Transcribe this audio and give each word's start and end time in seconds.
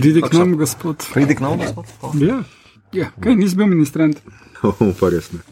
Pridi 0.00 0.22
k 0.22 0.32
nam, 0.32 0.56
gospod. 0.56 0.96
Pridi 1.12 1.34
k 1.34 1.40
nam, 1.40 1.58
gospod. 1.58 1.84
Ja, 2.22 2.42
ja. 2.92 3.10
kaj 3.20 3.36
nisi 3.36 3.56
bil 3.56 3.68
ministrant? 3.68 4.20
Pa 5.00 5.08
res 5.12 5.32
ne. 5.32 5.44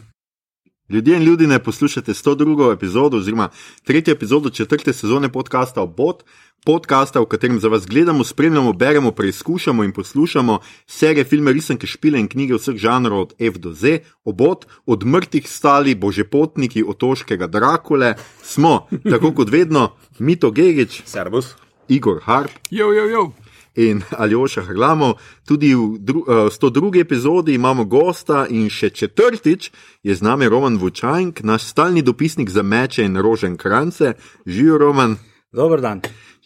Ljudje 0.89 1.17
in 1.17 1.23
ljudi 1.23 1.47
ne 1.47 1.59
poslušate 1.63 2.13
102. 2.17 2.73
epizodo, 2.73 3.17
oziroma 3.17 3.49
tretjo 3.83 4.11
epizodo 4.11 4.49
četrte 4.49 4.93
sezone 4.93 5.29
podcasta 5.29 5.81
Obot, 5.81 6.23
podcasta, 6.65 7.21
v 7.21 7.25
katerem 7.29 7.59
za 7.59 7.69
vas 7.69 7.85
gledamo, 7.85 8.23
spremljamo, 8.23 8.73
beremo, 8.73 9.11
preizkušamo 9.11 9.83
in 9.83 9.91
poslušamo 9.91 10.59
serije, 10.87 11.23
filme, 11.23 11.53
risanke, 11.53 11.87
špile 11.87 12.19
in 12.19 12.27
knjige 12.27 12.57
vseh 12.57 12.75
žanrov 12.75 13.21
od 13.21 13.33
F 13.39 13.57
do 13.57 13.73
Z. 13.73 13.99
Obot, 14.25 14.65
od 14.85 15.05
mrtvih 15.05 15.49
stali, 15.49 15.95
božepotniki, 15.95 16.83
otoškega 16.87 17.47
Drakule, 17.47 18.15
smo, 18.43 18.87
tako 19.09 19.31
kot 19.31 19.49
vedno, 19.49 19.91
Mito 20.19 20.51
Gegič, 20.51 21.03
Servus. 21.05 21.53
Igor 21.89 22.21
Harp 22.23 22.51
Jo, 22.69 22.93
jo, 22.93 23.05
jo. 23.05 23.31
In 23.75 24.01
Aljoša 24.23 24.61
Hrlamo. 24.61 25.13
Tudi 25.45 25.75
v, 25.75 25.97
dru, 25.99 26.23
uh, 26.27 26.47
v 26.47 26.51
102. 26.51 27.01
epizodi 27.01 27.53
imamo 27.53 27.85
gosta 27.85 28.47
in 28.49 28.69
še 28.69 28.89
četrtič 28.89 29.71
je 30.03 30.15
z 30.15 30.21
nami 30.21 30.49
Roman 30.49 30.77
Vučajnk, 30.77 31.43
naš 31.43 31.63
stalni 31.63 32.01
dopisnik 32.01 32.49
za 32.49 32.63
meče 32.63 33.03
in 33.03 33.17
rožen 33.17 33.57
krance. 33.57 34.13
Živijo, 34.45 34.77
Roman. 34.77 35.17
Dober 35.53 35.81
dan. 35.81 36.01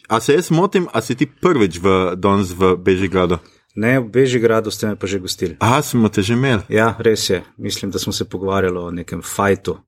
A 0.08 0.20
se 0.20 0.34
jaz 0.34 0.50
motim, 0.50 0.88
a 0.92 1.00
si 1.00 1.14
ti 1.14 1.26
prvič 1.26 1.78
v 1.80 2.16
danes 2.16 2.52
v 2.52 2.76
Bežigradu? 2.76 3.38
Ne, 3.74 3.98
v 4.00 4.06
Bežigradu 4.06 4.70
ste 4.70 4.86
me 4.86 4.96
pa 4.96 5.06
že 5.10 5.18
gostili. 5.18 5.56
Aha, 5.58 5.82
smo 5.82 6.08
te 6.08 6.22
že 6.22 6.38
imeli. 6.38 6.62
Ja, 6.70 6.94
res 6.98 7.26
je. 7.30 7.42
Mislim, 7.56 7.90
da 7.90 7.98
smo 7.98 8.12
se 8.12 8.24
pogovarjali 8.24 8.78
o 8.78 8.90
nekem 8.90 9.22
fajtu, 9.22 9.78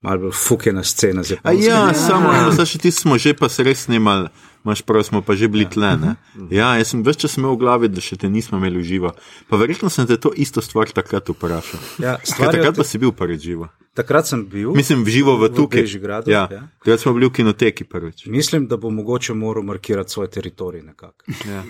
malo 0.00 0.28
bolj 0.28 0.32
fukena 0.32 0.84
scena. 0.84 1.22
z 1.22 1.40
A 1.42 1.50
Japonsko. 1.50 1.70
ja, 1.70 1.94
samo 1.94 2.32
ja. 2.32 2.64
še 2.66 2.78
ti 2.78 2.90
smo 2.90 3.18
že 3.18 3.34
pa 3.34 3.48
se 3.48 3.62
res 3.62 3.84
snimali. 3.84 4.28
Maš 4.64 4.82
prav, 4.82 5.02
smo 5.04 5.20
pa 5.22 5.36
že 5.36 5.48
bili 5.48 5.68
tle. 5.70 5.96
Ne? 6.00 6.16
Ja, 6.50 6.72
jaz 6.80 6.94
sem 6.94 7.04
več 7.04 7.20
čas 7.20 7.36
imel 7.36 7.52
v 7.52 7.60
glavi, 7.60 7.92
da 7.92 8.00
še 8.00 8.16
te 8.16 8.30
nismo 8.32 8.56
imeli 8.56 8.80
živo. 8.80 9.12
Pa 9.50 9.60
verjetno 9.60 9.92
sem 9.92 10.08
te 10.08 10.16
to 10.16 10.32
isto 10.32 10.64
stvar 10.64 10.88
takrat 10.88 11.28
vprašal. 11.28 11.80
Ja, 12.00 12.16
stvar 12.24 12.56
takrat 12.56 12.80
pa 12.80 12.86
si 12.88 12.98
bil 12.98 13.12
prvič 13.12 13.44
živo. 13.44 13.68
Takrat 13.94 14.26
sem 14.26 14.40
bil. 14.50 14.72
Mislim, 14.74 15.04
živo 15.06 15.36
v 15.38 15.46
V 15.46 15.54
tukaj. 15.54 15.84
Bežigradu, 15.86 16.30
Ja, 16.30 16.48
ja. 16.50 16.62
takrat 16.82 17.00
smo 17.04 17.12
bili 17.14 17.28
v 17.28 17.32
kinoteki 17.36 17.84
prvič. 17.84 18.24
Mislim, 18.26 18.66
da 18.66 18.76
bo 18.76 18.90
mogoče 18.90 19.34
moral 19.38 19.62
markirati 19.62 20.10
svoj 20.10 20.26
teritorij 20.30 20.82
nekako. 20.82 21.22
Ja, 21.46 21.62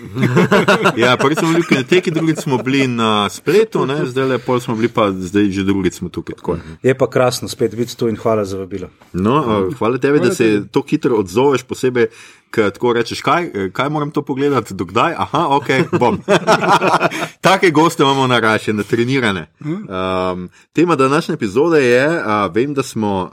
ja 1.05 1.17
prvič 1.17 1.43
smo 1.43 1.51
bili 1.51 1.61
v 1.61 1.69
kinoteki, 1.69 2.11
drugič 2.11 2.39
smo 2.41 2.57
bili 2.57 2.87
na 2.87 3.29
spletu, 3.29 3.85
ne? 3.85 4.05
zdaj 4.09 4.25
le 4.25 4.39
pol 4.39 4.57
smo 4.59 4.73
bili 4.75 4.89
pa, 4.89 5.11
zdaj 5.11 5.51
že 5.51 5.67
drugič 5.67 6.01
smo 6.01 6.09
tukaj. 6.09 6.39
Tako. 6.41 6.57
Je 6.81 6.97
pa 6.97 7.09
krasno 7.09 7.51
spet 7.51 7.75
biti 7.75 7.93
tu 7.93 8.09
in 8.09 8.17
hvala 8.17 8.45
za 8.45 8.57
vabilo. 8.57 8.89
No, 9.13 9.37
uh, 9.43 9.77
hvala 9.77 10.01
tebi, 10.01 10.19
da 10.19 10.33
se 10.33 10.65
to 10.71 10.81
hitro 10.81 11.21
odzoveš, 11.21 11.61
posebej, 11.69 12.09
ker 12.55 12.71
tako 12.71 12.93
rečeš, 12.95 13.21
kaj, 13.21 13.49
kaj 13.75 13.89
moram 13.89 14.11
to 14.11 14.21
pogledati, 14.21 14.73
dokdaj. 14.73 15.13
Aha, 15.17 15.47
ok, 15.57 15.99
bom. 15.99 16.19
Take 17.45 17.71
goste 17.71 18.03
imamo 18.03 18.27
na 18.27 18.39
raše, 18.39 18.73
natrenirane. 18.73 19.47
Um, 19.59 20.49
tema 20.73 20.95
današnje 20.95 21.33
epizode 21.33 21.83
je, 21.85 22.07
uh, 22.07 22.53
vem, 22.53 22.73
da 22.73 22.83
smo 22.83 23.31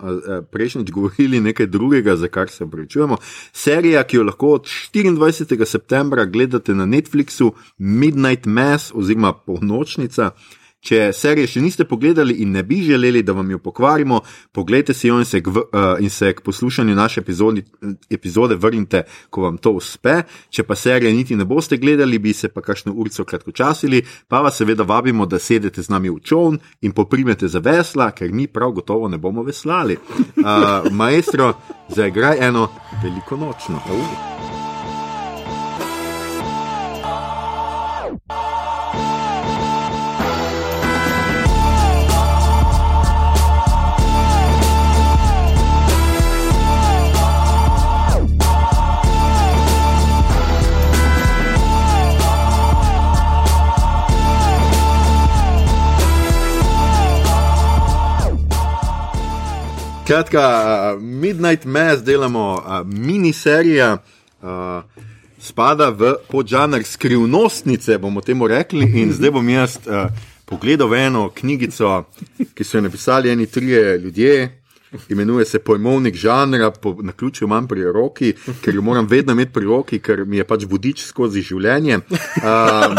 prejšnjič 0.53 0.91
govorili 0.91 1.41
nekaj 1.41 1.67
drugega, 1.67 2.17
za 2.17 2.29
kar 2.29 2.51
se 2.51 2.65
opravičujemo. 2.65 3.17
Serija, 3.53 4.03
ki 4.03 4.17
jo 4.17 4.25
lahko 4.25 4.49
od 4.49 4.67
24. 4.95 5.65
septembra 5.65 6.25
gledate 6.25 6.75
na 6.75 6.87
Netflixu, 6.87 7.53
Midnight 7.79 8.47
Mass 8.47 8.93
oziroma 8.95 9.33
Polnočnica. 9.33 10.31
Če 10.83 11.13
serije 11.15 11.47
še 11.47 11.61
niste 11.63 11.85
pogledali 11.87 12.41
in 12.43 12.57
ne 12.57 12.65
bi 12.67 12.81
želeli, 12.83 13.23
da 13.23 13.37
vam 13.39 13.51
jo 13.51 13.61
pokvarimo, 13.63 14.19
pogledajte 14.53 14.95
si 14.99 15.09
jo 15.09 15.21
in 15.23 15.29
se 15.29 15.39
k, 15.43 15.53
uh, 15.53 15.63
in 16.03 16.11
se 16.11 16.33
k 16.35 16.43
poslušanju 16.43 16.97
naše 16.99 17.23
epizodi, 17.23 17.63
epizode 18.11 18.59
vrnite, 18.59 19.05
ko 19.31 19.47
vam 19.47 19.61
to 19.63 19.77
uspe. 19.79 20.23
Če 20.51 20.67
pa 20.67 20.75
serije 20.75 21.15
niti 21.15 21.39
ne 21.39 21.47
boste 21.47 21.79
gledali, 21.79 22.19
bi 22.19 22.35
se 22.35 22.51
pa 22.51 22.65
kakšno 22.67 22.97
urico 22.99 23.25
kratkočasili, 23.25 24.03
pa 24.29 24.43
vas 24.43 24.59
seveda 24.59 24.83
vabimo, 24.83 25.27
da 25.27 25.39
sedete 25.39 25.87
z 25.87 25.95
nami 25.95 26.11
v 26.11 26.19
čovn 26.19 26.59
in 26.83 26.93
poprimete 26.93 27.49
za 27.49 27.63
vesla, 27.63 28.11
ker 28.11 28.35
mi 28.35 28.51
prav 28.51 28.75
gotovo 28.83 29.09
ne 29.09 29.23
bomo 29.23 29.47
veslali. 29.47 29.99
Uh, 30.43 30.91
maestro, 30.91 31.53
zaigraj 31.95 32.43
eno 32.43 32.69
veliko 33.05 33.39
nočno. 33.39 33.79
Uh. 33.87 34.42
Kratka, 60.07 60.95
uh, 60.95 61.03
Midnight 61.03 61.65
Mass 61.65 62.03
delamo 62.03 62.53
uh, 62.55 62.87
miniserija, 62.87 63.99
uh, 64.43 64.49
spada 65.39 65.91
v 65.91 66.17
podžanr 66.31 66.83
skrivnostnice, 66.85 67.99
bomo 67.99 68.21
temu 68.21 68.49
rekli. 68.51 68.83
In 69.03 69.13
zdaj 69.15 69.31
bom 69.31 69.49
jaz 69.49 69.79
uh, 69.87 70.11
pogledal 70.45 70.95
eno 70.95 71.29
knjigico, 71.35 72.05
ki 72.55 72.65
so 72.65 72.77
jo 72.77 72.83
napisali 72.83 73.31
eni 73.31 73.47
trije 73.47 73.99
ljudje. 73.99 74.59
Imenuje 75.09 75.45
se 75.45 75.59
pojmovnik 75.59 76.15
žanra, 76.15 76.71
po 76.71 76.97
naključju 77.03 77.47
imam 77.47 77.69
pri 77.69 77.85
roki, 77.85 78.35
ker 78.61 78.75
jo 78.75 78.83
moram 78.83 79.07
vedno 79.07 79.33
imeti 79.33 79.53
pri 79.53 79.65
roki, 79.65 79.99
ker 79.99 80.25
mi 80.27 80.37
je 80.37 80.45
pač 80.45 80.67
vodič 80.69 81.07
skozi 81.07 81.41
življenje. 81.43 82.03
Um, 82.43 82.99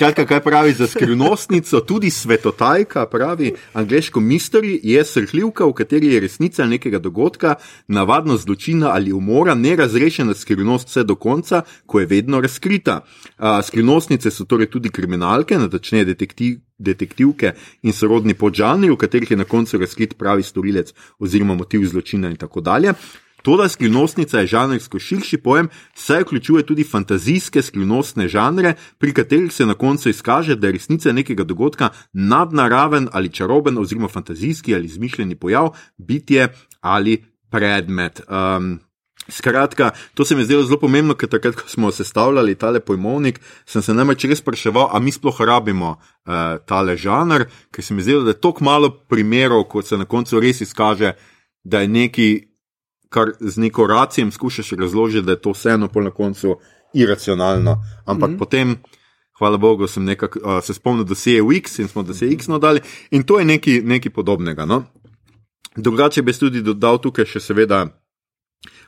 Skratka, 0.00 0.24
kaj 0.26 0.40
pravi 0.40 0.72
za 0.72 0.86
skrivnostnico, 0.86 1.80
tudi 1.80 2.10
svetotajka, 2.10 3.06
pravi 3.06 3.52
angliško 3.72 4.20
mystery, 4.20 4.78
je 4.82 5.04
srhljivka, 5.04 5.66
v 5.66 5.72
kateri 5.72 6.14
je 6.14 6.20
resnica 6.20 6.66
nekega 6.66 6.98
dogodka, 6.98 7.54
navadno 7.88 8.36
zločina 8.36 8.94
ali 8.94 9.12
umora, 9.12 9.54
nerazrešena 9.54 10.34
skrivnost 10.34 10.88
vse 10.88 11.04
do 11.04 11.14
konca, 11.14 11.62
ko 11.86 12.00
je 12.00 12.06
vedno 12.06 12.40
razkrita. 12.40 13.00
A, 13.36 13.62
skrivnostnice 13.62 14.30
so 14.30 14.44
torej 14.44 14.70
tudi 14.70 14.88
kriminalke, 14.88 15.58
natačneje 15.58 16.04
detektiv. 16.04 16.58
Detektivke 16.80 17.50
in 17.82 17.92
sorodni 17.92 18.32
podžanri, 18.34 18.88
v 18.88 18.96
katerih 18.96 19.30
je 19.30 19.36
na 19.36 19.44
koncu 19.44 19.78
razkrit 19.78 20.14
pravi 20.16 20.42
storilec 20.42 20.94
oziroma 21.18 21.54
motiv 21.54 21.84
zločina, 21.84 22.30
in 22.30 22.36
tako 22.40 22.60
dalje. 22.64 22.94
Toda 23.42 23.68
skrivnostnica 23.68 24.40
je 24.40 24.46
žanrsko 24.46 24.98
širši 24.98 25.38
pojem, 25.38 25.68
saj 25.94 26.22
vključuje 26.22 26.66
tudi 26.66 26.84
fantazijske 26.84 27.62
skrivnostne 27.62 28.28
žanre, 28.28 28.74
pri 28.98 29.12
katerih 29.14 29.52
se 29.52 29.66
na 29.66 29.74
koncu 29.74 30.08
izkaže, 30.08 30.56
da 30.56 30.66
je 30.66 30.72
resnica 30.72 31.12
nekega 31.12 31.44
dogodka 31.44 31.88
nadnaraven 32.12 33.08
ali 33.12 33.32
čaroben, 33.32 33.78
oziroma 33.78 34.08
fantazijski 34.08 34.74
ali 34.74 34.84
izmišljeni 34.84 35.34
pojav, 35.34 35.70
bitje 35.96 36.48
ali 36.80 37.24
predmet. 37.50 38.20
Um, 38.28 38.80
Skratka, 39.28 39.90
to 40.14 40.24
se 40.24 40.34
mi 40.34 40.40
je 40.40 40.44
zdelo 40.44 40.62
zelo 40.62 40.78
pomembno, 40.80 41.14
ker 41.14 41.28
takrat, 41.28 41.54
ko 41.54 41.68
smo 41.68 41.90
sestavljali 41.92 42.54
tale 42.54 42.80
pojmovnik, 42.80 43.40
sem 43.66 43.82
se 43.82 43.94
namreč 43.94 44.24
res 44.24 44.40
spraševal, 44.40 44.88
ali 44.90 45.04
mi 45.04 45.12
sploh 45.12 45.40
rabimo 45.46 45.90
uh, 45.90 46.58
tale 46.66 46.96
žanr, 46.96 47.44
ker 47.70 47.84
se 47.84 47.94
mi 47.94 48.00
je 48.00 48.08
zdelo, 48.08 48.24
da 48.24 48.34
je 48.34 48.40
tako 48.40 48.64
malo 48.64 48.90
primerov, 49.08 49.64
ko 49.70 49.82
se 49.82 49.98
na 49.98 50.04
koncu 50.04 50.40
res 50.40 50.60
izkaže, 50.60 51.12
da 51.64 51.80
je 51.80 51.88
neki 51.88 52.49
kar 53.10 53.32
z 53.40 53.58
neko 53.58 53.86
racijem 53.86 54.30
skušaš 54.32 54.70
razložiti, 54.70 55.26
da 55.26 55.32
je 55.32 55.40
to 55.40 55.50
vseeno 55.50 55.88
pol 55.88 56.02
na 56.02 56.10
koncu 56.10 56.56
iracionalno. 56.94 57.82
Ampak 58.06 58.30
mm 58.30 58.34
-hmm. 58.34 58.38
potem, 58.38 58.76
hvala 59.38 59.56
Bogu, 59.56 59.86
sem 59.86 60.04
nekak, 60.04 60.36
uh, 60.36 60.42
se 60.62 60.74
spomnil, 60.74 61.04
da 61.04 61.14
se 61.14 61.32
je 61.32 61.42
X 61.56 61.78
in 61.78 61.88
smo 61.88 62.02
da 62.02 62.14
se 62.14 62.26
je 62.26 62.32
X 62.32 62.48
nadali 62.48 62.80
in 63.10 63.22
to 63.22 63.38
je 63.38 63.44
nekaj, 63.44 63.80
nekaj 63.84 64.12
podobnega. 64.12 64.64
No? 64.64 64.84
Drugače 65.76 66.22
bi 66.22 66.32
tudi 66.32 66.62
dodal 66.62 66.98
tukaj 66.98 67.24
še 67.24 67.40
seveda. 67.40 67.86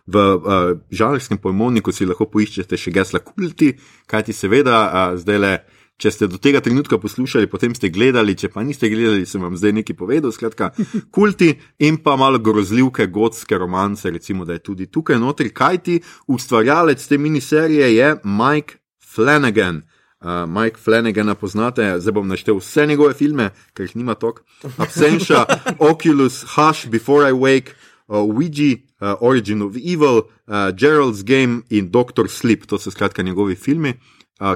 V 0.07 0.19
uh, 0.19 0.43
žanrskem 0.91 1.39
pojmovniku 1.39 1.93
si 1.93 2.07
lahko 2.07 2.27
poiščete 2.27 2.77
še 2.77 2.91
gesla 2.91 3.19
kulti, 3.19 3.79
kajti 4.07 4.33
seveda 4.33 4.79
uh, 4.87 5.19
zdaj 5.19 5.39
le. 5.39 5.59
Če 6.01 6.11
ste 6.11 6.27
do 6.27 6.39
tega 6.43 6.59
trenutka 6.65 6.99
poslušali, 6.99 7.47
potem 7.47 7.75
ste 7.79 7.93
gledali, 7.93 8.35
če 8.39 8.49
pa 8.51 8.65
niste 8.67 8.89
gledali, 8.91 9.27
sem 9.29 9.43
vam 9.43 9.55
zdaj 9.59 9.75
nekaj 9.77 9.97
povedal. 9.99 10.33
Skratka, 10.35 10.73
kulti 11.15 11.53
in 11.85 12.01
pa 12.03 12.17
malo 12.19 12.41
grozljivke, 12.43 13.07
gotske 13.13 13.59
romance, 13.61 14.11
recimo, 14.11 14.47
da 14.49 14.57
je 14.59 14.65
tudi 14.67 14.89
tukaj 14.91 15.21
notri. 15.23 15.53
Kaj 15.55 15.79
ti 15.87 16.01
ustvarjalec 16.27 17.05
te 17.07 17.19
miniserije 17.19 17.93
je 17.95 18.15
Mike 18.25 18.81
Flanagan. 19.15 19.83
Uh, 20.23 20.47
Mike 20.47 20.79
Flanagana 20.79 21.35
poznate, 21.35 21.83
zdaj 21.99 22.15
bom 22.15 22.29
naštel 22.31 22.61
vse 22.61 22.87
njegove 22.87 23.15
filme, 23.19 23.49
ker 23.75 23.89
jih 23.89 23.97
nima 23.99 24.15
tok. 24.15 24.45
Absentia, 24.79 25.43
Oculus, 25.91 26.45
Hush, 26.55 26.87
Before 26.87 27.27
I 27.27 27.35
Wake, 27.35 27.75
uh, 28.07 28.23
Ouija, 28.23 28.77
uh, 29.03 29.17
Origin 29.21 29.63
of 29.67 29.75
Evil, 29.77 30.31
uh, 30.47 30.71
Gerald's 30.79 31.23
Game 31.27 31.63
in 31.71 31.91
Doctor 31.91 32.31
Sleep. 32.31 32.67
To 32.71 32.79
so 32.79 32.91
skratka 32.91 33.23
njegovi 33.23 33.55
filmi 33.59 33.95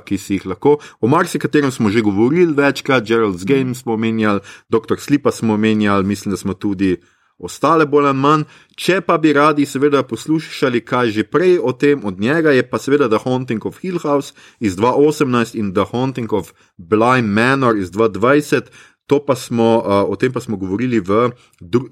ki 0.04 0.18
si 0.18 0.38
jih 0.38 0.46
lahko. 0.46 0.78
O 1.00 1.08
marsikaterem 1.08 1.70
smo 1.70 1.90
že 1.90 2.04
govorili 2.04 2.54
večkrat, 2.56 3.04
Gerald's 3.04 3.44
Game 3.46 3.74
smo 3.74 3.94
omenjali, 3.94 4.40
Dr. 4.68 4.98
Slipa 4.98 5.32
smo 5.32 5.54
omenjali, 5.54 6.06
mislim, 6.06 6.30
da 6.30 6.36
smo 6.36 6.54
tudi 6.54 6.96
ostale 7.38 7.86
bolj 7.86 8.08
ali 8.10 8.18
manj. 8.18 8.44
Če 8.76 9.00
pa 9.06 9.18
bi 9.18 9.32
radi 9.36 9.66
seveda 9.66 10.02
poslušali 10.08 10.82
kaj 10.84 11.12
že 11.16 11.24
prej 11.28 11.58
o 11.62 11.72
tem, 11.72 12.04
od 12.04 12.20
njega 12.20 12.52
je 12.52 12.64
pa 12.70 12.78
seveda 12.78 13.08
The 13.08 13.22
Haunting 13.24 13.66
of 13.66 13.80
Hill 13.82 13.98
House 14.02 14.34
iz 14.60 14.76
2018 14.76 15.56
in 15.58 15.72
The 15.74 15.86
Haunting 15.92 16.32
of 16.32 16.52
Blind 16.76 17.28
Manor 17.28 17.76
iz 17.76 17.90
2020. 17.90 18.72
To 19.06 19.20
pa 19.22 19.36
smo, 19.38 19.78
uh, 19.78 20.10
o 20.10 20.16
tem 20.18 20.32
pa 20.34 20.40
smo 20.42 20.56
govorili 20.58 20.98
v 20.98 21.30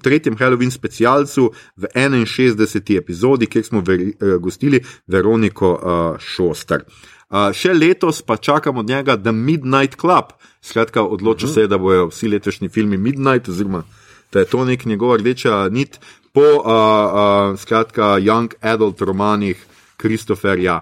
tretjem 0.03 0.35
Halloween 0.35 0.71
specialcu 0.71 1.47
v 1.79 1.87
61. 1.95 2.97
epizodi, 2.97 3.47
kjer 3.47 3.63
smo 3.63 3.79
veri, 3.79 4.11
uh, 4.11 4.35
gostili 4.35 4.83
Veroniko 5.07 5.69
uh, 5.71 6.19
Šoster. 6.19 6.83
Uh, 6.83 7.14
še 7.53 7.73
letos 7.73 8.21
pa 8.21 8.37
čakamo 8.37 8.79
od 8.79 8.87
njega 8.87 9.17
The 9.17 9.31
Midnight 9.31 9.95
Club. 9.99 10.33
Skratka, 10.61 11.03
odločil 11.03 11.49
uh 11.49 11.51
-huh. 11.51 11.53
se 11.53 11.61
je, 11.61 11.67
da 11.67 11.77
bojo 11.77 12.07
vsi 12.07 12.27
letošnji 12.27 12.69
filmi 12.69 12.97
Midnight, 12.97 13.49
oziroma 13.49 13.83
da 14.31 14.39
je 14.39 14.45
to 14.45 14.65
nek 14.65 14.85
njegova 14.85 15.17
rdeča 15.17 15.69
nit 15.69 15.99
po 16.33 16.41
uh, 16.41 16.65
uh, 16.65 17.59
skratka, 17.59 18.19
Young 18.19 18.53
Adult 18.61 19.01
romanih 19.01 19.65
Kristoferja 19.97 20.81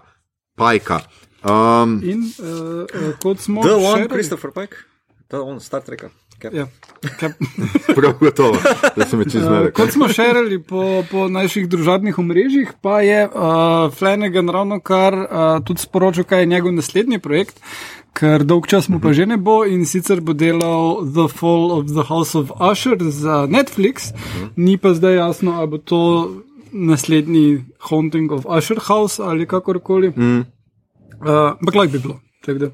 Pajka. 0.55 0.99
Um, 1.43 2.01
In 2.03 2.23
uh, 2.39 3.19
kot 3.19 3.39
smo 3.39 3.61
The 3.61 3.73
One, 3.73 4.03
šerali- 4.03 4.09
Christopher 4.09 4.51
Pike, 4.51 4.75
The 5.27 5.37
One, 5.37 5.59
Star 5.59 5.81
Trek. 5.81 6.05
Ja, 6.45 6.67
kap- 7.19 7.39
prav 7.95 8.13
gotovo, 8.19 8.57
da 8.95 9.05
sem 9.05 9.23
čez 9.23 9.43
Uh, 9.43 9.51
mene. 9.51 9.71
kot 9.71 9.91
smo 9.91 10.07
šerali 10.07 10.59
po, 10.59 10.81
po 11.05 11.27
naših 11.27 11.69
družabnih 11.69 12.19
omrežjih, 12.19 12.73
pa 12.81 13.01
je 13.01 13.25
uh, 13.25 13.33
Flanagan 13.91 14.49
ravno 14.49 14.79
kar 14.79 15.13
uh, 15.13 15.27
tudi 15.61 15.79
sporočil, 15.79 16.23
kaj 16.23 16.39
je 16.39 16.45
njegov 16.47 16.73
naslednji 16.73 17.19
projekt, 17.19 17.61
ker 18.13 18.43
dolg 18.43 18.67
čas 18.67 18.89
mu 18.89 18.99
pa 18.99 19.13
že 19.13 19.25
ne 19.25 19.37
bo 19.37 19.63
in 19.65 19.85
sicer 19.85 20.21
bo 20.21 20.33
delal 20.33 20.83
The 21.03 21.27
Fall 21.29 21.71
of 21.71 21.87
the 21.87 22.03
House 22.03 22.35
of 22.35 22.51
Usher 22.61 22.97
za 23.01 23.47
Netflix, 23.47 24.11
ni 24.55 24.77
pa 24.77 24.93
zdaj 24.93 25.15
jasno, 25.15 25.51
ali 25.53 25.67
bo 25.67 25.77
to 25.79 26.01
naslednji 26.71 27.63
Haunting 27.79 28.31
of 28.31 28.45
Usher 28.47 28.77
House 28.79 29.19
ali 29.19 29.45
kakorkoli. 29.45 30.09
Mm. 30.09 30.39
Uh, 31.19 31.29
Ampak 31.53 31.75
lahko 31.75 31.91
bi 31.91 31.99
bilo. 31.99 32.19
Tako 32.41 32.59
da. 32.59 32.69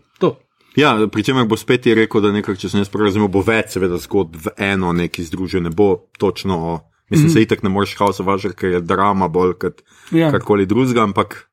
Ja, 0.76 1.08
pri 1.12 1.24
čemer 1.24 1.48
bo 1.50 1.58
spet 1.58 1.86
rekel, 1.86 2.22
da 2.22 2.32
nekaj, 2.32 2.56
če 2.62 2.70
se 2.70 2.78
ne 2.78 2.86
sporazumemo, 2.86 3.30
bo 3.32 3.42
več, 3.46 3.74
seveda, 3.76 3.98
zgodb 4.02 4.38
v 4.46 4.54
eno, 4.70 4.94
neki 4.94 5.26
združen, 5.26 5.66
ne 5.66 5.74
bo 5.74 6.10
točno 6.20 6.58
o. 6.58 6.80
Mislim, 7.10 7.26
mm 7.26 7.30
-hmm. 7.30 7.34
se 7.34 7.42
itek 7.42 7.64
ne 7.64 7.70
moreš 7.70 7.96
House 7.98 8.22
of 8.24 8.28
Usher, 8.36 8.54
ker 8.54 8.72
je 8.72 8.82
drama 8.82 9.28
bolj 9.28 9.54
kot 9.54 9.82
Ja. 10.12 10.32
karkoli 10.32 10.66
drugega, 10.66 11.04
ampak. 11.04 11.50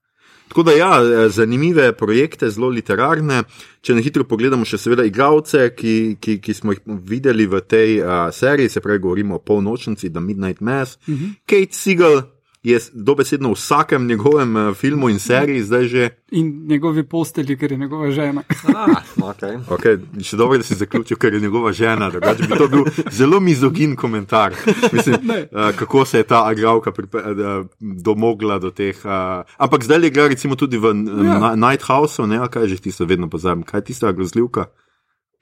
Tako 0.48 0.62
da, 0.62 0.72
ja, 0.72 1.28
zanimive 1.28 1.92
projekte, 1.92 2.50
zelo 2.50 2.68
literarne. 2.68 3.42
Če 3.80 3.94
na 3.94 4.00
hitro 4.00 4.24
pogledamo, 4.24 4.64
še 4.64 4.78
seveda 4.78 5.04
igralce, 5.04 5.74
ki, 5.76 6.16
ki, 6.20 6.38
ki 6.40 6.54
smo 6.54 6.72
jih 6.72 6.80
videli 6.86 7.46
v 7.46 7.60
tej 7.60 8.00
uh, 8.00 8.30
seriji, 8.32 8.68
se 8.68 8.80
pravi, 8.80 8.98
govorimo 8.98 9.34
o 9.34 9.38
polnočnici, 9.38 10.12
The 10.12 10.20
Midnight 10.20 10.60
Mass. 10.60 10.98
Uh 11.08 11.14
-huh. 11.14 11.34
Kate 11.46 11.72
Siegel 11.72 12.22
je 12.66 12.78
dobesedno 12.92 13.48
v 13.48 13.54
vsakem 13.54 14.06
njegovem 14.06 14.56
uh, 14.56 14.74
filmu 14.74 15.08
in 15.08 15.18
seriji 15.18 15.62
zdaj 15.62 15.84
že. 15.84 16.08
In 16.30 16.66
njegovi 16.66 17.04
posteli, 17.08 17.56
ker 17.58 17.72
je 17.72 17.78
njegova 17.78 18.10
žena. 18.10 18.42
Ah, 18.76 19.02
okay. 19.16 19.58
Okay, 19.68 20.22
še 20.22 20.36
dobro, 20.36 20.58
da 20.58 20.66
si 20.66 20.74
zaključil, 20.74 21.16
ker 21.16 21.34
je 21.34 21.40
njegova 21.40 21.72
žena. 21.72 22.10
Drugače 22.10 22.48
bi 22.50 22.58
to 22.58 22.68
bil 22.68 22.84
zelo 23.10 23.40
mizogin 23.40 23.96
komentar. 23.96 24.54
Mislim, 24.92 25.16
uh, 25.16 25.70
kako 25.78 26.04
se 26.04 26.18
je 26.18 26.26
ta 26.26 26.42
agralka 26.48 26.90
uh, 26.90 27.66
domogla 27.80 28.58
do 28.58 28.70
teh. 28.70 28.98
Uh, 29.04 29.46
ampak 29.56 29.84
zdaj 29.84 30.02
je 30.02 30.10
igra 30.10 30.28
recimo 30.28 30.56
tudi 30.56 30.78
v 30.78 30.94
Ja. 31.26 31.54
Night 31.56 31.86
Houseu, 31.86 32.26
ne, 32.26 32.38
a 32.42 32.48
kaj 32.48 32.66
že 32.66 32.82
tisto 32.82 33.06
vedno 33.06 33.30
pozabim. 33.30 33.62
Kaj 33.62 33.78
je 33.78 33.84
tista 33.84 34.12
grozljivka, 34.12 34.66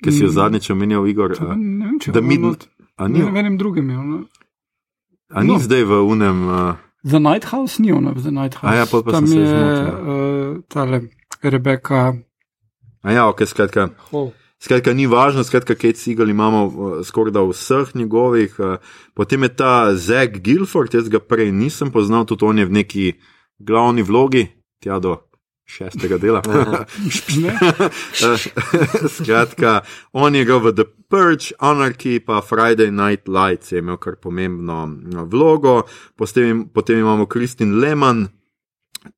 ki 0.04 0.12
si 0.12 0.24
jo 0.24 0.28
zadnjič 0.28 0.70
omenjal, 0.70 1.08
Igor? 1.08 1.32
Uh, 1.40 1.56
Ne 1.56 1.86
vem, 1.86 2.00
če 2.00 2.12
je 2.12 2.20
a 2.96 3.08
Ne, 3.08 3.18
ni, 3.18 3.30
v 3.30 3.36
enem 3.36 3.58
drugem 3.58 3.90
je 3.90 3.98
ono. 3.98 4.24
a 5.30 5.42
ni 5.42 5.56
no. 5.56 5.58
zdaj 5.58 5.84
v 5.84 6.02
unem. 6.04 6.48
Uh, 6.48 6.74
The 7.04 7.20
Night 7.20 7.44
House 7.52 7.82
ni 7.82 7.92
ono, 7.92 8.14
The 8.14 8.30
Night 8.30 8.54
House. 8.54 8.72
A 8.72 8.76
ja, 8.76 8.86
pa 8.86 9.02
Tam 9.10 9.26
je 9.26 9.44
uh, 9.44 10.62
tale 10.68 11.02
Rebeka 11.42 12.14
a 13.04 13.12
ja, 13.12 13.28
ok, 13.28 13.44
skratka. 13.44 13.88
Hall. 14.10 14.32
Skratka, 14.64 14.94
ni 14.96 15.04
važno, 15.06 15.44
skratka, 15.44 15.74
Kate 15.76 16.00
Siegel 16.00 16.30
imamo 16.32 16.64
uh, 16.64 16.92
skoraj 17.04 17.34
da 17.36 17.42
vseh 17.44 17.92
njegovih. 17.94 18.54
Uh, 18.58 18.76
potem 19.14 19.42
je 19.44 19.50
ta 19.56 19.92
Zack 19.92 20.40
Guilford, 20.40 20.94
jaz 20.94 21.10
ga 21.12 21.20
prej 21.20 21.52
nisem 21.52 21.92
poznal, 21.92 22.24
tudi 22.24 22.48
on 22.48 22.58
je 22.58 22.64
v 22.64 22.72
neki 22.72 23.12
glavni 23.60 24.02
vlogi, 24.02 24.46
tja 24.80 24.96
do 25.04 25.18
šestega 25.64 26.18
dela. 26.18 26.42
Ne? 27.42 27.58
Skratka, 29.16 29.80
on 30.12 30.34
je 30.34 30.42
igral 30.42 30.60
v 30.60 30.72
The 30.72 30.84
Purge, 31.08 31.52
Anarchy, 31.58 32.20
pa 32.20 32.40
Friday 32.40 32.90
Night 32.90 33.28
Lights, 33.28 33.72
je 33.72 33.78
imel 33.78 33.96
kar 33.96 34.16
pomembno 34.16 34.84
uh, 34.84 35.22
vlogo. 35.28 35.82
Potem, 36.16 36.68
potem 36.68 36.98
imamo 36.98 37.26
Kristin 37.26 37.80
Lehman. 37.80 38.28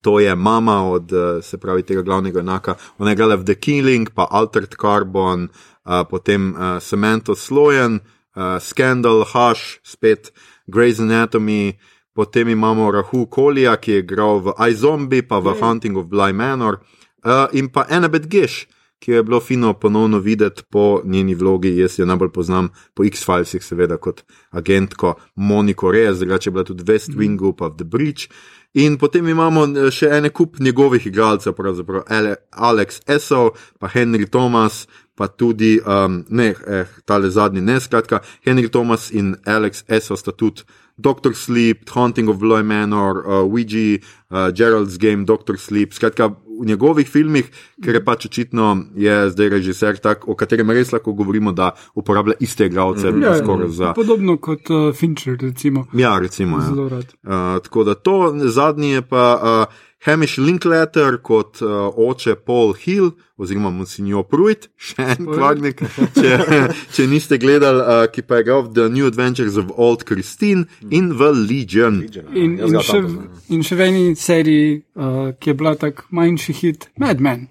To 0.02 0.18
je 0.18 0.34
mama 0.34 0.82
od, 0.82 1.12
eh, 1.12 1.42
se 1.42 1.58
pravi, 1.58 1.82
tega 1.82 2.02
glavnega 2.02 2.40
enaka. 2.40 2.74
Ona 2.98 3.10
je 3.10 3.14
igrala 3.14 3.36
v 3.36 3.44
The 3.44 3.54
Killing, 3.54 4.10
pa 4.10 4.26
Altered 4.30 4.74
Carbon, 4.74 5.46
uh, 5.46 6.02
potem 6.10 6.54
uh, 6.54 6.82
Cemento 6.82 7.38
Slojen, 7.38 8.02
uh, 8.34 8.58
Scandal, 8.58 9.22
Hush, 9.22 9.78
spet 9.86 10.34
Grey's 10.66 10.98
Anatomy, 10.98 11.78
potem 12.16 12.48
imamo 12.48 12.90
Rahu 12.90 13.26
Kolija, 13.26 13.76
ki 13.76 13.92
je 13.92 13.98
igral 13.98 14.40
v 14.40 14.54
iZombie, 14.70 15.22
pa 15.28 15.38
v 15.38 15.52
Hunting 15.60 15.98
of 16.00 16.08
Bly 16.08 16.32
Manor, 16.32 16.80
uh, 17.24 17.44
in 17.52 17.68
pa 17.68 17.84
Annabeth 17.92 18.28
Gish, 18.32 18.64
ki 18.98 19.12
jo 19.12 19.16
je 19.20 19.22
bilo 19.22 19.40
fino 19.40 19.74
ponovno 19.76 20.18
videti 20.18 20.62
po 20.70 21.02
njeni 21.04 21.34
vlogi. 21.34 21.76
Jaz 21.76 21.98
jo 21.98 22.06
najbolj 22.08 22.32
poznam 22.32 22.70
po 22.94 23.04
X-Filesih, 23.04 23.60
seveda 23.64 24.00
kot 24.00 24.24
agentko 24.50 25.14
Moniko 25.36 25.92
Reyes, 25.92 26.18
drugače 26.24 26.48
je 26.48 26.52
bila 26.52 26.64
tudi 26.64 26.84
West 26.88 27.12
Wingu, 27.12 27.52
pa 27.52 27.68
The 27.70 27.84
Bridge. 27.84 28.32
In 28.74 28.96
potem 28.98 29.28
imamo 29.28 29.64
eh, 29.64 29.90
še 29.92 30.08
ene 30.18 30.32
kup 30.32 30.56
njegovih 30.60 31.06
igralcev, 31.06 31.52
pravzaprav 31.52 32.08
Ale- 32.08 32.36
Alex 32.50 33.00
Esau, 33.08 33.50
pa 33.78 33.88
Henry 33.92 34.26
Thomas, 34.30 34.86
pa 35.16 35.28
tudi, 35.28 35.80
um, 35.80 36.24
ne, 36.28 36.54
eh, 36.66 36.84
tale 37.04 37.30
zadnji, 37.30 37.60
ne, 37.60 37.80
skratka, 37.80 38.20
Henry 38.44 38.68
Thomas 38.68 39.10
in 39.12 39.36
Alex 39.44 39.84
Esau 39.88 40.16
sta 40.16 40.32
tudi 40.32 40.64
Doctor 40.98 41.34
Sleep, 41.34 41.88
Haunting 41.90 42.28
of 42.28 42.38
Bloy 42.40 42.62
Manor, 42.62 43.22
uh, 43.26 43.44
Ouija, 43.44 43.98
uh, 44.30 44.48
Gerald's 44.52 44.96
Game, 44.98 45.24
Doctor 45.24 45.58
Sleep, 45.58 45.92
skratka, 45.92 46.30
v 46.60 46.66
njegovih 46.66 47.08
filmih, 47.08 47.50
ker 47.84 47.98
je 47.98 48.04
pač 48.04 48.26
očitno 48.30 48.70
je 48.96 49.16
zdaj 49.30 49.50
režiser 49.52 49.98
tak, 50.00 50.24
o 50.28 50.34
katerem 50.34 50.70
res 50.72 50.92
lahko 50.94 51.12
govorimo, 51.12 51.52
da 51.52 51.74
uporablja 51.94 52.38
iste 52.40 52.66
igralce, 52.70 53.12
Ja, 53.12 53.34
ja, 53.34 53.38
skoraj 53.42 53.68
za. 53.68 53.92
Podobno 53.96 54.38
kot 54.40 54.70
uh, 54.70 54.94
Fincher, 54.96 55.36
recimo. 55.40 55.86
Ja, 55.92 56.18
recimo. 56.18 56.62
Ja. 56.64 56.70
Uh, 56.72 57.60
tako 57.62 57.84
da 57.84 57.94
to, 57.94 58.32
zadnji 58.48 58.96
je 58.96 59.02
pa 59.02 59.26
uh, 59.36 59.84
Hamish 60.06 60.38
Linklater 60.38 61.18
kot 61.18 61.58
uh, 61.64 61.90
oče 61.98 62.36
Paul 62.46 62.74
Hill, 62.78 63.10
oziroma 63.36 63.72
Monsignor 63.74 64.22
Pruitt, 64.30 64.68
še 64.78 65.02
en 65.16 65.26
kvarnik, 65.26 65.82
če, 66.14 66.36
če 66.94 67.06
niste 67.10 67.40
gledali, 67.42 67.82
uh, 67.82 68.04
ki 68.12 68.22
pa 68.22 68.38
je 68.38 68.46
igral 68.46 68.62
v 68.68 68.74
The 68.78 68.88
New 68.94 69.10
Adventures 69.10 69.58
of 69.58 69.72
Old 69.74 70.06
Christine 70.06 70.68
in 70.94 71.10
v 71.18 71.32
Legion. 71.34 72.04
In, 72.06 72.54
Jaz 72.60 72.70
in, 72.70 72.76
ga 72.78 72.84
še, 72.86 73.00
poznam. 73.02 73.40
in 73.50 73.66
še 73.66 73.80
v 73.80 73.88
eni 73.90 74.04
seriji, 74.20 74.76
uh, 74.94 75.32
ki 75.40 75.52
je 75.52 75.58
bila 75.58 75.74
tak 75.80 76.06
manjši 76.14 76.60
hit, 76.62 76.88
Mad 77.02 77.18
Men. 77.18 77.48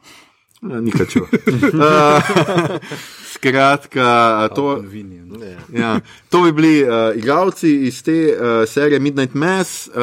Ja, 0.69 0.81
Nikaj 0.81 1.05
čuva. 1.05 1.27
Uh, 1.29 2.79
skratka, 3.35 4.49
to, 4.55 4.83
ja, 5.73 5.99
to 6.29 6.41
bi 6.41 6.51
bili 6.51 6.83
uh, 6.83 6.89
igralci 7.15 7.75
iz 7.87 8.03
te 8.03 8.11
uh, 8.11 8.69
serije 8.69 8.99
Midnight 8.99 9.33
Mass. 9.33 9.87
Uh, 9.87 9.93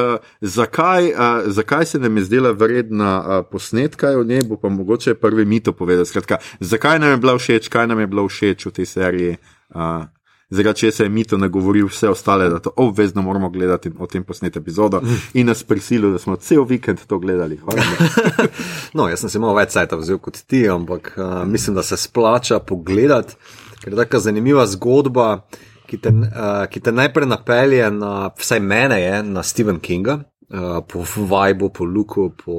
zakaj, 0.40 1.12
uh, 1.12 1.16
zakaj 1.46 1.86
se 1.86 1.98
nam 1.98 2.16
je 2.16 2.24
zdela 2.24 2.50
vredna 2.50 3.24
uh, 3.26 3.46
posnetka 3.50 4.18
o 4.18 4.24
njej, 4.24 4.42
bo 4.48 4.56
pa 4.56 4.68
mogoče 4.68 5.14
prvi 5.14 5.44
mito 5.44 5.72
povedati. 5.72 6.08
Skratka, 6.08 6.36
zakaj 6.60 6.98
nam 6.98 7.10
je 7.10 7.16
bila 7.16 7.38
všeč, 7.38 7.68
kaj 7.68 7.86
nam 7.86 8.00
je 8.00 8.06
bilo 8.06 8.28
všeč 8.28 8.66
v 8.66 8.70
tej 8.70 8.86
seriji. 8.86 9.36
Uh, 9.74 10.04
Zaradi 10.52 10.78
česa 10.78 11.02
je 11.02 11.08
mito 11.08 11.36
nagovoril 11.36 11.86
vse 11.86 12.08
ostale, 12.08 12.48
da 12.48 12.58
to 12.58 12.70
obvezno 12.76 13.22
moramo 13.22 13.50
gledati 13.50 13.90
o 13.98 14.06
tem 14.06 14.24
posnet 14.24 14.56
epizodo 14.56 15.00
in 15.34 15.46
nas 15.46 15.62
prisilil, 15.62 16.12
da 16.12 16.18
smo 16.18 16.36
cel 16.36 16.64
vikend 16.64 17.00
to 17.06 17.18
gledali. 17.18 17.60
No, 18.94 19.08
jaz 19.08 19.20
sem 19.20 19.30
se 19.32 19.40
malo 19.40 19.54
več 19.56 19.72
sajta 19.72 19.96
vzel 19.96 20.18
kot 20.20 20.42
ti, 20.46 20.66
ampak 20.68 21.14
uh, 21.16 21.46
mislim, 21.48 21.76
da 21.76 21.82
se 21.82 21.96
splača 21.96 22.58
pogledati, 22.58 23.34
ker 23.80 23.94
je 23.94 23.96
taka 23.96 24.20
zanimiva 24.20 24.66
zgodba, 24.68 25.46
ki 25.88 25.96
te, 26.04 26.12
uh, 26.12 26.66
ki 26.68 26.84
te 26.84 26.92
najprej 26.92 27.30
napelje 27.32 27.88
na, 27.90 28.28
vsaj 28.36 28.60
mene 28.60 29.00
je, 29.00 29.22
na 29.22 29.42
Stephen 29.42 29.80
Kinga. 29.80 30.20
Uh, 30.52 30.82
po 30.84 31.00
Vibu, 31.00 31.70
po 31.72 31.84
Luku, 31.88 32.28
po, 32.36 32.54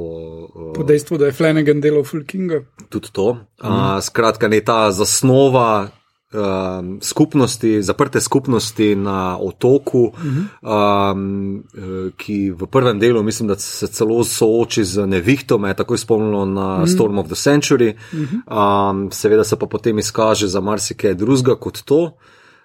uh, 0.49 0.71
Po 0.73 0.83
dejstvu, 0.83 1.21
da 1.21 1.29
je 1.29 1.37
Flanagan 1.37 1.81
delal 1.81 2.01
Full 2.03 2.25
Kinga. 2.25 2.63
tudi 2.89 3.13
to. 3.13 3.35
Uh, 3.61 3.99
skratka, 4.01 4.49
ne 4.49 4.63
ta 4.65 4.87
zasnova 4.91 5.91
um, 6.33 6.97
skupnosti, 7.01 7.81
zaprte 7.81 8.21
skupnosti 8.21 8.95
na 8.95 9.37
otoku, 9.37 10.11
um, 10.61 11.63
eh, 11.77 12.11
ki 12.17 12.51
v 12.51 12.67
prvem 12.67 12.99
delu, 12.99 13.23
mislim, 13.23 13.47
da 13.47 13.55
se 13.55 13.87
celo 13.87 14.23
sooči 14.23 14.83
z 14.83 15.07
nevihtom, 15.07 15.61
me 15.61 15.69
je 15.69 15.73
takoj 15.73 15.97
spomnilo 15.97 16.45
na 16.45 16.87
Storm 16.87 17.19
of 17.19 17.27
the 17.27 17.35
Century. 17.35 17.93
Um, 18.13 19.11
seveda 19.11 19.43
se 19.43 19.55
pa 19.55 19.65
potem 19.65 19.99
izkaže 19.99 20.47
za 20.47 20.61
marsikaj 20.61 21.13
drugega 21.13 21.55
kot 21.55 21.81
to. 21.85 22.17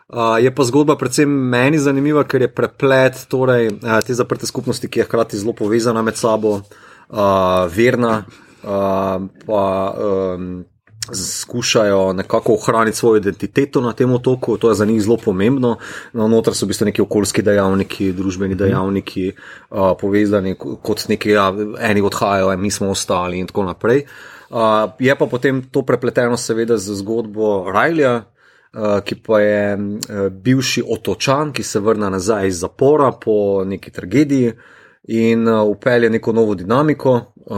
Uh, 0.08 0.40
je 0.40 0.54
pa 0.54 0.64
zgodba 0.64 0.96
predvsem 0.96 1.28
meni 1.28 1.78
zanimiva, 1.78 2.24
ker 2.24 2.42
je 2.42 2.48
preplet 2.48 3.26
torej, 3.28 3.68
uh, 3.68 4.00
te 4.00 4.14
zaprte 4.14 4.46
skupnosti, 4.46 4.88
ki 4.88 5.00
je 5.00 5.04
hkrati 5.04 5.36
zelo 5.36 5.52
povezana 5.52 6.02
med 6.02 6.16
sabo, 6.16 6.62
uh, 7.08 7.68
verna, 7.68 8.24
uh, 8.64 9.28
pa 9.44 9.64
um, 9.92 10.64
skušajo 11.14 12.12
nekako 12.12 12.54
ohraniti 12.54 12.96
svojo 12.96 13.16
identiteto 13.16 13.80
na 13.80 13.92
tem 13.92 14.12
otoku, 14.12 14.56
to 14.56 14.68
je 14.68 14.74
za 14.74 14.84
njih 14.84 15.02
zelo 15.02 15.16
pomembno. 15.16 15.76
No, 16.12 16.28
noter 16.28 16.54
so 16.54 16.66
v 16.66 16.68
bistvu 16.68 16.86
neki 16.86 17.02
okoljski 17.02 17.42
dejavniki, 17.42 18.12
družbeni 18.12 18.54
dejavniki, 18.54 19.32
uh, 19.70 19.92
povezani 20.00 20.54
kot 20.58 21.08
neki, 21.08 21.30
ja, 21.30 21.52
eni 21.80 22.00
odhajajo, 22.00 22.56
mi 22.56 22.70
smo 22.70 22.90
ostali 22.90 23.38
in 23.38 23.46
tako 23.46 23.64
naprej. 23.64 24.04
Uh, 24.50 24.90
je 24.98 25.16
pa 25.16 25.26
potem 25.26 25.62
to 25.70 25.82
prepleteno, 25.82 26.36
seveda, 26.36 26.78
z 26.78 26.94
zgodbo 27.02 27.70
Rajlja, 27.72 28.14
uh, 28.16 29.00
ki 29.04 29.20
pa 29.22 29.40
je 29.40 29.76
uh, 29.76 30.26
bivši 30.32 30.84
otočan, 30.88 31.52
ki 31.52 31.62
se 31.62 31.80
vrne 31.80 32.10
nazaj 32.10 32.48
iz 32.48 32.60
zapora 32.60 33.12
po 33.12 33.64
neki 33.64 33.90
tragediji 33.90 34.52
in 35.02 35.48
uh, 35.48 35.62
upelje 35.68 36.10
neko 36.10 36.32
novo 36.32 36.54
dinamiko, 36.54 37.12
uh, 37.12 37.56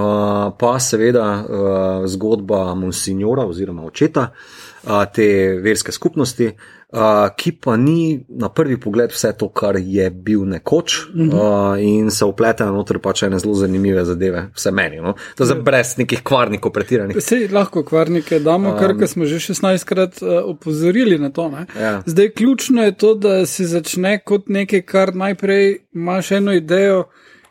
pa 0.59 0.79
seveda 0.81 1.27
uh, 1.43 2.07
zgodba 2.07 2.75
Monsignora 2.75 3.47
oziroma 3.47 3.85
očeta 3.85 4.29
uh, 4.31 5.05
te 5.15 5.27
verske 5.63 5.93
skupnosti, 5.93 6.51
uh, 6.93 7.29
ki 7.37 7.53
pa 7.53 7.77
ni 7.77 8.21
na 8.29 8.49
prvi 8.49 8.77
pogled 8.81 9.13
vse 9.13 9.33
to, 9.39 9.49
kar 9.49 9.77
je 9.79 10.11
bil 10.11 10.45
nekoč 10.45 10.99
uh 10.99 11.15
-huh. 11.15 11.75
uh, 11.75 11.83
in 11.83 12.11
se 12.11 12.25
uplete 12.25 12.65
noter 12.65 12.99
pač 12.99 13.23
ene 13.23 13.39
zelo 13.39 13.55
zanimive 13.55 14.05
zadeve, 14.05 14.49
vse 14.55 14.71
meni. 14.71 14.97
No? 14.97 15.15
To 15.37 15.45
je 15.45 15.55
brez 15.55 15.97
nekih 15.99 16.23
kvarnikov 16.23 16.73
pretiranih. 16.73 17.17
Vse 17.17 17.49
lahko 17.53 17.83
kvarnike 17.83 18.39
damo, 18.39 18.77
kar 18.79 18.91
um, 18.91 19.07
smo 19.07 19.25
že 19.25 19.37
16krat 19.37 20.23
uh, 20.23 20.51
opozorili 20.51 21.19
na 21.19 21.31
to. 21.31 21.53
Ja. 21.81 22.03
Zdaj, 22.07 22.31
ključno 22.31 22.85
je 22.85 22.97
to, 22.97 23.15
da 23.15 23.47
se 23.47 23.65
začne 23.65 24.19
kot 24.19 24.49
nekaj, 24.49 24.83
kar 24.83 25.15
najprej 25.15 25.79
imaš 25.93 26.31
eno 26.31 26.53
idejo 26.53 27.05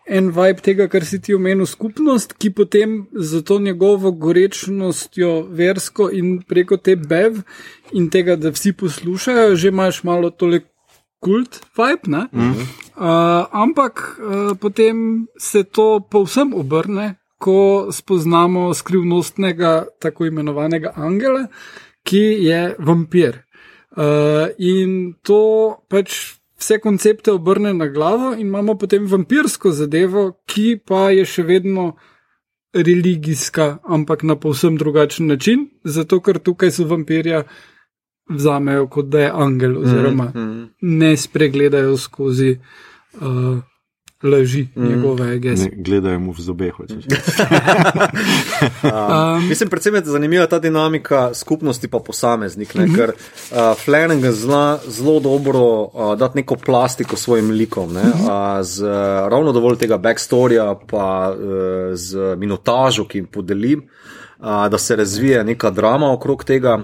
en 0.09 0.31
vibe 0.33 0.63
tega, 0.65 0.87
kar 0.89 1.05
si 1.05 1.19
ti 1.21 1.35
omenil, 1.37 1.67
skupnost, 1.69 2.33
ki 2.41 2.51
potem 2.57 2.95
za 3.13 3.41
to 3.45 3.59
njegovo 3.59 4.11
gorečnostjo, 4.11 5.43
versko 5.55 6.09
in 6.13 6.39
preko 6.41 6.77
te 6.77 6.95
bev 6.95 7.43
in 7.93 8.09
tega, 8.09 8.35
da 8.35 8.51
vsi 8.53 8.73
poslušajo, 8.73 9.55
že 9.55 9.71
imaš 9.73 10.03
malo 10.03 10.29
tole 10.29 10.61
kult 11.19 11.61
vibe. 11.77 12.07
Mm 12.07 12.27
-hmm. 12.31 12.65
uh, 12.95 13.47
ampak 13.51 14.19
uh, 14.19 14.57
potem 14.57 15.27
se 15.37 15.63
to 15.63 15.99
povsem 16.11 16.53
obrne, 16.53 17.15
ko 17.37 17.87
spoznamo 17.91 18.73
skrivnostnega, 18.73 19.85
tako 19.99 20.25
imenovanega 20.25 20.93
angela, 20.95 21.47
ki 22.03 22.23
je 22.39 22.75
vampir. 22.79 23.43
Uh, 23.97 24.51
in 24.57 25.13
to 25.23 25.75
pač 25.89 26.38
vse 26.59 26.79
koncepte 26.79 27.31
obrne 27.31 27.73
na 27.73 27.87
glavo 27.87 28.33
in 28.33 28.47
imamo 28.47 28.75
potem 28.77 29.07
vampirsko 29.07 29.71
zadevo, 29.71 30.31
ki 30.45 30.79
pa 30.85 31.09
je 31.15 31.25
še 31.25 31.43
vedno 31.43 31.93
religijska, 32.73 33.77
ampak 33.83 34.23
na 34.23 34.35
povsem 34.35 34.77
drugačen 34.77 35.27
način, 35.27 35.69
zato 35.83 36.19
ker 36.21 36.39
tukaj 36.39 36.71
so 36.71 36.85
vampirja 36.85 37.43
vzamejo 38.29 38.87
kot 38.87 39.09
da 39.09 39.19
je 39.19 39.31
angel, 39.33 39.77
oziroma 39.77 40.23
mm 40.23 40.39
-hmm. 40.39 40.67
ne 40.81 41.17
spregledajo 41.17 41.97
skozi 41.97 42.59
uh, 43.13 43.57
laži 44.23 44.67
mm. 44.75 44.87
njegove 44.89 45.39
geste. 45.39 45.69
Gledajo 45.75 46.19
mu 46.19 46.31
v 46.31 46.41
zobe, 46.41 46.69
hočeš. 46.69 47.03
um, 48.83 49.47
mislim, 49.47 49.69
predvsem 49.69 49.95
je 49.95 50.01
zanimiva 50.05 50.47
ta 50.47 50.59
dinamika 50.59 51.33
skupnosti 51.33 51.87
pa 51.87 51.99
posameznik, 51.99 52.75
ne, 52.75 52.87
-hmm. 52.87 52.95
ker 52.95 53.09
uh, 53.09 53.77
Flanagan 53.85 54.31
zna 54.31 54.79
zelo 54.87 55.19
dobro 55.19 55.81
uh, 55.81 56.17
dati 56.17 56.37
neko 56.37 56.55
plastiko 56.55 57.15
svojim 57.15 57.51
likom, 57.51 57.93
ne, 57.93 58.01
uh, 58.01 58.61
z 58.61 58.83
uh, 58.83 58.89
ravno 59.29 59.51
dovolj 59.51 59.77
tega 59.77 59.97
backstorija, 59.97 60.79
pa 60.87 61.33
uh, 61.33 61.45
z 61.93 62.35
minutažo, 62.37 63.07
ki 63.07 63.17
jim 63.17 63.25
podelim, 63.25 63.79
uh, 64.39 64.45
da 64.45 64.77
se 64.77 64.95
razvije 64.95 65.43
neka 65.43 65.69
drama 65.69 66.11
okrog 66.11 66.43
tega 66.43 66.79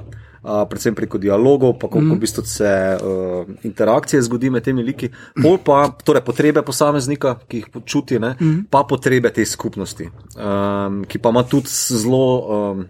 predvsem 0.69 0.95
preko 0.95 1.17
dialogov, 1.17 1.75
pa 1.79 1.87
kako 1.87 2.01
mm. 2.01 2.15
v 2.15 2.19
bistvu 2.21 2.43
se 2.45 2.71
uh, 2.97 3.47
interakcije 3.63 4.21
zgodi 4.21 4.49
med 4.53 4.63
temi 4.63 4.83
liki, 4.83 5.09
pol 5.41 5.57
pa 5.65 5.87
torej 6.05 6.21
potrebe 6.25 6.61
posameznika, 6.65 7.35
ki 7.49 7.63
jih 7.63 7.71
počuti, 7.73 8.19
ne, 8.21 8.35
mm. 8.39 8.65
pa 8.69 8.83
potrebe 8.87 9.31
te 9.33 9.45
skupnosti, 9.45 10.09
um, 10.37 11.01
ki 11.09 11.21
pa 11.21 11.33
ima 11.33 11.43
tudi 11.49 11.71
zelo. 11.71 12.25
Um, 12.57 12.85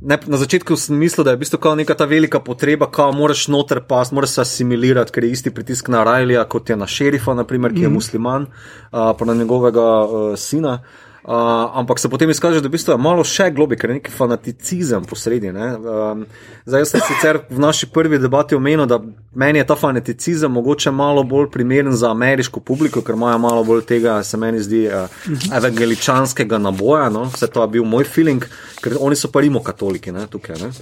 ne, 0.00 0.18
na 0.26 0.40
začetku 0.40 0.76
sem 0.78 0.98
mislil, 1.00 1.24
da 1.24 1.34
je 1.34 1.40
v 1.40 1.44
bistvu 1.44 1.74
neka 1.80 1.96
ta 1.96 2.08
velika 2.10 2.40
potreba, 2.44 2.90
ka 2.92 3.08
moraš 3.16 3.46
noter 3.48 3.80
pas, 3.88 4.12
moraš 4.12 4.36
se 4.36 4.44
asimilirati, 4.44 5.12
ker 5.12 5.24
je 5.24 5.32
isti 5.32 5.54
pritisk 5.54 5.88
na 5.88 6.04
Rajlija, 6.04 6.44
kot 6.44 6.70
je 6.70 6.76
na 6.76 6.86
šerifa, 6.86 7.34
naprimer, 7.34 7.74
ki 7.74 7.86
je 7.86 7.88
mm. 7.88 7.96
musliman, 7.96 8.46
uh, 8.92 9.10
pa 9.18 9.24
na 9.24 9.34
njegovega 9.34 9.88
uh, 10.04 10.30
sina. 10.38 10.80
Uh, 10.84 11.03
ampak 11.24 11.98
se 11.98 12.08
potem 12.08 12.30
izkaže, 12.30 12.60
da 12.60 12.68
v 12.68 12.76
bistvu 12.76 12.92
je 12.92 13.00
malo 13.00 13.24
še 13.24 13.48
globje, 13.56 13.78
ker 13.80 13.90
je 13.90 13.96
neki 13.96 14.12
fanaticizem 14.12 15.06
posredi. 15.08 15.48
Um, 15.48 16.26
zdaj, 16.66 16.82
jaz 16.84 16.90
sem 16.92 17.04
sicer 17.08 17.38
v 17.48 17.62
naši 17.64 17.88
prvi 17.92 18.18
debati 18.20 18.56
omenil, 18.56 18.84
da 18.90 19.00
meni 19.32 19.62
je 19.62 19.66
ta 19.70 19.76
fanaticizem 19.76 20.52
mogoče 20.52 20.92
malo 20.92 21.24
bolj 21.24 21.48
primeren 21.54 21.96
za 21.96 22.10
ameriško 22.12 22.60
publiko, 22.60 23.00
ker 23.00 23.16
imajo 23.16 23.38
malo 23.40 23.64
bolj 23.64 23.86
tega, 23.88 24.18
se 24.22 24.36
meni 24.36 24.60
zdi, 24.60 24.84
uh, 24.92 25.08
evangeličanskega 25.56 26.60
naboja. 26.60 27.08
No? 27.14 27.24
Vse 27.32 27.48
to 27.48 27.64
je 27.64 27.72
bil 27.78 27.88
moj 27.88 28.04
feeling, 28.04 28.44
ker 28.84 28.98
oni 29.00 29.16
so 29.16 29.32
pa 29.32 29.40
rimo 29.40 29.64
katoliki 29.64 30.12
ne? 30.12 30.26
tukaj. 30.28 30.60
Ne? 30.60 30.72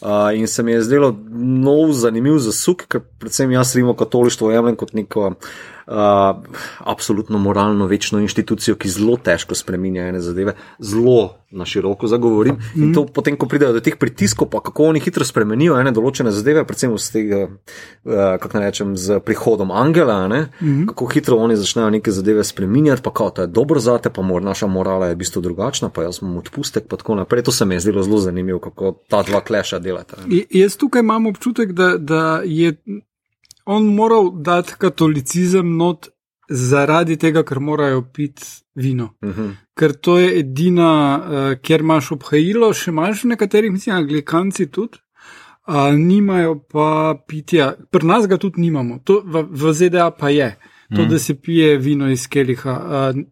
Uh, 0.00 0.30
in 0.32 0.48
se 0.48 0.62
mi 0.64 0.72
je 0.72 0.86
zdelo 0.86 1.12
nov, 1.36 1.92
zanimiv 1.92 2.38
zasuk, 2.40 2.86
ker 2.88 3.04
predvsem 3.20 3.52
jaz 3.52 3.74
rimo 3.76 3.92
katolištvo 3.92 4.48
jemljem 4.54 4.80
kot 4.80 4.96
neko 4.96 5.26
uh, 5.34 5.52
absolutno 6.78 7.38
moralno 7.38 7.86
večno 7.86 8.20
inštitucijo, 8.20 8.76
ki 8.76 8.88
zelo 8.88 9.16
težko 9.16 9.54
spremenja 9.54 10.08
ene 10.08 10.20
zadeve, 10.20 10.54
zelo 10.78 11.34
na 11.50 11.64
široko 11.66 12.06
zagovorim. 12.06 12.54
Mm. 12.54 12.82
In 12.82 12.94
to 12.94 13.06
potem, 13.06 13.36
ko 13.36 13.48
pridejo 13.50 13.72
do 13.72 13.80
teh 13.82 13.96
pritiskov, 13.98 14.48
pa 14.50 14.60
kako 14.62 14.84
oni 14.92 15.00
hitro 15.02 15.26
spremenijo 15.26 15.74
ene 15.80 15.90
določene 15.90 16.30
zadeve, 16.30 16.62
predvsem 16.64 16.94
z 16.94 17.10
tega, 17.10 17.40
uh, 17.50 18.14
kako 18.38 18.60
naj 18.60 18.70
rečem, 18.70 18.94
z 18.94 19.18
prihodom 19.26 19.74
Angela, 19.74 20.28
mm. 20.28 20.86
kako 20.92 21.10
hitro 21.10 21.40
oni 21.42 21.58
začnejo 21.58 21.90
neke 21.90 22.14
zadeve 22.14 22.46
spremenjati, 22.46 23.02
pa 23.02 23.10
kao, 23.10 23.34
to 23.34 23.42
je 23.42 23.50
dobro 23.50 23.82
za 23.82 23.98
te, 23.98 24.14
pa 24.14 24.22
mor, 24.22 24.46
naša 24.46 24.70
morala 24.70 25.10
je 25.10 25.18
v 25.18 25.22
bistvu 25.24 25.42
drugačna, 25.42 25.90
pa 25.90 26.06
jaz 26.06 26.22
imam 26.22 26.38
odpustek, 26.38 26.86
pa 26.86 27.00
tako 27.00 27.18
naprej. 27.18 27.48
To 27.50 27.52
se 27.52 27.66
mi 27.66 27.74
je 27.74 27.88
zdelo 27.88 28.06
zelo 28.06 28.22
zanimivo, 28.22 28.62
kako 28.62 28.94
ta 29.10 29.24
dva 29.26 29.42
kleša 29.42 29.82
delata. 29.82 30.22
Jaz 30.54 30.78
tukaj 30.78 31.02
imam 31.02 31.26
občutek, 31.26 31.72
da, 31.74 31.96
da 31.98 32.42
je 32.46 32.76
on 33.66 33.86
moral 33.94 34.30
dati 34.42 34.74
katolicizem 34.78 35.76
not 35.76 36.08
zaradi 36.50 37.16
tega, 37.16 37.42
ker 37.46 37.60
morajo 37.60 38.02
piti 38.12 38.42
vino. 38.74 39.14
Uh 39.22 39.28
mhm. 39.28 39.40
-huh. 39.40 39.54
Ker 39.74 39.92
to 39.92 40.18
je 40.18 40.38
edina, 40.38 41.20
uh, 41.20 41.60
kjer 41.62 41.80
imaš 41.80 42.12
obhajilo, 42.12 42.72
še 42.72 42.90
imaš 42.90 43.24
v 43.24 43.28
nekaterih, 43.28 43.72
mislim, 43.72 43.96
anglikanci 43.96 44.66
tudi. 44.66 44.98
Uh, 45.66 45.94
nimajo 45.94 46.58
pa 46.72 47.14
pitja, 47.28 47.74
pri 47.90 48.06
nas 48.06 48.26
ga 48.26 48.36
tudi 48.36 48.60
nimamo, 48.60 48.98
to 49.04 49.22
v, 49.24 49.44
v 49.50 49.72
ZDA 49.72 50.10
pa 50.10 50.28
je. 50.28 50.56
To, 50.96 51.04
da 51.04 51.18
se 51.18 51.34
pije 51.34 51.76
vino 51.78 52.10
iz 52.10 52.26
keliha. 52.28 52.72
Uh, 52.72 53.22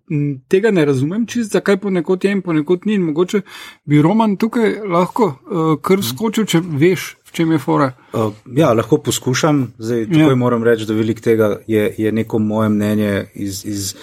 tega 0.48 0.70
ne 0.70 0.84
razumem, 0.84 1.26
čist, 1.26 1.52
zakaj 1.52 1.76
ponekod 1.76 2.24
je 2.24 2.30
in 2.30 2.42
ponekod 2.42 2.86
ni. 2.86 2.98
Mogoče 2.98 3.40
bi 3.84 4.02
Roman 4.02 4.36
tukaj 4.36 4.76
lahko 4.86 5.24
uh, 5.26 5.80
kar 5.82 6.02
skočil, 6.02 6.46
če 6.46 6.60
veš, 6.62 7.16
v 7.28 7.32
čem 7.32 7.52
je 7.52 7.58
fora. 7.58 7.92
Uh, 8.12 8.32
ja, 8.56 8.72
lahko 8.72 8.98
poskušam. 9.04 9.66
Zdaj, 9.78 10.06
tukaj 10.06 10.32
ja. 10.32 10.38
moram 10.40 10.64
reči, 10.64 10.86
da 10.88 10.96
velik 10.96 11.20
tega 11.20 11.58
je, 11.66 11.90
je 11.98 12.12
neko 12.12 12.38
moje 12.38 12.68
mnenje 12.68 13.26
iz. 13.34 13.64
iz 13.64 13.94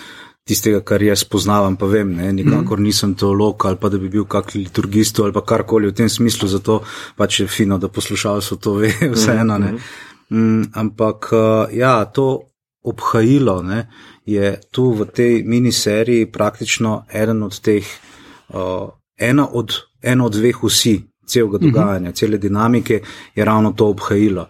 Tistega, 0.45 0.83
kar 0.85 1.01
jaz 1.01 1.23
poznavam, 1.25 1.73
pa 1.73 1.87
vem, 1.89 2.11
ne, 2.13 2.27
nikakor 2.29 2.77
nisem 2.77 3.15
teolog 3.17 3.63
ali 3.65 3.79
pa 3.81 3.89
da 3.89 3.97
bi 3.97 4.11
bil 4.13 4.27
kak 4.29 4.51
liturgist 4.53 5.17
ali 5.19 5.33
pa 5.33 5.41
karkoli 5.41 5.89
v 5.89 5.95
tem 5.97 6.09
smislu, 6.09 6.45
zato 6.47 6.83
pač 7.17 7.39
je 7.39 7.47
fino, 7.49 7.79
da 7.81 7.89
poslušalce 7.89 8.59
to 8.61 8.75
ve, 8.77 8.91
vseeno. 9.15 9.57
Mm, 10.29 10.69
ampak 10.77 11.31
ja, 11.73 11.95
to 12.05 12.27
obhajilo 12.85 13.63
ne, 13.65 13.87
je 14.25 14.53
tu 14.71 14.91
v 14.93 15.09
tej 15.09 15.41
miniseriji 15.49 16.29
praktično 16.29 17.05
eden 17.09 17.41
od 17.43 17.57
teh, 17.57 17.89
uh, 18.53 18.93
ena 19.17 19.49
od, 19.49 19.73
ena 20.01 20.25
od 20.29 20.37
dveh 20.37 20.61
vsi 20.61 20.99
celega 21.25 21.57
mhm. 21.57 21.65
dogajanja, 21.65 22.09
uh 22.09 22.13
-huh. 22.13 22.19
cele 22.19 22.37
dinamike 22.37 23.01
je 23.35 23.45
ravno 23.45 23.71
to 23.71 23.87
obhajilo. 23.87 24.47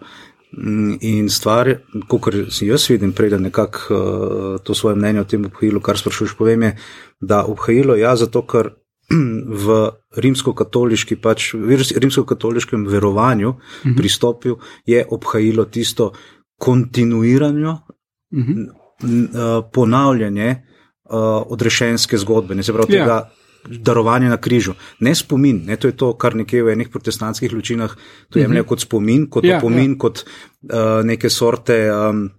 Mm, 0.58 0.96
in 1.00 1.28
stvar, 1.28 1.68
kot 2.08 2.28
si 2.50 2.66
jaz 2.66 2.86
vidim, 2.90 3.12
preden 3.12 3.42
nekako 3.42 3.94
uh, 3.94 4.60
to 4.64 4.74
svoje 4.74 4.96
mnenje 4.96 5.20
o 5.20 5.24
tem 5.24 5.44
obhajilu, 5.44 5.80
kar 5.80 5.98
sprašuješ, 5.98 6.36
povem, 6.38 6.62
je, 6.62 6.76
da 7.20 7.44
obhajilo 7.44 7.96
ja, 7.96 8.16
zato 8.16 8.42
ker 8.46 8.70
v 9.66 9.76
rimsko-katoliški, 10.16 11.18
pač 11.22 11.52
v 11.54 11.76
rimsko-katoliškem 11.76 12.86
verovanju 12.86 13.48
uh 13.48 13.54
mhm. 13.54 13.90
-huh. 13.90 13.96
pristopil, 13.96 14.56
je 14.86 15.06
obhajilo 15.10 15.64
tisto 15.64 16.12
kontinuirano 16.58 17.80
uh 18.32 18.44
-huh. 18.44 19.62
ponavljanje 19.72 20.62
uh, 21.10 21.52
odrešenske 21.52 22.18
zgodbe. 22.18 22.54
Ne 22.54 22.62
se 22.62 22.72
pravi, 22.72 22.92
yeah. 22.92 22.96
Ja. 22.96 23.04
tega 23.04 23.30
darovanje 23.68 24.28
na 24.28 24.36
križu. 24.36 24.74
Ne 25.00 25.14
spomin, 25.14 25.62
ne, 25.66 25.76
to 25.76 25.88
je 25.88 25.96
to, 25.96 26.12
kar 26.14 26.34
nekje 26.34 26.62
v 26.62 26.72
enih 26.76 26.88
protestantskih 26.88 27.52
lučinah 27.52 27.96
to 28.30 28.38
jemljejo 28.38 28.64
kot 28.64 28.80
spomin, 28.80 29.28
kot 29.30 29.44
Ja, 29.44 29.58
opomin, 29.58 29.92
ja. 29.94 29.98
kot 29.98 30.24
uh, 30.24 31.04
neke 31.04 31.30
sorte. 31.30 31.86
Um, 31.90 32.30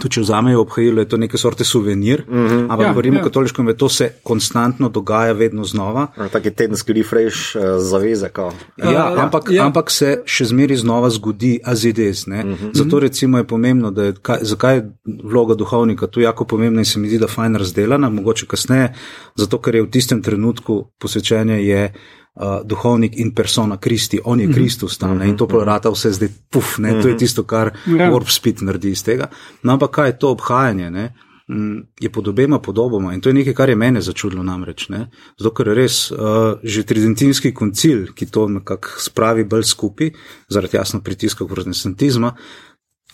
Tudi 0.00 0.14
če 0.16 0.22
vzamejo 0.24 0.62
obhajilo, 0.64 1.02
je 1.02 1.08
to 1.08 1.18
neke 1.20 1.38
sorte 1.38 1.64
suvenir, 1.64 2.24
mm 2.28 2.46
-hmm. 2.46 2.62
ampak 2.70 2.86
Ja, 2.86 2.92
v 2.92 3.00
Rimu 3.00 3.18
ja. 3.18 3.74
to 3.76 3.88
se 3.88 4.12
konstantno 4.22 4.88
dogaja, 4.88 5.32
vedno 5.32 5.64
znova. 5.64 6.06
Taki 6.32 6.50
tedenski 6.50 6.92
refresh 6.92 7.56
uh, 7.56 7.62
zaveze. 7.78 8.28
Kao. 8.28 8.52
Ja, 8.76 8.90
ja, 8.92 9.14
ampak, 9.16 9.50
ja. 9.50 9.66
ampak 9.66 9.90
se 9.90 10.22
še 10.24 10.44
zmeraj 10.44 10.76
znova 10.76 11.10
zgodi 11.10 11.60
azides. 11.64 12.26
Uh 12.26 12.32
-huh. 12.32 12.70
Zato 12.72 13.00
recimo 13.00 13.38
je 13.38 13.44
pomembno, 13.44 13.90
da 13.90 14.04
je, 14.04 14.14
kaj, 14.22 14.38
zakaj 14.42 14.76
je 14.76 14.92
vloga 15.24 15.54
duhovnika 15.54 16.06
tu 16.06 16.20
jako 16.20 16.44
pomembna 16.44 16.80
in 16.80 16.84
se 16.84 16.98
mi 16.98 17.08
zdi, 17.08 17.18
da 17.18 17.26
fajn 17.26 17.56
razdelana, 17.56 18.10
mogoče 18.10 18.46
kasneje, 18.46 18.94
zato 19.34 19.58
ker 19.58 19.74
je 19.74 19.82
v 19.82 19.90
tistem 19.90 20.22
trenutku 20.22 20.84
posvečenje 20.98 21.66
je. 21.66 21.92
Uh, 22.32 22.62
duhovnik 22.64 23.18
in 23.20 23.34
persona 23.36 23.76
Kristi, 23.76 24.16
on 24.24 24.40
je 24.40 24.46
Kristus 24.52 24.96
tam 24.98 25.18
ne, 25.18 25.26
in 25.28 25.36
to 25.36 25.44
porata 25.46 25.90
vse 25.92 26.14
zdaj, 26.16 26.30
puf, 26.48 26.78
ne, 26.80 26.94
to 27.02 27.08
je 27.08 27.16
tisto, 27.20 27.44
kar 27.44 27.74
Ja. 27.86 28.08
Warp 28.08 28.30
Speed 28.32 28.62
naredi 28.64 28.94
iz 28.96 29.02
tega. 29.04 29.28
No, 29.62 29.74
ampak 29.74 29.90
kaj 29.90 30.08
je 30.08 30.18
to 30.18 30.30
obhajanje? 30.32 30.90
Ne? 30.90 31.12
Mm, 31.48 31.82
Je 32.00 32.08
pod 32.08 32.28
obema 32.28 32.58
podoboma 32.58 33.12
in 33.12 33.20
to 33.20 33.28
je 33.28 33.34
nekaj, 33.34 33.54
kar 33.54 33.68
je 33.68 33.76
mene 33.76 34.00
začudilo 34.00 34.42
namreč. 34.42 34.88
Ne? 34.88 35.10
Zato, 35.36 35.52
ker 35.52 35.68
je 35.68 35.74
res 35.74 36.10
uh, 36.10 36.56
že 36.62 36.86
tridentinski 36.88 37.52
koncil, 37.52 38.06
ki 38.16 38.26
to 38.26 38.48
nekako 38.48 38.88
spravi 38.96 39.44
bolj 39.44 39.68
skupaj, 39.68 40.14
zaradi 40.48 40.76
jasno 40.76 41.00
pritiska 41.04 41.44
protestantizma, 41.44 42.32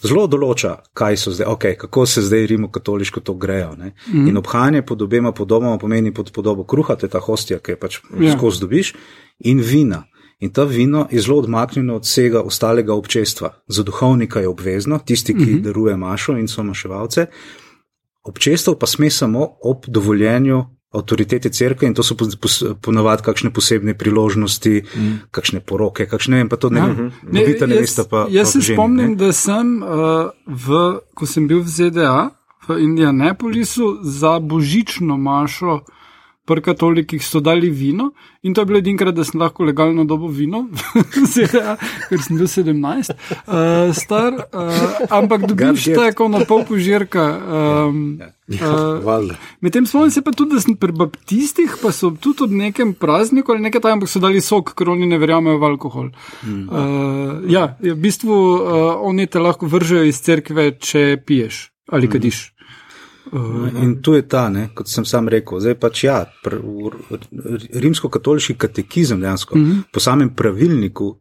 zelo 0.02 0.26
določa, 0.30 0.74
kaj 0.96 1.16
so 1.16 1.32
zdaj, 1.34 1.48
okay, 1.50 1.76
kako 1.78 2.06
se 2.06 2.22
zdaj 2.22 2.46
rimokatoliško 2.52 3.20
to 3.20 3.34
grejo. 3.34 3.72
Mm. 3.78 4.28
In 4.28 4.36
obhajanje 4.36 4.82
pod 4.82 5.02
obema 5.02 5.32
podobama 5.32 5.78
pomeni 5.78 6.14
pod 6.14 6.32
podobo 6.32 6.64
kruha, 6.64 6.96
to 6.96 7.06
je 7.06 7.10
ta 7.10 7.20
hostija, 7.20 7.58
ki 7.58 7.74
je 7.74 7.80
pač 7.80 8.00
Ja. 8.18 8.30
ja. 8.30 8.36
skozi 8.38 8.60
dobiš, 8.60 8.94
in 9.38 9.60
vina. 9.60 10.04
In 10.40 10.52
ta 10.54 10.64
vino 10.64 11.08
je 11.10 11.20
zelo 11.20 11.40
odmaknjeno 11.42 11.96
od 11.98 12.06
vsega 12.06 12.44
ostalega 12.46 12.94
občestva. 12.94 13.50
Za 13.66 13.82
duhovnika 13.82 14.40
je 14.40 14.48
obvezno, 14.48 15.00
tisti, 15.04 15.34
ki 15.34 15.44
mm 15.44 15.48
-hmm. 15.48 15.62
daruje 15.62 15.96
mašo 15.96 16.36
in 16.38 16.48
so 16.48 16.62
maševalce, 16.62 17.26
občestvo 18.24 18.74
pa 18.74 18.86
sme 18.86 19.10
samo 19.10 19.48
ob 19.62 19.86
dovoljenju 19.86 20.64
avtoritete 20.92 21.50
crkve 21.50 21.86
in 21.86 21.94
to 21.94 22.02
so 22.02 22.14
pos- 22.16 22.36
pos- 22.36 22.64
ponavadi 22.80 23.22
kakšne 23.22 23.50
posebne 23.50 23.94
priložnosti, 23.94 24.82
mm. 24.96 25.14
kakšne 25.30 25.60
poroke, 25.60 26.06
kakšne 26.08 26.36
ne 26.36 26.38
vem, 26.38 26.48
pa 26.48 26.56
to 26.56 26.70
ne 26.70 26.80
vem, 26.80 27.12
Ne, 27.22 27.40
novita 27.40 27.64
jaz- 27.66 27.70
nevesta 27.70 28.04
pa. 28.04 28.26
Jaz 28.30 28.48
pa 28.48 28.52
se 28.52 28.60
ženi, 28.60 28.76
spomnim, 28.76 29.10
ne. 29.10 29.16
da 29.16 29.32
sem, 29.32 29.82
uh, 29.82 30.30
v, 30.46 30.66
ko 31.14 31.26
sem 31.26 31.48
bil 31.48 31.60
v 31.60 31.68
ZDA, 31.68 32.30
v 32.68 32.78
Indianapolisu, 32.80 33.98
za 34.02 34.38
božično 34.40 35.16
mašo. 35.16 35.80
Pri 36.48 36.64
katolikih 36.64 37.20
so 37.24 37.42
dali 37.44 37.68
vino 37.68 38.12
in 38.42 38.54
to 38.54 38.62
je 38.62 38.68
bilo 38.70 38.78
edinkrat, 38.80 39.14
da 39.14 39.24
sem 39.26 39.40
lahko 39.40 39.66
legalno 39.66 40.04
dobil 40.08 40.30
vino, 40.32 40.62
ZDA, 41.32 41.74
ker 42.08 42.22
sem 42.24 42.38
bil 42.38 42.48
17, 42.48 43.12
uh, 43.12 43.90
star, 43.92 44.38
uh, 44.48 45.12
ampak 45.12 45.44
dobiš 45.50 45.88
God 45.90 45.94
damn. 45.94 46.04
tako 46.06 46.28
na 46.32 46.44
pol 46.48 46.64
požirka. 46.68 47.24
Um, 47.90 48.20
uh. 48.48 49.34
Medtem 49.60 49.86
spomnim 49.86 50.14
se 50.14 50.22
pa 50.24 50.32
tudi, 50.32 50.56
da 50.56 50.62
sem 50.64 50.78
pri 50.78 50.94
baptistih, 50.96 51.76
pa 51.82 51.92
so 51.92 52.14
tudi 52.14 52.46
od 52.46 52.54
nekem 52.54 52.94
prazniku 52.94 53.52
ali 53.52 53.66
nekaj 53.68 53.84
tam, 53.84 53.98
ampak 53.98 54.08
so 54.08 54.22
dali 54.22 54.40
sok, 54.40 54.72
ker 54.78 54.94
oni 54.94 55.10
ne 55.10 55.18
verjamejo 55.20 55.58
v 55.58 55.68
alkohol. 55.68 56.12
Mm. 56.46 56.68
Uh, 56.68 57.48
ja, 57.50 57.74
v 57.82 57.98
bistvu 57.98 58.32
uh, 58.32 58.92
oni 59.04 59.26
te 59.26 59.42
lahko 59.42 59.68
vržejo 59.68 60.06
iz 60.08 60.22
cerkve, 60.24 60.72
če 60.78 61.18
piješ 61.26 61.66
ali 61.88 62.08
kadiš. 62.08 62.57
Uh, 63.32 63.82
In 63.82 64.00
tu 64.02 64.14
je 64.14 64.22
ta, 64.28 64.48
ne, 64.48 64.68
kot 64.74 64.88
sem 64.88 65.04
sam 65.04 65.28
rekel, 65.28 65.60
zdaj 65.60 65.74
pač 65.80 66.04
ja, 66.04 66.18
rimsko-katoliški 67.84 68.56
katekizem 68.58 69.20
dejansko 69.20 69.58
mm 69.58 69.64
-hmm. 69.64 69.82
po 69.92 70.00
samem 70.00 70.34
pravilniku 70.34 71.16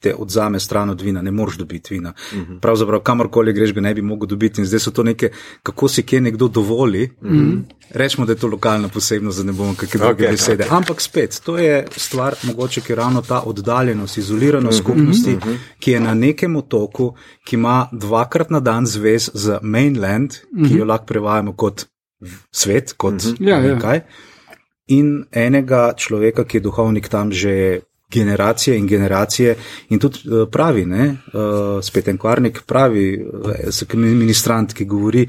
te 0.00 0.14
odzame 0.14 0.60
stran 0.60 0.90
od 0.90 1.00
vina, 1.00 1.22
ne 1.22 1.30
moreš 1.30 1.56
dobiti 1.56 1.94
vina. 1.94 2.12
Mm 2.32 2.38
-hmm. 2.38 2.60
Pravzaprav 2.60 3.00
kamorkoli 3.00 3.52
greš, 3.52 3.72
ga 3.72 3.80
ne 3.80 3.94
bi 3.94 4.02
mogel 4.02 4.26
dobiti. 4.26 4.60
In 4.60 4.66
zdaj 4.66 4.80
so 4.80 4.90
to 4.90 5.02
neke, 5.02 5.30
kako 5.62 5.88
si 5.88 6.02
kje 6.02 6.20
nekdo 6.20 6.48
dovoli. 6.48 7.10
Mm 7.22 7.30
-hmm. 7.30 7.62
Rečemo, 7.90 8.26
da 8.26 8.32
je 8.32 8.36
to 8.36 8.46
lokalna 8.46 8.88
posebnost, 8.88 9.38
da 9.38 9.44
ne 9.44 9.52
bomo 9.52 9.74
kakšne 9.74 9.98
druge 9.98 10.24
okay, 10.24 10.30
besede. 10.30 10.64
Okay. 10.64 10.76
Ampak 10.76 11.00
spet, 11.00 11.40
to 11.44 11.58
je 11.58 11.86
stvar, 11.96 12.34
mogoče, 12.42 12.80
ki 12.80 12.92
je 12.92 12.96
ravno 12.96 13.22
ta 13.22 13.42
oddaljenost, 13.46 14.18
izoliranost 14.18 14.78
mm 14.78 14.84
-hmm. 14.84 14.96
skupnosti, 14.96 15.30
mm 15.30 15.40
-hmm. 15.40 15.56
ki 15.78 15.90
je 15.90 16.00
na 16.00 16.14
nekem 16.14 16.56
otoku, 16.56 17.14
ki 17.44 17.56
ima 17.56 17.88
dvakrat 17.92 18.50
na 18.50 18.60
dan 18.60 18.86
zvez 18.86 19.30
z 19.34 19.58
mainland, 19.62 20.32
mm 20.52 20.64
-hmm. 20.64 20.68
ki 20.68 20.78
jo 20.78 20.84
lahko 20.84 21.06
prevajamo 21.06 21.56
kot 21.56 21.86
svet, 22.52 22.92
kot 22.92 23.12
mm 23.12 23.18
-hmm. 23.18 23.48
Ja, 23.48 23.58
ja. 23.58 23.74
nekaj. 23.74 24.00
In 24.86 25.24
enega 25.32 25.92
človeka, 25.96 26.44
ki 26.44 26.56
je 26.56 26.60
duhovnik 26.60 27.08
tam 27.08 27.32
že 27.32 27.80
generacije 28.10 28.78
in 28.78 28.86
generacije, 28.86 29.56
in 29.88 29.98
tudi 29.98 30.18
eh, 30.18 30.46
pravi, 30.50 30.86
ne, 30.86 31.04
eh, 31.06 31.16
spet 31.82 32.08
en 32.08 32.18
kvarnik, 32.18 32.62
pravi, 32.62 33.26
se- 33.70 33.86
ministrant, 33.94 34.72
ki 34.72 34.84
govori. 34.84 35.28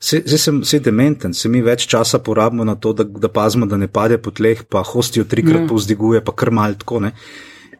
se- 0.00 0.22
Zdaj 0.26 0.38
sem 0.38 0.60
vse 0.60 0.78
dementen, 0.80 1.34
se 1.34 1.48
mi 1.48 1.60
več 1.60 1.86
časa 1.86 2.18
porabimo 2.18 2.64
na 2.64 2.74
to, 2.74 2.92
da, 2.92 3.04
da 3.04 3.28
pazimo, 3.28 3.66
da 3.66 3.76
ne 3.76 3.88
pade 3.88 4.18
po 4.18 4.30
tleh, 4.30 4.62
pa 4.64 4.82
hostijo 4.82 5.24
trikrat 5.24 5.60
Ja. 5.60 5.66
povzdiguje, 5.66 6.24
pa 6.24 6.32
krmal 6.32 6.74
tako. 6.74 7.00
Ne. 7.00 7.12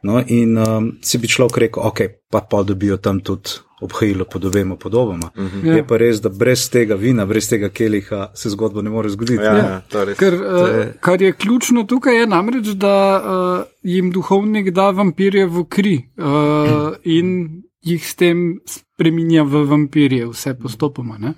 No, 0.03 0.23
in 0.27 0.59
um, 0.59 0.93
si 1.03 1.19
bi 1.19 1.29
človek 1.29 1.57
rekel, 1.57 1.83
ok, 1.83 2.01
pa 2.31 2.41
pa 2.41 2.63
dobijo 2.63 2.97
tam 3.03 3.21
tudi 3.21 3.51
obhajilo 3.81 4.25
pod 4.25 4.45
obema 4.45 4.77
podobama. 4.77 5.31
Uh 5.37 5.45
-huh. 5.45 5.67
Ja. 5.67 5.77
Je 5.77 5.87
pa 5.87 5.97
res, 5.97 6.21
da 6.21 6.29
brez 6.29 6.71
tega 6.71 6.95
vina, 6.95 7.27
brez 7.27 7.49
tega 7.49 7.69
keliha 7.69 8.31
se 8.35 8.51
zgodba 8.51 8.83
ne 8.83 8.91
more 8.91 9.09
zgoditi. 9.09 9.43
Ja, 9.43 9.57
ja, 9.57 9.81
to 9.89 9.99
je 9.99 10.05
res. 10.05 10.19
Ker, 10.19 10.35
uh, 10.35 10.87
kar 11.01 11.23
je 11.23 11.33
ključno 11.33 11.85
tukaj, 11.85 12.21
je 12.21 12.27
namreč, 12.27 12.67
da 12.67 13.23
uh, 13.25 13.67
jim 13.83 14.11
duhovnik 14.11 14.71
da 14.71 14.91
vampirje 14.91 15.47
v 15.47 15.65
kri 15.69 16.09
uh, 16.17 16.95
in 17.05 17.63
jih 17.83 18.09
s 18.09 18.15
tem 18.15 18.61
spremenja 18.67 19.43
v 19.43 19.65
vampirje, 19.65 20.27
vse 20.27 20.55
postopoma. 20.55 21.19
ne. 21.19 21.35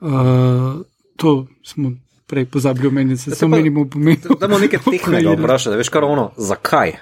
Uh, 0.00 0.82
to 1.16 1.46
smo 1.62 1.92
prej 2.26 2.44
pozabili 2.44 2.88
omeniti, 2.88 3.20
se 3.20 3.30
samo 3.30 3.56
menimo 3.56 3.88
pomeni. 3.88 4.18
Da 4.40 4.48
bomo 4.48 4.58
nekaj 4.58 4.80
tehnega 4.90 5.30
vprašati, 5.30 5.76
veš 5.76 5.88
kar 5.88 6.04
ono, 6.04 6.32
zakaj? 6.36 6.92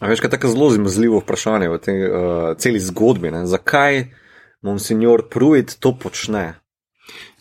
A 0.00 0.06
veš, 0.06 0.20
kaj 0.22 0.28
je 0.28 0.30
tako 0.30 0.48
zelo 0.48 0.70
zmazljivo 0.70 1.18
vprašanje 1.18 1.68
v 1.68 1.78
tej 1.82 1.98
uh, 2.06 2.12
celi 2.58 2.80
zgodbi, 2.80 3.30
ne? 3.34 3.46
zakaj 3.46 4.04
monsignor 4.62 5.26
Pruitt 5.30 5.78
to 5.80 5.92
počne? 5.98 6.54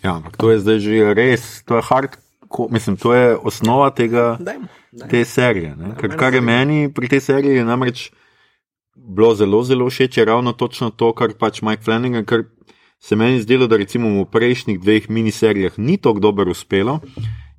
Ja, 0.04 0.16
ampak 0.16 0.38
to 0.38 0.52
je 0.52 0.60
zdaj 0.60 0.80
že 0.80 1.14
res, 1.14 1.46
to 1.66 1.78
je 1.78 1.86
hard, 1.90 2.18
ko, 2.48 2.68
mislim, 2.72 2.98
to 2.98 3.14
je 3.14 3.36
osnova 3.38 3.90
tega, 3.90 4.38
Dajmo, 4.40 4.68
dajmo. 4.92 5.10
te 5.12 5.26
serije. 5.26 5.76
ne. 5.76 5.94
Ker 6.00 6.18
kar 6.18 6.34
je 6.34 6.42
meni 6.42 6.94
pri 6.94 7.10
tej 7.12 7.22
seriji 7.22 7.66
namreč 7.66 8.12
bilo 8.96 9.36
zelo, 9.36 9.64
zelo 9.64 9.90
všeč, 9.90 10.18
je 10.18 10.26
ravno 10.26 10.54
točno 10.54 10.90
to, 10.90 11.14
kar 11.14 11.34
pač 11.40 11.62
Mike 11.62 11.84
Flanagan, 11.84 12.26
kar 12.26 12.46
se 13.00 13.16
meni 13.16 13.42
zdelo, 13.42 13.68
da 13.68 13.78
recimo 13.78 14.10
v 14.10 14.26
prejšnjih 14.26 14.80
dveh 14.82 15.10
miniserijah 15.10 15.78
ni 15.78 15.98
tako 15.98 16.20
dobro 16.20 16.52
uspelo, 16.52 17.00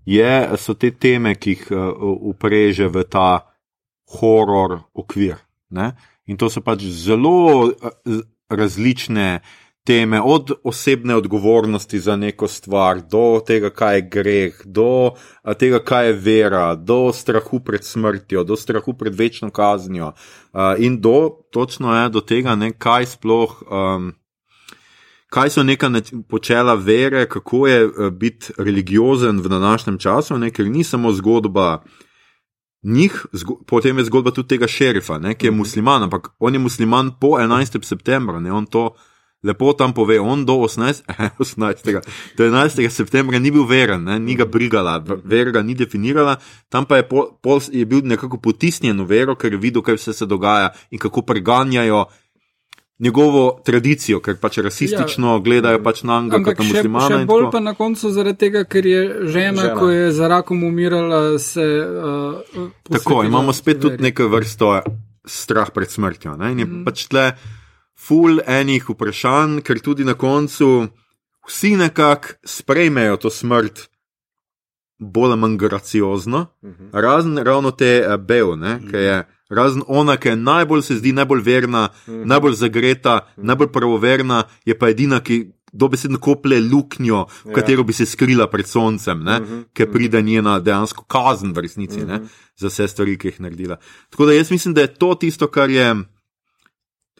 je, 0.06 0.48
so 0.56 0.74
te 0.74 0.90
teme, 0.90 1.34
ki 1.34 1.50
jih 1.50 1.62
uh, 1.70 1.92
upreže 2.32 2.88
v 2.88 3.04
ta 3.04 3.46
horor 4.10 4.80
okvir. 4.94 5.36
Ne? 5.70 5.92
In 6.26 6.36
to 6.36 6.48
so 6.48 6.60
pač 6.60 6.82
zelo 6.82 7.32
uh, 7.66 7.72
z- 8.04 8.22
različne 8.48 9.40
teme, 9.84 10.20
od 10.20 10.52
osebne 10.64 11.14
odgovornosti 11.14 11.98
za 11.98 12.16
neko 12.16 12.48
stvar, 12.48 13.00
do 13.02 13.40
tega, 13.40 13.70
kaj 13.70 13.94
je 13.96 14.02
greh, 14.02 14.54
do 14.64 15.12
a, 15.42 15.54
tega, 15.54 15.78
kaj 15.80 16.06
je 16.06 16.12
vera, 16.12 16.74
do 16.74 17.12
strahu 17.12 17.60
pred 17.60 17.84
smrtjo, 17.84 18.44
do 18.44 18.56
strahu 18.56 18.92
pred 18.92 19.14
večno 19.14 19.50
kaznijo. 19.50 20.12
a, 20.52 20.76
In 20.78 21.00
do, 21.00 21.30
točno 21.50 21.94
je 21.94 22.08
do 22.08 22.20
tega, 22.20 22.54
ne, 22.54 22.72
kaj 22.72 23.06
sploh. 23.06 23.62
Um, 23.64 24.12
Kaj 25.28 25.50
so 25.50 25.62
neka 25.62 25.88
nač- 25.88 26.14
počela 26.28 26.72
vere, 26.74 27.26
kako 27.28 27.66
je 27.66 27.82
eh, 27.82 28.10
biti 28.10 28.52
religiozen 28.58 29.40
v 29.40 29.48
današnjem 29.48 29.98
času, 29.98 30.38
ne? 30.38 30.50
ker 30.50 30.66
ni 30.66 30.84
samo 30.84 31.12
zgodba 31.12 31.82
njih, 32.82 33.26
potem 33.66 33.98
je 33.98 34.04
zgodba 34.04 34.30
tudi 34.30 34.48
tega 34.48 34.66
šerifa, 34.66 35.18
ne? 35.18 35.34
ki 35.34 35.46
je 35.46 35.50
musliman, 35.50 36.02
ampak 36.02 36.30
on 36.38 36.54
je 36.54 36.58
musliman 36.58 37.10
po 37.20 37.38
11. 37.38 37.84
septembru, 37.84 38.40
ne? 38.40 38.52
on 38.52 38.66
to 38.66 38.94
lepo 39.42 39.72
tam 39.72 39.92
pove, 39.94 40.20
on 40.20 40.44
do 40.44 40.52
18. 40.52 41.02
18. 41.38 42.00
Do 42.36 42.44
11. 42.44 42.90
septembra 42.90 43.38
ni 43.38 43.50
bil 43.50 43.66
veren, 43.66 44.04
ne? 44.04 44.18
ni 44.18 44.34
ga 44.34 44.46
brigala, 44.46 44.98
v- 44.98 45.20
vera 45.24 45.50
ga 45.50 45.62
ni 45.62 45.74
definirala, 45.74 46.38
tam 46.68 46.86
pa 46.86 46.96
je, 46.96 47.08
pol, 47.08 47.38
pol 47.42 47.60
je 47.72 47.84
bil 47.86 48.02
nekako 48.02 48.38
potisnjen 48.38 48.98
v 49.02 49.06
vero, 49.06 49.34
ker 49.34 49.52
je 49.52 49.58
videl, 49.58 49.82
kaj 49.82 49.94
vse 49.98 50.12
se 50.12 50.26
dogaja 50.26 50.72
in 50.90 50.98
kako 50.98 51.22
preganjajo. 51.22 52.06
Njegovo 52.98 53.60
tradicijo, 53.64 54.18
ker 54.18 54.40
pač 54.42 54.56
rasistično 54.58 55.36
ja, 55.36 55.42
gledajo 55.42 55.78
pač 55.86 56.00
na 56.02 56.16
njega 56.24 56.40
kot 56.48 56.58
na 56.58 56.64
še, 56.64 56.72
muslimana. 56.72 57.10
še 57.12 57.20
in 57.20 57.28
bolj 57.30 57.44
pa 57.52 57.60
na 57.62 57.74
koncu 57.78 58.10
zaradi 58.10 58.40
tega, 58.40 58.64
ker 58.66 58.86
je 58.86 59.02
žena, 59.30 59.68
Žena. 59.68 59.76
ko 59.78 59.90
je 59.92 60.08
za 60.16 60.28
rakom 60.28 60.64
umirala, 60.66 61.20
se. 61.38 61.62
Uh, 61.62 62.72
Tako, 62.90 63.22
imamo 63.28 63.54
spet 63.54 63.78
tudi 63.84 64.02
neko 64.02 64.26
vrsto 64.32 64.72
strah 65.22 65.70
pred 65.70 65.94
smrtjo. 65.94 66.34
Ne? 66.40 66.50
In 66.56 66.64
je 66.64 66.66
mm. 66.66 66.82
pač 66.88 67.06
tle 67.12 67.28
full 67.94 68.42
enih 68.42 68.90
vprašanj, 68.90 69.60
ker 69.62 69.78
tudi 69.78 70.06
na 70.08 70.18
koncu 70.18 70.88
vsi 71.46 71.76
nekako 71.78 72.34
sprejmejo 72.42 73.22
to 73.22 73.30
smrt 73.30 73.86
bolj 74.98 75.32
ali 75.32 75.40
manj 75.40 75.56
graciozno, 75.56 76.46
razen 76.92 77.38
ravno 77.38 77.70
te 77.70 78.02
uh, 78.02 78.16
Beo, 78.18 78.56
ne, 78.58 78.80
ki 78.90 79.06
je. 79.06 79.18
Razen 79.48 79.82
ona, 79.88 80.16
ki 80.16 80.28
je 80.28 80.36
najbolj 80.36 80.82
se 80.82 80.98
zdi 80.98 81.12
najbolj 81.16 81.40
verna, 81.44 81.88
najbolj 82.06 82.58
zagreta, 82.60 83.20
najbolj 83.36 83.70
pravoverna, 83.72 84.42
je 84.68 84.76
pa 84.78 84.90
edina, 84.92 85.22
ki 85.24 85.46
dobesedno 85.72 86.18
koplje 86.18 86.60
luknjo, 86.60 87.26
v 87.44 87.52
katero 87.56 87.84
bi 87.84 87.92
se 87.92 88.06
skrila 88.06 88.48
pred 88.50 88.68
soncem, 88.68 89.20
ne, 89.24 89.40
ker 89.76 89.90
pride 89.92 90.22
njena 90.22 90.58
dejansko 90.60 91.04
kazen 91.08 91.52
v 91.52 91.64
resnici 91.64 92.04
ne, 92.06 92.22
za 92.56 92.68
vse 92.68 92.88
stvari, 92.88 93.16
ki 93.18 93.28
jih 93.28 93.40
je 93.40 93.44
naredila. 93.46 93.78
Tako 94.10 94.26
da 94.26 94.36
jaz 94.36 94.50
mislim, 94.50 94.74
da 94.74 94.84
je 94.84 94.94
to 94.94 95.14
tisto, 95.14 95.48
kar 95.52 95.70
je 95.70 95.94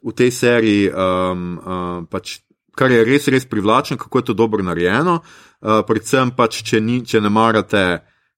v 0.02 0.14
tej 0.14 0.30
seriji, 0.30 0.90
um, 0.92 1.58
um, 1.58 2.06
pač, 2.06 2.38
kar 2.78 2.92
je 2.92 3.04
res, 3.04 3.28
res 3.28 3.48
privlačno, 3.48 3.98
kako 3.98 4.18
je 4.18 4.28
to 4.30 4.34
dobro 4.34 4.62
narejeno. 4.62 5.20
Uh, 5.60 5.80
predvsem 5.86 6.30
pač, 6.36 6.62
če, 6.62 6.80
ni, 6.80 7.00
če 7.04 7.20
ne 7.20 7.32
marate 7.32 7.84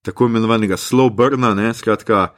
tako 0.02 0.30
imenovanega 0.30 0.78
slow 0.80 1.10
burna, 1.12 1.52
ne, 1.54 1.74
skratka. 1.76 2.30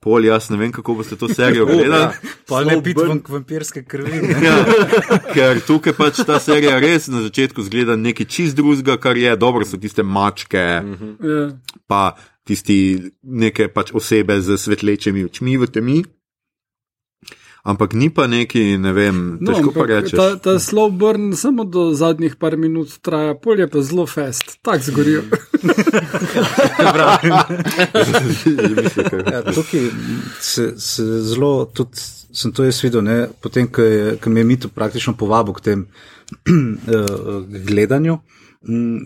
Pol, 0.00 0.24
jaz 0.24 0.46
ne 0.50 0.56
vem, 0.56 0.70
kako 0.72 0.94
boste 0.94 1.16
to 1.18 1.26
serijo 1.28 1.66
gledali. 1.66 2.14
Pa 2.46 2.60
ne 2.64 2.76
piti 2.82 3.02
vampirske 3.28 3.82
krvi. 3.82 4.20
Ja, 4.44 4.54
ker 5.34 5.58
tukaj 5.66 5.96
pač 5.98 6.20
ta 6.26 6.38
serija 6.40 6.78
res 6.78 7.08
na 7.10 7.24
začetku 7.24 7.64
zgleda 7.66 7.96
nekaj 7.98 8.28
čist 8.30 8.56
drugega, 8.56 8.94
kar 9.02 9.18
je 9.18 9.34
dobro, 9.36 9.66
so 9.66 9.76
tiste 9.76 10.02
mačke, 10.06 10.62
Ja. 11.18 11.40
pa 11.90 12.14
tisti 12.46 13.10
neke 13.22 13.66
pač 13.68 13.90
osebe 13.92 14.38
z 14.40 14.54
svetlečimi 14.56 15.24
očmi 15.26 15.58
v 15.58 15.66
temi. 15.66 15.98
Ampak 17.68 17.92
ni 17.92 18.08
pa 18.08 18.24
neki, 18.26 18.78
ne 18.78 18.92
vem, 18.92 19.16
težko 19.38 19.72
pa 19.72 19.80
ampak 19.80 19.90
rečeš. 19.90 20.16
Ta, 20.16 20.26
ta 20.38 20.54
slow 20.56 20.88
burn 20.90 21.34
samo 21.36 21.64
do 21.66 21.90
zadnjih 21.92 22.36
par 22.36 22.56
minut 22.56 22.94
traja, 22.98 23.34
polje 23.36 23.66
pa 23.68 23.82
zelo 23.82 24.06
fest, 24.06 24.56
tako 24.62 24.78
zgorijo. 24.82 25.22
Ja, 29.28 29.42
tukaj 29.44 29.80
se, 30.40 30.72
se 30.76 31.02
zelo, 31.22 31.64
tudi 31.66 31.90
sem 32.32 32.52
to 32.52 32.64
jaz 32.64 32.80
videl, 32.82 33.02
ne, 33.02 33.18
potem, 33.40 33.68
ko 33.68 33.82
je- 33.82 34.16
ko 34.16 34.30
me 34.30 34.40
je 34.40 34.44
Mito 34.44 34.68
praktično 34.68 35.12
povabil 35.12 35.54
k 35.54 35.60
tem 35.60 35.86
eh, 36.46 37.06
gledanju. 37.60 38.18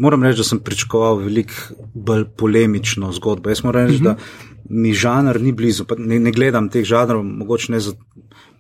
Moram 0.01 0.23
reči, 0.23 0.39
da 0.39 0.45
sem 0.45 0.59
pričakoval 0.61 1.17
veliko 1.19 1.53
bolj 1.95 2.25
polemično 2.37 3.13
zgodbo. 3.13 3.51
Jaz 3.51 3.61
moram 3.63 3.87
reči, 3.87 4.01
da 4.01 4.17
mi 4.67 4.93
žanr 4.95 5.41
ni 5.41 5.53
blizu. 5.53 5.85
Pa 5.85 5.95
Ne, 5.97 6.19
ne 6.19 6.31
gledam 6.31 6.69
teh 6.69 6.85
žanrov, 6.85 7.23
mogoče 7.25 7.73
ne 7.73 7.81
za, 7.81 7.93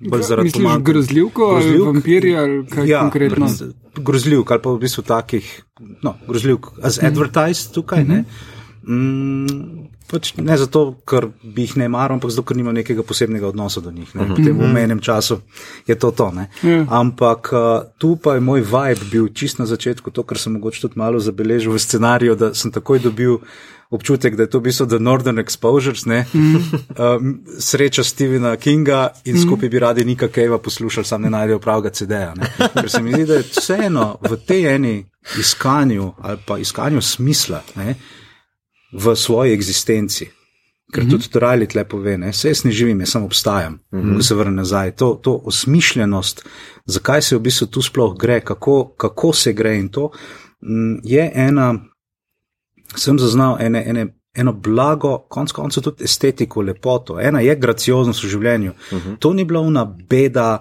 bolj 0.02 0.22
zaradi 0.22 0.46
Misliš 0.46 0.64
pomanjkanja- 0.64 0.82
grozljivko 0.84 1.42
ali 1.44 1.60
Grozljivk? 1.60 1.86
vampirje 1.86 2.38
ali 2.38 2.66
kaj 2.66 2.88
ja, 2.88 3.00
konkretno? 3.00 3.48
Grozljivk 3.96 4.50
ali 4.50 4.60
pa 4.60 4.70
v 4.70 4.78
bistvu 4.78 5.02
takih, 5.04 5.62
no, 6.02 6.14
grozljivk, 6.26 6.66
as 6.82 6.98
Mhm. 6.98 7.06
advertised 7.06 7.72
tukaj. 7.72 8.04
Ne? 8.04 8.24
Mm, 8.84 9.46
pač 10.08 10.34
ne 10.36 10.56
zato, 10.56 10.80
ker 11.02 11.24
bi 11.44 11.62
jih 11.62 11.76
ne 11.76 11.88
maral, 11.88 12.16
ampak 12.16 12.30
zato, 12.30 12.42
ker 12.42 12.56
nima 12.56 12.72
nekega 12.72 13.02
posebnega 13.02 13.46
odnosa 13.46 13.80
do 13.80 13.90
njih. 13.90 14.10
Ne? 14.14 14.26
Potem 14.26 14.52
v 14.54 14.68
menem 14.68 15.00
času 15.00 15.38
je 15.86 15.94
to 15.96 16.10
to. 16.12 16.30
Ne? 16.32 16.48
Ja. 16.62 16.84
Ampak 16.90 17.50
uh, 17.50 17.60
tu 17.96 18.16
pa 18.16 18.34
je 18.34 18.40
moj 18.42 18.60
vibe 18.62 19.06
bil 19.08 19.28
čist 19.30 19.58
na 19.58 19.66
začetku, 19.66 20.10
to, 20.10 20.22
kar 20.22 20.36
sem 20.36 20.52
mogoče 20.52 20.80
tudi 20.82 20.94
malo 20.96 21.20
zabeležil 21.20 21.70
v 21.70 21.78
scenariju, 21.78 22.34
da 22.36 22.52
sem 22.52 22.70
takoj 22.70 22.98
dobil. 23.00 23.38
Občutek, 23.92 24.36
da 24.36 24.46
je 24.46 24.50
to 24.50 24.58
v 24.58 24.70
bistvu 24.70 24.86
The 24.88 24.98
Northern 24.98 25.38
Exposures, 25.38 26.06
ne? 26.08 26.24
Mm. 26.34 26.56
Um, 26.56 27.32
sreča 27.58 28.04
Stevena 28.04 28.56
Kinga 28.56 29.10
in 29.28 29.36
skupaj 29.40 29.68
bi 29.68 29.78
radi 29.78 30.04
Nika 30.04 30.28
Kejva 30.32 30.58
poslušali, 30.58 31.04
sam 31.04 31.22
ne 31.22 31.30
najdejo 31.30 31.58
pravega 31.60 31.90
CD-ja. 31.90 32.34
Ker 32.72 32.90
se 32.90 33.02
mi 33.02 33.12
zdi, 33.12 33.26
da 33.28 33.34
je 33.34 33.44
vseeno 33.50 34.06
v 34.20 34.38
tej 34.46 34.74
eni 34.74 34.94
iskanju 35.38 36.12
ali 36.18 36.38
pa 36.46 36.58
iskanju 36.58 37.02
smisla 37.02 37.62
ne? 37.76 37.94
v 38.92 39.16
svoji 39.16 39.52
eksistenci. 39.52 40.30
Ker 40.92 41.06
tudi 41.08 41.28
to 41.32 41.40
Rajli 41.40 41.66
tle 41.72 41.86
pove, 41.88 42.18
ne, 42.20 42.32
se 42.36 42.50
jaz 42.50 42.64
ne 42.64 42.72
živim, 42.72 43.00
jaz 43.00 43.14
samo 43.14 43.26
obstajam, 43.26 43.72
mm 43.72 44.00
-hmm. 44.00 44.16
ko 44.16 44.22
se 44.22 44.34
vrnem 44.34 44.54
nazaj. 44.54 44.90
To, 44.90 45.20
to 45.22 45.40
osmišljenost, 45.44 46.44
zakaj 46.84 47.22
se 47.22 47.36
v 47.36 47.40
bistvu 47.40 47.66
tu 47.66 47.82
sploh 47.82 48.16
gre, 48.18 48.40
kako, 48.40 48.94
kako 48.96 49.32
se 49.32 49.52
gre 49.52 49.76
in 49.76 49.88
to 49.88 50.10
mm, 50.60 51.00
je 51.04 51.32
ena, 51.34 51.74
sem 52.96 53.18
zaznal 53.18 53.56
ene, 53.60 53.84
ene, 53.86 54.06
eno 54.34 54.52
blago, 54.52 55.16
konc 55.28 55.52
koncev 55.52 55.88
tudi 55.88 56.04
estetiko, 56.08 56.62
lepoto. 56.62 57.20
Ena 57.20 57.42
je 57.44 57.56
gracioznost 57.56 58.24
v 58.24 58.28
življenju. 58.28 58.72
Uh 58.72 58.98
-huh. 58.98 59.18
To 59.18 59.32
ni 59.32 59.44
bila 59.44 59.60
una 59.60 59.84
beda. 59.84 60.60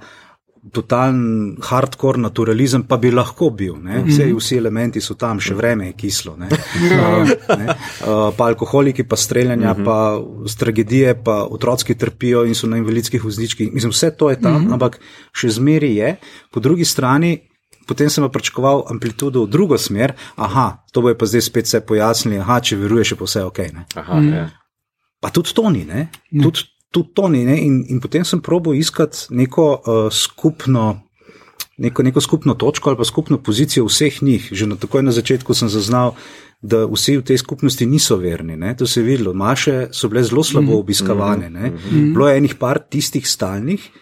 Totalen 0.71 1.57
hardcore 1.61 2.19
naturalizem, 2.21 2.83
pa 2.83 2.97
bi 2.97 3.11
lahko 3.11 3.49
bil, 3.49 3.79
ne? 3.81 4.03
Vse, 4.05 4.33
vsi 4.33 4.57
elementi 4.57 5.01
so 5.01 5.13
tam, 5.13 5.39
še 5.39 5.53
vreme 5.53 5.85
je 5.85 5.93
kislo. 5.93 6.35
Ne? 6.37 6.45
Uh, 6.45 7.29
ne? 7.59 7.65
Uh, 7.65 8.29
pa 8.37 8.45
alkoholiki, 8.45 9.03
pa 9.03 9.15
streljanja, 9.15 9.71
uh 9.71 9.77
-huh. 9.77 9.85
pa 9.85 10.55
tragedije, 10.59 11.23
pa 11.23 11.43
otroci 11.49 11.95
trpijo 11.95 12.45
in 12.45 12.55
so 12.55 12.67
na 12.67 12.77
invalidskih 12.77 13.23
vozličkih. 13.23 13.73
Mislim, 13.73 13.89
vse 13.89 14.11
to 14.11 14.29
je 14.29 14.41
tam, 14.41 14.55
uh 14.55 14.61
-huh. 14.61 14.73
ampak 14.73 14.99
še 15.33 15.49
zmeri 15.49 15.95
je. 15.95 16.15
Po 16.51 16.59
drugi 16.59 16.85
strani 16.85 17.50
Potem 17.87 18.09
sem 18.09 18.23
pa 18.23 18.29
pričakoval 18.29 18.85
amplitudo 18.91 19.45
v 19.45 19.51
drugo 19.51 19.77
smer, 19.77 20.13
aha, 20.35 20.83
to 20.93 21.01
bo 21.01 21.13
pa 21.17 21.25
zdaj 21.25 21.41
spet 21.41 21.65
vse 21.69 21.81
pojasnili, 21.85 22.41
aha, 22.41 22.59
če 22.61 22.79
veruješ, 22.79 23.13
je 23.13 23.17
pa 23.19 23.29
vse 23.29 23.45
ok. 23.47 23.59
Ne? 23.73 23.85
Aha, 23.95 24.19
ja. 24.25 24.49
Pa 25.21 25.29
tudi 25.29 25.53
to 25.53 25.69
ni, 25.69 25.85
ne? 25.85 26.09
Tudi, 26.31 26.65
tudi 26.91 27.13
to 27.13 27.29
ni, 27.29 27.45
ne? 27.45 27.57
In, 27.61 27.81
in 27.89 28.01
potem 28.01 28.25
sem 28.25 28.41
probo 28.41 28.73
iskati 28.73 29.29
neko 29.29 29.65
uh, 29.77 30.03
skupno. 30.09 31.07
Neko, 31.81 32.03
neko 32.05 32.21
skupno 32.21 32.53
točko 32.53 32.91
ali 32.91 32.97
pa 32.99 33.05
skupno 33.07 33.39
pozicijo 33.41 33.87
vseh 33.87 34.21
njih. 34.21 34.49
Že 34.53 34.67
na 34.69 34.75
takoj 34.77 35.01
na 35.01 35.13
začetku 35.15 35.53
sem 35.57 35.69
zaznal, 35.71 36.13
da 36.61 36.83
vsi 36.85 37.17
v 37.17 37.25
tej 37.25 37.41
skupnosti 37.41 37.85
niso 37.89 38.19
verni. 38.21 38.53
Ne? 38.53 38.75
To 38.77 38.85
se 38.85 38.99
je 39.01 39.05
videlo. 39.07 39.33
Maše 39.33 39.89
so 39.91 40.09
bile 40.11 40.21
zelo 40.23 40.43
slabo 40.45 40.77
obiskavane. 40.77 41.49
Ne? 41.49 41.71
Bilo 42.13 42.29
je 42.29 42.37
enih 42.37 42.53
par 42.55 42.79
tistih 42.85 43.25
stalnih, 43.25 43.81
eh, 43.81 44.00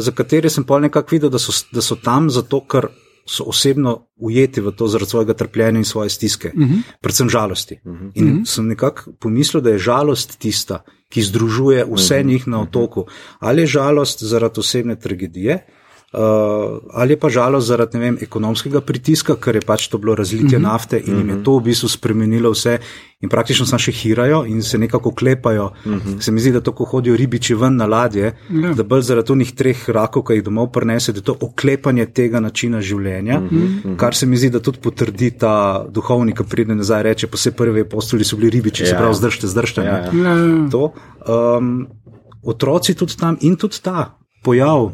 za 0.00 0.12
katere 0.12 0.50
sem 0.50 0.64
pa 0.64 0.78
nekako 0.78 1.08
videl, 1.10 1.30
da 1.30 1.38
so, 1.38 1.52
da 1.72 1.82
so 1.82 1.96
tam 1.96 2.30
zato, 2.30 2.60
ker 2.66 2.88
so 3.26 3.44
osebno 3.46 4.06
ujeti 4.16 4.60
v 4.60 4.72
to 4.76 4.88
zaradi 4.88 5.10
svojega 5.10 5.34
trpljenja 5.34 5.78
in 5.78 5.84
svoje 5.84 6.10
stiske, 6.10 6.52
uh 6.54 6.62
-huh. 6.62 6.82
predvsem 7.00 7.30
žalosti. 7.30 7.80
Uh 7.84 7.92
-huh. 7.92 8.10
In 8.14 8.26
uh 8.26 8.32
-huh. 8.32 8.46
sem 8.46 8.66
nekako 8.66 9.12
pomislil, 9.20 9.62
da 9.62 9.70
je 9.70 9.78
žalost 9.78 10.38
tista, 10.38 10.82
ki 11.08 11.22
združuje 11.22 11.84
vse 11.84 12.14
uh 12.14 12.20
-huh. 12.20 12.26
njih 12.26 12.48
na 12.48 12.62
otoku. 12.62 13.06
Ali 13.38 13.62
je 13.62 13.66
žalost 13.66 14.22
zaradi 14.22 14.60
osebne 14.60 14.96
tragedije, 14.96 15.54
Uh, 15.54 15.81
ali 16.12 17.12
je 17.12 17.18
pa 17.20 17.28
žalost 17.28 17.66
zaradi 17.66 17.98
vem, 17.98 18.18
ekonomskega 18.20 18.80
pritiska, 18.80 19.36
ker 19.40 19.56
je 19.56 19.62
pač 19.66 19.88
to 19.88 19.98
bilo 19.98 20.14
razlitje 20.14 20.58
mm 20.58 20.62
-hmm. 20.62 20.72
nafte 20.72 21.02
in 21.06 21.18
jim 21.18 21.28
je 21.28 21.42
to 21.44 21.56
v 21.58 21.62
bistvu 21.62 21.88
spremenilo 21.88 22.50
vse, 22.50 22.78
in 23.22 23.30
praktično 23.30 23.66
samo 23.66 23.78
še 23.78 23.92
hirajo 23.92 24.42
in 24.50 24.62
se 24.62 24.78
nekako 24.78 25.10
klepajo. 25.14 25.70
Mm 25.86 25.92
-hmm. 25.92 26.20
Se 26.20 26.32
mi 26.32 26.40
zdi, 26.40 26.52
da 26.52 26.60
to, 26.60 26.72
ko 26.72 26.84
hodijo 26.84 27.16
ribiči 27.16 27.54
ven 27.54 27.76
na 27.76 27.86
ladje, 27.86 28.32
ja. 28.50 28.74
da 28.74 28.82
bolj 28.82 29.02
zaradi 29.02 29.32
onih 29.32 29.52
treh 29.54 29.88
rakov, 29.88 30.22
ki 30.22 30.32
jih 30.32 30.44
domov 30.44 30.70
prenese, 30.72 31.12
da 31.12 31.18
je 31.18 31.22
to 31.22 31.36
oklepanje 31.40 32.06
tega 32.06 32.40
načina 32.40 32.80
življenja, 32.80 33.40
mm 33.40 33.48
-hmm. 33.48 33.96
kar 33.96 34.14
se 34.14 34.26
mi 34.26 34.36
zdi, 34.36 34.50
da 34.50 34.60
tudi 34.60 34.78
potrdi 34.78 35.30
ta 35.30 35.86
duhovnik, 35.90 36.36
ki 36.36 36.44
pride 36.44 36.74
nazaj 36.74 37.00
in 37.00 37.04
reče: 37.04 37.26
vse 37.32 37.50
prvi 37.50 37.80
apostoli 37.80 38.24
so 38.24 38.36
bili 38.36 38.50
ribiči, 38.50 38.82
ja. 38.82 38.88
se 38.88 38.96
pravi, 38.96 39.14
zdržite, 39.14 39.46
zdržite. 39.46 39.80
Ja, 39.80 39.96
ja. 39.96 40.10
Ja, 40.12 40.36
ja. 40.36 40.68
To, 40.70 40.92
um, 41.58 41.86
otroci 42.42 42.94
tudi 42.94 43.16
tam 43.16 43.36
in 43.40 43.56
tudi 43.56 43.78
ta 43.82 44.18
pojav 44.42 44.92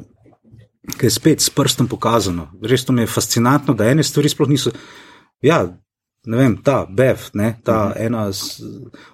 ki 0.96 1.06
je 1.06 1.10
spet 1.10 1.40
s 1.40 1.50
prstom 1.50 1.88
pokazano. 1.88 2.48
Res 2.62 2.84
to 2.84 2.92
mi 2.92 3.02
je 3.02 3.06
fascinantno, 3.06 3.74
da 3.74 3.90
ene 3.90 4.02
stvari 4.02 4.28
sploh 4.28 4.48
niso. 4.48 4.70
Ja, 5.42 5.66
ne 6.26 6.36
vem, 6.36 6.56
ta 6.62 6.86
Bev, 6.90 7.18
ne, 7.34 7.60
ta 7.64 7.84
uh 7.84 7.92
-huh. 7.92 8.06
ena 8.06 8.32
s- 8.32 8.62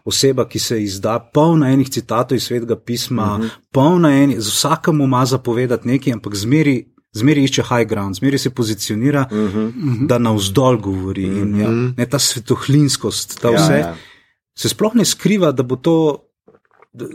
oseba, 0.05 0.49
ki 0.49 0.59
se 0.59 0.83
izda 0.83 1.19
polna 1.35 1.71
enih 1.73 1.91
citatov 1.91 2.37
iz 2.37 2.43
svetega 2.45 2.77
pisma, 2.77 3.37
uh 3.37 3.41
-huh. 3.45 3.49
polna 3.73 4.11
enih, 4.23 4.41
z 4.41 4.49
vsakemu 4.49 5.05
ima 5.05 5.27
zapovedati 5.27 5.89
nekaj, 5.89 6.13
ampak 6.13 6.35
zmeri. 6.35 6.91
Zmeri 7.17 7.45
išče 7.45 7.63
high 7.63 7.89
ground, 7.89 8.17
zmeri 8.17 8.39
se 8.39 8.51
pozicionira, 8.51 9.29
uh 9.31 9.37
-huh. 9.39 10.07
da 10.07 10.19
navzdol 10.19 10.77
govori. 10.81 11.31
Uh 11.31 11.37
-huh. 11.37 11.43
in, 11.43 11.61
ja, 11.61 11.71
ne, 11.97 12.07
ta 12.07 12.19
svetohlinskost, 12.19 13.41
ta 13.41 13.49
Ja, 13.49 13.63
vse, 13.63 13.73
ja. 13.79 13.97
se 14.59 14.69
sploh 14.69 14.95
ne 14.95 15.05
skriva, 15.05 15.53
da 15.53 15.63
bo 15.63 15.77
to. 15.77 16.19
Da, 16.95 17.07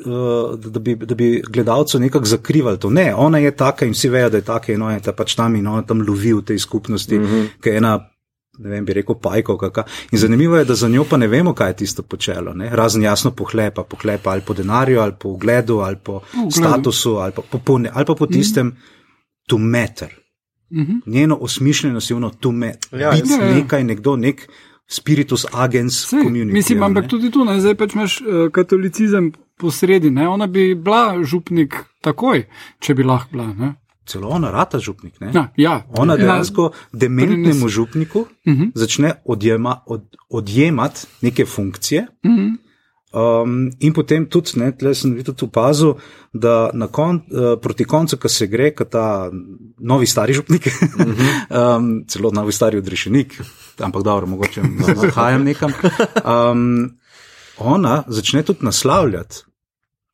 da, 0.69 0.79
bi, 0.79 0.95
da 0.95 1.15
bi 1.15 1.41
gledalcu 1.49 1.99
nekako 1.99 2.25
zakrivali 2.25 2.79
to. 2.79 2.89
Ne, 2.89 3.13
ona 3.15 3.37
je 3.37 3.51
taka 3.55 3.85
in 3.85 3.93
vsi 3.95 4.09
vejo, 4.09 4.29
da 4.29 4.37
je 4.37 4.43
taka 4.43 4.73
in 4.73 4.81
ona 4.81 4.93
je 4.93 5.01
ta 5.01 5.13
pač 5.15 5.35
tam 5.35 5.55
in 5.55 5.67
ona 5.67 5.81
tam 5.87 6.01
lovi 6.07 6.33
v 6.33 6.41
tej 6.41 6.59
skupnosti, 6.59 7.19
mm 7.19 7.25
-hmm. 7.25 7.47
ki 7.61 7.69
je 7.69 7.77
ena, 7.77 8.09
ne 8.59 8.69
vem, 8.69 8.85
bi 8.85 8.93
rekel, 8.93 9.15
pajkovka. 9.15 9.83
In 10.11 10.19
zanimivo 10.19 10.57
je, 10.57 10.65
da 10.65 10.75
za 10.75 10.87
njo 10.87 11.05
pa 11.09 11.17
ne 11.17 11.27
vemo, 11.27 11.53
kaj 11.53 11.69
je 11.69 11.75
tisto 11.75 12.03
počelo. 12.03 12.53
Ne? 12.53 12.69
Razen 12.75 13.03
jasno 13.03 13.31
pohlepa, 13.31 13.83
pohlepa 13.83 14.31
ali 14.31 14.41
po 14.41 14.53
denarju, 14.53 14.99
ali 14.99 15.13
po 15.19 15.29
ugledu, 15.29 15.77
ali 15.79 15.95
po 16.03 16.21
ugledu. 16.33 16.51
statusu, 16.51 17.15
ali 17.15 17.31
pa 17.31 17.41
po, 17.51 17.57
po, 17.57 17.77
ne, 17.77 17.89
ali 17.93 18.05
pa 18.05 18.15
po 18.15 18.27
tistem, 18.27 18.67
mm 18.67 18.71
-hmm. 18.71 19.47
to 19.47 19.57
matter. 19.57 20.09
Mm 20.71 20.85
-hmm. 20.85 21.01
Njeno 21.05 21.37
osmišljenost 21.41 22.09
je 22.09 22.15
ono, 22.15 22.29
to 22.29 22.51
matter. 22.51 23.01
Ja, 23.01 23.11
Biti 23.11 23.31
ja, 23.31 23.53
nekaj, 23.55 23.83
nekdo, 23.83 24.15
nek 24.15 24.49
spiritus 24.89 25.45
agens 25.51 26.07
Sej, 26.09 26.19
community. 26.19 26.51
Mislim, 26.51 26.79
ne. 26.79 26.85
ampak 26.85 27.07
tudi 27.07 27.31
tu, 27.31 27.45
ne, 27.45 27.59
zdaj 27.61 27.75
pač 27.75 27.93
imaš 27.93 28.21
uh, 28.21 28.51
katolicizem 28.51 29.31
posredi, 29.59 30.09
ne, 30.11 30.27
ona 30.27 30.47
bi 30.47 30.75
bila 30.75 31.23
župnik 31.23 31.75
takoj, 32.01 32.45
če 32.79 32.95
bi 32.95 33.03
lahko 33.03 33.37
bila. 33.37 33.53
Ne. 33.53 33.73
celo 34.09 34.29
ona 34.29 34.51
rata 34.51 34.79
župnik. 34.79 35.19
Ne? 35.21 35.31
Ja, 35.33 35.51
ja. 35.57 35.85
Ona 35.97 36.13
ja. 36.13 36.17
dejansko 36.17 36.71
dementnemu 36.93 37.69
župniku 37.69 38.25
Uh 38.45 38.53
-huh. 38.53 38.71
začne 38.75 39.11
odjema, 39.25 39.81
od, 39.85 40.03
odjemati 40.29 41.07
neke 41.21 41.45
funkcije. 41.45 42.07
Uh 42.23 42.31
-huh. 42.31 42.57
Um, 43.43 43.71
in 43.79 43.93
potem 43.93 44.25
tudi, 44.25 44.51
ne, 44.55 44.71
tle 44.77 44.95
sem 44.95 45.13
videl 45.13 45.33
tudi 45.33 45.49
opazil, 45.49 45.93
da 46.33 46.69
na 46.73 46.87
kon, 46.87 47.15
uh, 47.15 47.59
proti 47.61 47.83
koncu, 47.83 48.17
ko 48.17 48.29
se 48.29 48.47
gre, 48.47 48.71
kot 48.71 48.89
ta 48.89 49.31
novi 49.79 50.05
stari 50.05 50.33
župnik, 50.33 50.65
uh 50.67 51.05
-huh. 51.05 51.77
um, 51.77 52.05
celo 52.07 52.31
novi 52.31 52.51
stari 52.51 52.77
odrešenik, 52.77 53.41
ampak 53.79 54.03
dobro, 54.03 54.27
mogoče 54.27 54.61
zahajam 54.95 55.43
nekam. 55.43 55.71
Um, 56.25 56.91
ona 57.57 58.03
začne 58.07 58.43
tudi 58.43 58.59
naslavljati 58.61 59.48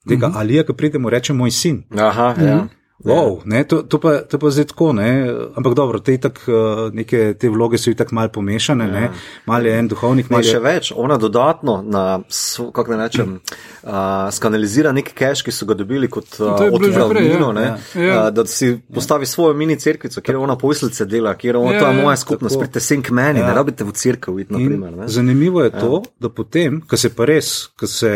tega 0.08 0.28
uh 0.28 0.34
-huh. 0.34 0.40
Alija, 0.40 0.64
ki 0.64 0.74
pridemo, 0.74 1.10
reče 1.10 1.34
moj 1.34 1.52
sin. 1.52 1.84
Aha, 1.98 2.36
-huh. 2.38 2.48
ja. 2.48 2.68
Wow, 3.04 3.42
ne, 3.46 3.64
to, 3.64 3.84
to, 3.84 4.00
pa, 4.00 4.22
to 4.24 4.40
pa 4.40 4.50
zdaj 4.50 4.66
tako, 4.66 4.94
ne? 4.94 5.28
ampak 5.56 5.74
dobro, 5.76 6.00
te, 6.00 6.14
itak, 6.16 6.40
neke, 6.96 7.34
te 7.36 7.50
vloge 7.52 7.78
so 7.78 7.92
tako 7.94 8.16
malo 8.16 8.32
pomešane, 8.32 8.86
ja. 8.88 9.10
malo 9.46 9.68
je 9.68 9.80
en 9.80 9.88
duhovnik. 9.92 10.30
Ma 10.32 10.40
je... 10.40 10.56
še 10.56 10.62
več, 10.64 10.92
ona 10.96 11.18
dodatno, 11.20 11.82
na, 11.84 12.04
kako 12.74 12.96
ne 12.96 13.00
rečem, 13.04 13.36
uh, 13.84 14.32
skanalizira 14.32 14.96
nek 14.96 15.12
cache, 15.12 15.44
ki 15.44 15.54
so 15.54 15.68
ga 15.68 15.76
dobili 15.76 16.08
kot 16.10 16.40
uh, 16.40 16.56
odpravljeno, 16.72 17.52
ja. 17.60 17.76
ja. 18.00 18.16
uh, 18.16 18.32
da 18.34 18.48
si 18.50 18.72
postavi 18.80 19.28
svojo 19.28 19.54
mini 19.60 19.76
crkvico, 19.76 20.24
kjer 20.24 20.40
ona 20.40 20.56
povislice 20.58 21.06
dela, 21.06 21.36
kjer 21.36 21.60
ona, 21.60 21.76
ja, 21.76 21.84
to 21.84 21.92
je 21.92 22.02
moja 22.02 22.18
skupnost, 22.24 22.58
pridite 22.64 22.80
sem 22.80 23.04
k 23.04 23.12
meni, 23.12 23.44
ja. 23.44 23.52
ne 23.52 23.60
rabite 23.60 23.84
v 23.84 23.92
crkvu 23.92 24.40
iti, 24.48 24.56
naprimer. 24.56 25.02
Ne? 25.04 25.12
Zanimivo 25.12 25.68
je 25.68 25.74
ja. 25.74 25.80
to, 25.84 26.02
da 26.18 26.32
potem, 26.32 26.80
ko 26.88 26.98
se 26.98 27.12
pa 27.12 27.28
res, 27.28 27.58
ko 27.76 27.92
se, 27.92 28.16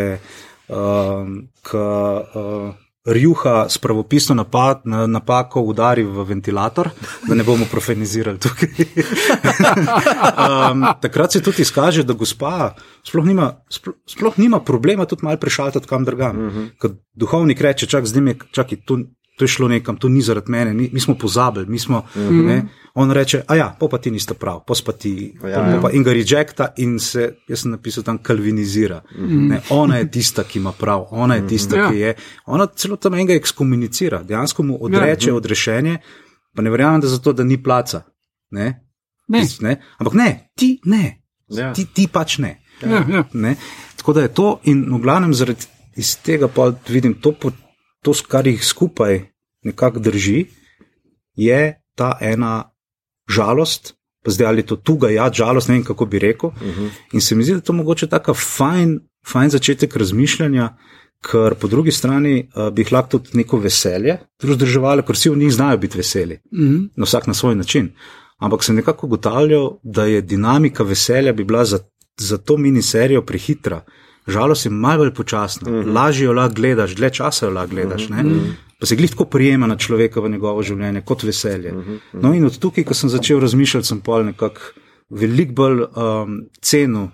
uh, 0.70 1.26
ko, 1.62 1.84
uh, 2.34 2.74
Rjuha 3.06 3.66
s 3.68 3.78
pravopisno 3.78 4.34
napad, 4.34 4.80
na, 4.84 5.06
napako 5.06 5.62
udari 5.62 6.02
v 6.04 6.24
ventilator, 6.24 6.90
da 7.28 7.34
ne 7.34 7.44
bomo 7.44 7.64
profenizirali 7.70 8.38
tukaj. 8.38 8.68
um, 10.44 10.84
takrat 11.00 11.32
se 11.32 11.40
tudi 11.42 11.62
izkaže, 11.62 12.04
da 12.04 12.12
gospa 12.12 12.74
sploh 13.08 13.24
nima, 13.24 13.54
sploh, 13.72 13.96
sploh 14.06 14.36
nima 14.38 14.60
problema 14.60 15.06
tudi 15.08 15.24
malo 15.24 15.40
prešaltati 15.40 15.88
kam 15.88 16.04
drugam. 16.04 16.46
Uh 16.46 16.52
-huh. 16.52 16.68
Kad 16.78 16.92
duhovnik 17.14 17.60
reče, 17.60 17.86
čak 17.86 18.06
zdaj 18.06 18.22
mi, 18.22 18.38
čakaj, 18.52 18.78
tu, 18.84 18.98
to 19.40 19.44
je 19.44 19.48
šlo 19.48 19.68
nekam, 19.68 19.96
to 19.96 20.08
ni 20.08 20.20
zaradi 20.22 20.50
mene, 20.52 20.74
mi, 20.74 20.90
mi 20.92 21.00
smo 21.00 21.14
pozabili, 21.14 21.66
mi 21.66 21.78
smo. 21.78 21.98
Uh 21.98 22.22
-huh. 22.22 22.46
ne, 22.46 22.64
on 22.94 23.10
reče, 23.10 23.42
a 23.46 23.54
ja, 23.54 23.76
pa 23.90 23.98
ti 23.98 24.10
niste 24.10 24.34
prav, 24.34 24.60
pospati. 24.66 25.34
Ja, 25.42 25.48
ja. 25.48 25.90
In 25.92 26.02
ga 26.02 26.12
rejecta 26.12 26.68
in 26.76 26.98
se, 26.98 27.34
jaz 27.48 27.60
sem 27.60 27.70
napisal 27.70 28.04
tam, 28.04 28.18
kalvinizira. 28.18 29.02
Uh 29.18 29.24
-huh. 29.24 29.48
ne, 29.48 29.60
ona 29.70 29.96
je 29.96 30.10
tista, 30.10 30.44
ki 30.44 30.58
ima 30.58 30.72
prav, 30.72 31.06
ona 31.10 31.34
je 31.34 31.46
tista, 31.46 31.76
uh 31.76 31.82
-huh. 31.82 31.90
ki 31.90 31.98
je. 31.98 32.14
Ona 32.46 32.66
celo 32.66 32.96
tam 32.96 33.14
enega 33.14 33.34
ekskomunicira, 33.34 34.22
dejansko 34.22 34.62
mu 34.62 34.78
odreče 34.80 35.30
ja. 35.30 35.34
odrešenje, 35.34 35.98
pa 36.56 36.62
ne 36.62 36.70
verjamem, 36.70 37.00
da 37.00 37.08
zato, 37.08 37.32
da 37.32 37.44
ni 37.44 37.62
placa. 37.62 38.02
Ne? 38.50 38.86
Ne. 39.28 39.40
Tis, 39.40 39.60
ne? 39.60 39.80
Ampak 39.98 40.14
ne, 40.14 40.50
ti 40.56 40.80
ne, 40.84 41.22
ja. 41.48 41.72
ti, 41.72 41.86
ti 41.94 42.08
pač 42.12 42.38
ne. 42.38 42.62
Ja, 42.82 43.04
ja. 43.08 43.24
ne. 43.32 43.56
Tako 43.96 44.12
da 44.12 44.20
je 44.20 44.28
to 44.28 44.60
in 44.64 44.94
v 44.94 45.00
glavnem 45.00 45.34
zaradi 45.34 45.66
tega 46.22 46.48
pa 46.48 46.72
vidim 46.88 47.14
to, 47.14 47.34
to, 48.02 48.14
kar 48.28 48.46
jih 48.46 48.64
skupaj 48.64 49.29
nekako 49.62 49.98
drži, 49.98 50.46
je 51.36 51.82
ta 51.94 52.18
ena 52.20 52.70
žalost, 53.28 53.94
pa 54.24 54.30
zdaj 54.30 54.46
ali 54.46 54.66
to 54.66 54.76
tuga, 54.76 55.10
ja, 55.10 55.30
žalost, 55.32 55.68
ne 55.68 55.74
vem 55.74 55.84
kako 55.84 56.06
bi 56.06 56.18
rekel. 56.18 56.50
Uh 56.50 56.62
-huh. 56.62 56.88
In 57.12 57.20
se 57.20 57.34
mi 57.34 57.44
zdi, 57.44 57.52
da 57.52 57.58
je 57.58 57.64
to 57.64 57.72
mogoče 57.72 58.06
tako 58.06 58.34
fajn, 58.34 59.00
fajn 59.26 59.50
začetek 59.50 59.96
razmišljanja, 59.96 60.76
ker 61.30 61.54
po 61.54 61.68
drugi 61.68 61.92
strani 61.92 62.48
uh, 62.56 62.72
bi 62.74 62.86
lahko 62.90 63.18
tudi 63.18 63.28
neko 63.32 63.58
veselje 63.58 64.18
združevali, 64.42 65.02
ker 65.02 65.14
vsi 65.14 65.30
v 65.30 65.36
njih 65.36 65.52
znajo 65.52 65.78
biti 65.78 65.98
veseli, 65.98 66.34
uh 66.52 66.58
-huh. 66.58 66.88
na 66.96 67.04
vsak 67.04 67.26
na 67.26 67.34
svoj 67.34 67.54
način. 67.54 67.92
Ampak 68.38 68.64
sem 68.64 68.76
nekako 68.76 69.06
ugotavljal, 69.06 69.78
da 69.82 70.04
je 70.04 70.22
dinamika 70.22 70.82
veselja 70.82 71.32
bi 71.32 71.44
bila 71.44 71.64
za, 71.64 71.78
za 72.18 72.38
to 72.38 72.56
miniserijo 72.56 73.22
prehitra. 73.22 73.84
Žalost 74.26 74.66
je 74.66 74.70
malo 74.70 74.98
bolj 74.98 75.14
počasna, 75.14 75.70
uh 75.70 75.76
-huh. 75.76 75.94
lažje 75.94 76.24
jo 76.24 76.32
lahko 76.32 76.54
gledaš, 76.54 76.94
dlje 76.94 77.10
časa 77.10 77.46
jo 77.46 77.52
lahko 77.52 77.70
gledaš. 77.70 78.10
Uh 78.10 78.16
-huh 78.16 78.52
pa 78.80 78.86
se 78.86 78.96
glih 78.96 79.10
tako 79.10 79.24
prijema 79.24 79.66
na 79.66 79.76
človeka 79.76 80.20
v 80.20 80.30
njegovo 80.32 80.62
življenje 80.64 81.02
kot 81.04 81.22
veselje. 81.22 81.72
Uh 81.72 81.76
-huh, 81.76 81.94
uh 81.94 82.00
-huh. 82.12 82.22
No, 82.22 82.34
in 82.34 82.44
od 82.44 82.58
tukaj, 82.58 82.84
ko 82.84 82.94
sem 82.94 83.10
začel 83.10 83.40
razmišljati, 83.40 83.86
sem 83.86 84.00
pol 84.00 84.24
nekako 84.24 84.60
veliko 85.10 85.52
bolj 85.52 85.82
um, 85.82 86.40
cenil 86.62 87.08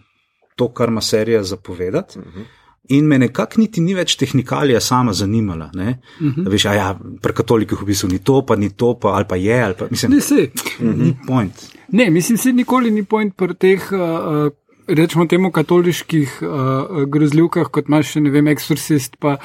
to, 0.56 0.68
kar 0.68 0.88
ima 0.88 1.00
serija 1.00 1.42
zapovedati. 1.42 2.18
Uh 2.18 2.24
-huh. 2.24 2.44
In 2.88 3.04
me 3.04 3.18
nekako 3.18 3.60
niti 3.60 3.80
ni 3.80 3.94
več 3.94 4.16
tehnikalija 4.16 4.80
sama 4.80 5.12
zanimala. 5.12 5.70
Uh 5.74 5.80
-huh. 5.80 6.50
Veš, 6.50 6.64
a 6.64 6.74
ja, 6.74 6.98
pri 7.22 7.32
katolikih 7.32 7.82
v 7.82 7.86
bistvu 7.86 8.08
ni 8.08 8.18
to, 8.18 8.42
pa 8.46 8.56
ni 8.56 8.70
to, 8.70 8.94
pa, 8.94 9.08
ali 9.08 9.24
pa 9.28 9.36
je, 9.36 9.62
ali 9.62 9.74
pa 9.78 9.86
mislim, 9.90 10.12
ne, 10.12 10.20
se. 10.20 10.50
Ni 10.80 11.16
point. 11.26 11.52
Ne, 11.92 12.10
mislim, 12.10 12.38
se 12.38 12.52
nikoli 12.52 12.90
ni 12.90 13.04
point 13.04 13.36
pri 13.36 13.54
teh. 13.54 13.92
Uh, 13.92 14.52
Rečemo 14.88 15.26
temu 15.26 15.50
katoliških 15.50 16.38
uh, 16.42 17.04
grozljivkah, 17.10 17.66
kot 17.74 17.88
imaš, 17.88 18.14
ne 18.22 18.30
vem, 18.30 18.46
eksorcist, 18.46 19.16
pa 19.18 19.36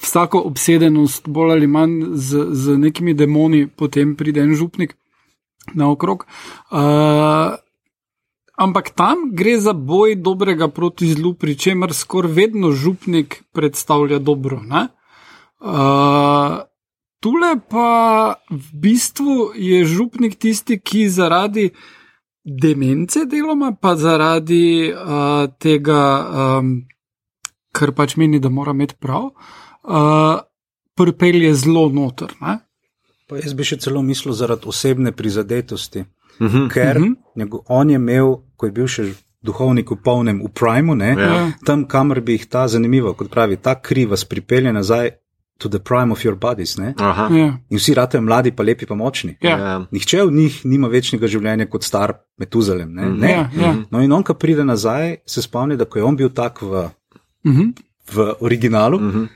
vsako 0.00 0.40
obsedenost, 0.48 1.28
bolj 1.28 1.52
ali 1.52 1.66
manj 1.68 2.14
z, 2.14 2.46
z 2.56 2.76
nekimi 2.80 3.12
demoni, 3.14 3.66
potem 3.68 4.14
pride 4.16 4.40
en 4.40 4.54
župnik 4.56 4.94
naokrog. 5.76 6.24
Uh, 6.72 7.58
ampak 8.56 8.90
tam 8.96 9.28
gre 9.36 9.58
za 9.60 9.72
boj 9.76 10.16
dobrega 10.16 10.68
proti 10.68 11.10
zlu, 11.12 11.34
pri 11.34 11.58
čemer 11.60 11.92
skoraj 11.92 12.32
vedno 12.32 12.72
župnik 12.72 13.42
predstavlja 13.52 14.18
dobro. 14.18 14.62
Uh, 15.60 16.64
tule 17.20 17.52
pa 17.68 17.90
v 18.48 18.64
bistvu 18.72 19.52
je 19.54 19.84
župnik 19.84 20.40
tisti, 20.40 20.80
ki 20.80 21.08
zaradi 21.08 21.70
demence 22.46 23.26
deloma, 23.26 23.72
pa 23.80 23.96
zaradi 23.96 24.92
uh, 24.92 25.50
tega, 25.58 26.02
um, 26.58 26.86
kar 27.74 27.92
pač 27.92 28.14
meni, 28.16 28.38
da 28.40 28.48
mora 28.48 28.70
imeti 28.70 28.94
prav, 29.02 29.32
uh, 29.82 30.38
pripelje 30.94 31.54
zelo 31.54 31.88
noter. 31.92 32.32
Ne? 32.40 32.58
Pa 33.26 33.40
jaz 33.42 33.54
bi 33.58 33.66
še 33.66 33.80
celo 33.82 34.02
mislil 34.06 34.36
zaradi 34.38 34.70
osebne 34.70 35.12
prizadetosti, 35.12 36.04
uh 36.38 36.46
-huh. 36.46 36.68
ker 36.72 36.96
uh 36.96 37.02
-huh. 37.02 37.14
njego, 37.36 37.62
on 37.68 37.90
je 37.90 37.96
imel, 37.96 38.36
ko 38.56 38.66
je 38.66 38.72
bil 38.72 38.86
še 38.86 39.12
duhovnik 39.42 39.90
v 39.90 39.96
polnem, 40.04 40.42
v 40.42 40.48
primu, 40.48 40.94
ne, 40.94 41.14
ja. 41.18 41.52
tam, 41.64 41.84
kamor 41.84 42.20
bi 42.20 42.32
jih 42.32 42.46
ta 42.46 42.68
zanimivo, 42.68 43.14
kot 43.14 43.30
pravi, 43.30 43.56
ta 43.56 43.74
kri 43.80 44.06
vas 44.06 44.24
pripelje 44.24 44.72
nazaj. 44.72 45.10
To 45.58 45.68
the 45.68 45.78
prime 45.78 46.12
of 46.12 46.24
your 46.24 46.34
bodies. 46.36 46.76
Ja. 46.78 47.28
In 47.68 47.78
vsi 47.78 47.94
rade 47.94 48.20
mladi, 48.20 48.52
pa 48.52 48.62
lepi, 48.62 48.86
pa 48.86 48.94
močni. 48.94 49.38
Ja. 49.40 49.86
Nihče 49.90 50.22
od 50.22 50.32
njih 50.32 50.60
nima 50.64 50.88
večnega 50.92 51.26
življenja 51.26 51.66
kot 51.72 51.84
star 51.84 52.12
Metuzalem. 52.36 52.92
Ne? 52.92 53.06
Mm. 53.06 53.20
Ne. 53.20 53.30
Ja, 53.30 53.48
ja. 53.56 53.72
No, 53.90 54.02
in 54.04 54.12
on, 54.12 54.22
ko 54.22 54.34
pride 54.36 54.64
nazaj, 54.64 55.16
se 55.26 55.42
spomni, 55.42 55.78
da 55.80 55.88
ko 55.88 55.98
je 55.98 56.04
on 56.04 56.16
bil 56.16 56.28
tak 56.28 56.60
v, 56.62 56.90
mm 57.44 57.52
-hmm. 57.52 57.72
v 58.12 58.34
originalu, 58.40 59.00
Mm 59.00 59.10
-hmm. 59.10 59.28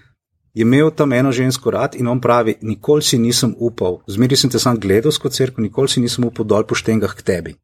je 0.55 0.63
imel 0.63 0.91
tam 0.91 1.13
eno 1.13 1.33
žensko 1.33 1.71
rad 1.71 1.95
in 1.95 2.09
on 2.09 2.21
pravi: 2.21 2.55
Nikoli 2.63 3.03
si 3.03 3.19
nisem 3.19 3.55
upal, 3.59 3.99
zmeri 4.07 4.37
sem 4.37 4.51
te 4.51 4.59
sam 4.59 4.79
gledal 4.79 5.13
skozi 5.13 5.37
crkvo, 5.37 5.63
nikoli 5.63 5.89
si 5.89 6.01
nisem 6.01 6.25
upal 6.25 6.47
dol 6.47 6.65
po 6.65 6.75
štengah 6.75 7.15
k 7.15 7.23
tebi. 7.23 7.55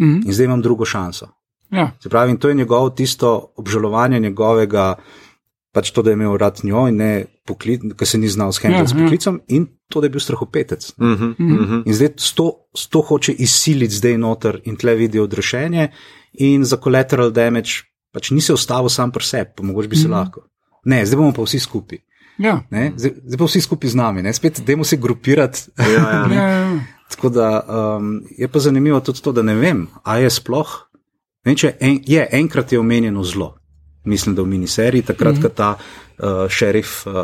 Mm 0.00 0.06
-hmm. 0.06 0.26
In 0.26 0.32
zdaj 0.32 0.44
imam 0.44 0.62
drugo 0.62 0.84
šanso. 0.84 1.28
Ja. 1.70 1.90
Se 2.00 2.08
pravi, 2.08 2.30
in 2.30 2.36
to 2.36 2.48
je 2.48 2.54
njegovo 2.54 2.90
tisto 2.90 3.52
obžalovanje 3.56 4.20
njegovega, 4.20 4.94
pač 5.76 5.90
to, 5.92 6.00
da 6.02 6.12
je 6.12 6.16
imel 6.16 6.38
rad 6.40 6.62
njo 6.64 6.86
in 6.88 6.96
ne 6.96 7.10
poklic, 7.44 7.84
ker 8.00 8.08
se 8.08 8.18
ni 8.18 8.30
znal 8.32 8.54
shendati 8.56 8.86
Ja, 8.86 8.88
s 8.88 8.94
ja. 8.96 9.02
poklicom, 9.04 9.40
in 9.52 9.66
to, 9.92 10.00
da 10.00 10.08
je 10.08 10.14
bil 10.14 10.24
strahopetec. 10.24 10.88
Uh 10.96 11.06
-huh, 11.06 11.34
uh 11.36 11.68
-huh. 11.68 11.82
In 11.86 11.94
zdaj 11.94 12.08
to, 12.34 12.46
to 12.90 13.00
hoče 13.00 13.32
izsiliti 13.32 13.94
zdaj 13.94 14.18
noter 14.18 14.60
in 14.64 14.76
tle 14.76 14.94
vidi 14.94 15.20
odrešenje, 15.20 15.88
in 16.32 16.64
za 16.64 16.76
collateral 16.76 17.30
damage 17.30 17.84
pač 18.12 18.30
ni 18.30 18.40
se 18.40 18.52
ustavil 18.52 18.88
sam 18.88 19.12
pri 19.12 19.24
sebi, 19.24 19.50
pa 19.56 19.62
mogoče 19.62 19.88
bi 19.88 19.96
se 19.96 20.08
lahko. 20.08 20.46
Ne, 20.84 21.06
zdaj 21.06 21.16
bomo 21.16 21.32
pa 21.32 21.42
vsi 21.42 21.60
skupaj. 21.60 21.98
Ja. 22.38 22.62
Ne? 22.70 22.92
Zdaj, 22.96 23.12
zdaj 23.24 23.38
pa 23.38 23.44
vsi 23.44 23.60
skupaj 23.60 23.90
z 23.90 23.94
nami, 23.94 24.22
ne? 24.22 24.32
spet 24.32 24.60
dajmo 24.66 24.84
se 24.84 24.96
grupirati. 24.96 25.60
Ja, 25.78 25.88
ja. 25.88 26.28
Ja, 26.36 26.48
ja. 26.48 26.80
Tako 27.10 27.28
da 27.28 27.62
um, 27.68 28.22
je 28.38 28.48
pa 28.48 28.58
zanimivo 28.58 29.00
tudi 29.00 29.22
to, 29.22 29.32
da 29.32 29.42
ne 29.42 29.54
vem, 29.54 29.86
a 30.02 30.16
je 30.18 30.30
sploh. 30.30 30.72
Ne, 31.44 31.54
en, 31.80 32.00
je 32.06 32.28
enkrat 32.32 32.72
je 32.72 32.80
omenjeno 32.80 33.22
zlo, 33.22 33.54
mislim, 34.06 34.34
da 34.34 34.42
v 34.42 34.46
miniseriji, 34.46 35.02
takrat, 35.02 35.34
mm 35.34 35.38
-hmm. 35.38 35.42
ko 35.42 35.48
ta 35.48 35.74
uh, 36.18 36.48
šerif 36.48 37.06
uh, 37.06 37.12
uh, 37.14 37.20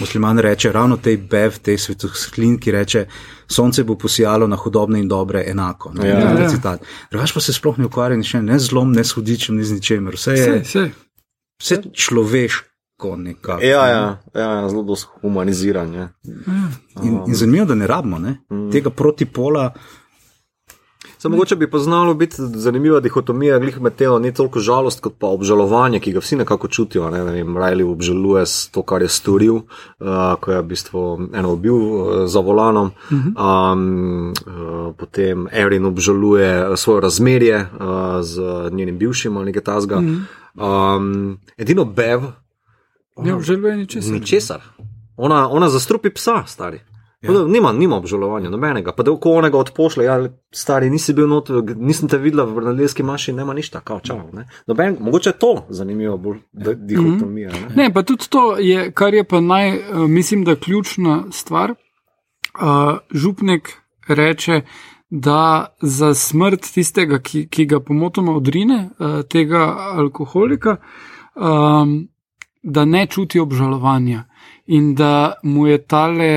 musliman 0.00 0.38
reče, 0.38 0.72
ravno 0.72 0.96
tej 0.96 1.16
bev, 1.16 1.58
tej 1.62 1.78
svetoslin, 1.78 2.58
ki 2.58 2.70
reče, 2.70 3.06
sonce 3.48 3.84
bo 3.84 3.94
posijalo 3.94 4.46
na 4.46 4.56
hudobne 4.56 5.00
in 5.00 5.08
dobre 5.08 5.44
enako. 5.46 5.92
Ne, 5.94 6.08
Ja. 6.08 6.18
ja, 6.18 6.40
Ja. 6.40 6.48
citat. 6.48 6.80
Drugač 7.10 7.32
pa 7.32 7.40
se 7.40 7.52
sploh 7.52 7.78
ne 7.78 7.86
ukvarja 7.86 8.16
nič, 8.16 8.34
ne 8.34 8.58
zlom, 8.58 8.92
ne 8.92 9.04
s 9.04 9.12
hudičem, 9.12 9.56
ne 9.56 9.64
z 9.64 9.72
ničemer. 9.72 10.14
Vse 10.14 10.30
je 10.32 10.44
Sej, 10.44 10.64
sej. 10.64 10.90
vse 11.62 11.82
človeško 11.92 13.16
nekako. 13.16 13.62
Ja, 13.64 13.86
ja, 13.86 14.18
ja, 14.34 14.68
zelo 14.68 14.82
dosto 14.82 15.08
humaniziranje. 15.20 16.08
In, 17.02 17.20
in 17.26 17.34
zanimivo, 17.34 17.64
da 17.66 17.74
ne 17.74 17.86
rabimo 17.86 18.18
ne? 18.18 18.36
mm. 18.50 18.70
tega 18.72 18.90
protipola. 18.90 19.72
Samo 21.18 21.36
mogoče 21.36 21.56
bi 21.56 21.70
poznalo 21.70 22.14
biti 22.14 22.34
zanimiva 22.38 23.00
dihotomija, 23.00 23.58
glih 23.58 23.80
med 23.80 23.94
tem, 23.94 24.22
ni 24.22 24.34
toliko 24.34 24.60
žalost, 24.60 25.00
kot 25.00 25.14
pa 25.18 25.26
obžalovanje, 25.26 26.00
ki 26.00 26.12
ga 26.12 26.20
vsi 26.22 26.36
nekako 26.36 26.68
čutijo. 26.68 27.10
Ne, 27.10 27.24
ne 27.24 27.32
vem, 27.32 27.56
Riley 27.56 27.90
obžaluje 27.90 28.44
to, 28.70 28.82
kar 28.82 29.02
je 29.02 29.08
storil, 29.08 29.54
uh, 29.54 30.36
ko 30.40 30.52
je 30.52 30.60
v 30.60 30.66
bistvu 30.70 31.02
eno 31.34 31.56
bil 31.56 31.74
uh, 31.74 32.26
za 32.30 32.40
volanom. 32.40 32.92
Um, 33.10 34.32
uh, 34.46 34.94
potem 34.98 35.48
Erin 35.52 35.84
obžaluje 35.84 36.76
svoje 36.76 37.00
razmerje 37.00 37.56
uh, 37.60 38.22
z 38.22 38.42
njenim 38.70 38.98
bivšim 38.98 39.36
ali 39.36 39.46
nekaj 39.46 39.62
tasga. 39.62 39.98
Um, 39.98 41.38
edino 41.56 41.84
Bev. 41.84 42.30
Ne 43.18 43.34
obžaluje 43.34 43.76
ničesar. 43.76 44.12
Ničesar. 44.12 44.62
Ona, 45.16 45.48
ona 45.50 45.68
zastrupi 45.68 46.10
psa, 46.10 46.44
stari. 46.46 46.80
Ja. 47.20 47.32
Da, 47.32 47.46
nima, 47.46 47.72
nima 47.72 47.96
obžalovanja, 47.96 48.50
nobenega. 48.50 48.92
Pa 48.92 49.02
da 49.02 49.10
ko 49.20 49.32
onega 49.40 49.58
odpošle, 49.58 50.04
ja, 50.04 50.18
stari, 50.54 50.90
nisi 50.90 51.12
bil 51.12 51.26
not, 51.26 51.48
nisem 51.76 52.08
te 52.08 52.18
videla 52.18 52.44
v 52.46 52.62
nedeljski 52.70 53.02
maši, 53.02 53.32
nema 53.34 53.54
ništa, 53.58 53.80
kao 53.80 53.98
čau. 54.00 54.20
Ne? 54.32 54.46
Noben, 54.66 54.96
mogoče 55.00 55.32
to 55.32 55.66
zanimivo, 55.68 56.16
bolj 56.18 56.38
dihotomija. 56.52 57.50
Ne? 57.50 57.74
Ne, 57.76 57.88
pa 57.94 58.02
tudi 58.02 58.28
to 58.30 58.58
je, 58.58 58.92
kar 58.92 59.14
je 59.14 59.24
pa 59.24 59.40
naj, 59.40 59.68
eh, 59.68 59.80
mislim, 60.08 60.44
da 60.44 60.56
ključna 60.56 61.24
stvar. 61.32 61.74
Uh, 62.58 62.98
župnik 63.10 63.68
reče, 64.08 64.60
da 65.10 65.66
za 65.82 66.14
smrt 66.14 66.70
tistega, 66.74 67.18
ki, 67.18 67.46
ki 67.48 67.66
ga 67.66 67.80
pomotoma 67.80 68.32
odrine, 68.36 68.90
uh, 68.98 69.20
tega 69.30 69.74
alkoholika, 69.94 70.76
um, 71.34 72.08
da 72.62 72.84
ne 72.84 73.06
čuti 73.06 73.40
obžalovanja 73.40 74.24
in 74.68 74.94
da 74.94 75.32
mu 75.42 75.66
je 75.66 75.78
tale 75.80 76.32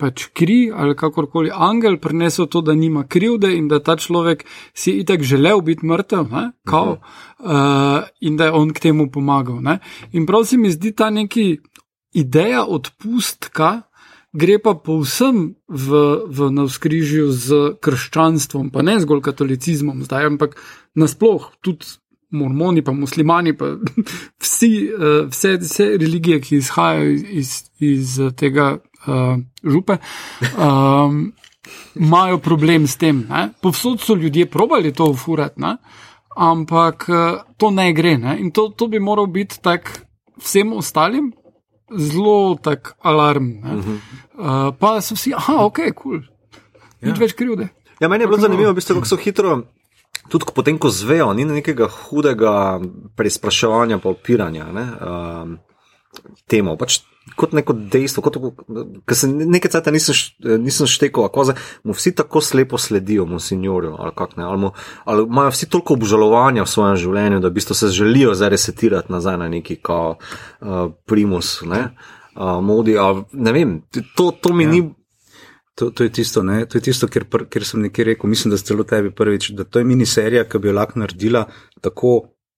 pač 0.00 0.26
kri 0.32 0.72
ali 0.72 0.96
kakorkoli 0.96 1.50
angel 1.52 1.98
prinesel 2.00 2.46
to, 2.48 2.62
da 2.64 2.72
nima 2.74 3.04
krivde 3.04 3.50
in 3.56 3.68
da 3.68 3.82
ta 3.84 3.96
človek 3.96 4.46
si 4.72 4.96
itak 5.02 5.22
želel 5.22 5.60
biti 5.60 5.86
mrtev, 5.86 6.24
ne, 6.32 6.44
kao, 6.64 6.96
uh, 6.96 8.08
in 8.20 8.36
da 8.36 8.48
je 8.48 8.52
on 8.52 8.72
k 8.72 8.80
temu 8.88 9.10
pomagal. 9.12 9.60
Ne. 9.62 9.78
In 10.12 10.26
prav 10.26 10.46
se 10.48 10.56
mi 10.56 10.72
zdi 10.72 10.94
ta 10.96 11.10
neki 11.10 11.58
ideja 12.12 12.64
odpustka. 12.64 13.82
Gre 14.34 14.56
pa 14.58 14.72
povsem 14.74 15.52
v, 15.68 15.98
v 16.26 16.48
navskrižju 16.50 17.28
z 17.30 17.58
krščanstvom, 17.78 18.72
pa 18.74 18.82
ne 18.82 18.96
zgolj 18.98 19.20
katolicizmom, 19.28 20.00
zdaj, 20.02 20.26
ampak 20.26 20.56
nasploh 20.98 21.52
tudi 21.62 21.86
mormoni, 22.34 22.82
pa 22.84 22.92
muslimani, 22.92 23.54
pa 23.56 23.72
vsi, 24.42 24.72
uh, 24.90 25.28
vse, 25.30 25.56
vse 25.62 25.88
religije, 26.00 26.40
ki 26.40 26.56
izhajajo 26.56 27.10
iz, 27.10 27.24
iz, 27.30 27.54
iz 27.78 28.18
tega 28.36 28.76
uh, 29.06 29.38
župe, 29.62 29.98
um, 30.58 31.32
imajo 32.06 32.38
problem 32.38 32.86
s 32.86 32.98
tem. 33.00 33.26
Ne? 33.30 33.48
Povsod 33.62 34.00
so 34.00 34.14
ljudje 34.14 34.46
probali 34.50 34.92
to 34.92 35.10
ufurati, 35.10 35.60
ne? 35.60 35.76
ampak 36.36 37.06
to 37.56 37.70
ne 37.70 37.92
gre. 37.94 38.16
Ne? 38.18 38.38
In 38.42 38.50
to, 38.50 38.68
to 38.68 38.88
bi 38.90 38.98
moral 38.98 39.26
biti 39.26 39.60
tak 39.62 39.92
vsem 40.42 40.72
ostalim. 40.72 41.32
Zelo 41.94 42.56
tak 42.62 42.94
alarm. 43.02 43.46
Uh 43.46 43.64
-huh. 43.64 43.98
uh, 44.34 44.74
pa 44.78 45.00
so 45.00 45.14
vsi, 45.14 45.34
ah, 45.36 45.64
ok, 45.64 45.76
kul, 45.76 45.92
cool. 45.94 46.20
nič 47.02 47.16
ja. 47.16 47.20
več 47.20 47.32
krivde. 47.32 47.68
Ja, 48.00 48.08
meni 48.08 48.22
je 48.22 48.26
bilo 48.26 48.38
zanimivo, 48.38 48.72
v 48.72 48.74
bistvu, 48.74 48.94
kako 48.94 49.06
so 49.06 49.16
hitro 49.16 49.62
tudi 50.28 50.44
potem, 50.54 50.78
ko 50.78 50.90
zvejo, 50.90 51.32
ni 51.34 51.44
nekega 51.44 51.88
hudega 51.88 52.80
preizpraševanja, 53.16 53.98
pa 53.98 54.12
opiranja 54.14 54.70
ne, 54.72 54.86
um, 55.00 55.58
temu. 56.50 56.76
Pač 56.80 57.02
kot 57.36 57.54
neko 57.56 57.72
dejstvo, 57.72 58.22
kot 58.22 58.36
da 59.06 59.14
se 59.16 59.28
nekaj 59.28 59.72
časa 59.72 59.92
nisem, 59.94 60.16
nisem 60.60 60.88
štekel, 60.90 61.24
kako 61.24 61.44
zdaj 61.48 61.56
mu 61.84 61.96
vsi 61.96 62.12
tako 62.14 62.40
slepo 62.44 62.78
sledijo, 62.78 63.24
mu 63.26 63.40
sinjorju, 63.40 63.94
ali 63.98 64.12
kako 64.16 64.40
ne, 64.40 64.44
ali, 64.44 64.58
mu, 64.60 64.70
ali 65.04 65.24
imajo 65.24 65.54
vsi 65.54 65.68
toliko 65.70 65.96
obžalovanja 65.96 66.66
v 66.66 66.70
svojem 66.70 66.98
življenju, 67.00 67.40
da 67.40 67.48
v 67.48 67.56
bistvu 67.56 67.74
se 67.74 67.88
želijo 67.88 68.34
zdaj 68.34 68.52
resetirati 68.54 69.12
nazaj 69.12 69.38
na 69.40 69.48
neki 69.48 69.76
kao 69.76 70.16
uh, 70.16 70.92
primus, 71.06 71.62
ne, 71.64 71.86
uh, 72.36 72.60
modi, 72.62 72.98
ali 72.98 73.24
ne 73.32 73.52
vem, 73.52 73.80
to, 74.16 74.30
to 74.30 74.52
mi 74.52 74.68
ja. 74.68 74.70
ni. 74.70 74.84
To, 75.74 75.90
to 75.90 76.04
je 76.04 76.12
tisto, 76.12 76.42
ne? 76.42 76.66
to 76.66 76.78
je 76.78 76.82
tisto, 76.82 77.08
ker, 77.10 77.24
ker 77.50 77.64
sem 77.66 77.82
nekaj 77.82 78.04
rekel, 78.04 78.30
mislim, 78.30 78.52
da 78.54 78.58
ste 78.58 78.70
celo 78.70 78.84
tebi 78.86 79.10
prvič, 79.10 79.50
da 79.58 79.64
to 79.64 79.80
je 79.82 79.84
miniserija, 79.84 80.44
ki 80.46 80.58
bi 80.58 80.70
jo 80.70 80.74
lahko 80.76 81.00
naredila 81.02 81.48
tako 81.82 82.12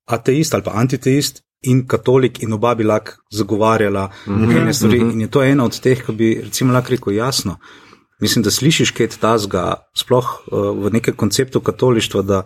ateist 0.07 0.55
ali 0.55 0.62
pa 0.62 0.76
antiteist 0.76 1.42
in 1.62 1.87
katolik 1.88 2.42
in 2.42 2.52
oba 2.52 2.74
bi 2.74 2.85
lahko 2.85 3.16
zagovarjala 3.33 4.11
mm 4.26 4.35
-hmm. 4.35 4.72
stvari. 4.72 4.98
In 4.98 5.20
je 5.20 5.31
to 5.31 5.42
ena 5.42 5.64
od 5.64 5.81
teh, 5.81 6.07
ki 6.07 6.12
bi 6.12 6.40
recimo 6.44 6.72
lahko 6.72 6.90
rekel 6.90 7.12
jasno. 7.12 7.59
Mislim, 8.20 8.42
da 8.42 8.50
slišiš 8.50 8.90
kaj 8.90 9.09
tazga, 9.20 9.74
sploh 9.94 10.24
uh, 10.24 10.85
v 10.85 10.90
nekem 10.92 11.16
konceptu 11.16 11.61
katolištva, 11.61 12.22
da 12.22 12.42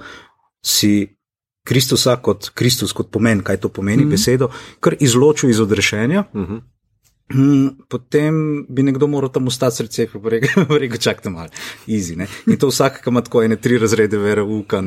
si 0.65 1.17
Kristusa 1.65 2.17
kot 2.17 2.49
Kristus, 2.55 2.93
kot 2.93 3.11
pomen, 3.11 3.43
kaj 3.43 3.57
to 3.57 3.69
pomeni 3.69 4.05
mm 4.05 4.07
-hmm. 4.07 4.11
besedo, 4.11 4.49
kar 4.81 4.97
izločil 5.01 5.51
iz 5.51 5.61
odrešenja. 5.61 6.25
Mm 6.35 6.45
-hmm. 6.45 6.61
Hmm, 7.33 7.69
potem 7.89 8.67
bi 8.69 8.83
nekdo 8.83 9.07
moral 9.07 9.31
tam 9.31 9.47
ustati 9.47 9.77
srce, 9.77 10.07
pa 10.13 10.19
bi 10.19 10.33
rekel: 10.35 10.97
čakaj 11.07 11.33
malo, 11.33 11.49
easy. 11.87 12.17
Ne? 12.19 12.27
In 12.47 12.59
to 12.59 12.71
vsak, 12.73 13.01
ki 13.05 13.11
ima 13.11 13.23
tako 13.23 13.45
ene 13.47 13.57
tri 13.57 13.79
razrede, 13.79 14.19
vera, 14.19 14.43
uka. 14.45 14.83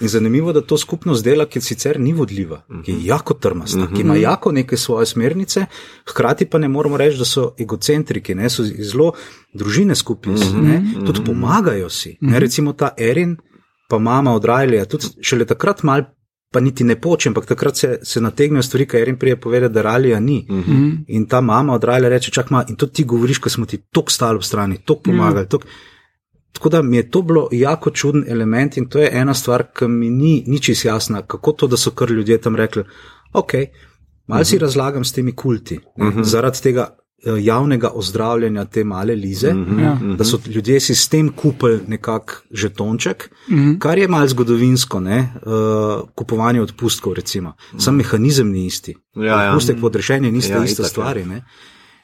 In 0.00 0.08
zanimivo, 0.08 0.52
da 0.52 0.62
to 0.62 0.78
skupnost 0.78 1.24
dela, 1.24 1.46
ki 1.46 1.60
sicer 1.60 1.98
ni 2.00 2.12
vodljiva, 2.12 2.62
ki 2.84 2.92
je 2.92 3.06
jako 3.06 3.34
trmasta, 3.34 3.88
ki 3.94 4.02
ima 4.06 4.16
jako 4.16 4.52
neke 4.52 4.76
svoje 4.76 5.06
smernice, 5.06 5.66
hkrati 6.10 6.46
pa 6.46 6.58
ne 6.58 6.68
moramo 6.68 6.96
reči, 6.96 7.18
da 7.18 7.24
so 7.24 7.52
egocentriki, 7.58 8.34
ne? 8.34 8.50
so 8.50 8.62
zelo 8.64 9.12
družine 9.52 9.94
skupaj, 9.94 10.38
tudi 11.06 11.24
pomagajo 11.26 11.90
si. 11.90 12.16
Ne? 12.20 12.38
Recimo 12.38 12.72
ta 12.72 12.94
Erin, 12.98 13.36
pa 13.88 13.98
mama 13.98 14.34
od 14.34 14.44
Rajlija, 14.44 14.84
tudi 14.84 15.10
šele 15.22 15.46
takrat 15.46 15.82
mal 15.82 16.06
pa 16.52 16.60
niti 16.60 16.84
ne 16.84 17.00
poče, 17.00 17.28
ampak 17.28 17.46
takrat 17.46 17.76
se, 17.76 17.98
se 18.02 18.20
nategnejo 18.20 18.62
stvari, 18.62 18.86
kaj 18.86 19.04
jim 19.04 19.18
prije 19.18 19.40
povedati, 19.40 19.74
da 19.74 19.82
ralija 19.82 20.20
ni. 20.20 20.46
Mhm. 20.50 20.72
-huh. 20.72 21.04
In 21.06 21.26
ta 21.26 21.40
mama 21.40 21.74
od 21.74 21.84
ralija 21.84 22.08
reče: 22.08 22.30
čak 22.30 22.50
ma, 22.50 22.64
in 22.68 22.76
to 22.76 22.86
ti 22.86 23.04
govoriš, 23.04 23.38
ko 23.38 23.50
smo 23.50 23.66
ti 23.66 23.76
tok 23.76 24.10
stali 24.10 24.36
ob 24.36 24.42
strani, 24.42 24.78
tok 24.84 25.02
pomagali. 25.02 25.46
Uh 25.46 25.50
-huh. 25.50 25.66
Tako 26.52 26.68
da 26.68 26.82
mi 26.82 26.96
je 26.96 27.10
to 27.10 27.22
bilo 27.22 27.48
jako 27.52 27.90
čuden 27.90 28.24
element 28.28 28.76
in 28.76 28.88
to 28.88 28.98
je 28.98 29.10
ena 29.12 29.34
stvar, 29.34 29.64
ki 29.78 29.88
mi 29.88 30.10
ni 30.10 30.44
ničis 30.46 30.84
jasna, 30.84 31.22
kako 31.22 31.52
to, 31.52 31.66
da 31.66 31.76
so 31.76 31.90
kar 31.90 32.10
ljudje 32.10 32.38
tam 32.38 32.56
rekli, 32.56 32.84
ok, 33.32 33.52
malo 34.26 34.40
uh 34.40 34.46
-huh. 34.46 34.50
si 34.50 34.58
razlagam 34.58 35.04
s 35.04 35.12
temi 35.12 35.36
kulti, 35.36 35.78
uh 35.96 36.06
-huh. 36.06 36.24
zaradi 36.24 36.62
tega 36.62 36.97
javnega 37.26 37.90
ozdravljanja 37.94 38.64
te 38.64 38.84
male 38.84 39.14
lize, 39.14 39.54
mm 39.54 39.66
-hmm. 39.66 40.16
da 40.16 40.24
so 40.24 40.38
ljudje 40.46 40.80
si 40.80 40.94
s 40.94 41.08
tem 41.08 41.32
kupili 41.32 41.80
nekak 41.86 42.42
žetonček, 42.50 43.30
mm 43.48 43.56
-hmm. 43.56 43.78
kar 43.78 43.98
je 43.98 44.08
malo 44.08 44.28
zgodovinsko, 44.28 45.00
ne, 45.00 45.32
uh, 45.46 46.08
kupovanje 46.14 46.62
odpustkov, 46.62 47.12
recimo. 47.12 47.52
Sam 47.78 47.96
mehanizem 47.96 48.50
ni 48.50 48.66
isti. 48.66 48.96
Ja, 49.14 49.42
ja. 49.42 49.50
Odpustek 49.50 49.80
podrešenja 49.80 50.30
niste 50.30 50.52
ja, 50.52 50.64
ista 50.64 50.84
stvar. 50.84 51.18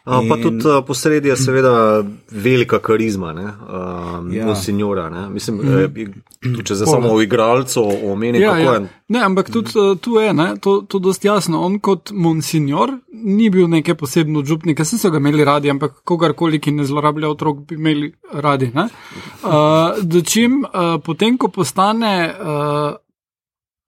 In... 0.04 0.28
Pa 0.28 0.36
tudi 0.36 0.66
uh, 0.68 0.84
posredi 0.84 1.28
je 1.28 1.36
seveda 1.36 2.04
velika 2.30 2.78
karizma, 2.78 3.32
ne, 3.32 3.44
um, 3.44 4.32
ja. 4.32 4.54
signora, 4.54 5.08
ne. 5.10 5.28
Mislim, 5.30 5.56
mm. 5.56 6.58
če 6.64 6.74
se 6.76 6.84
samo 6.84 7.14
v 7.16 7.22
igralcu 7.24 7.80
omeni, 8.10 8.42
ja, 8.42 8.50
kako 8.50 8.66
ja. 8.66 8.74
je. 8.74 8.80
Ne, 9.08 9.22
ampak 9.24 9.48
tudi 9.48 9.72
uh, 9.80 9.94
tu 9.96 10.18
je, 10.20 10.34
ne, 10.36 10.50
to, 10.60 10.82
to 10.88 10.98
dosti 11.00 11.30
jasno. 11.30 11.62
On 11.64 11.78
kot 11.80 12.12
monsignor 12.12 12.92
ni 13.12 13.48
bil 13.48 13.64
nekaj 13.72 13.96
posebno 13.96 14.42
župnik, 14.44 14.82
vsi 14.84 14.98
so 15.00 15.08
ga 15.08 15.22
imeli 15.22 15.46
radi, 15.48 15.70
ampak 15.72 16.02
kogarkoli, 16.04 16.60
ki 16.60 16.74
ne 16.76 16.84
zlorablja 16.84 17.30
otrok, 17.32 17.62
bi 17.70 17.78
imeli 17.80 18.10
radi. 18.44 18.68
Uh, 18.76 20.02
Dočim, 20.02 20.66
uh, 20.66 20.98
potem, 21.04 21.38
ko 21.40 21.48
postane. 21.48 22.12
Uh, 22.28 23.00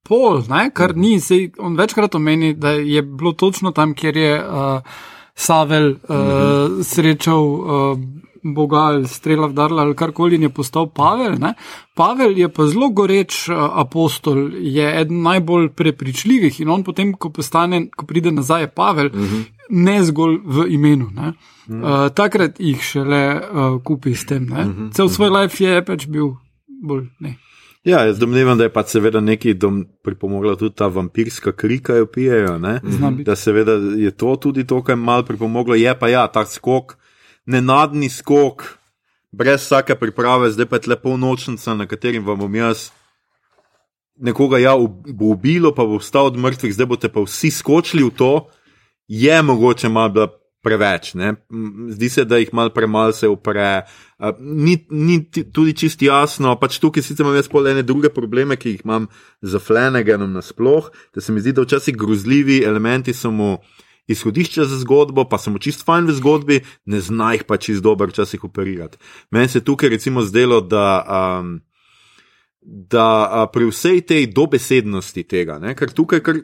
Pol, 0.07 0.40
ne, 0.48 0.70
kar 0.70 0.94
ni, 0.94 1.16
sej, 1.20 1.48
on 1.59 1.74
večkrat 1.76 2.14
omeni, 2.14 2.52
da 2.55 2.76
je 2.79 3.02
bilo 3.02 3.35
točno 3.35 3.72
tam, 3.74 3.90
kjer 3.98 4.16
je 4.16 4.33
uh, 4.38 4.96
Savel 5.37 5.90
uh, 5.90 6.16
mm 6.16 6.16
-hmm. 6.16 6.83
srečal 6.83 7.44
uh, 7.44 7.99
Boga 8.55 8.77
ali 8.77 9.09
strela 9.09 9.46
vdarla 9.46 9.83
ali 9.83 9.94
karkoli 9.94 10.35
in 10.35 10.42
je 10.42 10.49
postal 10.49 10.87
Pavel. 10.87 11.38
Ne? 11.38 11.55
Pavel 11.94 12.38
je 12.38 12.49
pa 12.49 12.66
zelo 12.66 12.88
goreč 12.88 13.49
uh, 13.49 13.57
apostol, 13.72 14.51
je 14.55 15.01
eden 15.01 15.22
najbolj 15.22 15.68
prepričljivih 15.68 16.61
in 16.61 16.68
on 16.68 16.85
potem, 16.85 17.12
ko, 17.12 17.31
postane, 17.31 17.88
ko 17.96 18.07
pride 18.07 18.33
nazaj, 18.33 18.62
je 18.62 18.68
Pavel, 18.68 19.11
mm 19.14 19.25
-hmm. 19.25 19.44
ne 19.70 20.05
zgolj 20.05 20.38
v 20.44 20.66
imenu. 20.68 21.05
Mm 21.05 21.35
-hmm. 21.68 21.83
uh, 21.83 22.12
takrat 22.14 22.61
jih 22.61 22.83
šele 22.83 23.40
uh, 23.53 23.83
kupi 23.83 24.14
s 24.14 24.27
tem. 24.27 24.42
Mm 24.42 24.49
-hmm. 24.51 24.92
Cel 24.92 25.09
svoj 25.09 25.31
life 25.31 25.64
je 25.64 25.85
pač 25.85 26.07
bil 26.07 26.35
bolj 26.83 27.07
ne. 27.18 27.37
Ja, 27.87 28.01
jaz 28.03 28.18
domnevam, 28.18 28.59
da 28.59 28.66
je 28.66 28.72
pa 28.72 28.83
seveda 28.83 29.20
nekaj 29.22 29.55
pripomogla 30.03 30.57
tudi 30.59 30.75
ta 30.75 30.88
vampirska 30.90 31.53
kri, 31.53 31.79
ki 31.79 32.01
jo 32.01 32.07
pijejo. 32.11 32.59
Da 33.25 33.37
seveda 33.37 33.77
je 33.96 34.11
to 34.11 34.35
tudi 34.42 34.66
to, 34.66 34.81
kar 34.83 34.92
je 34.92 35.03
malo 35.03 35.22
pripomoglo. 35.22 35.75
Je 35.75 35.92
pa 35.99 36.09
ja, 36.09 36.27
ta 36.27 36.42
skok, 36.46 36.96
nenadni 37.46 38.09
skok, 38.11 38.64
brez 39.31 39.62
vsake 39.62 39.94
priprave, 39.94 40.51
zdaj 40.51 40.66
pa 40.66 40.81
je 40.83 40.90
lepo 40.90 41.16
nočnica, 41.16 41.75
na 41.75 41.87
katerim 41.87 42.27
vam 42.27 42.42
bom 42.42 42.55
jaz 42.55 42.90
nekoga 44.16 44.59
ja, 44.59 44.75
bo 45.14 45.31
ubilo, 45.37 45.70
pa 45.74 45.84
bo 45.87 46.01
vstal 46.03 46.32
od 46.32 46.41
mrtvih, 46.43 46.74
zdaj 46.74 46.87
boste 46.91 47.12
pa 47.12 47.22
vsi 47.22 47.51
skočili 47.51 48.03
v 48.03 48.11
to. 48.11 48.32
Je 49.09 49.43
mogoče 49.43 49.89
malo 49.89 50.26
preveč. 50.64 51.14
Ne? 51.14 51.34
Zdi 51.94 52.09
se, 52.11 52.24
da 52.24 52.40
jih 52.40 52.52
mal 52.57 52.72
premalo 52.74 53.12
se 53.12 53.28
upre. 53.28 53.84
Uh, 54.18 54.32
ni, 54.40 54.78
ni 54.90 55.20
tudi 55.30 55.76
čisto 55.76 56.07
jasno, 56.07 56.54
pač 56.61 56.80
tukaj 56.82 57.04
sicer 57.04 57.26
imam 57.26 57.36
jaz 57.36 57.50
pol 57.52 57.68
ene 57.70 57.84
druge 57.86 58.11
probleme, 58.14 58.57
ki 58.57 58.76
jih 58.76 58.86
imam 58.86 59.11
z 59.42 59.61
Flanaganom 59.62 60.32
nasploh, 60.32 60.90
da 61.14 61.20
se 61.24 61.34
mi 61.34 61.44
zdi, 61.44 61.54
da 61.57 61.66
včasih 61.66 61.96
grozljivi 61.96 62.62
elementi 62.64 63.14
so 63.14 63.30
mu 63.30 63.57
izhodišče 64.07 64.64
za 64.64 64.80
zgodbo, 64.82 65.26
pa 65.28 65.38
so 65.38 65.50
mu 65.50 65.59
čist 65.62 65.84
fajn 65.86 66.11
v 66.11 66.16
zgodbi, 66.20 66.59
ne 66.86 67.00
zna 67.02 67.32
jih 67.34 67.46
pa 67.46 67.59
čist 67.59 67.82
dobro 67.84 68.09
včasih 68.11 68.44
operirati. 68.44 68.98
Meni 69.30 69.48
se 69.50 69.64
tukaj 69.64 69.96
recimo 69.96 70.22
zdelo, 70.22 70.61
da. 70.61 70.86
Um, 71.07 71.57
da 72.66 73.30
a, 73.30 73.46
pri 73.46 73.68
vsej 73.70 74.00
tej 74.11 74.26
dobesednosti 74.34 75.22
tega, 75.30 75.61
ne, 75.62 75.76
ker 75.78 75.92
tukaj, 75.94 76.18
kar, 76.18 76.40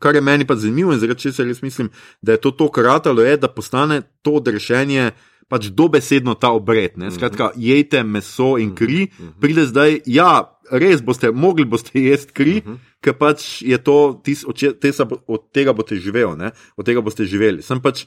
kar 0.00 0.16
je 0.16 0.22
meni 0.24 0.46
pa 0.48 0.56
zanimivo 0.56 0.94
in 0.94 1.00
zaradi 1.02 1.28
česar 1.28 1.46
res 1.46 1.60
mislim, 1.62 1.90
da 2.24 2.34
je 2.34 2.40
to 2.40 2.50
to 2.56 2.70
kratalo, 2.72 3.22
je, 3.22 3.36
da 3.36 3.48
postane 3.52 4.02
to 4.24 4.38
odrešenje 4.40 5.10
pač 5.50 5.66
dobesedno 5.74 6.36
ta 6.38 6.52
obred. 6.54 6.94
Ne. 6.96 7.10
Skratka, 7.10 7.50
jejte 7.58 8.04
meso 8.06 8.54
in 8.62 8.70
kri, 8.78 9.08
pride 9.42 9.66
zdaj, 9.66 9.98
ja, 10.06 10.46
res 10.70 11.02
boste, 11.02 11.32
mogli 11.34 11.66
boste 11.66 11.98
jesti 12.08 12.32
kri, 12.32 12.56
ker 13.02 13.18
pač 13.18 13.60
je 13.66 13.78
to, 13.82 13.98
tis, 14.24 14.44
od, 14.46 14.54
če- 14.56 14.76
te 14.78 14.94
sa 14.94 15.08
od 15.10 15.48
tega 15.50 15.74
boste 15.74 15.98
živeli, 15.98 16.38
ne, 16.38 16.52
od 16.78 16.86
tega 16.86 17.02
boste 17.02 17.26
živeli. 17.26 17.66
Sem 17.66 17.82
pač 17.82 18.06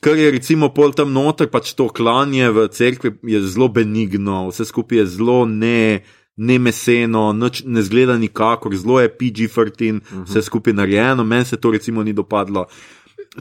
Kar 0.00 0.16
je 0.16 0.30
recimo 0.32 0.70
pol 0.72 0.94
tam 0.96 1.10
noter, 1.12 1.50
pač 1.52 1.74
to 1.76 1.90
klanje 1.92 2.46
v 2.56 2.62
cerkvi 2.72 3.10
je 3.34 3.40
zelo 3.44 3.68
benigno, 3.68 4.46
vse 4.48 4.64
skupaj 4.64 5.02
je 5.02 5.06
zelo 5.12 5.44
ne, 5.44 6.00
ne 6.40 6.58
meseno, 6.58 7.32
nič 7.36 7.62
ne 7.66 7.82
zgleda 7.84 8.16
nikakor, 8.18 8.76
zelo 8.76 9.00
je 9.00 9.12
PG-13, 9.18 9.96
uh 9.96 10.02
-huh. 10.02 10.24
vse 10.24 10.42
skupaj 10.42 10.72
narejeno, 10.72 11.24
meni 11.24 11.44
se 11.44 11.56
to 11.56 11.70
recimo 11.70 12.02
ni 12.02 12.12
dopadlo. 12.12 12.66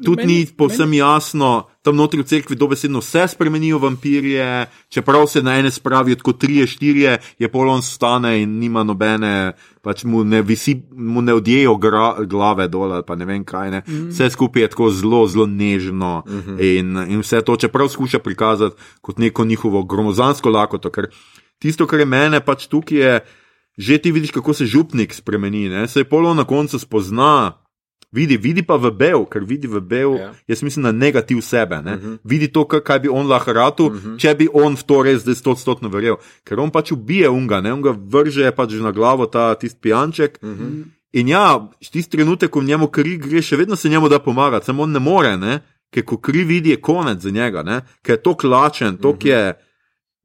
Tudi 0.04 0.22
Meni- 0.22 0.39
ni 0.39 0.45
povsem 0.45 0.93
jasno, 0.93 1.66
tam 1.82 1.95
notri 1.95 2.22
v 2.22 2.26
cerkvi 2.26 2.56
dobesedno 2.56 3.00
vse 3.00 3.28
spremenijo 3.28 3.80
vampirje, 3.80 4.66
čeprav 4.89 5.28
se 5.28 5.41
na 5.41 5.58
ene 5.58 5.72
spravijo 5.72 6.16
kot 6.24 6.38
trije, 6.39 6.68
štirje, 6.68 7.18
je 7.39 7.47
pol 7.50 7.70
on 7.70 7.82
stane 7.82 8.41
in 8.41 8.60
nima 8.60 8.84
nobene, 8.84 9.54
pač 9.82 10.04
mu 10.04 10.24
ne, 10.24 10.41
visi, 10.41 10.82
mu 10.91 11.22
ne 11.22 11.34
odjejo 11.34 11.76
gra, 11.76 12.16
glave 12.26 12.68
dol 12.68 12.93
ali 12.93 13.04
pa 13.08 13.16
ne 13.16 13.26
vem 13.26 13.43
kaj. 13.43 13.72
Ne. 13.72 13.82
Mm. 13.88 14.10
Vse 14.10 14.30
skupaj 14.30 14.62
je 14.62 14.68
tako 14.68 14.91
zelo, 14.91 15.28
zelo 15.28 15.45
nežno 15.45 16.24
mm 16.28 16.41
-hmm. 16.47 16.78
in, 16.78 16.97
in 17.14 17.20
vse 17.20 17.41
to, 17.41 17.56
čeprav 17.56 17.89
skuša 17.89 18.20
prikazati 18.20 18.76
kot 19.02 19.18
neko 19.18 19.45
njihovo 19.45 19.84
gromozansko 19.84 20.50
lakoto. 20.50 20.89
Ker 20.89 21.08
tisto, 21.60 21.88
kar 21.88 21.99
je 21.99 22.05
mene 22.05 22.39
pač 22.39 22.68
tukaj 22.68 22.97
je, 22.97 23.20
že 23.78 23.97
ti 23.97 24.12
vidiš, 24.12 24.32
kako 24.32 24.53
se 24.53 24.66
župnik 24.66 25.14
spremeni, 25.14 25.70
ne. 25.70 25.88
se 25.88 25.99
je 25.99 26.10
polo 26.10 26.34
na 26.34 26.43
koncu 26.43 26.80
spozna. 26.80 27.60
Vidi, 28.12 28.38
vidi 28.41 28.64
pa 28.66 28.74
v 28.74 28.89
bel, 28.89 29.22
ker 29.30 29.45
vidi 29.45 29.70
v 29.70 29.82
bel, 29.86 30.18
Ja. 30.18 30.34
ja. 30.34 30.34
jaz 30.47 30.64
mislim 30.66 30.84
na 30.84 30.91
negativ 30.91 31.41
sebe. 31.41 31.78
Uh 31.78 31.86
-huh. 31.86 32.18
Vidi 32.24 32.47
to, 32.47 32.66
kaj, 32.66 32.99
bi 32.99 33.10
on 33.10 33.28
lahko 33.28 33.53
ratu, 33.53 33.86
uh 33.86 33.93
-huh. 33.93 34.18
če 34.20 34.36
bi 34.36 34.47
on 34.53 34.76
v 34.76 34.84
to 34.84 35.03
res 35.03 35.22
zdaj 35.22 35.36
stotstotno 35.36 35.89
verjel. 35.89 36.16
Ker 36.43 36.60
on 36.60 36.72
pač 36.72 36.91
ubije 36.91 37.30
unga, 37.30 37.62
ne? 37.62 37.74
on 37.74 37.82
ga 37.82 37.93
vrže 37.97 38.51
pač 38.51 38.72
na 38.72 38.91
glavo 38.91 39.26
ta 39.26 39.55
tisti 39.55 39.80
pijanček. 39.82 40.39
Uh 40.41 40.49
-huh. 40.49 40.84
In 41.14 41.28
ja, 41.28 41.70
tisti 41.91 42.18
trenutek, 42.18 42.49
ko 42.49 42.60
v 42.60 42.64
njemu 42.64 42.88
kri 42.88 43.18
gre, 43.18 43.41
še 43.41 43.57
vedno 43.57 43.76
se 43.76 43.89
njemu 43.89 44.10
da 44.10 44.20
pomagati, 44.20 44.66
samo 44.66 44.84
on 44.84 44.91
ne 44.91 44.99
more, 44.99 45.38
ne? 45.38 45.60
ker 45.91 46.05
ko 46.05 46.18
kri 46.18 46.43
vidi, 46.43 46.70
je 46.70 46.82
konec 46.82 47.20
za 47.20 47.30
njega, 47.30 47.64
ne? 47.64 47.82
ker 48.01 48.14
je 48.14 48.22
to 48.22 48.36
klačen, 48.38 48.97
to 48.97 49.18
je. 49.22 49.53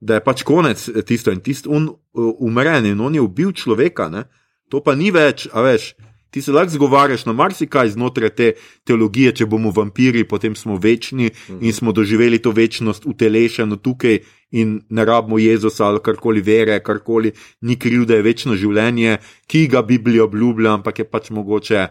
Da 0.04 0.18
je 0.18 0.24
pač 0.24 0.42
konec 0.44 0.88
eh, 0.92 1.02
tisto 1.02 1.32
in 1.32 1.40
tisto 1.40 1.72
un, 1.72 1.88
uh, 1.88 2.32
umren 2.44 2.84
in 2.86 3.00
on 3.00 3.14
je 3.16 3.22
ubil 3.24 3.54
človeka, 3.56 4.10
ne? 4.12 4.26
to 4.68 4.80
pa 4.84 4.94
ni 4.98 5.10
več, 5.14 5.46
a 5.52 5.62
veš, 5.64 5.92
ti 6.34 6.42
se 6.42 6.52
lahko 6.52 6.72
zgovarjaš 6.74 7.26
na 7.28 7.32
marsikaj 7.32 7.92
znotraj 7.94 8.30
te 8.34 8.46
teologije, 8.88 9.32
če 9.38 9.46
bomo 9.46 9.70
vampiri, 9.70 10.24
potem 10.26 10.56
smo 10.58 10.74
večni 10.82 11.28
in 11.60 11.72
smo 11.72 11.92
doživeli 11.94 12.40
to 12.42 12.50
večnost 12.50 13.06
utelešeno 13.06 13.76
tukaj 13.76 14.18
in 14.50 14.80
ne 14.90 15.04
rabimo 15.04 15.38
Jezusa 15.38 15.86
ali 15.86 16.02
karkoli 16.02 16.42
vere, 16.42 16.80
karkoli 16.82 17.32
ni 17.60 17.78
kriv, 17.78 18.08
da 18.10 18.18
je 18.18 18.26
večno 18.26 18.56
življenje, 18.58 19.20
ki 19.46 19.66
ga 19.70 19.82
Biblija 19.86 20.26
obljublja, 20.26 20.74
ampak 20.74 20.98
je 20.98 21.10
pač 21.10 21.30
mogoče. 21.30 21.86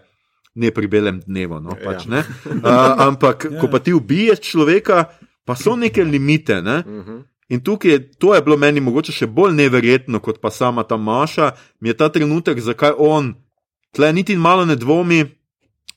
Ne 0.55 0.69
pri 0.69 0.85
belem 0.87 1.17
dnevu, 1.23 1.57
no, 1.63 1.73
pač, 1.79 2.03
ja. 2.11 2.19
uh, 2.59 3.07
ampak 3.07 3.47
ko 3.57 3.71
pa 3.71 3.79
ti 3.81 3.95
ubiješ 3.95 4.43
človeka, 4.51 5.05
pa 5.47 5.55
so 5.57 5.73
neke 5.79 6.03
limite. 6.05 6.59
Ne? 6.61 6.83
In 7.53 7.61
tukaj 7.61 7.99
to 8.17 8.33
je 8.35 8.41
bilo 8.41 8.57
meni 8.57 8.81
mogoče 8.81 9.13
še 9.13 9.27
bolj 9.29 9.53
neverjetno 9.53 10.19
kot 10.23 10.39
pa 10.41 10.49
sama 10.49 10.83
ta 10.89 10.97
Maša, 10.97 11.51
mi 11.79 11.91
je 11.91 11.97
ta 11.97 12.09
trenutek, 12.09 12.57
zakaj 12.59 12.95
on, 12.97 13.33
tle 13.93 14.09
niti 14.13 14.35
malo 14.35 14.65
ne 14.65 14.75
dvomi, 14.79 15.21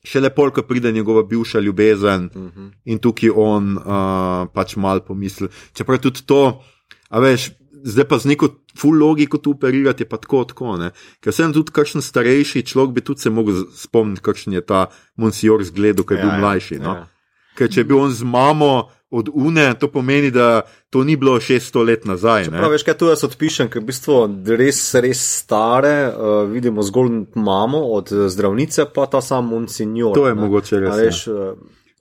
še 0.05 0.21
lepo, 0.21 0.45
ko 0.53 0.63
pride 0.67 0.91
njegova 0.93 1.23
bivša 1.27 1.59
ljubezen 1.59 2.29
uh 2.29 2.41
-huh. 2.41 2.67
in 2.85 2.99
tukaj 2.99 3.31
on 3.35 3.77
uh, 3.77 4.47
pač 4.53 4.75
mal 4.75 5.01
pomisli. 5.07 5.47
Čeprav 5.73 5.99
tudi 5.99 6.25
to, 6.25 6.61
a 7.09 7.19
veš. 7.19 7.51
Zdaj 7.77 8.07
pa 8.09 8.17
z 8.17 8.25
neko 8.25 8.47
full 8.77 8.97
logiko 8.99 9.37
tu 9.37 9.51
operirati 9.51 10.03
je 10.03 10.09
pa 10.09 10.17
tako, 10.17 10.43
tako 10.43 10.77
ne. 10.77 10.91
Ker 11.21 11.33
sem 11.33 11.53
tudi 11.53 11.71
kakšen 11.71 12.01
starejši 12.01 12.63
človek, 12.65 12.93
bi 12.93 13.01
tudi 13.01 13.21
se 13.21 13.29
mogel 13.29 13.65
spomniti, 13.75 14.21
kakšen 14.21 14.53
je 14.53 14.61
ta 14.61 14.87
Monsignor 15.15 15.63
zgledal, 15.63 16.05
ko 16.05 16.13
je 16.13 16.17
bil 16.17 16.29
Ja, 16.29 16.35
ja, 16.35 16.39
mlajši. 16.39 16.79
No? 16.79 16.93
ja. 16.95 17.07
Ker 17.55 17.69
če 17.69 17.79
je 17.79 17.83
bil 17.83 17.99
on 17.99 18.11
z 18.11 18.23
mamo 18.23 18.89
od 19.09 19.29
Une, 19.33 19.73
to 19.73 19.87
pomeni, 19.87 20.31
da 20.31 20.61
to 20.89 21.03
ni 21.03 21.15
bilo 21.15 21.37
600 21.37 21.85
let 21.85 22.05
nazaj. 22.05 22.43
ne. 22.43 22.57
Prav, 22.57 22.71
veš, 22.71 22.83
kaj 22.83 22.93
tu 22.95 23.05
jaz 23.05 23.23
odpišem, 23.23 23.69
ker 23.69 23.81
v 23.81 23.85
bistvu 23.85 24.17
res, 24.47 24.95
res 24.95 25.21
stare, 25.37 26.07
uh, 26.07 26.13
vidimo 26.45 26.83
zgolj 26.83 27.09
mamo 27.35 27.77
od 27.89 28.11
eh, 28.11 28.27
zdravnice, 28.27 28.85
pa 28.87 29.05
ta 29.05 29.21
sam 29.21 29.47
Monsignor. 29.47 30.13
To 30.13 30.27
je 30.27 30.35
ne. 30.35 30.41
mogoče 30.41 30.79
res, 30.79 30.91
A 30.91 30.97
Veš, 30.97 31.27
uh, 31.27 31.35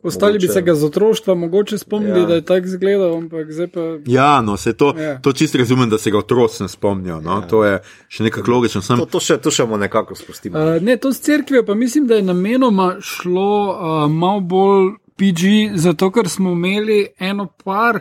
Ostali 0.03 0.33
bi 0.33 0.39
Mogoče- 0.41 0.53
se 0.53 0.63
ga 0.63 0.75
z 0.75 0.85
otroštva 0.85 1.35
mogoče 1.37 1.79
spomnili, 1.79 2.13
Ja. 2.13 2.19
ja. 2.19 2.27
da 2.27 2.35
je 2.35 2.43
tako 2.43 2.67
izgledal, 2.67 3.15
ampak 3.17 3.51
zdaj 3.51 3.67
pa. 3.69 3.81
Ja, 4.07 4.41
no, 4.41 4.57
se 4.57 4.73
to, 4.73 4.95
Ja. 4.97 5.19
to 5.19 5.33
čisto 5.33 5.59
razumem, 5.59 5.91
da 5.91 5.99
se 5.99 6.11
ga 6.11 6.19
otroci 6.19 6.63
ne 6.63 6.69
spomnijo. 6.69 7.21
No? 7.21 7.43
To 7.43 7.65
je 7.65 7.81
še 8.09 8.23
nekako 8.23 8.51
logično. 8.51 8.83
Sem, 8.83 8.99
to, 8.99 9.07
to, 9.07 9.21
še, 9.21 9.39
to 9.39 9.51
še 9.51 9.65
bomo 9.65 9.77
nekako 9.79 10.15
spustili. 10.15 10.55
Uh, 10.55 10.79
ne, 10.81 10.97
to 10.97 11.11
s 11.11 11.21
cerkvijo 11.21 11.63
pa 11.63 11.75
mislim, 11.75 12.07
da 12.07 12.15
je 12.15 12.23
namenoma 12.25 12.97
šlo 13.01 13.51
uh, 13.65 13.79
malo 14.13 14.41
bolj 14.43 14.93
PG, 15.17 15.73
zato 15.75 16.11
ker 16.13 16.29
smo 16.29 16.53
imeli 16.53 17.07
eno 17.19 17.47
par 17.65 18.01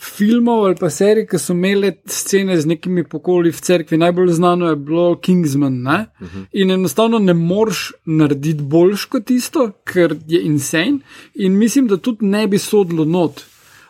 filmov 0.00 0.64
ali 0.64 0.76
pa 0.80 0.88
serij, 0.90 1.26
ki 1.28 1.38
so 1.38 1.52
imeli 1.52 1.92
scene 2.08 2.56
z 2.60 2.66
nekimi 2.66 3.04
pokoli 3.04 3.52
v 3.52 3.60
cerkvi. 3.60 3.98
Najbolj 4.00 4.32
znano 4.38 4.70
je 4.70 4.76
bilo 4.76 5.16
Kingsman. 5.20 5.86
Uh 5.86 5.92
-huh. 6.20 6.44
In 6.52 6.70
enostavno 6.70 7.18
ne 7.18 7.34
moreš 7.34 7.92
narediti 8.04 8.62
boljš 8.62 9.04
kot 9.04 9.24
tisto, 9.24 9.70
ker 9.84 10.16
je 10.26 10.42
insane. 10.42 10.98
In 11.34 11.58
mislim, 11.58 11.86
da 11.86 11.96
tudi 11.96 12.26
ne 12.26 12.46
bi 12.46 12.58
sodlo 12.58 13.04
not. 13.04 13.44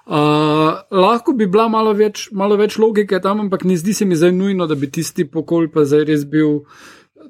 Uh, 0.07 0.16
lahko 0.91 1.33
bi 1.33 1.47
bila 1.47 1.68
malo 1.68 1.93
več, 1.93 2.28
malo 2.33 2.57
več 2.57 2.78
logike 2.78 3.20
tam, 3.20 3.41
ampak 3.41 3.64
ne 3.64 3.76
zdi 3.76 3.93
se 3.95 4.05
mi 4.05 4.16
zdaj 4.16 4.33
nujno, 4.33 4.66
da 4.66 4.74
bi 4.74 4.91
tisti 4.91 5.24
pokol 5.24 5.68
pa 5.68 5.85
zdaj 5.85 6.05
res 6.05 6.24
bil 6.26 6.64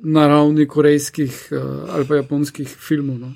na 0.03 0.27
ravni 0.29 0.67
korejskih 0.69 1.49
uh, 1.53 1.95
ali 1.95 2.07
pa 2.09 2.17
japonskih 2.17 2.69
filmov. 2.69 3.19
No. 3.19 3.33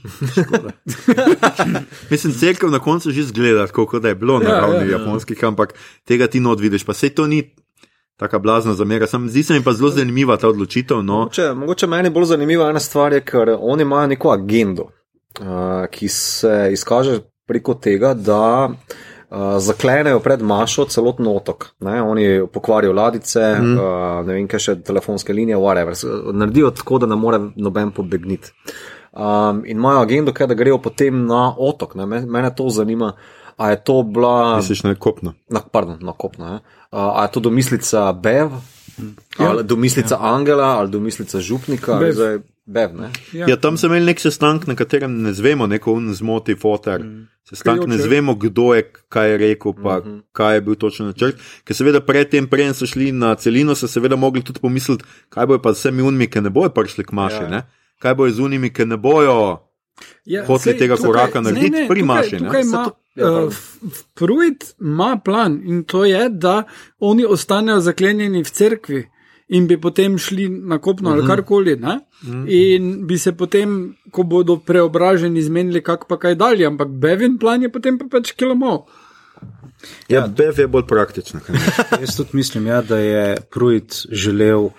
mislim, 2.10 2.32
cerkev 2.32 2.70
na 2.70 2.78
koncu 2.78 3.10
že 3.10 3.22
zgleda, 3.22 3.66
kot 3.66 4.02
da 4.02 4.08
je 4.08 4.14
bilo 4.14 4.38
na 4.38 4.50
Ja, 4.50 4.60
ravni 4.60 4.76
ja, 4.76 4.84
ja. 4.84 4.98
japonskih, 4.98 5.44
ampak 5.44 5.74
tega 6.04 6.26
ti 6.26 6.40
not 6.40 6.60
vidiš. 6.60 6.84
Pa 6.84 6.94
se 6.94 7.08
to 7.08 7.26
ni 7.26 7.54
taka 8.16 8.38
blazna 8.38 8.74
zamera. 8.74 9.06
Sam, 9.06 9.28
zdi 9.28 9.42
se 9.42 9.54
mi 9.54 9.64
pa 9.64 9.72
zelo 9.72 9.90
zanimiva 9.90 10.36
ta 10.36 10.48
odločitev. 10.48 11.02
No. 11.02 11.18
Mogoče, 11.18 11.52
mogoče 11.54 11.86
meni 11.86 12.10
bolj 12.10 12.24
zanimiva 12.24 12.70
ena 12.70 12.80
stvar 12.80 13.12
je, 13.12 13.20
ker 13.20 13.56
oni 13.58 13.82
imajo 13.82 14.06
neko 14.06 14.30
agendo, 14.30 14.88
uh, 15.40 15.86
ki 15.90 16.08
se 16.08 16.68
izkaže 16.72 17.20
preko 17.46 17.74
tega, 17.74 18.14
da 18.14 18.70
uh, 18.70 19.04
zaklenejo 19.58 20.20
pred 20.20 20.42
Mašo 20.42 20.84
celoten 20.84 21.26
otok. 21.26 21.70
Ne? 21.80 22.02
Oni 22.02 22.46
pokvarijo 22.52 22.92
ladice, 22.92 23.40
mm. 23.60 23.78
uh, 23.78 24.26
ne 24.26 24.34
vem, 24.34 24.48
kaj 24.48 24.60
še 24.60 24.74
telefonske 24.82 25.32
linije, 25.32 25.56
whatever. 25.56 25.96
Naredijo 26.32 26.70
tako, 26.70 26.98
da 26.98 27.06
ne 27.06 27.16
more 27.16 27.40
noben 27.56 27.90
pobegniti. 27.90 28.52
Um, 29.12 29.62
in 29.64 29.78
imajo 29.78 30.02
agendo, 30.02 30.32
kaj 30.34 30.46
da 30.50 30.54
grejo 30.58 30.78
potem 30.82 31.26
na 31.26 31.54
otok. 31.58 31.94
Ne? 31.94 32.06
Me- 32.06 32.26
Mene 32.26 32.50
to 32.54 32.68
zanima. 32.70 33.12
A 33.56 33.70
je 33.70 33.76
to 33.84 34.02
bila. 34.02 34.56
Misliš 34.56 34.82
na 34.82 34.94
kopno? 34.94 35.34
na, 35.48 35.60
pardon, 35.72 35.98
na 36.00 36.12
kopno. 36.12 36.54
Uh, 36.54 36.60
a 36.90 37.22
je 37.22 37.30
to 37.32 37.40
domislica 37.40 38.12
Bev, 38.12 38.50
ali 39.38 39.64
domislica 39.64 40.14
ja. 40.14 40.34
Angela, 40.34 40.78
ali 40.78 40.90
domislica 40.90 41.40
Župnika, 41.40 41.92
ali 41.92 42.04
Bev. 42.04 42.12
zdaj 42.12 42.38
Bev. 42.66 42.94
Ne? 42.96 43.10
Ja. 43.32 43.46
Ja, 43.48 43.56
tam 43.60 43.76
sem 43.76 43.92
imel 43.92 44.06
nek 44.08 44.20
sestanek, 44.20 44.66
na 44.66 44.74
katerem 44.74 45.12
ne 45.22 45.34
zvemo, 45.36 45.66
neko 45.68 45.92
un 45.92 46.08
zmoti 46.16 46.56
fotor. 46.56 47.02
Mm. 47.04 47.26
Sestanek 47.44 47.84
ne 47.86 47.98
zvemo, 48.00 48.34
kdo 48.40 48.72
je 48.74 48.86
kaj 49.12 49.30
je 49.30 49.38
rekel, 49.38 49.72
pa 49.72 49.98
mm 49.98 50.02
-hmm. 50.02 50.20
kaj 50.32 50.54
je 50.54 50.60
bil 50.60 50.74
točno 50.74 51.06
načrt. 51.06 51.36
Ker 51.64 51.76
seveda 51.76 52.00
predtem, 52.00 52.46
preden 52.46 52.74
so 52.74 52.86
šli 52.86 53.12
na 53.12 53.34
celino, 53.34 53.74
so 53.74 53.88
seveda 53.88 54.16
mogli 54.16 54.42
tudi 54.42 54.60
pomisliti, 54.60 55.04
kaj 55.28 55.46
bo 55.46 55.58
pa 55.58 55.72
z 55.72 55.78
vsemi 55.78 56.02
unimi, 56.02 56.30
ki 56.30 56.40
ne 56.40 56.50
bojo 56.50 56.68
prišli 56.68 57.04
k 57.04 57.12
maši. 57.12 57.42
Ja. 57.42 57.48
Ja. 57.48 57.62
Kaj 57.98 58.14
bo 58.14 58.30
z 58.30 58.40
unimi, 58.40 58.72
ki 58.72 58.84
ne 58.84 58.96
bojo. 58.96 59.58
Ja, 60.24 60.44
hoteli 60.44 60.72
sej 60.72 60.78
tega 60.78 60.94
tukaj- 60.94 61.06
koraka 61.06 61.40
narediti 61.40 61.70
ne, 61.70 61.86
pri 61.88 62.00
tukaj- 62.00 62.06
Maši, 62.06 62.32
ne? 62.32 62.38
Tukaj 62.38 62.62
Se 62.62 62.68
ima 62.68 62.84
to- 62.84 62.96
ja, 63.14 63.24
pardon. 63.24 63.44
uh, 63.44 63.54
Fruit 64.14 64.64
ima 64.80 65.16
plan 65.18 65.60
in 65.64 65.84
to 65.84 66.04
je, 66.04 66.28
da 66.30 66.62
oni 67.00 67.24
ostanejo 67.26 67.80
zaklenjeni 67.80 68.42
v 68.42 68.50
cerkvi. 68.50 69.02
in 69.48 69.66
bi 69.66 69.76
potem 69.76 70.18
šli 70.18 70.48
na 70.48 70.78
kopno 70.78 71.10
ali 71.10 71.26
karkoli. 71.26 71.76
Ne? 71.76 71.98
In 72.48 73.06
bi 73.06 73.18
se 73.18 73.32
potem, 73.32 73.74
ko 74.10 74.22
bodo 74.22 74.56
preobraženi, 74.56 75.42
zmenili, 75.42 75.82
kak 75.82 76.08
pa 76.08 76.16
kaj 76.16 76.34
dalje, 76.34 76.66
ampak 76.66 76.88
Bevin 76.90 77.38
plan 77.38 77.62
je 77.62 77.68
potem 77.68 77.98
pa 77.98 78.04
pač 78.10 78.32
kilomov. 78.32 78.86
Ja, 80.08 80.26
Bev 80.28 80.58
je 80.58 80.66
bolj 80.66 80.86
ne. 81.34 81.40
Jaz 82.00 82.16
tudi 82.16 82.30
mislim, 82.32 82.66
ja, 82.66 82.82
da 82.82 82.98
je 82.98 83.36
Pruitt 83.50 84.06
želel, 84.10 84.64
uh, 84.64 84.72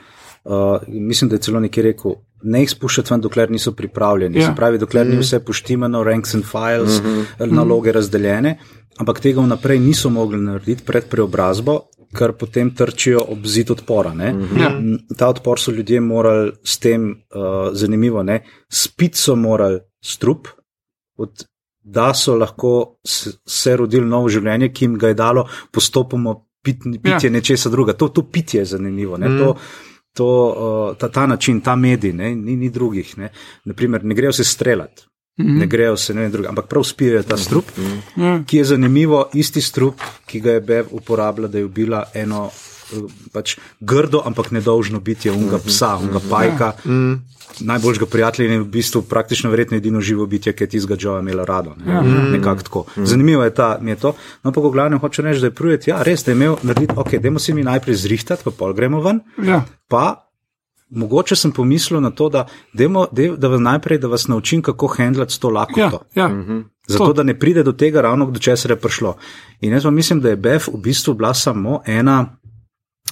mislim, 0.87 1.29
da 1.29 1.35
je 1.35 1.41
celo 1.41 1.59
nekaj 1.59 1.83
rekel. 1.83 2.11
Ne 2.43 2.59
jih 2.61 2.69
spuščati 2.69 3.13
ven, 3.13 3.21
dokler 3.21 3.51
niso 3.51 3.71
pripravljeni. 3.71 4.37
Ja. 4.37 4.41
Ja. 4.41 4.47
Se 4.49 4.55
pravi, 4.55 4.77
dokler 4.77 5.07
ni 5.07 5.17
vse 5.17 5.39
poštimano, 5.39 6.03
ranks 6.03 6.35
and 6.35 6.43
files, 6.43 7.01
mm 7.01 7.05
-hmm. 7.07 7.51
naloge 7.51 7.91
razdeljene, 7.91 8.57
ampak 8.97 9.19
tega 9.19 9.41
vnaprej 9.41 9.79
niso 9.79 10.09
mogli 10.09 10.37
narediti 10.37 10.83
pred 10.85 11.03
preobrazbo, 11.09 11.79
ker 12.17 12.31
potem 12.31 12.75
trčijo 12.75 13.19
ob 13.27 13.45
zid 13.45 13.71
odpora. 13.71 14.13
Mm 14.13 14.19
-hmm. 14.19 14.61
Ja. 14.61 14.71
Ta 15.17 15.27
odpor 15.29 15.59
so 15.59 15.71
ljudje 15.71 16.01
morali 16.01 16.51
s 16.63 16.77
tem, 16.77 17.11
uh, 17.11 17.73
zanimivo, 17.73 18.23
ne, 18.23 18.43
spiti 18.69 19.17
so 19.17 19.35
morali 19.35 19.79
strup, 20.03 20.47
od, 21.17 21.45
da 21.83 22.13
so 22.13 22.35
lahko 22.35 22.97
s- 23.07 23.37
se 23.45 23.75
rodili 23.77 24.05
novo 24.05 24.29
življenje, 24.29 24.73
ki 24.73 24.85
jim 24.85 24.97
ga 24.97 25.07
je 25.07 25.13
dalo 25.13 25.47
postopoma 25.71 26.35
pit, 26.63 26.77
pitje 26.83 27.11
Ja. 27.11 27.19
ja. 27.23 27.29
nečesa 27.29 27.69
druga. 27.69 27.93
To, 27.93 28.07
to 28.07 28.21
pitje 28.31 28.59
je 28.61 28.65
zanimivo. 28.65 29.17
Ne, 29.17 29.27
to, 29.39 29.55
to, 30.15 30.95
ta, 30.99 31.09
ta 31.09 31.25
način, 31.27 31.61
ta 31.61 31.75
medij, 31.75 32.13
ne, 32.13 32.35
ni, 32.35 32.55
ni 32.55 32.69
drugih. 32.69 33.17
Ne. 33.17 33.29
Naprimer, 33.65 34.03
ne 34.03 34.15
grejo 34.15 34.31
se 34.33 34.43
streljati. 34.43 35.03
Mm 35.37 35.45
-hmm. 35.45 35.59
Ne 35.59 35.67
grejo 35.67 35.97
se, 35.97 36.13
ne 36.13 36.21
vem, 36.21 36.31
druga, 36.31 36.49
ampak 36.49 36.67
prav 36.67 36.83
spijo 36.83 37.23
ta 37.23 37.37
strup, 37.37 37.65
mm 37.77 38.01
-hmm. 38.15 38.45
Ki 38.45 38.57
je 38.57 38.63
zanimivo, 38.63 39.29
isti 39.33 39.61
strup, 39.61 39.95
ki 40.25 40.39
ga 40.39 40.51
je 40.51 40.61
Bev 40.61 40.85
uporabljala, 40.91 41.47
da 41.47 41.57
je 41.57 41.65
ubila 41.65 42.03
eno 42.13 42.49
pač 43.33 43.57
grdo, 43.79 44.21
ampak 44.25 44.51
nedolžno 44.51 44.99
bitje, 44.99 45.31
unga 45.31 45.57
psa, 45.65 45.95
unga 45.97 46.19
pajka. 46.29 46.73
Mm. 46.85 47.13
Najboljšega 47.59 48.05
prijatelja 48.05 48.53
in 48.53 48.61
v 48.61 48.67
bistvu 48.67 49.01
praktično 49.01 49.49
verjetno 49.49 49.77
edino 49.77 50.01
živo 50.01 50.25
bitje, 50.25 50.53
ki 50.53 50.63
je 50.63 50.69
tistega 50.69 50.97
Joa 50.99 51.19
imela 51.19 51.45
rado. 51.45 51.75
Ne? 51.77 52.01
Mm. 52.01 52.31
Nekako 52.31 52.63
tako. 52.63 52.85
Zanimivo 52.97 53.43
je, 53.43 53.53
ta, 53.53 53.77
mi 53.81 53.91
je 53.91 53.95
to. 53.95 54.13
No, 54.43 54.51
pa 54.51 54.61
v 54.61 54.71
glavnem 54.73 54.99
hoče 54.99 55.21
reči, 55.21 55.39
da 55.39 55.47
je 55.47 55.55
prujet, 55.55 55.87
ja, 55.87 56.01
res, 56.03 56.25
da 56.25 56.31
je 56.31 56.35
imel 56.35 56.55
narediti, 56.63 56.93
ok, 56.97 57.15
dajmo 57.21 57.39
se 57.39 57.53
mi 57.53 57.63
najprej 57.63 57.95
zrihtati, 57.95 58.43
pa 58.43 58.51
pol 58.51 58.73
gremo 58.73 59.01
ven. 59.01 59.21
Ja. 59.43 59.63
Pa 59.87 60.25
mogoče 60.89 61.35
sem 61.35 61.51
pomislil 61.51 62.01
na 62.01 62.11
to, 62.11 62.29
da, 62.29 62.45
dajmo, 62.73 63.07
dej, 63.11 63.37
da 63.37 63.47
vas 63.47 63.61
najprej, 63.61 63.97
da 63.99 64.07
vas 64.07 64.27
naučim, 64.27 64.61
kako 64.61 64.87
handlati 64.87 65.33
s 65.33 65.39
to 65.39 65.49
Ja, 65.49 65.53
lakoto. 65.53 66.03
ja. 66.15 66.29
Zato, 66.87 67.13
da 67.13 67.23
ne 67.23 67.39
pride 67.39 67.63
do 67.63 67.71
tega, 67.71 68.01
ravno 68.01 68.25
do 68.31 68.39
česar 68.39 68.71
je 68.71 68.77
prišlo. 68.77 69.15
In 69.61 69.73
jaz 69.73 69.83
pa 69.83 69.91
mislim, 69.91 70.21
da 70.21 70.29
je 70.29 70.35
BEF 70.35 70.67
v 70.67 70.77
bistvu 70.77 71.13
bila 71.13 71.33
samo 71.33 71.81
ena 71.85 72.37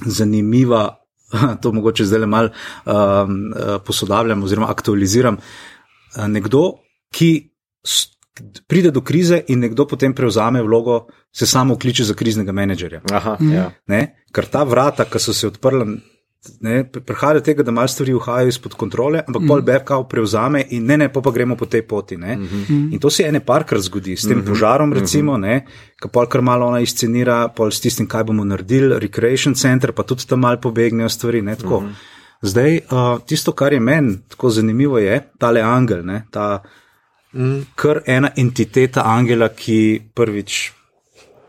zanimiva, 0.06 0.88
to 1.62 1.72
mogoče 1.72 2.06
zdaj 2.06 2.20
le 2.20 2.28
mal 2.28 2.50
um, 2.50 2.54
uh, 2.94 3.78
posodabljam 3.86 4.44
oziroma 4.44 4.70
aktualiziram, 4.72 5.38
uh, 5.38 6.28
nekdo, 6.28 6.72
ki 7.14 7.32
pride 8.68 8.92
do 8.92 9.02
krize 9.02 9.44
in 9.48 9.60
nekdo 9.60 9.86
potem 9.88 10.14
prevzame 10.14 10.62
vlogo, 10.62 11.06
se 11.32 11.46
samo 11.46 11.78
kliče 11.78 12.04
za 12.04 12.14
kriznega 12.14 12.52
menedžerja. 12.52 13.02
Aha, 13.12 13.38
ja. 13.54 13.70
Ne? 13.88 14.26
Ker 14.34 14.46
ta 14.50 14.64
vrata, 14.64 15.06
ki 15.06 15.22
so 15.22 15.34
se 15.34 15.48
odprla, 15.48 15.86
ne, 16.62 16.84
prihaja 16.84 17.34
do 17.34 17.42
tega, 17.42 17.64
da 17.64 17.72
malo 17.72 17.88
stvari 17.88 18.14
uhajajo 18.14 18.48
izpod 18.48 18.74
kontrole, 18.74 19.22
ampak 19.28 19.42
mm. 19.42 19.48
pol 19.48 19.62
bebkao 19.62 20.04
prevzame 20.10 20.64
in 20.70 20.86
ne, 20.86 20.98
ne, 20.98 21.10
pa, 21.14 21.22
pa 21.22 21.32
gremo 21.32 21.56
po 21.56 21.66
tej 21.66 21.82
poti. 21.88 22.18
Mm 22.18 22.24
-hmm. 22.24 22.94
In 22.94 23.00
to 23.00 23.10
se 23.10 23.24
ene 23.24 23.40
parkrat 23.40 23.82
zgodi, 23.82 24.18
s 24.18 24.28
tem 24.28 24.38
mm 24.38 24.44
-hmm. 24.44 24.50
požarom, 24.50 24.94
recimo, 24.94 25.38
ne, 25.38 25.66
ki 26.02 26.10
pol 26.10 26.26
kar 26.26 26.42
malo 26.42 26.68
ona 26.68 26.80
izcenira, 26.80 27.48
pol 27.48 27.72
s 27.72 27.80
tistim, 27.80 28.08
kaj 28.08 28.24
bomo 28.24 28.46
naredili, 28.46 29.00
recreation 29.00 29.56
center, 29.56 29.92
pa 29.92 30.04
tudi 30.04 30.28
tam 30.28 30.40
malo 30.40 30.58
pobegnejo 30.62 31.10
stvari. 31.10 31.42
Ne, 31.42 31.56
tako. 31.56 31.80
mm 31.80 31.88
-hmm. 31.88 31.94
Zdaj, 32.42 32.80
uh, 32.92 33.20
tisto, 33.26 33.52
kar 33.52 33.74
je 33.74 33.80
meni 33.80 34.18
tako 34.30 34.50
zanimivo, 34.50 35.00
je 35.00 35.30
tale 35.38 35.62
angel, 35.62 36.06
ne, 36.06 36.26
ta 36.32 36.64
mm. 37.34 37.62
kar 37.76 38.02
ena 38.06 38.30
entiteta 38.36 39.02
angela, 39.06 39.50
ki 39.50 40.02
prvič 40.14 40.72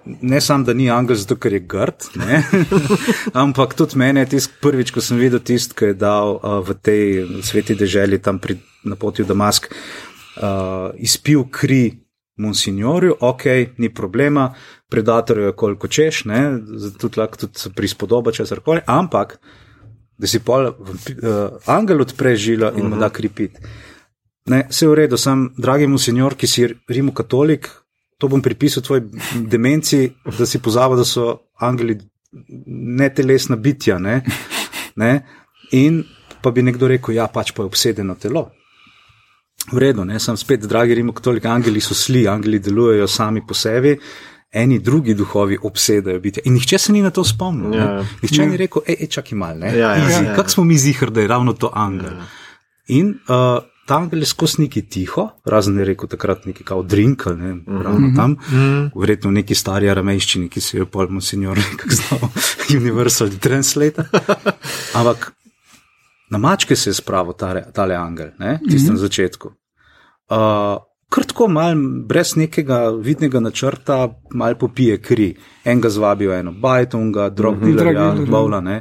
ne 0.05 0.41
samo, 0.41 0.65
da 0.65 0.75
ni 0.75 0.91
angel, 0.91 1.17
zato 1.17 1.37
ker 1.41 1.53
je 1.53 1.61
grd, 1.61 2.09
ne, 2.21 2.43
ampak 3.45 3.75
tudi 3.75 3.99
mene 3.99 4.25
je 4.25 4.35
tisti 4.37 4.61
prvič, 4.63 4.93
ko 4.95 5.03
sem 5.05 5.19
videl 5.21 5.41
tisti, 5.41 5.77
ki 5.77 5.93
je 5.93 5.99
dal 5.99 6.37
uh, 6.37 6.61
v 6.65 6.77
tej 6.77 7.05
sveti 7.43 7.77
deželi 7.79 8.21
tam 8.23 8.39
pri, 8.39 8.59
na 8.85 8.99
poti 9.01 9.25
v 9.25 9.31
Damask, 9.33 9.71
uh, 9.71 10.93
izpil 10.97 11.47
kri 11.51 12.01
monsignorju, 12.37 13.17
ok, 13.21 13.45
ni 13.79 13.89
problema, 13.95 14.51
predatorju 14.91 15.47
je 15.51 15.57
koliko 15.57 15.89
češ, 15.89 16.25
ne, 16.31 16.41
tudi 17.01 17.21
lahko 17.21 17.47
tudi 17.47 17.75
prispodoba 17.77 18.33
česar 18.35 18.61
koli, 18.61 18.83
ampak 18.87 19.39
da 20.19 20.31
si 20.31 20.41
pol 20.45 20.69
uh, 20.69 20.77
angel 21.67 22.05
odpre 22.05 22.37
žilo 22.37 22.73
in 22.77 22.91
mu 22.91 23.01
da 23.01 23.11
kri 23.11 23.29
pit. 23.29 23.59
Ne, 24.51 24.67
vse 24.69 24.87
v 24.91 24.99
redu, 24.99 25.17
sem, 25.17 25.47
dragi 25.57 25.89
monsinjor, 25.89 26.37
ki 26.37 26.47
si 26.51 26.67
rimokatolik, 26.93 27.71
to 28.19 28.29
bom 28.29 28.43
pripisal 28.43 28.83
tvoji 28.83 29.03
demenci, 29.51 30.09
da 30.39 30.47
si 30.47 30.59
pozabil, 30.63 30.97
da 30.97 31.05
so 31.05 31.39
angeli 31.61 31.99
netelesna 32.67 33.57
bitja. 33.57 33.99
Ne? 33.99 34.21
Ne? 34.97 35.13
In 35.73 36.05
pa 36.43 36.51
bi 36.51 36.63
nekdo 36.63 36.89
rekel, 36.89 37.17
ja, 37.17 37.27
pač 37.33 37.53
pa 37.53 37.63
je 37.63 37.71
obsedeno 37.71 38.15
telo. 38.21 38.51
V 39.73 39.81
redu, 39.81 40.05
ne, 40.05 40.19
sem 40.21 40.37
spet, 40.37 40.67
dragi 40.69 40.95
rimokatolik, 40.99 41.47
angeli 41.49 41.81
so 41.81 41.97
sli, 41.97 42.27
angeli 42.29 42.61
delujejo 42.61 43.09
sami 43.09 43.41
po 43.47 43.57
sebi. 43.57 43.95
Eni 44.55 44.79
drugi 44.79 45.17
duhovi 45.19 45.57
obsedajo 45.67 46.21
bitje. 46.23 46.45
In 46.47 46.55
nihče 46.55 46.79
se 46.79 46.93
ni 46.93 47.01
na 47.03 47.11
to 47.11 47.25
spomnil. 47.27 47.73
Ja. 47.75 47.85
Ja. 47.85 48.05
Nihče 48.23 48.47
ni 48.47 48.59
rekel, 48.61 48.85
hej, 48.87 49.09
čakaj 49.11 49.39
malo, 49.39 49.59
ne. 49.65 49.73
Ja, 49.75 49.97
ja, 49.97 50.05
Easy. 50.05 50.29
ja. 50.29 50.35
Kako 50.37 50.51
smo 50.51 50.65
mi 50.65 50.79
zihar, 50.79 51.11
da 51.11 51.25
je 51.25 51.29
ravno 51.29 51.57
to 51.59 51.73
angel? 51.75 52.13
Ja. 52.21 52.27
In 52.95 53.17
uh, 53.27 53.65
ta 53.87 53.97
angel 53.97 54.25
je 54.25 54.27
skozi 54.27 54.63
neki 54.63 54.83
tiho, 54.89 55.29
razen 55.45 55.79
je 55.79 55.85
rekel 55.85 56.09
takrat 56.09 56.47
neki 56.47 56.65
kao 56.65 56.83
drink, 56.83 57.27
ne, 57.37 57.57
ravno 57.85 58.13
tam, 58.17 58.37
verjetno 58.95 59.31
v 59.31 59.41
neki 59.41 59.55
stari 59.55 59.91
aramejščini, 59.91 60.49
ki 60.49 60.61
se 60.61 60.79
jo 60.79 60.87
pol 60.87 61.11
monsignor 61.13 61.59
nekako 61.65 61.99
znal, 62.01 62.25
universal 62.79 63.37
translate. 63.41 64.07
Ampak 64.99 65.33
na 66.31 66.39
mačke 66.39 66.77
se 66.77 66.91
je 66.91 66.95
spravil 66.95 67.37
tale, 67.39 67.67
tale 67.73 67.97
angel, 67.97 68.33
ne, 68.39 68.59
tistem 68.71 68.97
začetku. 68.97 69.55
Uh, 70.33 70.81
Kar 71.15 71.23
tako 71.31 71.47
mal, 71.53 71.79
brez 72.09 72.33
nekega 72.35 72.89
vidnega 72.91 73.39
načrta, 73.39 73.99
mal 74.35 74.57
popije 74.59 74.97
kri. 74.99 75.29
En 75.65 75.79
ga 75.81 75.91
zvabijo, 75.93 76.33
eno 76.35 76.51
bajtonga, 76.59 77.29
drug 77.31 77.61
dealerja, 77.61 77.93
dealer, 77.93 78.25
ja. 78.25 78.31
bovla, 78.33 78.61
ne. 78.61 78.81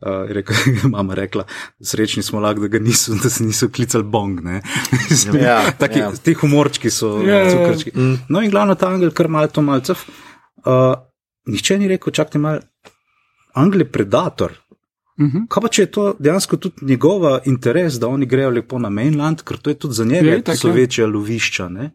Uh, 0.00 0.30
rekel, 0.32 0.56
mama 0.94 1.14
rekla, 1.14 1.44
srečni 1.84 2.22
smo 2.22 2.40
lahko, 2.40 2.64
da, 2.64 2.68
ga 2.72 2.78
niso, 2.80 3.12
da 3.22 3.28
se 3.30 3.44
niso 3.44 3.68
klicali 3.68 4.04
bong. 4.04 4.40
Ne. 4.40 4.62
Ja, 5.42 5.60
Taki, 5.78 5.98
ja. 5.98 6.12
Ti 6.24 6.34
humorčki 6.40 6.90
so, 6.90 7.18
Ja, 7.20 7.42
ja, 7.42 7.44
ja. 7.44 7.50
cukrčki. 7.50 7.92
No 8.28 8.40
in 8.40 8.50
glavno 8.50 8.74
ta 8.74 8.88
angel, 8.88 9.12
kar 9.12 9.28
mal 9.28 9.50
to 9.52 9.62
malce. 9.62 9.92
Uh, 10.64 10.94
nihče 11.52 11.78
ni 11.78 11.88
rekel, 11.88 12.12
čakajte 12.16 12.40
mal, 12.40 12.62
angel 13.54 13.84
je 13.84 13.92
predator. 13.92 14.56
Mhm. 15.20 15.44
Kaj 15.52 15.62
pa 15.62 15.68
če 15.68 15.82
je 15.82 15.90
to 15.92 16.04
dejansko 16.18 16.56
tudi 16.56 16.86
njegova 16.94 17.40
interes, 17.44 17.98
da 18.00 18.08
oni 18.08 18.26
grejo 18.26 18.50
lepo 18.56 18.78
na 18.80 18.88
mainland, 18.88 19.42
ker 19.44 19.58
to 19.60 19.70
je 19.70 19.78
tudi 19.78 19.94
za 19.94 20.04
njega, 20.04 20.36
itak, 20.40 20.56
so 20.56 20.70
ja. 20.70 20.74
večja 20.74 21.06
lovišča. 21.06 21.68
Ne? 21.68 21.90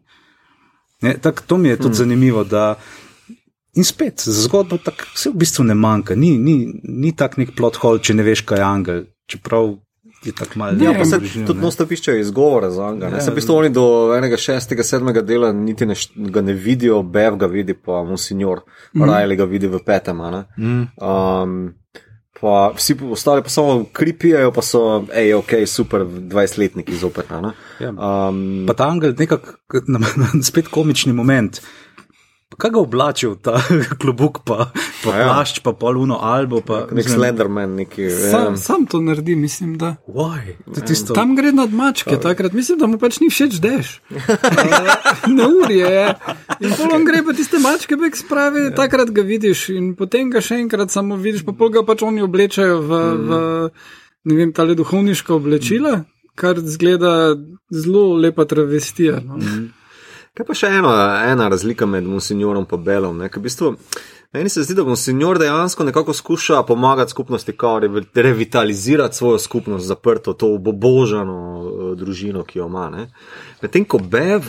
Ne, 1.02 1.16
tak, 1.22 1.42
to 1.46 1.58
mi 1.58 1.68
je 1.68 1.76
tudi 1.76 1.88
hmm. 1.88 2.00
zanimivo. 2.04 2.44
Da, 2.44 2.76
in 3.76 3.84
spet, 3.84 4.20
za 4.24 4.42
zgodbo 4.46 4.78
tak, 4.82 5.06
se 5.14 5.30
v 5.30 5.38
bistvu 5.42 5.64
ne 5.68 5.74
manjka, 5.74 6.16
ni, 6.16 6.36
ni, 6.38 6.56
ni 6.82 7.12
tak 7.16 7.36
nek 7.36 7.54
plot 7.56 7.76
hole, 7.82 8.00
če 8.00 8.16
ne 8.16 8.24
veš, 8.26 8.44
kaj 8.48 8.58
je 8.58 8.64
angel. 8.64 9.02
Čeprav 9.30 9.74
je 10.24 10.32
tako 10.32 10.58
malo. 10.58 10.78
Ja, 10.82 10.94
pa 10.98 11.04
se 11.04 11.18
bližino, 11.18 11.46
tudi 11.46 11.60
ne. 11.60 11.64
nosta 11.66 11.86
piščejo 11.86 12.20
izgovore 12.20 12.70
za 12.70 12.90
njega. 12.92 13.16
Ja, 13.16 13.20
se 13.20 13.30
v 13.30 13.34
bistvu 13.38 13.56
oni 13.56 13.70
do 13.74 13.86
enega 14.16 14.38
šestega, 14.40 14.82
sedmega 14.86 15.22
dela 15.22 15.52
niti 15.52 15.86
ne, 15.86 15.94
ga 16.14 16.42
ne 16.42 16.54
vidijo, 16.54 17.02
Bev 17.02 17.36
ga 17.36 17.46
vidi, 17.46 17.74
pa 17.74 18.02
Monsignor, 18.06 18.64
mm. 18.94 19.04
Rajli 19.04 19.36
ga 19.36 19.44
vidi 19.44 19.70
v 19.70 19.82
petem. 19.86 20.18
ne. 20.18 20.44
Um, 20.56 21.74
pa 22.40 22.72
vsi 22.76 22.96
ostali 23.10 23.42
pa 23.42 23.48
samo 23.48 23.84
kripijajo, 23.92 24.52
pa 24.52 24.62
so, 24.62 25.06
hej, 25.14 25.34
ok, 25.34 25.52
super, 25.66 26.04
20-letniki 26.04 26.96
zopet. 26.96 27.30
a 27.30 27.40
ne. 27.40 27.52
Ja. 27.80 27.90
Um, 27.90 28.64
Pa 28.66 28.74
ta 28.74 28.88
angel, 28.88 29.14
nekako 29.18 29.56
spet 30.42 30.68
komični 30.68 31.12
moment. 31.12 31.60
Kaj 32.54 32.70
ga 32.70 32.78
oblačil, 32.78 33.32
ta 33.42 33.58
klobuk, 34.00 34.44
pa, 34.46 34.70
pa 35.02 35.10
A 35.10 35.16
ja. 35.18 35.18
ja. 35.18 35.26
plašč, 35.26 35.58
pa 35.66 35.72
poluno 35.74 36.20
albo. 36.22 36.60
Pa, 36.62 36.84
nek 36.94 37.08
Slenderman, 37.10 37.74
neki. 37.74 38.06
ja. 38.06 38.30
Sam, 38.30 38.54
sam 38.56 38.84
to 38.86 39.00
naredi, 39.02 39.34
mislim, 39.34 39.74
da. 39.78 39.96
Tisto. 40.86 41.10
Tam 41.14 41.34
gre 41.34 41.50
nad 41.52 41.74
mačke, 41.74 42.14
takrat 42.22 42.54
mislim, 42.54 42.78
da 42.78 42.86
mu 42.86 43.00
pač 43.02 43.18
ni 43.18 43.32
všeč 43.34 43.58
dež. 43.58 43.90
Na 45.36 45.48
uri 45.50 45.82
je. 45.82 46.04
In 46.62 46.76
polom 46.78 47.02
gre 47.08 47.24
pa 47.26 47.34
tiste 47.34 47.58
mačke, 47.58 47.98
bek 47.98 48.14
spravi, 48.14 48.68
takrat 48.78 49.10
ga 49.10 49.26
vidiš 49.26 49.68
in 49.74 49.96
potem 49.98 50.30
ga 50.30 50.38
še 50.38 50.62
enkrat 50.62 50.94
samo 50.94 51.18
vidiš, 51.18 51.42
pa 51.42 51.50
pol 51.50 51.74
ga 51.74 51.82
pač 51.82 52.06
oni 52.06 52.22
oblečajo 52.22 52.78
v, 52.78 53.00
v 53.26 53.40
ne 54.30 54.38
vem, 54.38 54.54
tale 54.54 54.78
duhovniška 54.78 55.34
oblečila, 55.34 56.04
kar 56.38 56.62
zgleda 56.62 57.34
zelo 57.74 58.14
lepa 58.14 58.46
travestija. 58.46 59.18
No. 59.18 59.42
Kaj 60.36 60.44
pa 60.44 60.52
še 60.52 60.68
eno, 60.68 60.90
ena 61.24 61.46
razlika 61.48 61.86
med 61.88 62.04
monsignorom 62.04 62.66
in 62.68 62.82
Belom? 62.84 63.16
Ne? 63.16 63.30
Ker 63.32 63.40
v 63.40 63.46
bistvu, 63.48 63.70
meni 64.32 64.48
se 64.48 64.62
zdi, 64.62 64.74
da 64.74 64.84
monsignor 64.84 65.38
dejansko 65.38 65.84
nekako 65.84 66.12
skuša 66.12 66.62
pomagati 66.62 67.10
skupnosti, 67.10 67.52
kao 67.52 67.80
revi- 67.80 68.04
revitalizirati 68.14 69.16
svojo 69.16 69.38
skupnost, 69.38 69.86
zaprto, 69.86 70.32
to 70.32 70.54
obožano 70.54 71.60
uh, 71.60 71.96
družino, 71.98 72.44
ki 72.44 72.58
jo 72.58 72.66
ima. 72.66 73.06
Medtem 73.62 73.84
ko 73.84 73.98
Bev, 73.98 74.40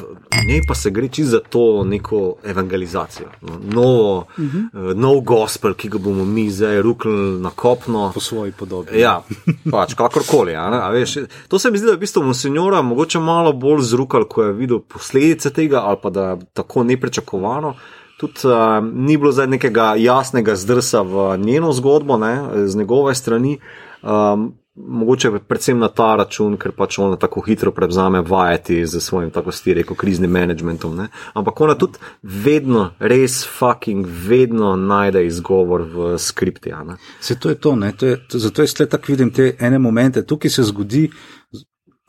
ne 0.47 0.61
pa 0.67 0.75
se 0.75 0.89
gre 0.89 1.07
čisto 1.07 1.31
za 1.31 1.39
to 1.49 1.83
neko 1.83 2.35
evangelizacijo, 2.43 3.27
no, 3.41 3.59
novo, 3.81 4.17
uh 4.17 4.25
-huh. 4.37 4.91
uh, 4.91 4.97
nov 4.97 5.21
gospel, 5.21 5.73
ki 5.73 5.89
ga 5.89 5.97
bomo 5.97 6.25
mi 6.25 6.49
zdaj 6.51 6.81
rukli 6.81 7.11
na 7.41 7.49
kopno. 7.49 8.11
po 8.13 8.19
svoji 8.19 8.51
podobi. 8.51 8.99
Ja, 8.99 9.23
pač 9.71 9.93
kakorkoli. 9.93 10.55
a 10.55 10.69
ne, 10.69 10.77
a 10.77 10.89
Veš, 10.89 11.17
to 11.47 11.59
se 11.59 11.71
mi 11.71 11.77
zdi, 11.77 11.85
da 11.85 11.91
je 11.91 11.97
v 11.97 11.99
bistvu 11.99 12.23
monsignora 12.23 12.81
mogoče 12.81 13.19
malo 13.19 13.53
bolj 13.53 13.81
zrukal, 13.81 14.23
ko 14.23 14.43
je 14.43 14.53
videl 14.53 14.79
posledice 14.79 15.49
tega, 15.49 15.79
ali 15.79 15.97
pa 16.03 16.09
da 16.09 16.29
je 16.29 16.37
tako 16.53 16.83
neprečakovano. 16.83 17.75
Tudi 18.17 18.47
uh, 18.49 18.81
ni 18.93 19.17
bilo 19.17 19.31
zdaj 19.31 19.47
nekega 19.47 19.93
jasnega 19.97 20.55
zdrsa 20.55 21.01
v 21.01 21.37
njeno 21.37 21.73
zgodbo, 21.73 22.17
ne, 22.17 22.67
z 22.67 22.75
njegove 22.75 23.15
strani. 23.15 23.59
Um, 24.01 24.53
mogoče 24.77 25.31
predvsem 25.47 25.79
na 25.79 25.87
ta 25.87 26.15
račun, 26.15 26.57
ker 26.57 26.71
pač 26.71 26.99
ona 27.01 27.17
tako 27.17 27.41
hitro 27.41 27.71
prevzame 27.71 28.21
vajeti 28.21 28.85
z 28.85 29.01
svojim, 29.01 29.31
tako 29.31 29.51
sti 29.51 29.73
rekel, 29.73 29.95
kriznim 29.95 30.31
managementom. 30.31 30.95
Ne. 30.95 31.07
Ampak 31.33 31.61
ona 31.61 31.75
tudi 31.75 31.97
vedno, 32.21 32.91
res 32.99 33.41
fucking, 33.57 34.05
vedno 34.05 34.75
najde 34.75 35.25
izgovor 35.25 35.81
v 35.81 36.17
skripti. 36.17 36.73
Se 37.21 37.39
to 37.39 37.49
je 37.49 37.55
to, 37.55 37.75
ne? 37.75 37.91
to 37.91 38.05
je, 38.05 38.19
to, 38.27 38.39
zato 38.39 38.61
jaz 38.61 38.73
tako 38.73 39.11
vidim 39.11 39.31
te 39.31 39.55
ene 39.59 39.79
momente, 39.79 40.25
tukaj 40.25 40.51
se 40.51 40.63
zgodi. 40.63 41.09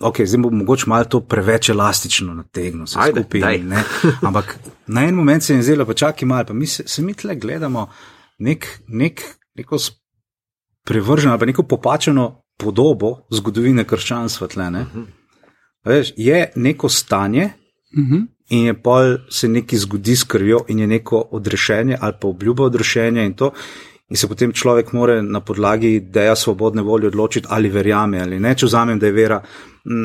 Ok, 0.00 0.20
zdaj 0.24 0.42
bo 0.42 0.50
mogoče 0.50 0.86
malo 0.86 1.04
to 1.04 1.20
preveč 1.20 1.68
elastično 1.68 2.44
Ajde, 2.96 3.22
skupaj. 3.22 3.40
daj. 3.40 3.58
Ne? 3.58 3.84
Ampak 4.22 4.58
na 4.88 5.04
en 5.04 5.14
moment 5.14 5.42
se 5.42 5.54
je 5.54 5.62
zdelo, 5.62 5.86
pa 5.86 5.94
čakaj 5.94 6.28
malo, 6.28 6.44
pa 6.44 6.52
mi 6.52 6.66
se, 6.66 6.82
se 6.86 7.02
mi 7.02 7.14
tle 7.14 7.36
gledamo 7.36 7.88
nek, 8.38 8.66
nek, 8.88 9.22
neko 9.54 9.78
prevrženo 10.84 11.32
ali 11.32 11.40
pa 11.40 11.46
neko 11.46 11.62
popačeno 11.62 12.42
podobo 12.58 13.26
zgodovine 13.30 13.84
krščanstva 13.84 14.46
tle. 14.46 14.70
Ne? 14.70 14.86
Veš, 15.84 16.12
je 16.16 16.52
neko 16.56 16.88
stanje, 16.88 17.50
Mhm. 17.96 18.16
in 18.50 18.64
je 18.64 18.74
pol 18.82 19.16
se 19.30 19.48
nekaj 19.48 19.78
zgodi 19.78 20.16
s 20.16 20.24
krvjo, 20.24 20.64
in 20.68 20.78
je 20.78 20.86
neko 20.86 21.28
odrešenje 21.30 21.96
ali 22.00 22.14
pa 22.20 22.28
obljuba 22.28 22.64
odrešenja 22.64 23.22
in 23.24 23.34
to. 23.34 23.52
In 24.08 24.16
se 24.16 24.28
potem 24.28 24.52
človek 24.52 24.92
more 24.92 25.22
na 25.22 25.40
podlagi 25.40 25.94
ideja 25.94 26.36
svobodne 26.36 26.82
volje 26.82 27.06
odločiti, 27.06 27.46
ali 27.50 27.68
verjame 27.68 28.20
ali 28.20 28.40
ne. 28.40 28.54
Če 28.54 28.66
vzamem, 28.66 28.98
da 28.98 29.06
je 29.06 29.12
vera 29.12 29.42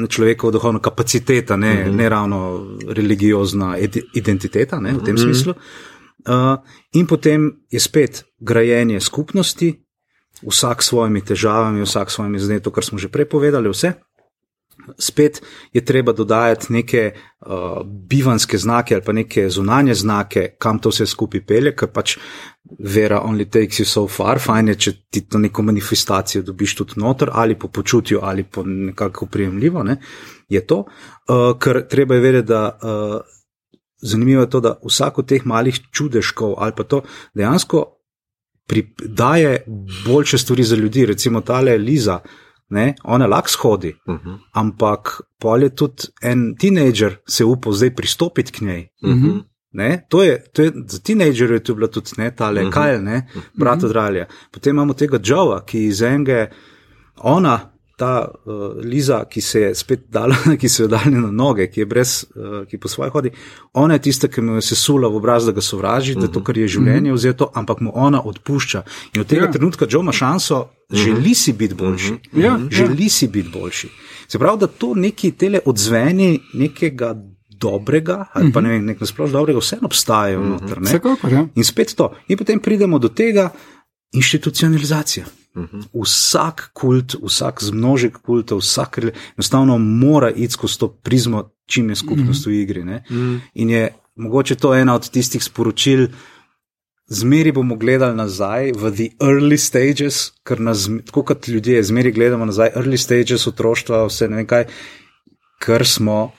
človekova 0.10 0.52
duhovna 0.52 0.80
kapaciteta, 0.80 1.56
ne, 1.58 1.74
mm 1.74 1.90
-hmm. 1.90 1.96
ne 1.96 2.10
ravno 2.10 2.40
religiozna 2.88 3.78
ide- 3.78 4.04
identiteta 4.14 4.80
ne, 4.80 4.94
v 4.94 5.04
tem 5.04 5.16
mm 5.16 5.18
-hmm. 5.18 5.24
smislu. 5.24 5.54
Uh, 6.28 6.58
in 6.94 7.08
potem 7.08 7.52
je 7.70 7.80
spet 7.80 8.24
grajenje 8.40 9.00
skupnosti, 9.00 9.84
vsak 10.48 10.84
s 10.84 10.88
svojimi 10.88 11.22
težavami, 11.22 11.82
vsak 11.82 12.12
s 12.12 12.14
svojimi 12.14 12.40
zdaj 12.40 12.60
to, 12.60 12.72
kar 12.72 12.84
smo 12.84 12.98
že 12.98 13.08
prej 13.08 13.26
povedali, 13.26 13.70
vse. 13.70 13.94
Spet 14.98 15.42
je 15.74 15.86
treba 15.86 16.12
dodajati 16.12 16.74
neke 16.74 17.12
uh, 17.14 17.48
bivanske 17.86 18.58
znake 18.58 18.96
ali 18.96 19.04
pa 19.04 19.12
neke 19.12 19.50
zunanje 19.50 19.94
znake, 19.94 20.56
kam 20.60 20.80
to 20.80 20.90
vse 20.90 21.06
skupaj 21.06 21.46
pelje, 21.46 21.76
ker 21.76 21.92
pač 21.94 22.18
vera 22.80 23.22
only 23.22 23.46
takes 23.46 23.80
you 23.80 23.86
so 23.86 24.08
far, 24.08 24.40
fajn 24.40 24.74
je, 24.74 24.76
če 24.76 24.94
ti 25.10 25.22
to 25.30 25.40
neko 25.40 25.62
manifestacijo 25.62 26.44
dobiš 26.44 26.76
tudi 26.76 27.00
noter 27.02 27.30
ali 27.32 27.60
po 27.60 27.68
počutju 27.68 28.20
ali 28.22 28.44
po 28.44 28.64
nekako 28.64 29.26
prijemljivo, 29.26 29.84
ne, 29.84 29.98
je 30.50 30.66
to, 30.68 30.84
uh, 30.84 31.58
ker 31.60 31.88
treba 31.88 32.16
je 32.16 32.22
vedeti, 32.22 32.48
da 32.48 32.80
uh, 32.84 33.22
zanimivo 34.02 34.42
je 34.42 34.50
to, 34.50 34.60
da 34.60 34.78
vsak 34.86 35.20
od 35.20 35.28
teh 35.28 35.46
malih 35.46 35.80
čudežkov 35.92 36.56
ali 36.58 36.74
pa 36.76 36.84
to 36.84 37.04
dejansko 37.34 37.86
pri, 38.68 38.88
daje 39.06 39.66
boljše 40.06 40.38
stvari 40.38 40.64
za 40.64 40.76
ljudi, 40.76 41.06
recimo 41.06 41.42
tale 41.42 41.78
Liza. 41.78 42.20
Ne, 42.74 42.96
ona 43.04 43.28
lahko 43.30 43.50
shodi, 43.50 43.94
uh 44.08 44.16
-huh. 44.16 44.38
ampak 44.54 45.22
pol 45.40 45.64
je 45.64 45.70
tudi 45.70 46.08
en 46.22 46.56
tinejdžer 46.58 47.18
se 47.28 47.46
upal 47.46 47.74
zdaj 47.74 47.96
pristopiti 47.96 48.52
k 48.52 48.62
njej. 48.62 48.88
Uh 49.02 49.10
-huh. 49.12 49.44
Ne, 49.72 50.06
to 50.10 50.24
je, 50.24 50.44
to 50.54 50.62
je, 50.62 50.72
za 50.88 51.00
tinejdžerje 51.00 51.56
je 51.56 51.64
to 51.64 51.76
bila 51.76 51.88
tudi 51.88 52.12
ne, 52.18 52.32
tale 52.36 52.62
uh 52.62 52.68
-huh. 52.68 52.74
Kajl, 52.74 53.02
ne, 53.02 53.28
brat 53.54 53.84
od 53.84 53.92
Ralja. 53.92 54.26
Potem 54.52 54.76
imamo 54.76 54.94
tega 54.94 55.20
Džova, 55.20 55.66
ki 55.66 55.86
iz 55.86 56.02
enega, 56.02 56.48
ona, 57.18 57.73
ta 57.98 58.26
uh, 58.26 58.54
Liza, 58.84 59.26
ki 59.30 59.42
se 59.42 59.62
je 59.62 59.76
spet 59.76 60.06
dala, 60.10 60.36
ki 60.62 60.70
se 60.70 60.84
je 60.84 60.88
dala 60.88 61.12
na 61.12 61.32
noge, 61.32 61.68
ki 61.72 61.84
je 61.84 61.86
brez, 61.86 62.14
uh, 62.36 62.64
ki 62.70 62.78
po 62.78 62.88
svoje 62.88 63.12
hodi, 63.14 63.32
ona 63.74 63.94
je 64.00 64.06
tista, 64.10 64.28
ki 64.28 64.42
mu 64.42 64.58
je 64.58 64.66
sesula 64.66 65.08
v 65.08 65.20
obraz, 65.22 65.46
da 65.46 65.52
ga 65.52 65.62
sovraži, 65.62 66.14
uh 66.14 66.18
-huh. 66.18 66.28
da 66.28 66.34
to, 66.34 66.44
kar 66.44 66.58
je 66.58 66.68
življenje 66.68 67.14
vzeto, 67.14 67.52
ampak 67.54 67.82
mu 67.82 67.92
ona 67.94 68.22
odpušča. 68.22 68.84
In 69.16 69.22
od 69.22 69.28
tega 69.28 69.42
Ja. 69.42 69.46
ja. 69.46 69.52
trenutka 69.52 69.86
Joe 69.90 70.02
ima 70.02 70.12
šanso, 70.12 70.68
želi 70.92 71.36
si 71.36 71.54
biti 71.54 71.74
boljši. 71.74 72.14
Ja, 72.34 72.46
ja. 72.46 72.60
Želi 72.70 73.10
si 73.10 73.28
biti 73.28 73.50
boljši. 73.54 73.90
Se 74.28 74.40
pravi, 74.40 74.60
da 74.60 74.68
to 74.68 74.94
neki 74.96 75.32
tele 75.32 75.60
odzveni 75.66 76.40
nekega 76.54 77.16
dobrega, 77.50 78.26
ali 78.34 78.52
pa 78.52 78.62
ne 78.62 78.70
vem, 78.70 78.86
nek 78.86 79.00
nasplošno 79.00 79.40
dobrega, 79.40 79.60
vseeno 79.60 79.86
obstajajo 79.86 80.44
noter. 80.44 80.82
ne. 80.82 80.90
Vsekakor, 80.90 81.32
ja. 81.32 81.48
In 81.56 81.64
spet 81.64 81.96
to. 81.96 82.12
In 82.28 82.38
potem 82.38 82.60
pridemo 82.60 83.00
do 83.00 83.10
tega 83.10 83.50
institucionalizacija. 84.14 85.26
Vsak 85.94 86.70
kult, 86.74 87.16
vsak 87.22 87.64
zmnožek 87.64 88.18
kulta, 88.26 88.56
vsak 88.56 89.00
enostavno 89.38 89.78
mora 89.78 90.32
iti 90.32 90.54
skozi 90.54 90.80
to 90.80 90.88
prizmo, 90.88 91.50
čim 91.66 91.90
je 91.90 91.96
skupnost 91.96 92.46
v 92.46 92.62
igri. 92.62 92.84
ne. 92.84 93.04
In 93.54 93.70
je 93.70 93.94
mogoče 94.16 94.56
to 94.56 94.74
ena 94.76 94.96
od 94.96 95.10
tistih 95.10 95.44
sporočil, 95.44 96.08
zmeri 97.08 97.52
bomo 97.52 97.76
gledali 97.76 98.16
nazaj 98.16 98.72
v 98.72 98.92
the 98.92 99.08
early 99.20 99.58
stages, 99.58 100.32
ker 100.44 100.60
nas, 100.60 100.90
tako 101.06 101.24
kot 101.24 101.48
ljudje, 101.48 101.84
zmeri 101.84 102.12
gledamo 102.12 102.46
nazaj, 102.46 102.74
early 102.76 102.98
stages 102.98 103.48
otroštva, 103.48 104.06
vse 104.08 104.30
ne 104.30 104.42
vem 104.42 104.48
kaj, 104.48 104.66
ker 105.62 105.86
smo 105.88 106.32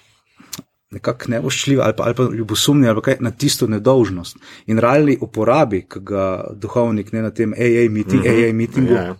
nekako 0.95 1.25
nevoščljivi 1.29 1.81
ali, 1.81 1.93
pa- 1.97 2.05
ali 2.05 2.15
pa 2.15 2.23
ljubosumni 2.33 2.89
ali 2.89 2.97
pa 2.97 3.03
kaj 3.03 3.17
na 3.21 3.31
tisto 3.33 3.67
nedolžnost. 3.67 4.37
In 4.67 4.79
rali 4.79 5.19
uporabi, 5.21 5.83
ki 5.85 6.01
ga 6.03 6.25
duhovnik 6.55 7.13
ne 7.13 7.23
na 7.23 7.31
tem 7.31 7.53
AA, 7.53 7.89
meeting, 7.91 8.23
mm 8.23 8.27
-hmm. 8.27 8.49
AA 8.49 8.53
meetingu 8.53 8.93
Ja, 8.93 9.03
ja. 9.03 9.17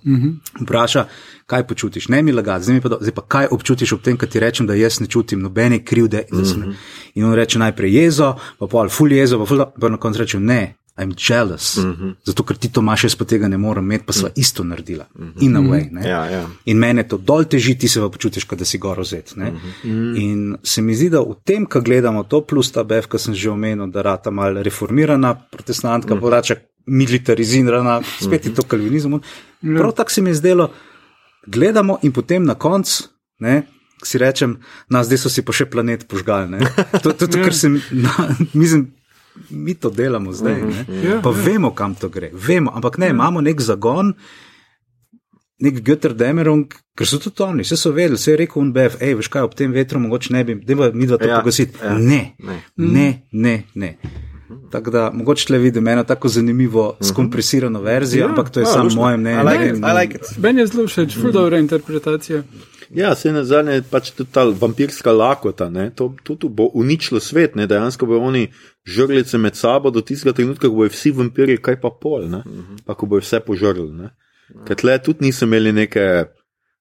vpraša, 0.61 1.07
kaj 1.47 1.63
počutiš. 1.65 2.09
Ne 2.09 2.23
mi 2.23 2.33
lagati, 2.33 2.65
zdaj, 2.65 2.75
mi 2.75 2.81
pa, 2.81 2.89
do- 2.89 2.99
zdaj 3.01 3.13
pa 3.13 3.23
kaj 3.23 3.47
občutiš 3.51 3.93
ob 3.93 4.03
tem, 4.03 4.17
kad 4.17 4.29
ti 4.29 4.41
rečem, 4.41 4.67
da 4.67 4.75
jaz 4.75 5.01
ne 5.01 5.07
čutim 5.07 5.41
nobene 5.41 5.79
krivde. 5.81 6.25
Mm 6.33 6.39
-hmm. 6.39 6.75
In 7.15 7.25
on 7.25 7.35
reče 7.35 7.59
najprej 7.59 7.95
jezo, 7.95 8.35
pa 8.59 8.67
pol 8.67 8.89
ful 8.89 9.13
jezo, 9.13 9.39
pa, 9.39 9.47
ful, 9.47 9.65
pa 9.81 9.89
na 9.89 9.97
koncu 9.97 10.19
reče 10.19 10.41
ne. 10.41 10.75
I'm 10.99 11.13
jealous, 11.31 11.77
mm 11.77 11.93
-hmm. 11.93 12.15
zato 12.25 12.43
ker 12.43 12.57
ti 12.57 12.69
to 12.73 12.81
imaš, 12.81 13.05
jaz 13.05 13.15
pa 13.17 13.25
tega 13.25 13.49
ne 13.49 13.57
morem 13.57 13.85
imeti, 13.85 14.05
pa 14.07 14.13
sva 14.13 14.29
isto 14.37 14.65
naredila. 14.65 15.07
Mm 15.19 15.25
-hmm. 15.25 15.45
In 15.45 15.57
a 15.57 15.61
way. 15.61 15.91
Ne? 15.91 16.09
Ja, 16.09 16.31
ja. 16.31 16.51
In 16.65 16.79
mene 16.79 17.09
to 17.09 17.17
dol 17.17 17.45
teži, 17.45 17.79
ti 17.79 17.89
se 17.89 18.01
pa 18.01 18.09
počutiš, 18.09 18.45
kot 18.45 18.59
da 18.59 18.65
si 18.65 18.79
gor 18.79 19.01
ozet. 19.01 19.37
Mm 19.37 19.43
-hmm. 19.43 20.21
In 20.23 20.57
se 20.63 20.83
mi 20.83 20.95
zdi, 20.95 21.11
da 21.11 21.21
v 21.21 21.35
tem, 21.45 21.67
ko 21.67 21.81
gledamo 21.81 22.23
to, 22.23 22.41
plus 22.41 22.73
ta 22.73 22.85
BF, 22.85 23.07
ki 23.07 23.19
sem 23.19 23.35
že 23.35 23.51
omenil, 23.51 23.87
da 23.87 24.03
rata 24.03 24.31
mal 24.31 24.63
reformirana 24.63 25.35
protestantka, 25.35 26.15
mm 26.15 26.19
-hmm. 26.19 26.23
porača 26.23 26.55
militarizirana, 26.87 28.03
spet 28.21 28.47
je 28.47 28.55
to 28.55 28.63
kalvinizem. 28.63 29.21
Prav 29.77 29.93
tako 29.93 30.11
se 30.11 30.23
mi 30.23 30.31
je 30.31 30.35
zdelo, 30.35 30.71
gledamo 31.47 31.99
in 32.03 32.13
potem 32.13 32.45
na 32.45 32.55
koncu. 32.55 33.05
Si 34.05 34.19
rečem, 34.19 34.57
na 34.89 35.05
zdaj 35.05 35.19
so 35.19 35.29
si 35.29 35.43
pa 35.43 35.53
še 35.53 35.65
planet 35.67 36.09
požgali. 36.09 36.51
ne. 36.51 36.59
To 37.03 37.09
je 37.09 37.17
to, 37.17 37.27
to, 37.27 37.39
kar 37.45 37.55
se 37.55 37.69
mi, 37.69 37.81
na, 37.91 38.37
mislim, 38.53 38.93
mi 39.51 39.75
to 39.75 39.91
delamo 39.91 40.33
zdaj. 40.33 40.63
ne. 40.63 40.85
Ja, 41.05 41.21
Pa 41.21 41.31
vemo, 41.33 41.71
kam 41.73 41.95
to 41.95 42.09
gre. 42.09 42.31
Vemo, 42.33 42.73
ampak 42.73 42.99
ne, 42.99 43.09
imamo 43.09 43.41
nek 43.41 43.61
zagon, 43.61 44.15
nek 45.59 45.75
Götter 45.81 46.13
Demerung, 46.13 46.67
ker 46.95 47.07
so 47.07 47.19
tudi 47.19 47.43
oni, 47.43 47.63
vse 47.63 47.77
so 47.77 47.93
vedeli, 47.93 48.15
vse 48.15 48.31
je 48.31 48.37
rekel 48.37 48.63
UNBF, 48.63 48.99
hej, 49.01 49.15
veš 49.15 49.29
kaj, 49.29 49.43
ob 49.43 49.55
tem 49.55 49.73
vetru 49.73 50.01
mogoče 50.01 50.33
ne 50.33 50.45
bi, 50.45 50.55
da 50.57 50.91
mi 50.91 51.07
dva 51.07 51.17
to 51.17 51.25
Ja, 51.25 51.31
ja, 51.31 51.41
pogasiti. 51.41 51.79
ja. 51.79 51.87
Ja, 51.87 51.99
ne, 52.01 52.35
Ne. 52.39 52.61
ne, 52.77 53.09
ne, 53.33 53.55
ne. 53.75 53.97
Tako 54.71 54.91
da 54.91 55.11
mogoče 55.11 55.53
le 55.53 55.59
vidim 55.59 55.89
eno 55.89 56.05
tako 56.05 56.29
zanimivo, 56.29 56.97
skompresirano 57.03 57.81
verzijo, 57.81 58.21
Ja, 58.21 58.29
ampak 58.29 58.51
to 58.51 58.61
je 58.61 58.65
ja, 58.65 58.67
samo 58.69 58.91
moje 58.93 59.17
mnenje. 59.17 59.41
I 59.41 59.45
like 59.45 59.59
ne 59.61 59.69
it, 59.69 59.77
I 59.77 60.01
like 60.01 60.15
it. 60.17 60.39
Meni 60.39 60.61
je 60.61 60.67
zelo 60.67 60.87
všeč, 60.87 61.17
ful 61.17 61.33
dobra 61.33 61.59
interpretacija. 61.59 62.43
Ja, 62.91 63.15
se 63.15 63.33
na 63.33 63.45
zadnje 63.45 63.83
pač 63.91 64.11
tudi 64.17 64.33
ta 64.33 64.45
vampirska 64.45 65.13
lakota, 65.13 65.71
ne, 65.71 65.91
to, 65.95 66.13
to 66.25 66.49
bo 66.49 66.69
uničilo 66.75 67.21
svet, 67.21 67.55
ne, 67.57 67.67
dejansko 67.67 68.07
bo 68.07 68.19
oni 68.19 68.49
žrlice 68.85 69.39
med 69.39 69.57
sabo 69.57 69.91
do 69.91 70.01
tistega 70.01 70.35
trenutka, 70.37 70.69
ko 70.69 70.83
bojo 70.83 70.93
vsi 70.93 71.15
vampirji 71.17 71.63
kaj 71.63 71.81
pa 71.81 71.91
pol, 71.91 72.29
ne, 72.31 72.43
pa 72.87 72.95
ko 72.95 73.07
bojo 73.07 73.25
vse 73.25 73.41
požrli. 73.45 73.91
Ne. 73.93 74.13
Ker 74.69 74.77
tle 74.77 74.99
tudi 75.03 75.25
niso 75.25 75.49
imeli 75.49 75.73
neke 75.73 76.27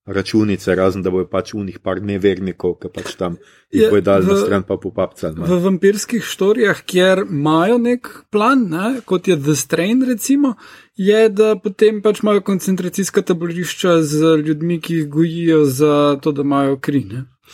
računice, 0.05 0.75
razen 0.75 1.01
da 1.01 1.11
bojo 1.11 1.27
pač 1.31 1.53
unih 1.53 1.79
par 1.79 2.01
nevernikov, 2.03 2.75
ki 2.81 2.91
pač 2.93 3.13
tam 3.19 3.37
jih 3.71 3.89
bojo 3.91 4.03
dali 4.03 4.27
na 4.27 4.37
stran 4.39 4.65
pa 4.67 4.77
popapcali. 4.77 5.39
V 5.47 5.59
vampirskih 5.63 6.23
štorijah, 6.23 6.83
kjer 6.85 7.23
imajo 7.29 7.77
nek 7.81 8.09
plan, 8.31 8.65
ne, 8.69 8.99
kot 9.05 9.27
je 9.27 9.37
The 9.39 9.55
Strain, 9.55 10.03
recimo, 10.07 10.55
je, 10.99 11.29
da 11.29 11.55
potem 11.55 12.01
pač 12.03 12.23
imajo 12.23 12.43
koncentracijska 12.43 13.23
taborišča 13.31 14.01
z 14.03 14.35
ljudmi, 14.43 14.81
ki 14.83 14.99
jih 15.01 15.07
gojijo 15.09 15.63
za 15.65 16.19
to, 16.21 16.35
da 16.35 16.43
imajo 16.43 16.77
kri. 16.79 17.05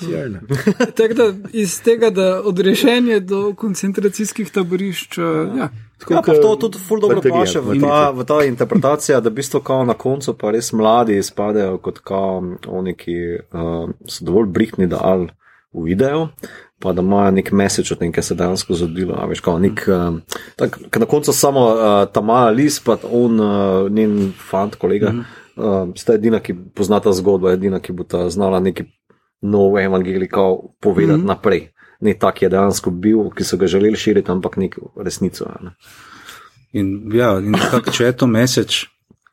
Ne. 0.01 0.07
Sjajno. 0.07 0.39
Tako 0.97 1.13
da 1.13 1.33
iz 1.53 1.81
tega, 1.83 2.09
da 2.09 2.41
odrešenje 2.45 3.19
do 3.19 3.53
koncentracijskih 3.57 4.51
taborišč. 4.51 5.17
uh, 5.17 5.25
Ja. 5.57 5.69
Ja, 6.09 6.21
pa 6.25 6.33
to 6.33 6.55
tudi 6.55 6.77
ful 6.87 6.99
dobro 6.99 7.21
paše 7.21 7.59
v 7.59 7.75
ta, 7.81 8.11
v 8.15 8.23
ta 8.23 8.43
interpretacija, 8.45 9.19
da 9.19 9.29
v 9.29 9.33
bistvu 9.33 9.59
kao 9.59 9.83
na 9.85 9.93
koncu 9.93 10.33
pa 10.37 10.51
res 10.51 10.71
mladi 10.71 11.17
izpadejo 11.17 11.77
kot 11.77 11.99
kao 11.99 12.43
oni, 12.67 12.93
ki 12.95 13.15
uh, 13.51 13.89
so 14.07 14.25
dovolj 14.25 14.47
brihtni, 14.47 14.87
da 14.87 15.01
ali 15.03 15.27
uvidejo, 15.71 16.29
pa 16.79 16.93
da 16.93 17.01
imajo 17.01 17.31
nek 17.31 17.51
message 17.51 17.93
o 17.93 17.97
tem, 17.99 18.13
kaj 18.15 18.23
se 18.23 18.35
dejansko 18.35 18.73
zgodilo. 18.73 19.17
a 19.19 19.25
Veš, 19.25 19.41
kao 19.43 19.59
nek, 19.59 19.83
uh, 19.91 20.39
tak, 20.55 20.79
ke 20.89 20.99
na 20.99 21.05
koncu 21.05 21.33
samo 21.33 21.65
uh, 21.67 22.05
ta 22.13 22.21
mala 22.21 22.53
lis, 22.55 22.79
pa 22.79 22.95
on, 23.11 23.39
uh, 23.39 23.91
njen 23.91 24.31
fant, 24.49 24.75
kolega, 24.75 25.11
mm 25.11 25.25
-hmm. 25.57 25.89
uh, 25.89 25.95
sta 25.95 26.13
edina, 26.13 26.39
ki 26.39 26.55
pozna 26.75 26.99
ta 26.99 27.11
zgodbo, 27.11 27.51
edina, 27.51 27.79
ki 27.79 27.91
bo 27.91 28.03
ta 28.03 28.29
znala 28.29 28.59
neki 28.59 28.87
nov 29.41 29.77
evangelij 29.77 30.27
kao 30.27 30.73
povedati 30.81 31.17
mm 31.17 31.23
-hmm. 31.23 31.27
naprej. 31.27 31.71
Ne 31.99 32.13
tak 32.13 32.41
je 32.41 32.49
dejansko 32.49 32.91
bil, 32.91 33.29
ki 33.35 33.43
so 33.43 33.57
ga 33.57 33.67
želeli 33.67 33.95
širiti, 33.95 34.31
ampak 34.31 34.57
nek 34.57 34.77
resnico. 35.03 35.45
a 35.45 35.63
Ne. 35.63 35.71
In, 36.71 37.11
ja, 37.13 37.39
in 37.39 37.53
kak, 37.71 37.91
če 37.91 38.03
je 38.03 38.17
to 38.17 38.27
mesec, 38.27 38.85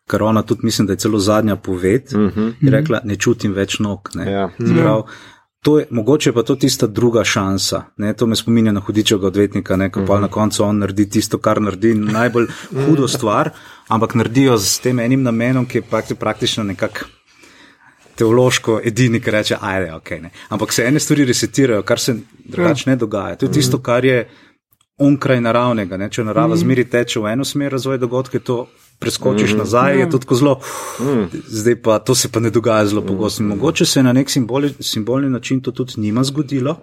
kar 0.07 0.23
ona 0.23 0.43
tudi 0.43 0.61
mislim, 0.65 0.87
da 0.87 0.93
je 0.93 0.97
celo 0.97 1.19
zadnja 1.19 1.57
poved, 1.57 2.03
uh 2.15 2.21
-huh. 2.21 2.53
je 2.61 2.71
rekla, 2.71 3.01
ne 3.05 3.17
čutim 3.17 3.53
več 3.53 3.79
nog. 3.79 4.11
Ne. 4.15 4.31
Ja. 4.33 4.51
Prav, 4.59 5.03
to 5.63 5.79
je, 5.79 5.87
mogoče 5.91 6.33
pa 6.33 6.43
to 6.43 6.57
tista 6.57 6.87
druga 6.87 7.25
šansa. 7.25 7.83
Ne. 7.97 8.13
To 8.13 8.27
me 8.27 8.37
spominja 8.37 8.73
na 8.73 8.81
hudičega 8.81 9.27
odvetnika, 9.27 9.77
ne, 9.77 9.91
ko 9.91 10.05
pa 10.07 10.21
na 10.21 10.29
koncu 10.29 10.65
on 10.65 10.79
naredi 10.79 11.09
tisto, 11.11 11.39
kar 11.39 11.61
naredi 11.61 11.95
najbolj 11.95 12.47
hudo 12.87 13.09
stvar, 13.09 13.51
ampak 13.89 14.15
naredijo 14.15 14.59
s 14.59 14.79
tem 14.79 15.01
enim 15.01 15.23
namenom, 15.23 15.67
ki 15.67 15.79
je 15.79 15.83
prakti- 15.83 16.15
praktično 16.15 16.65
nekako. 16.65 17.16
Teološko 18.17 18.81
edini, 18.85 19.21
ki 19.21 19.31
reče, 19.31 19.57
ajde, 19.61 19.93
ok. 19.95 20.11
Ne. 20.23 20.31
Ampak 20.49 20.73
se 20.73 20.85
ene 20.89 21.01
stvari 21.01 21.25
resetirajo, 21.25 21.83
kar 21.83 22.01
se 22.01 22.17
drugače 22.45 22.91
ne 22.91 22.97
dogaja. 22.97 23.37
To 23.37 23.47
je 23.47 23.53
tisto, 23.53 23.79
kar 23.83 24.05
je 24.05 24.29
onkraj 24.99 25.41
naravnega. 25.41 25.97
Ne? 26.01 26.09
Če 26.11 26.25
narava 26.25 26.57
zmeri 26.57 26.87
teče 26.89 27.21
v 27.21 27.33
eno 27.35 27.45
smer, 27.45 27.73
razvoj 27.73 27.99
dogodkov, 28.01 28.41
to 28.41 28.59
preskočiš 28.99 29.53
nazaj, 29.59 29.99
je 30.01 30.11
to 30.11 30.21
tako 30.25 30.35
zelo. 30.41 30.55
Zdaj 31.47 31.77
pa 31.83 31.99
to 31.99 32.15
se 32.15 32.33
pa 32.33 32.41
ne 32.41 32.51
dogaja 32.51 32.87
zelo 32.87 33.03
pogosto. 33.05 33.43
In 33.43 33.49
Mogoče 33.53 33.87
se 33.87 33.99
je 33.99 34.05
na 34.05 34.13
nek 34.17 34.31
simboli, 34.31 34.73
simbolni 34.81 35.31
način 35.31 35.61
to 35.61 35.71
tudi 35.71 36.01
njima 36.01 36.25
zgodilo, 36.25 36.77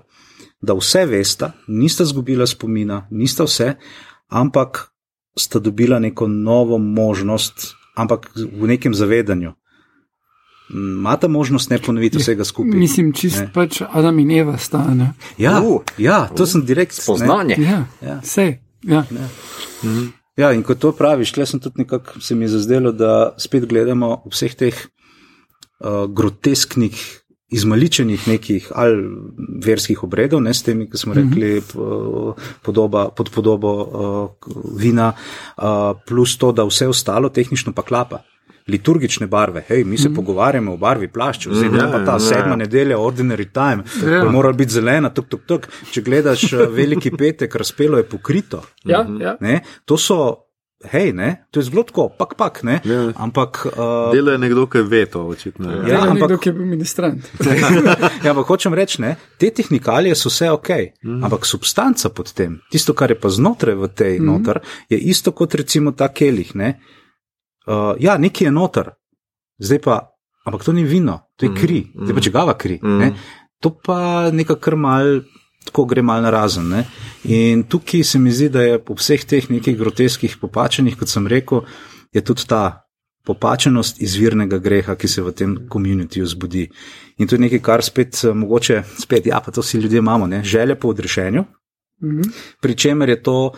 da 0.62 0.74
vse 0.74 1.06
veste, 1.06 1.52
nista 1.68 2.06
zgubila 2.06 2.48
spomina, 2.48 3.08
nista 3.12 3.44
vse, 3.44 3.74
ampak 4.30 4.88
sta 5.38 5.60
dobila 5.60 6.00
neko 6.00 6.28
novo 6.28 6.78
možnost, 6.78 7.74
ampak 7.96 8.30
v 8.36 8.68
nekem 8.68 8.94
zavedanju. 8.94 9.54
Imate 10.70 11.28
možnost 11.28 11.70
ne 11.70 11.78
ponoviti 11.78 12.18
vsega 12.18 12.44
skupaj. 12.44 12.72
Mislim, 12.80 13.14
čist 13.14 13.40
Ne. 13.40 13.52
pač 13.54 13.82
Adam 13.92 14.20
in 14.20 14.32
Eva 14.32 14.58
sta. 14.58 14.80
Ne? 14.94 15.14
Ja, 15.38 15.62
Uh, 15.62 15.82
ja, 15.98 16.30
to 16.38 16.46
sem 16.46 16.66
direkt 16.66 16.94
Spoznanje. 16.94 17.56
Ja, 17.60 17.86
Ja. 18.02 18.20
vse. 18.24 18.58
Ja. 18.84 19.04
Ja, 20.38 20.52
in 20.54 20.64
ko 20.64 20.76
to 20.76 20.92
praviš, 20.92 21.32
tle 21.32 21.46
sem 21.46 21.60
tudi 21.60 21.84
nekako 21.84 22.20
se 22.22 22.36
mi 22.36 22.48
zazdelo, 22.48 22.92
da 22.92 23.36
spet 23.38 23.66
gledamo 23.70 24.24
vseh 24.32 24.56
teh 24.56 24.74
uh, 25.80 26.10
grotesknih, 26.10 27.20
izmaličenih 27.54 28.28
nekih 28.28 28.72
ali 28.76 29.04
verskih 29.66 30.04
obredov, 30.04 30.42
ne 30.42 30.54
s 30.54 30.64
temi, 30.66 30.90
ki 30.90 30.98
smo 30.98 31.14
rekli, 31.14 31.62
uh, 31.78 32.34
podoba, 32.66 33.10
pod 33.14 33.30
podobo 33.30 33.72
uh, 33.78 34.30
vina, 34.80 35.12
uh, 35.58 35.94
plus 36.08 36.38
to, 36.38 36.52
da 36.52 36.66
vse 36.66 36.88
ostalo 36.88 37.30
tehnično 37.30 37.74
pa 37.74 37.82
klapa. 37.86 38.24
Liturgične 38.68 39.28
barve, 39.28 39.64
hej, 39.68 39.84
mi 39.84 39.98
se 39.98 40.10
mm. 40.10 40.16
pogovarjamo 40.16 40.74
o 40.74 40.78
barvi 40.78 41.08
plaščev, 41.12 41.52
zdaj 41.54 41.70
Ja, 41.80 41.90
pa 41.92 42.00
ta 42.06 42.16
ja. 42.16 42.20
sedma 42.20 42.56
nedelja, 42.56 42.98
ordinary 42.98 43.50
time, 43.52 43.84
Ja. 44.04 44.24
ja. 44.24 44.30
mora 44.32 44.54
biti 44.54 44.72
zelena, 44.74 45.10
tuk, 45.10 45.28
tuk, 45.28 45.42
tuk. 45.48 45.68
Če 45.92 46.02
gledaš 46.02 46.46
uh, 46.54 46.64
veliki 46.72 47.12
petek, 47.12 47.56
razpelo 47.56 47.98
je 48.00 48.08
pokrito. 48.08 48.64
Ja, 48.86 49.04
ja. 49.20 49.36
Ne? 49.44 49.60
To 49.86 49.98
so, 50.00 50.20
hej, 50.92 51.12
ne? 51.14 51.46
to 51.52 51.60
je 51.60 51.68
zelo 51.68 51.84
tako, 51.84 52.08
pak, 52.18 52.38
pak, 52.40 52.64
ne. 52.64 52.80
Ja. 52.88 53.12
Ampak, 53.16 53.66
uh, 53.68 54.16
Dela 54.16 54.32
je 54.38 54.42
nekdo, 54.46 54.66
ki 54.68 54.86
ve 54.88 55.04
to, 55.12 55.26
očitno. 55.28 55.68
Ja. 55.72 55.76
Ja, 55.82 55.94
Ja, 55.94 56.00
ampak- 56.08 56.22
nekdo, 56.32 56.38
ki 56.38 56.50
je 56.50 56.54
bil 56.54 56.66
ministrant. 56.66 57.30
ja, 58.24 58.32
ampak 58.32 58.48
hočem 58.48 58.74
reči, 58.74 59.02
ne, 59.04 59.16
te 59.38 59.52
tehnikalije 59.52 60.16
so 60.16 60.32
vse 60.32 60.52
ok, 60.56 60.70
mm. 61.04 61.20
ampak 61.24 61.46
substanca 61.46 62.10
pod 62.16 62.32
tem, 62.32 62.62
tisto, 62.72 62.96
kar 62.96 63.12
je 63.12 63.20
pa 63.20 63.28
znotraj 63.28 63.76
v 63.76 63.92
tej 63.92 64.20
mm. 64.20 64.26
noter, 64.26 64.64
je 64.88 65.00
isto 65.00 65.32
kot 65.36 65.56
recimo 65.56 65.92
ta 65.92 66.08
kelih. 66.08 66.56
Ne? 66.56 66.80
Uh, 67.66 67.94
ja, 68.00 68.18
nekaj 68.18 68.48
je 68.48 68.52
noter, 68.52 68.90
zdaj 69.58 69.80
pa, 69.82 70.00
ampak 70.46 70.66
to 70.66 70.74
ni 70.74 70.84
vino, 70.84 71.20
to 71.38 71.48
je 71.48 71.54
kri, 71.56 71.80
mm. 71.88 72.06
zdaj 72.06 72.16
pa 72.16 72.22
čigava 72.22 72.58
kri. 72.58 72.80
Mm. 72.84 72.98
Ne? 73.00 73.14
To 73.64 73.72
pa 73.72 74.30
nekako 74.32 74.60
kar 74.60 74.76
mal. 74.76 75.22
Tako 75.64 75.86
gre 75.88 76.02
malo 76.04 76.26
na 76.26 76.30
razen. 76.30 76.66
Ne? 76.68 76.82
In 77.32 77.62
tukaj 77.64 78.02
se 78.04 78.20
mi 78.20 78.34
zdi, 78.36 78.50
da 78.52 78.62
je 78.62 78.82
po 78.84 78.98
vseh 79.00 79.22
teh 79.24 79.46
nekih 79.48 79.78
groteskih 79.80 80.36
popačenih, 80.42 80.98
kot 81.00 81.08
sem 81.08 81.24
rekel, 81.32 81.62
je 82.12 82.20
tudi 82.20 82.44
ta 82.52 82.84
popačenost 83.24 84.02
izvirnega 84.04 84.60
greha, 84.60 84.98
ki 85.00 85.08
se 85.08 85.24
v 85.24 85.32
tem 85.32 85.56
komunitiju 85.72 86.28
zbudi. 86.28 86.66
In 87.18 87.32
to 87.32 87.38
je 87.38 87.46
nekaj, 87.46 87.62
kar 87.64 87.84
spet, 87.84 88.20
eh, 88.24 88.34
mogoče, 88.36 88.84
spet, 89.00 89.26
ja, 89.32 89.40
pa 89.40 89.56
to 89.56 89.64
vsi 89.64 89.80
ljudje 89.80 90.04
imamo, 90.04 90.28
ne? 90.28 90.44
želje 90.44 90.76
po 90.76 90.92
odrešenju, 90.92 91.46
Mhm. 92.04 92.22
pri 92.62 92.76
čemer 92.76 93.10
je 93.10 93.24
to, 93.24 93.54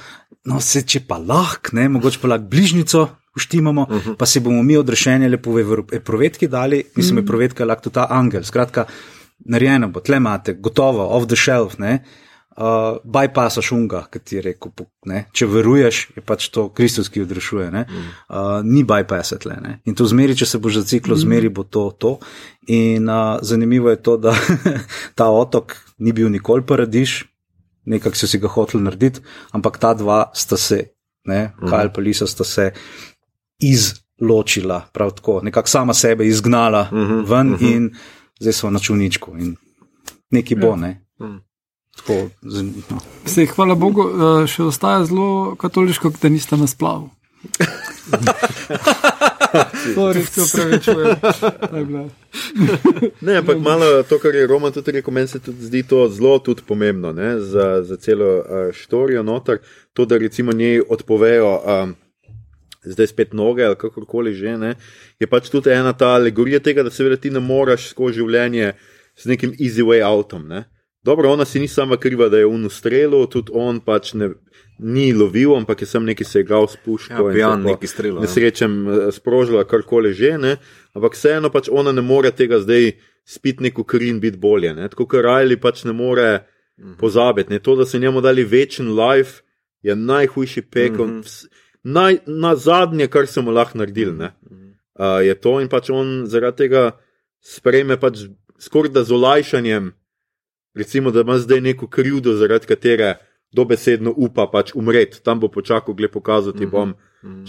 no, 0.46 0.60
se 0.62 0.82
če 0.82 1.00
pa 1.08 1.18
lahko, 1.18 1.74
ne, 1.74 1.90
mogoče 1.90 2.20
pa 2.22 2.28
lahko 2.28 2.46
bližnjico 2.50 3.08
uštimamo, 3.36 3.82
uh 3.82 3.90
-huh. 3.90 4.16
pa 4.18 4.26
si 4.26 4.40
bomo 4.40 4.64
mi 4.64 4.78
odrešenje 4.78 5.30
lepo 5.30 5.52
v 5.52 5.64
evro- 5.64 5.96
eprovetki 5.96 6.48
dali, 6.48 6.84
mislim, 6.96 7.18
uh 7.18 7.22
-huh. 7.22 7.26
eprovetka 7.26 7.64
je 7.64 7.68
lahko 7.68 7.84
tudi 7.84 7.94
ta 7.94 8.08
angel. 8.10 8.44
Skratka, 8.44 8.86
narejeno 9.40 9.90
bo, 9.90 10.00
tle 10.00 10.18
imate, 10.18 10.54
gotovo, 10.54 11.08
off 11.08 11.28
the 11.28 11.36
shelf, 11.36 11.78
ne. 11.78 12.04
Uh, 12.56 12.98
bypassa 13.04 13.62
šunga, 13.62 14.06
ki 14.12 14.20
ti 14.20 14.36
je 14.36 14.42
rekel, 14.42 14.72
ne, 15.06 15.26
če 15.36 15.46
veruješ, 15.46 15.98
je 16.16 16.22
pač 16.24 16.48
to 16.56 16.70
Kristus, 16.72 17.10
ki 17.12 17.26
odrešuje. 17.26 17.66
Ne, 17.72 17.82
uh, 18.30 18.64
ni 18.64 18.84
bypassa 18.88 19.36
tle. 19.38 19.58
Ne. 19.62 19.82
In 19.86 19.96
to 19.96 20.08
zmeri, 20.08 20.36
če 20.36 20.46
se 20.46 20.58
bo 20.58 20.72
zaciklo, 20.72 21.16
zmeri 21.16 21.50
bo 21.50 21.64
to. 21.64 21.92
to. 22.00 22.20
In 22.68 23.10
uh, 23.10 23.44
zanimivo 23.44 23.90
je 23.90 24.00
to, 24.00 24.16
da 24.18 24.32
ta 25.20 25.28
otok 25.28 25.76
ni 26.00 26.16
bil 26.16 26.32
nikoli 26.32 26.64
paradiž, 26.64 27.26
nekako 27.86 28.16
so 28.16 28.28
si 28.28 28.40
ga 28.40 28.48
hoteli 28.48 28.84
narediti, 28.84 29.20
ampak 29.52 29.78
ta 29.78 29.92
dva 29.94 30.32
sta 30.34 30.56
se, 30.58 30.80
ne, 31.28 31.52
Kajl 31.60 31.92
pa 31.92 32.02
Lisa 32.02 32.28
sta 32.28 32.48
se 32.48 32.72
izločila, 33.60 34.82
prav 34.94 35.12
tako, 35.12 35.42
nekako 35.42 35.70
sama 35.70 35.94
sebe 35.94 36.28
izgnala 36.28 36.90
ven 37.26 37.58
in 37.62 37.96
zdaj 38.40 38.54
so 38.54 38.70
na 38.70 38.80
čuničku 38.80 39.38
in 39.38 39.56
neki 40.32 40.56
bo, 40.56 40.76
ne. 40.76 41.02
Tako, 41.98 42.14
zan- 42.44 42.74
no. 42.90 42.98
Sej, 43.26 43.46
hvala 43.48 43.76
Bogu, 43.76 44.04
eh, 44.04 44.48
še 44.48 44.64
ostaja 44.64 45.06
zelo 45.06 45.56
katoliško, 45.56 46.12
da 46.22 46.30
niste 46.30 46.58
na 46.58 46.68
splavu. 46.68 47.10
Res 50.14 50.30
se 50.30 50.42
upravičujem. 50.42 51.16
Ne, 53.22 53.36
ampak 53.36 53.58
malo 53.60 54.04
to, 54.04 54.20
kar 54.20 54.36
je 54.36 54.48
Roman 54.48 54.72
tudi 54.72 54.92
rekel, 54.92 55.14
meni 55.14 55.28
se 55.28 55.40
tudi 55.40 55.62
zdi 55.62 55.84
to 55.84 56.10
zelo 56.10 56.40
tudi 56.40 56.62
pomembno 56.62 57.12
ne, 57.12 57.40
za, 57.40 57.84
za 57.84 57.98
celo 57.98 58.36
uh, 58.36 58.44
štorijo 58.74 59.24
noter. 59.24 59.58
To, 59.94 60.06
da 60.06 60.18
recimo 60.18 60.52
njej 60.52 60.82
odpovejo. 60.90 61.62
Um, 61.84 61.96
Zdaj 62.86 63.08
spet 63.08 63.34
noge 63.34 63.66
ali 63.66 63.76
kakorkoli 63.76 64.34
že, 64.34 64.58
ne, 64.58 64.76
je 65.20 65.28
pač 65.28 65.50
tudi 65.50 65.74
ena 65.74 65.94
ta 65.94 66.16
alegorija 66.16 66.60
tega, 66.60 66.84
da 66.84 66.94
seveda 66.94 67.18
ti 67.18 67.32
ne 67.34 67.40
moreš 67.40 67.90
skozi 67.94 68.22
življenje 68.22 68.74
z 69.16 69.32
nekim 69.32 69.56
easy 69.60 69.84
way 69.86 70.04
outom. 70.06 70.48
Ne. 70.48 70.66
Dobro, 71.06 71.32
ona 71.32 71.46
si 71.46 71.60
ni 71.60 71.68
sama 71.68 71.98
kriva, 71.98 72.30
da 72.30 72.40
je 72.42 72.46
v 72.46 72.66
ustrelu, 72.66 73.20
tudi 73.30 73.54
on 73.54 73.80
pač 73.80 74.14
ne, 74.18 74.32
ni 74.80 75.12
lovil, 75.14 75.54
ampak 75.56 75.82
je 75.82 75.88
sem 75.88 76.06
neki 76.06 76.26
se 76.26 76.42
igral 76.42 76.68
s 76.68 76.80
puško. 76.82 77.30
Ja, 77.30 77.34
pijan 77.34 77.62
neki 77.64 77.88
strel, 77.88 78.16
ja. 78.18 78.26
Nesrečem 78.26 78.74
eh, 78.88 79.12
sprožila 79.14 79.64
karkoli 79.70 80.14
že, 80.14 80.38
ne. 80.38 80.58
ampak 80.98 81.14
vseeno 81.14 81.52
pač 81.54 81.70
ona 81.70 81.94
ne 81.94 82.02
more 82.02 82.32
tega 82.32 82.60
zdaj 82.60 82.96
spiti 83.26 83.64
neko 83.64 83.84
kri 83.84 84.10
in 84.10 84.20
biti 84.20 84.38
bolje. 84.38 84.74
Ne. 84.74 84.90
Tako 84.90 85.06
kot 85.06 85.26
Rajli 85.26 85.58
pač 85.62 85.84
ne 85.86 85.94
more 85.94 86.46
pozabiti. 86.98 87.54
Ne. 87.54 87.60
To, 87.60 87.76
da 87.76 87.86
so 87.86 88.02
njemu 88.02 88.22
dali 88.22 88.44
večen 88.44 88.94
life, 88.98 89.42
je 89.82 89.96
najhujši 89.96 90.62
pekel. 90.62 91.06
Mm 91.06 91.22
-hmm. 91.22 91.48
Naj, 91.86 92.18
na 92.26 92.56
zadnje, 92.58 93.08
kar 93.14 93.28
smo 93.30 93.54
lahko 93.54 93.78
naredili, 93.78 94.14
ne, 94.18 94.32
uh, 94.98 95.22
je 95.22 95.36
to 95.38 95.60
in 95.62 95.70
pač 95.70 95.92
on 95.94 96.24
zaradi 96.26 96.66
tega 96.66 96.88
sprejme 97.46 98.00
pač 98.02 98.26
skoraj 98.60 98.94
da 98.96 99.04
z 99.06 99.14
olajšanjem, 99.14 99.92
recimo, 100.76 101.12
da 101.12 101.22
ima 101.22 101.38
zdaj 101.38 101.62
neko 101.62 101.88
krivdo, 101.88 102.34
zaradi 102.34 102.68
katere 102.68 103.16
dobesedno 103.56 104.14
upa 104.18 104.48
pač 104.52 104.74
umreti, 104.76 105.22
tam 105.24 105.40
bo 105.40 105.48
počakal, 105.48 105.96
gled 105.96 106.12
pokazati 106.12 106.66
bom. 106.66 106.96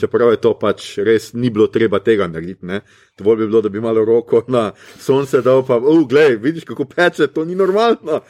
Čeprav 0.01 0.31
je 0.33 0.39
to 0.41 0.55
pač 0.57 0.95
res 1.05 1.35
ni 1.37 1.51
bilo 1.53 1.67
treba 1.69 1.99
tega 2.01 2.27
narediti. 2.27 2.65
ne. 2.67 2.81
Dovolj 3.19 3.37
bi 3.37 3.47
bilo, 3.47 3.61
da 3.61 3.69
bi 3.69 3.81
malo 3.81 4.05
roko 4.05 4.41
na 4.49 4.71
sonce 4.99 5.43
dal, 5.45 5.67
pa, 5.67 5.77
oh, 5.77 6.07
glej, 6.09 6.39
vidiš, 6.41 6.65
kako 6.65 6.85
peče, 6.85 7.27
to 7.27 7.45
ni 7.45 7.55
normalno. 7.55 8.23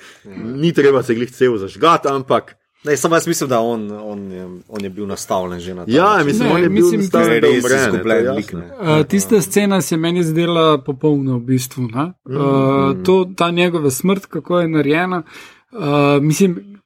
Ni 0.58 0.72
treba 0.72 1.02
se 1.02 1.14
glih 1.14 1.30
cel 1.30 1.54
zažgati, 1.58 2.08
ampak 2.10 2.56
Ne, 2.84 2.96
samo 2.96 3.16
jaz 3.16 3.26
mislim, 3.26 3.48
da 3.48 3.60
on, 3.60 3.90
on, 3.92 4.32
je, 4.32 4.44
on 4.68 4.84
je 4.84 4.90
bil 4.90 5.06
nastavljen 5.06 5.60
že 5.60 5.74
na 5.74 5.84
to. 5.84 5.90
Ja, 5.90 6.22
mislim, 6.24 6.48
Ne, 6.48 6.54
on 6.54 6.62
je 6.62 6.68
bil 6.68 6.84
mislim, 6.84 7.00
nastavljen, 7.00 7.40
to 7.40 7.40
da 7.40 7.46
je 7.46 7.60
res 7.62 7.86
izgubljen 7.86 8.34
lik. 8.34 8.52
Uh, 8.54 9.06
tista 9.06 9.40
scena 9.40 9.80
se 9.82 9.96
meni 9.96 10.24
zdela 10.24 10.78
popolna 10.78 11.36
v 11.36 11.40
bistvu. 11.40 11.82
ne. 11.82 12.12
Uh, 12.24 13.04
to, 13.04 13.30
ta 13.36 13.50
njegova 13.50 13.90
smrt, 13.90 14.26
kako 14.26 14.60
je 14.60 14.68
narejena. 14.68 15.22
Uh, 15.72 16.22
mislim, 16.22 16.76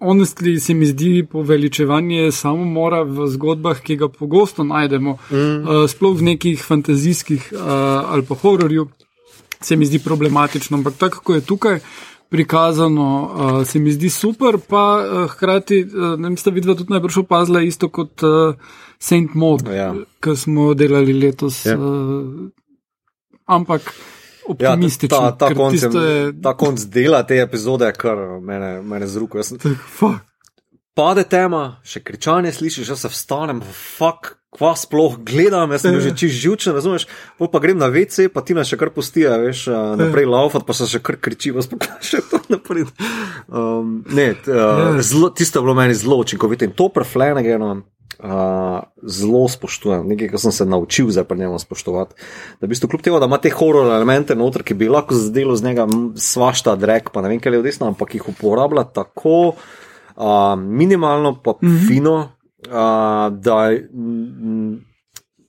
honestly 0.00 0.58
se 0.58 0.74
mi 0.74 0.86
zdi 0.86 1.26
poveličevanje 1.30 2.32
samomora 2.32 3.02
v 3.02 3.26
zgodbah, 3.26 3.80
ki 3.80 3.96
ga 3.96 4.08
pogosto 4.08 4.64
najdemo, 4.64 5.10
uh, 5.10 5.88
sploh 5.88 6.18
v 6.18 6.22
nekih 6.22 6.64
fantazijskih 6.64 7.52
uh, 7.52 7.60
ali 8.12 8.24
pa 8.28 8.34
hororju, 8.34 8.88
se 9.60 9.76
mi 9.76 9.86
zdi 9.86 9.98
problematično. 9.98 10.76
Ampak 10.76 10.94
tako, 10.98 11.18
kako 11.18 11.34
je 11.34 11.40
tukaj. 11.40 11.80
Prikazano 12.34 13.04
uh, 13.22 13.60
se 13.62 13.78
mi 13.78 13.92
zdi 13.92 14.10
super, 14.10 14.58
pa 14.58 14.82
uh, 14.98 15.30
hkrati, 15.30 15.84
uh, 15.84 16.16
ne 16.16 16.28
vem, 16.28 16.36
sta 16.36 16.50
vidva 16.50 16.74
tudi 16.74 16.90
najbrž 16.90 17.20
opazila 17.20 17.62
isto 17.62 17.88
kot 17.88 18.22
uh, 18.22 18.56
Saint 18.98 19.34
Maud, 19.34 19.68
Ja. 19.68 19.92
ki 20.18 20.34
smo 20.36 20.72
delali 20.74 21.14
letos. 21.14 21.60
Ja. 21.64 21.72
Ja. 21.72 21.78
Uh, 21.78 22.50
ampak 23.46 23.92
Ja, 24.44 24.74
optimistično. 24.74 25.16
ta, 25.16 25.30
ta, 25.32 25.48
ker 25.48 25.56
konc, 25.56 25.74
je 25.74 25.88
je, 25.94 26.32
ta 26.42 26.52
konc 26.54 26.82
dela 26.86 27.22
te 27.22 27.38
epizode, 27.40 27.88
kar 27.92 28.18
mene, 28.42 28.82
mene 28.82 29.06
z 29.06 29.16
roko. 29.16 29.38
Jaz 29.38 29.48
sem- 29.48 29.58
tako, 29.58 29.86
fuck. 29.88 30.33
Pade 30.94 31.24
tema, 31.26 31.80
še 31.82 31.98
kričanje 32.06 32.52
slišiš, 32.54 32.92
jaz 32.92 33.00
se 33.02 33.08
vstanem, 33.10 33.58
fuck, 33.66 34.36
kva 34.54 34.76
sploh 34.78 35.16
gledam, 35.26 35.72
jaz 35.74 35.82
sem 35.82 35.96
že 35.98 36.12
čist 36.20 36.38
živčen, 36.38 36.76
razumeš, 36.76 37.08
pol 37.34 37.50
pa 37.50 37.58
grem 37.58 37.80
na 37.82 37.88
WC, 37.90 38.28
pa 38.30 38.44
ti 38.46 38.54
nas 38.54 38.70
še 38.70 38.78
kar 38.78 38.92
pustijo, 38.94 39.32
veš, 39.42 39.66
naprej 39.98 40.30
laufat, 40.30 40.62
pa 40.62 40.76
se 40.78 40.86
še 40.86 41.02
kar 41.02 41.18
kriči, 41.18 41.50
vas 41.56 41.66
pa 41.66 41.82
še 41.98 42.22
to 42.30 42.38
naprej. 42.46 42.86
Um, 43.50 44.04
ne, 44.06 44.28
t, 44.38 44.54
uh, 44.54 45.02
zelo, 45.02 45.34
tisto 45.34 45.58
je 45.58 45.66
bilo 45.66 45.74
meni 45.74 45.98
zelo 45.98 46.22
učinkovito 46.22 46.70
in 46.70 46.78
to 46.78 46.86
preflenegeno. 46.94 47.74
Uh, 48.14 48.78
zelo 49.10 49.40
spoštujem, 49.50 50.06
nekaj, 50.06 50.28
kar 50.30 50.40
sem 50.44 50.52
se 50.54 50.64
naučil 50.70 51.08
zdaj 51.10 51.26
pri 51.26 51.42
njemu 51.42 51.58
spoštovati. 51.58 52.14
Da, 52.62 52.68
v 52.68 52.70
bistvu, 52.70 52.86
kljub 52.92 53.02
temu, 53.02 53.18
da 53.18 53.26
ima 53.26 53.40
te 53.42 53.50
horor 53.50 53.90
elemente 53.90 54.38
noter, 54.38 54.62
ki 54.62 54.78
bi 54.78 54.86
lahko 54.88 55.18
zdelo 55.18 55.58
z 55.58 55.66
njega 55.66 55.88
svašta 56.14 56.76
drek, 56.78 57.10
pa 57.10 57.24
ne 57.26 57.34
vem, 57.34 57.42
kaj 57.42 57.58
je 57.58 57.64
odesno, 57.64 57.90
ampak 57.90 58.14
jih 58.14 58.30
uporablja 58.30 58.86
tako 58.94 59.34
uh, 59.50 59.66
minimalno, 60.56 61.34
pa 61.42 61.50
mm 61.50 61.68
-hmm. 61.68 61.88
fino, 61.88 62.14
uh, 62.66 63.38
da 63.38 63.70
mm, 63.92 64.78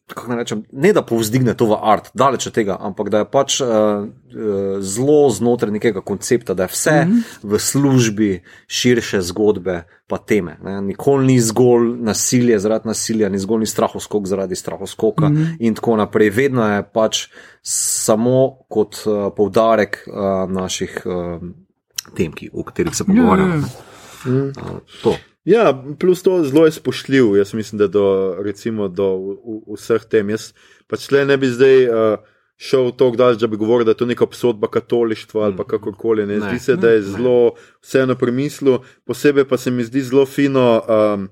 kako 0.07 0.27
naj 0.27 0.37
rečem, 0.37 0.63
ne 0.71 0.93
da 0.93 1.01
povzdigne 1.01 1.53
to 1.57 1.65
v 1.65 1.77
art, 1.81 2.11
daleč 2.13 2.47
od 2.47 2.53
tega, 2.53 2.77
ampak 2.79 3.09
da 3.09 3.23
je 3.23 3.27
pač 3.31 3.57
uh, 3.61 3.67
uh, 3.67 4.77
zelo 4.79 5.29
znotraj 5.33 5.73
nekega 5.73 6.01
koncepta, 6.05 6.53
da 6.53 6.63
je 6.63 6.73
vse 6.73 6.91
mm 7.05 7.11
-hmm. 7.11 7.21
v 7.43 7.59
službi 7.59 8.43
širše 8.67 9.21
zgodbe, 9.21 9.83
pa 10.07 10.17
teme. 10.17 10.57
Ne? 10.63 10.81
Nikoli 10.81 11.25
ni 11.25 11.39
zgolj 11.39 11.97
nasilje 11.97 12.59
zaradi 12.59 12.87
nasilja, 12.87 13.29
ni 13.29 13.39
zgolj 13.39 13.59
ni 13.59 13.65
strahoskok 13.65 14.27
zaradi 14.27 14.55
strahoskoka 14.55 15.29
mm 15.29 15.35
-hmm. 15.35 15.55
in 15.59 15.75
tako 15.75 15.97
naprej. 15.97 16.29
Vedno 16.29 16.75
je 16.75 16.83
pač 16.93 17.27
samo 17.61 18.57
kot 18.69 18.95
uh, 19.05 19.33
poudarek 19.37 20.07
uh, 20.07 20.51
naših 20.51 21.01
uh, 21.05 21.41
tem, 22.15 22.31
ki, 22.31 22.49
o 22.53 22.63
katerih 22.63 22.95
se 22.95 23.03
Ja, 23.07 23.13
ja, 23.13 23.21
pogovarjamo. 23.21 23.67
Ja. 24.25 24.43
Uh, 24.51 24.79
to. 25.03 25.15
Ja, 25.45 25.83
plus 25.99 26.23
to 26.23 26.43
zelo 26.43 26.65
je 26.65 26.71
spoštljiv, 26.71 27.35
jaz 27.37 27.53
mislim, 27.53 27.77
da 27.77 27.87
do, 27.87 28.35
recimo, 28.41 28.87
do 28.87 29.09
v, 29.15 29.35
v, 29.45 29.75
vseh 29.77 30.05
tem. 30.09 30.29
Jaz 30.33 30.53
pač 30.89 31.11
le 31.13 31.21
ne 31.25 31.37
bi 31.37 31.51
zdaj 31.53 31.85
uh, 31.85 32.15
šel 32.57 32.89
tako 32.97 33.19
daleč, 33.19 33.39
da 33.43 33.47
bi 33.47 33.59
govoril, 33.61 33.85
da 33.85 33.93
je 33.93 34.01
to 34.01 34.07
neka 34.09 34.23
obsodba 34.25 34.67
katolištva 34.73 35.43
ali 35.45 35.57
pa 35.57 35.63
kakorkoli. 35.63 36.25
Ne. 36.25 36.39
Ne. 36.39 36.49
Zdi 36.49 36.59
se, 36.59 36.75
da 36.75 36.95
je 36.95 37.03
zelo 37.05 37.53
vseeno 37.83 38.15
premislil, 38.17 38.79
posebej 39.05 39.45
pa 39.45 39.57
se 39.57 39.71
mi 39.71 39.85
zdi 39.85 40.01
zelo 40.01 40.25
fino. 40.25 40.81
Um, 40.89 41.29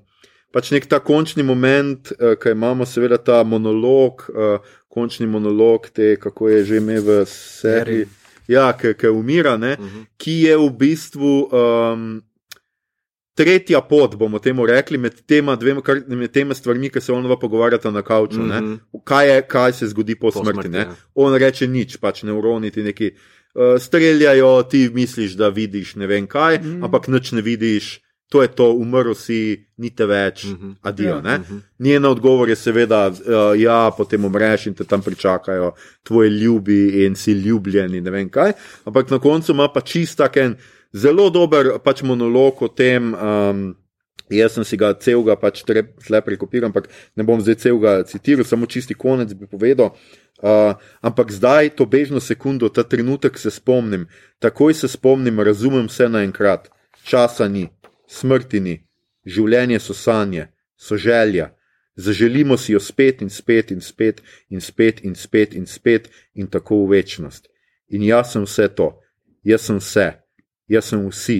Pač 0.54 0.68
nek 0.70 0.84
ta 0.86 1.00
končni 1.02 1.42
moment, 1.42 2.12
uh, 2.14 2.36
ki 2.38 2.52
imamo, 2.54 2.86
seveda 2.86 3.16
ta 3.18 3.40
monolog, 3.42 4.20
uh, 4.30 4.62
končni 4.86 5.26
monolog, 5.26 5.88
te, 5.90 6.12
kako 6.22 6.48
je 6.52 6.60
že 6.64 6.76
ime 6.78 7.00
v 7.02 7.16
seriji, 7.26 8.04
ja, 8.46 8.68
ki, 8.78 8.92
ki 8.94 9.10
umira, 9.10 9.56
ne, 9.58 9.72
uh 9.74 9.82
-huh. 9.82 10.04
ki 10.16 10.36
je 10.44 10.56
v 10.56 10.68
bistvu 10.70 11.32
um, 11.50 12.22
tretja 13.34 13.80
pot, 13.80 14.14
bomo 14.16 14.38
temu 14.38 14.66
rekli, 14.66 14.98
med 14.98 15.14
tema, 15.26 15.56
dvema, 15.56 15.82
kar, 15.82 16.00
med 16.06 16.32
tema 16.32 16.54
stvarmi, 16.54 16.90
ki 16.90 17.00
se 17.00 17.12
onova 17.12 17.36
pogovarjata 17.38 17.90
na 17.90 18.02
kavču. 18.02 18.38
Mm. 18.38 18.50
-hmm. 18.50 18.78
kaj, 19.04 19.34
je, 19.34 19.42
kaj 19.42 19.72
se 19.72 19.86
zgodi 19.86 20.14
po, 20.14 20.30
po 20.30 20.42
smrti? 20.42 20.68
smrti, 20.68 20.76
ja. 20.76 20.94
On 21.14 21.34
reče 21.34 21.66
nič, 21.66 21.96
pač 21.96 22.22
neuroni 22.22 22.70
ti 22.70 22.82
neki 22.82 23.10
uh, 23.10 23.80
streljajo, 23.80 24.62
ti 24.62 24.90
misliš, 24.94 25.32
da 25.32 25.48
vidiš 25.48 25.94
ne 25.94 26.06
vem 26.06 26.26
kaj, 26.26 26.58
mm 26.58 26.64
-hmm. 26.64 26.84
ampak 26.84 27.08
nič 27.08 27.32
ne 27.32 27.42
vidiš. 27.42 28.00
To 28.28 28.42
je 28.42 28.48
to, 28.48 28.72
umrl 28.72 29.12
si, 29.14 29.66
ni 29.76 29.90
te 29.90 30.06
več, 30.06 30.44
mm 30.44 30.54
-hmm. 30.54 30.74
adijo. 30.82 31.14
Ja. 31.14 31.38
Mm 31.38 31.44
-hmm. 31.44 31.60
Njen 31.78 32.04
odgovor 32.04 32.48
je 32.48 32.56
seveda, 32.56 33.08
uh, 33.08 33.60
ja, 33.60 33.90
potem 33.96 34.24
umreš 34.24 34.66
in 34.66 34.74
te 34.74 34.84
tam 34.84 35.02
pričakajo 35.02 35.72
tvoji 36.02 36.30
ljubi 36.30 37.04
in 37.04 37.14
si 37.16 37.32
ljubljen 37.32 37.94
in 37.94 38.04
ne 38.04 38.10
vem 38.10 38.28
kaj. 38.28 38.52
Ampak 38.84 39.10
na 39.10 39.18
koncu 39.18 39.52
ima 39.52 39.68
pa 39.68 39.80
čist 39.80 40.18
tak 40.18 40.36
en 40.36 40.56
zelo 40.94 41.30
dober 41.30 41.74
pač 41.82 42.02
monolog 42.02 42.62
o 42.62 42.68
tem. 42.68 43.14
Um, 43.14 43.74
Jaz 44.30 44.54
sem 44.56 44.64
si 44.64 44.76
ga 44.80 44.94
celega 44.96 45.36
pač 45.36 45.60
tle 45.68 46.20
prekopiral, 46.24 46.70
ampak 46.70 46.88
ne 47.12 47.26
bom 47.28 47.36
zdaj 47.44 47.58
celega 47.60 47.90
citiral, 48.08 48.46
samo 48.48 48.64
čisti 48.64 48.96
konec 48.96 49.34
bi 49.36 49.44
povedal. 49.44 49.92
Uh, 50.40 50.80
ampak 51.04 51.28
zdaj, 51.28 51.76
to 51.76 51.84
bežno 51.84 52.24
sekundo, 52.24 52.72
ta 52.72 52.82
trenutek 52.88 53.36
se 53.38 53.52
spomnim, 53.52 54.08
takoj 54.40 54.74
se 54.74 54.88
spomnim, 54.88 55.40
razumem 55.44 55.92
vse 55.92 56.08
naenkrat. 56.08 56.72
Časa 57.04 57.48
ni, 57.52 57.68
smrti 58.08 58.60
ni, 58.64 58.74
življenje 59.28 59.78
so 59.84 59.92
sanje, 59.92 60.48
so 60.80 60.96
želja. 60.96 61.52
Zaželimo 61.94 62.56
si 62.56 62.72
jo 62.72 62.80
spet 62.80 63.20
in 63.22 63.30
spet 63.30 63.70
in 63.70 63.84
spet 63.84 64.24
in 64.50 64.60
spet 64.60 65.04
in 65.04 65.14
spet 65.14 65.54
in 65.54 65.66
spet 65.68 66.08
in 66.34 66.48
tako 66.48 66.82
v 66.86 66.96
večnost. 66.96 67.46
In 67.92 68.02
jaz 68.02 68.32
sem 68.32 68.48
vse 68.48 68.72
to, 68.72 68.88
jaz 69.44 69.68
sem 69.68 69.78
vse, 69.78 70.23
jaz 70.70 70.92
sem 70.92 71.04
vsi, 71.08 71.38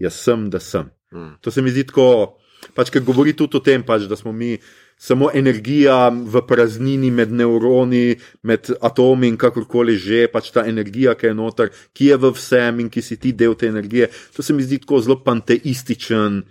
jaz 0.00 0.18
sem, 0.18 0.48
da 0.50 0.60
sem. 0.60 0.90
Mm. 1.12 1.38
To 1.40 1.50
se 1.50 1.62
mi 1.62 1.72
zdi 1.72 1.86
tako, 1.88 2.38
pač, 2.76 2.92
ker 2.92 3.04
govori 3.06 3.34
tudi 3.36 3.58
o 3.58 3.64
tem, 3.64 3.84
pač, 3.86 4.08
da 4.10 4.16
smo 4.18 4.32
mi 4.32 4.56
samo 4.98 5.30
energija 5.34 6.08
v 6.10 6.42
praznini 6.46 7.10
med 7.14 7.32
nevroni, 7.32 8.18
med 8.42 8.70
atomi 8.82 9.30
in 9.30 9.38
kakorkoli 9.38 9.94
že, 9.96 10.26
pač 10.32 10.50
ta 10.52 10.66
energija, 10.66 11.14
ki 11.14 11.30
je 11.30 11.34
noter, 11.38 11.70
ki 11.94 12.10
je 12.10 12.18
v 12.18 12.32
vsem 12.34 12.82
in 12.82 12.90
ki 12.90 13.02
si 13.02 13.16
ti 13.16 13.32
del 13.32 13.54
te 13.54 13.70
energije. 13.70 14.10
To 14.34 14.42
se 14.42 14.52
mi 14.52 14.66
zdi 14.66 14.80
tako 14.82 15.00
zelo 15.00 15.20
panteističen 15.22 16.42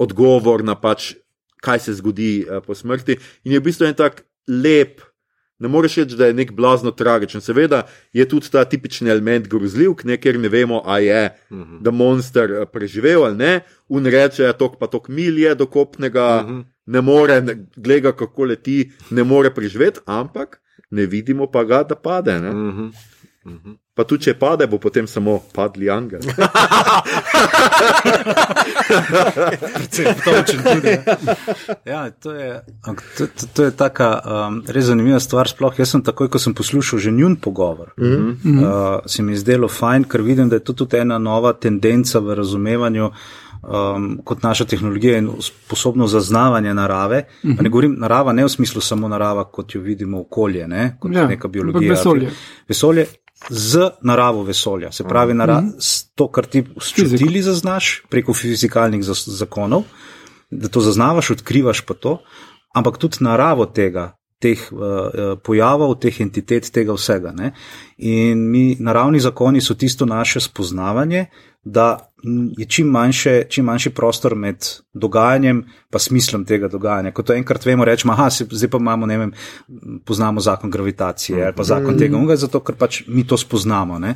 odgovor 0.00 0.64
na 0.64 0.76
pač, 0.76 1.14
kaj 1.60 1.80
se 1.88 1.96
zgodi 1.96 2.44
uh, 2.44 2.60
po 2.64 2.76
smrti. 2.76 3.16
In 3.48 3.56
je 3.56 3.60
v 3.60 3.64
bistvu 3.64 3.88
en 3.88 3.96
tak 3.96 4.24
lep. 4.48 5.00
Ne 5.60 5.68
moreš 5.68 5.96
reči, 5.96 6.16
da 6.16 6.26
je 6.26 6.34
nek 6.34 6.52
blazno 6.52 6.90
tragičen. 6.90 7.40
Seveda 7.40 7.82
je 8.12 8.24
tudi 8.28 8.48
ta 8.50 8.64
tipični 8.64 9.10
element 9.10 9.48
grozljivk, 9.48 10.04
ne, 10.04 10.16
ker 10.16 10.38
ne 10.40 10.48
vemo, 10.48 10.82
a 10.86 10.98
je 10.98 11.36
uh 11.50 11.58
-huh. 11.58 11.82
da 11.82 11.90
monster 11.90 12.50
eh, 12.50 12.66
preživel 12.72 13.24
ali 13.24 13.36
ne. 13.36 13.60
Un 13.88 14.06
reče, 14.06 14.42
da 14.42 14.48
je 14.48 14.58
tok 14.58 14.78
pa 14.78 14.86
tok 14.86 15.08
milje 15.08 15.54
do 15.54 15.66
kopnega, 15.66 16.44
uh 16.44 16.50
-huh. 16.50 16.64
ne 16.86 17.00
more, 17.00 17.56
gleda 17.76 18.12
kako 18.12 18.44
leti, 18.44 18.92
ne 19.10 19.24
more 19.24 19.54
preživeti, 19.54 20.00
ampak 20.06 20.60
ne 20.90 21.06
vidimo 21.06 21.46
pa 21.46 21.64
ga, 21.64 21.82
da 21.82 21.94
pade. 21.94 22.40
Ne. 22.40 22.50
Mhm. 22.50 22.88
Pa 24.00 24.06
tudi 24.08 24.30
če 24.30 24.32
pade, 24.40 24.64
bo 24.64 24.78
potem 24.80 25.04
samo 25.04 25.34
padli 25.52 25.90
angel. 25.92 26.22
Točen 30.24 30.62
tudi. 30.64 30.94
Ja, 31.84 32.06
to 32.10 32.32
je, 32.32 32.46
ampak 32.88 33.04
to, 33.18 33.26
to, 33.26 33.48
to 33.52 33.66
je 33.68 33.74
taka 33.76 34.08
um, 34.24 34.56
res 34.72 34.88
zanimiva 34.88 35.20
stvar. 35.20 35.52
Sploh 35.52 35.76
jaz 35.76 35.92
sem 35.92 36.00
takoj, 36.06 36.32
ko 36.32 36.40
sem 36.40 36.56
poslušal 36.56 36.96
že 37.04 37.12
njun 37.12 37.36
pogovor, 37.36 37.92
mm 38.00 38.08
-hmm. 38.40 38.64
uh, 38.64 39.04
se 39.04 39.22
mi 39.22 39.36
je 39.36 39.44
zdelo 39.44 39.68
fajn, 39.68 40.08
ker 40.08 40.24
vidim, 40.24 40.48
da 40.48 40.56
je 40.56 40.64
to 40.64 40.72
tudi 40.72 40.96
ena 40.96 41.18
nova 41.18 41.52
tendenca 41.52 42.18
v 42.18 42.34
razumevanju. 42.40 43.10
Um, 43.60 44.20
kot 44.24 44.42
naša 44.42 44.64
tehnologija 44.64 45.18
in 45.18 45.28
sposobnost 45.40 46.12
zaznavanja 46.12 46.74
narave. 46.74 47.24
Mm 47.44 47.50
-hmm. 47.50 47.62
Ne 47.62 47.68
govorim 47.68 47.96
narava, 47.98 48.32
ne 48.32 48.44
v 48.44 48.48
smislu 48.48 48.80
samo 48.80 49.08
narava, 49.08 49.44
kot 49.44 49.74
jo 49.74 49.80
vidimo 49.80 50.20
okolje, 50.20 50.68
ne? 50.68 50.96
kot 51.00 51.12
Ja, 51.14 51.26
neka 51.26 51.48
biologija. 51.48 51.90
vesolje. 51.90 52.30
vesolje 52.68 53.06
z 53.48 53.90
naravo 54.02 54.42
vesolja, 54.42 54.92
se 54.92 55.04
pravi, 55.04 55.34
nara, 55.34 55.62
s 55.78 56.10
to, 56.14 56.28
kar 56.28 56.46
ti 56.46 56.64
s 56.80 56.92
čutili 56.92 57.42
zaznaš 57.42 58.02
preko 58.10 58.34
fizikalnih 58.34 59.02
zakonov, 59.26 59.82
da 60.50 60.68
to 60.68 60.80
zaznavaš, 60.80 61.30
odkrivaš 61.30 61.80
pa 61.80 61.94
to, 61.94 62.18
ampak 62.74 62.98
tudi 62.98 63.16
naravo 63.20 63.66
tega. 63.66 64.16
Teh 64.40 64.56
uh, 64.72 64.80
uh, 64.80 65.38
pojavov, 65.44 65.98
teh 66.00 66.16
entitet, 66.24 66.70
tega 66.72 66.94
vsega. 66.96 67.28
Ne? 67.36 67.50
In 67.98 68.46
mi, 68.48 68.76
naravni 68.80 69.20
zakoni 69.20 69.60
so 69.60 69.74
tisto 69.76 70.06
naše 70.08 70.40
spoznavanje, 70.40 71.26
da 71.64 72.12
je 72.58 72.66
čim, 72.66 72.86
manjše, 72.86 73.42
čim 73.48 73.64
manjši 73.64 73.90
prostor 73.90 74.34
med 74.34 74.66
dogajanjem 74.92 75.58
in 75.92 75.98
smislom 75.98 76.44
tega 76.44 76.68
dogajanja. 76.68 77.12
Ko 77.12 77.22
to 77.22 77.34
enkrat 77.34 77.66
vemo, 77.66 77.84
rečemo, 77.84 78.16
da 78.16 78.28
zdaj 78.30 78.70
pa 78.70 78.78
imamo, 78.78 79.06
ne 79.06 79.18
vem, 79.18 79.32
poznamo 80.04 80.40
zakon 80.40 80.70
gravitacije 80.70 81.44
ali 81.44 81.54
pa 81.56 81.64
zakon 81.64 81.98
tega, 81.98 82.16
unga, 82.16 82.36
zato 82.36 82.60
ker 82.60 82.74
pač 82.74 83.02
mi 83.06 83.26
to 83.26 83.36
spoznamo. 83.36 83.98
Ne? 83.98 84.14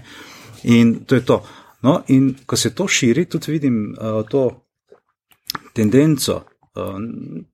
In 0.63 1.05
to 1.05 1.15
je 1.15 1.25
to. 1.25 1.43
No, 1.83 2.03
in 2.09 2.35
ko 2.47 2.57
se 2.57 2.75
to 2.75 2.89
širi, 2.89 3.25
tudi 3.25 3.53
vidim 3.53 3.97
uh, 3.99 4.25
to 4.29 4.49
tendenco, 5.73 6.37
uh, 6.77 6.97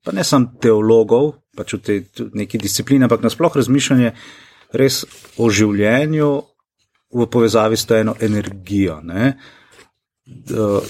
pa 0.05 0.13
ne 0.13 0.25
samo 0.25 0.53
teologov, 0.63 1.33
pač 1.57 1.75
v 1.75 1.81
tej 1.83 2.29
neki 2.35 2.59
disciplini, 2.59 3.05
ampak 3.05 3.27
nasploh 3.27 3.57
razmišljanje 3.57 4.13
res 4.79 5.03
o 5.37 5.51
življenju 5.51 6.31
v 7.11 7.27
povezavi 7.27 7.77
s 7.77 7.91
to 7.91 7.97
eno 7.99 8.15
energijo. 8.23 9.01
Ne? 9.03 9.35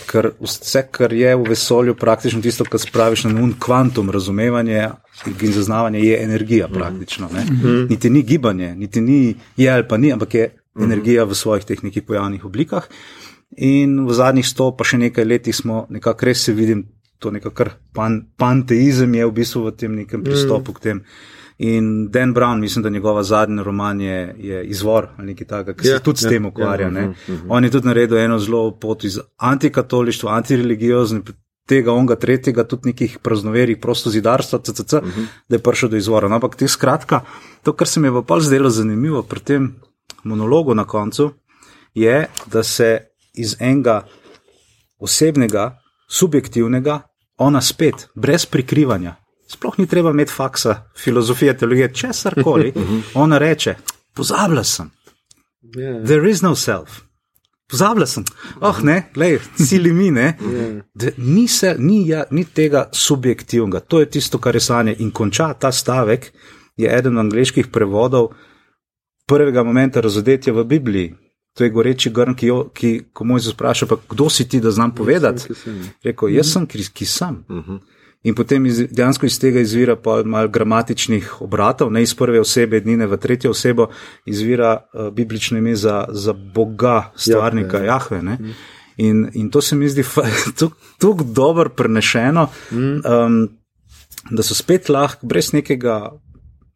Ker 0.06 0.30
vse, 0.40 0.82
kar 0.90 1.12
je 1.12 1.34
v 1.36 1.48
vesolju, 1.48 1.94
praktično 1.94 2.40
tisto, 2.42 2.64
kar 2.64 2.80
spraviš 2.80 3.24
na 3.28 3.42
un 3.42 3.52
kvantum 3.60 4.10
razumevanje 4.10 4.88
in 5.26 5.52
zaznavanje, 5.52 6.00
je 6.00 6.22
energija. 6.24 6.68
Praktično, 6.68 7.28
mm 7.28 7.36
-hmm. 7.36 7.90
Niti 7.90 8.10
ni 8.10 8.22
gibanje, 8.22 8.74
niti 8.74 9.00
ni 9.00 9.34
je 9.56 9.70
ali 9.70 9.88
pa 9.88 9.96
ni, 9.96 10.12
ampak 10.12 10.34
je 10.34 10.50
energija 10.80 11.24
v 11.24 11.34
svojih 11.34 11.64
teh 11.64 11.84
nekih 11.84 12.02
pojavnih 12.02 12.44
oblikah. 12.44 12.88
In 13.56 14.06
v 14.06 14.14
zadnjih 14.14 14.46
sto, 14.46 14.70
pa 14.76 14.84
še 14.84 14.98
nekaj 14.98 15.24
letih 15.24 15.56
smo 15.56 15.86
nekako 15.90 16.26
res 16.26 16.44
se 16.44 16.52
vidim, 16.52 16.86
to 17.18 17.30
nekakr 17.30 17.70
pan, 17.92 18.22
panteizem 18.36 19.14
je 19.14 19.26
v 19.26 19.32
bistvu 19.32 19.64
v 19.66 19.72
tem 19.76 19.94
nekem 19.94 20.24
pristopu 20.24 20.70
mm. 20.70 20.74
k 20.74 20.80
tem. 20.80 21.02
In 21.62 22.08
Dan 22.10 22.34
Brown, 22.34 22.60
mislim, 22.60 22.82
da 22.82 22.88
njegova 22.88 23.22
zadnja 23.22 23.62
roman 23.62 24.00
je, 24.00 24.34
je 24.38 24.64
izvor 24.64 25.08
ali 25.16 25.26
nekaj 25.26 25.46
takega, 25.46 25.76
ki 25.76 25.84
se 25.84 25.90
yeah, 25.90 25.94
ja, 25.94 26.00
tudi 26.00 26.16
yeah, 26.16 26.20
s 26.20 26.24
ja, 26.24 26.30
tem 26.30 26.46
ukvarja. 26.46 26.90
Yeah, 26.90 27.08
uh 27.08 27.14
-huh, 27.14 27.32
uh 27.34 27.40
-huh. 27.40 27.46
On 27.48 27.64
je 27.64 27.70
tudi 27.70 27.86
naredil 27.86 28.18
eno 28.18 28.38
zelo 28.38 28.78
pot 28.80 29.04
iz 29.04 29.18
antikatolištva, 29.36 30.32
antireligiozne, 30.32 31.20
tega 31.66 31.92
onga 31.92 32.16
tretjega, 32.16 32.64
tudi 32.64 32.88
nekih 32.88 33.18
praznoverih, 33.22 33.78
prosto 33.78 34.10
zidarstva, 34.10 34.58
cc, 34.58 34.80
uh 34.80 35.02
-huh. 35.02 35.26
da 35.48 35.56
je 35.56 35.62
prišel 35.62 35.88
do 35.88 35.96
izvora. 35.96 36.28
No, 36.28 36.34
ampak 36.34 36.56
te 36.56 36.68
skratka, 36.68 37.20
to, 37.62 37.72
kar 37.72 37.88
se 37.88 38.00
mi 38.00 38.08
je 38.08 38.22
pa 38.26 38.40
zdelo 38.40 38.70
zanimivo 38.70 39.22
pri 39.22 39.40
tem 39.40 39.74
monologu 40.24 40.74
na 40.74 40.84
koncu, 40.84 41.30
je, 41.94 42.26
da 42.46 42.62
se 42.62 42.98
iz 43.34 43.56
enega 43.60 44.06
osebnega, 44.98 45.78
subjektivnega, 46.08 47.00
ona 47.38 47.60
spet, 47.60 48.08
brez 48.14 48.46
prikrivanja. 48.46 49.14
Sploh 49.50 49.78
ni 49.78 49.86
treba 49.86 50.10
imeti 50.10 50.32
faksa, 50.32 50.82
filozofije, 50.96 51.56
teologije, 51.58 51.94
česar 51.94 52.42
koli. 52.42 52.72
ona 53.14 53.38
reče: 53.38 53.74
Pozabila 54.14 54.64
sem. 54.64 54.90
Yeah. 55.62 56.06
There 56.06 56.30
is 56.30 56.42
no 56.42 56.54
self. 56.54 57.00
Pozabila 57.70 58.06
sem. 58.06 58.24
Oh, 58.60 58.82
ne, 58.82 59.10
le, 59.16 59.38
sili 59.66 59.92
mi, 59.92 60.10
ne. 60.10 60.36
Yeah. 60.40 61.12
Ni, 61.16 61.48
se, 61.48 61.74
ni, 61.78 62.08
ja, 62.08 62.24
ni 62.30 62.44
tega 62.44 62.88
subjektivnega, 62.92 63.80
to 63.80 64.00
je 64.00 64.10
tisto, 64.10 64.38
kar 64.38 64.54
je 64.54 64.60
sanje. 64.60 64.96
In 64.98 65.10
konča 65.10 65.52
ta 65.54 65.72
stavek, 65.72 66.32
je 66.76 66.98
eden 66.98 67.18
angliških 67.18 67.66
prevodov 67.66 68.30
prvega 69.26 69.62
momenta 69.62 70.00
razodetja 70.00 70.52
v 70.52 70.64
Bibliji. 70.64 71.14
To 71.58 71.64
je 71.64 71.70
goreči 71.70 72.10
grn, 72.10 72.34
ki, 72.34 72.46
jo, 72.46 72.64
ki 72.74 72.90
ko 73.12 73.24
moj 73.24 73.40
zapraša, 73.40 73.86
pa 73.86 73.96
kdo 74.08 74.30
si 74.30 74.48
ti, 74.48 74.60
da 74.60 74.70
znam 74.70 74.94
povedati? 74.94 75.54
Rekl, 76.04 76.30
jaz 76.30 76.52
sem, 76.52 76.66
ki, 76.66 76.84
ki 76.94 77.06
sem. 77.06 77.44
Uh 77.48 77.56
mhm. 77.56 77.72
-huh. 77.72 77.80
In 78.22 78.34
potem 78.34 78.66
iz, 78.66 78.82
dejansko 78.92 79.26
iz 79.26 79.38
tega 79.40 79.60
izvira 79.64 79.96
pa 79.96 80.18
malo 80.24 80.48
gramatičnih 80.52 81.40
obratov, 81.40 81.92
ne 81.92 82.02
iz 82.02 82.12
prve 82.14 82.40
osebe, 82.40 82.76
edine 82.76 83.06
v 83.08 83.16
tretjo 83.16 83.54
osebo, 83.54 83.88
izvira 84.28 84.74
uh, 84.76 85.08
biblično 85.14 85.58
ime 85.58 85.72
za, 85.76 86.04
za 86.08 86.32
Boga, 86.32 87.12
stvarnika 87.16 87.78
Jahve. 87.78 88.16
Jahve 88.16 88.16
uh 88.18 88.40
mhm. 88.40 88.50
in, 88.96 89.30
in 89.34 89.50
to 89.50 89.60
se 89.60 89.76
mi 89.76 89.88
zdi 89.88 90.04
tako 91.00 91.24
dobro 91.24 91.70
prenešeno, 91.70 92.48
um, 92.70 93.48
da 94.30 94.42
so 94.42 94.54
spet 94.54 94.88
lahko 94.88 95.26
brez 95.26 95.52
nekega. 95.52 96.12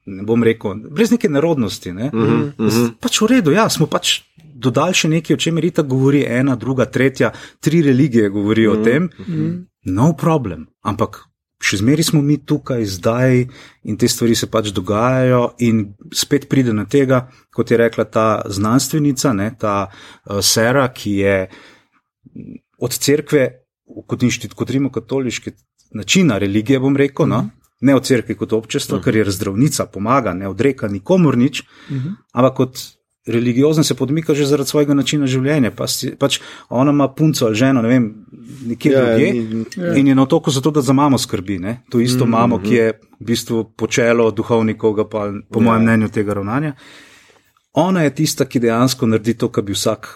Ne 0.07 0.22
bom 0.22 0.42
rekel, 0.45 0.74
brez 0.90 1.11
neke 1.11 1.28
narodnosti. 1.28 1.92
Ne? 1.92 2.11
Uh 2.12 2.20
-huh, 2.20 2.53
uh 2.59 2.66
-huh. 2.66 2.90
Pač 3.01 3.20
v 3.20 3.26
redu, 3.26 3.51
ja, 3.51 3.68
smo 3.68 3.86
pač 3.86 4.20
dodali 4.55 4.95
še 4.95 5.09
nekaj, 5.09 5.34
o 5.34 5.36
čemer 5.36 5.62
Rita 5.62 5.82
govori, 5.82 6.24
ena, 6.28 6.57
druga, 6.57 6.84
tretja, 6.84 7.32
tri 7.61 7.82
religije 7.82 8.28
govorijo 8.28 8.74
mm 8.74 8.76
-hmm. 8.76 8.80
o 8.80 8.84
tem. 8.84 9.03
Mm 9.03 9.34
-hmm. 9.34 9.64
No 9.84 10.12
problem. 10.16 10.66
Ampak 10.82 11.34
še 11.64 11.80
zmeraj 11.80 12.10
smo 12.10 12.20
mi 12.22 12.36
tukaj, 12.36 12.84
zdaj 12.98 13.46
in 13.88 13.96
te 14.00 14.08
stvari 14.08 14.36
se 14.36 14.50
pač 14.52 14.70
dogajajo, 14.76 15.54
in 15.64 15.84
spet 16.12 16.48
pride 16.50 16.74
na 16.76 16.84
tega, 16.90 17.24
kot 17.54 17.72
je 17.72 17.80
rekla 17.80 18.04
ta 18.04 18.26
znanstvenica, 18.46 19.32
ne, 19.32 19.50
ta 19.58 19.74
uh, 19.88 20.40
Sera, 20.44 20.88
ki 20.92 21.18
je 21.24 21.36
od 22.84 22.96
cerkve, 23.06 23.44
kot 24.08 24.24
inštitut, 24.26 24.56
kot 24.58 24.70
rimokatoliški 24.70 25.54
načina 25.94 26.38
religije, 26.38 26.80
bom 26.80 26.96
rekel. 26.96 27.30
No, 27.30 27.44
Ne 27.84 27.92
od 27.92 28.04
crkve 28.06 28.36
kot 28.38 28.52
občestva, 28.54 28.96
uh 28.96 29.00
-huh. 29.00 29.04
ker 29.04 29.16
je 29.16 29.30
zdravnica, 29.30 29.84
pomaga, 29.86 30.32
ne 30.32 30.48
odreka 30.48 30.88
nikomor 30.88 31.36
nič, 31.36 31.60
uh 31.60 31.96
-huh. 31.96 32.14
ampak 32.32 32.54
kot 32.56 32.78
religiozen 33.27 33.85
se 33.85 33.95
podmika 33.95 34.35
že 34.35 34.47
zaradi 34.47 34.68
svojega 34.68 34.95
načina 34.95 35.27
življenja. 35.27 35.70
Pa 35.70 35.87
si, 35.89 36.12
pač 36.16 36.41
ona 36.68 36.93
ima 36.93 37.09
punco 37.09 37.47
ali 37.47 37.57
ženo, 37.57 37.83
ne 37.83 37.89
vem, 37.89 38.11
nekje 38.66 38.93
ja, 38.93 39.01
drugje 39.05 39.29
ja. 39.77 39.95
in 39.97 40.12
je 40.12 40.14
na 40.14 40.22
otoku 40.22 40.51
zato, 40.51 40.70
da 40.70 40.83
za 40.83 40.93
mamo 40.93 41.18
skrbi. 41.18 41.59
Ne? 41.59 41.77
To 41.91 42.01
isto 42.01 42.27
mm, 42.27 42.31
mamo, 42.31 42.61
ki 42.61 42.75
je 42.75 42.93
v 43.20 43.25
bistvu 43.33 43.64
počelo 43.77 44.31
duhovnikov, 44.31 45.05
pa 45.09 45.31
po 45.51 45.61
ja. 45.61 45.64
mojem 45.64 45.83
mnenju 45.83 46.09
tega 46.12 46.35
ravnanja. 46.35 46.75
Ona 47.81 48.05
je 48.05 48.14
tista, 48.14 48.45
ki 48.45 48.61
dejansko 48.61 49.07
naredi 49.07 49.35
to, 49.39 49.49
kar 49.49 49.64
bi 49.64 49.75
vsak 49.75 50.11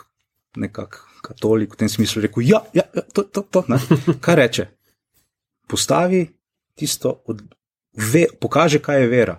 nekak 0.57 1.03
katolik 1.25 1.75
v 1.75 1.85
tem 1.85 1.89
smislu 1.91 2.23
rekel. 2.23 2.45
Ja, 2.47 2.63
ja, 2.77 2.85
ja 2.95 3.03
to, 3.13 3.25
to, 3.25 3.43
to. 3.43 3.65
Ne? 3.69 3.81
Kaj 4.25 4.37
reče? 4.37 4.69
Postavi 5.69 6.27
tisto, 6.79 7.23
od, 7.27 7.43
ve, 7.97 8.29
pokaže, 8.41 8.79
kaj 8.79 9.03
je 9.03 9.09
vera 9.11 9.35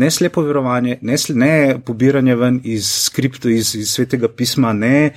ne 0.00 0.10
slepo 0.10 0.42
verovanje, 0.42 0.98
ne, 1.02 1.16
ne 1.34 1.78
pobiranje 1.86 2.34
ven 2.36 2.60
iz 2.64 2.88
skripta, 2.88 3.50
iz, 3.50 3.74
iz 3.74 3.90
svetega 3.92 4.28
pisma, 4.28 4.72
ne 4.72 5.10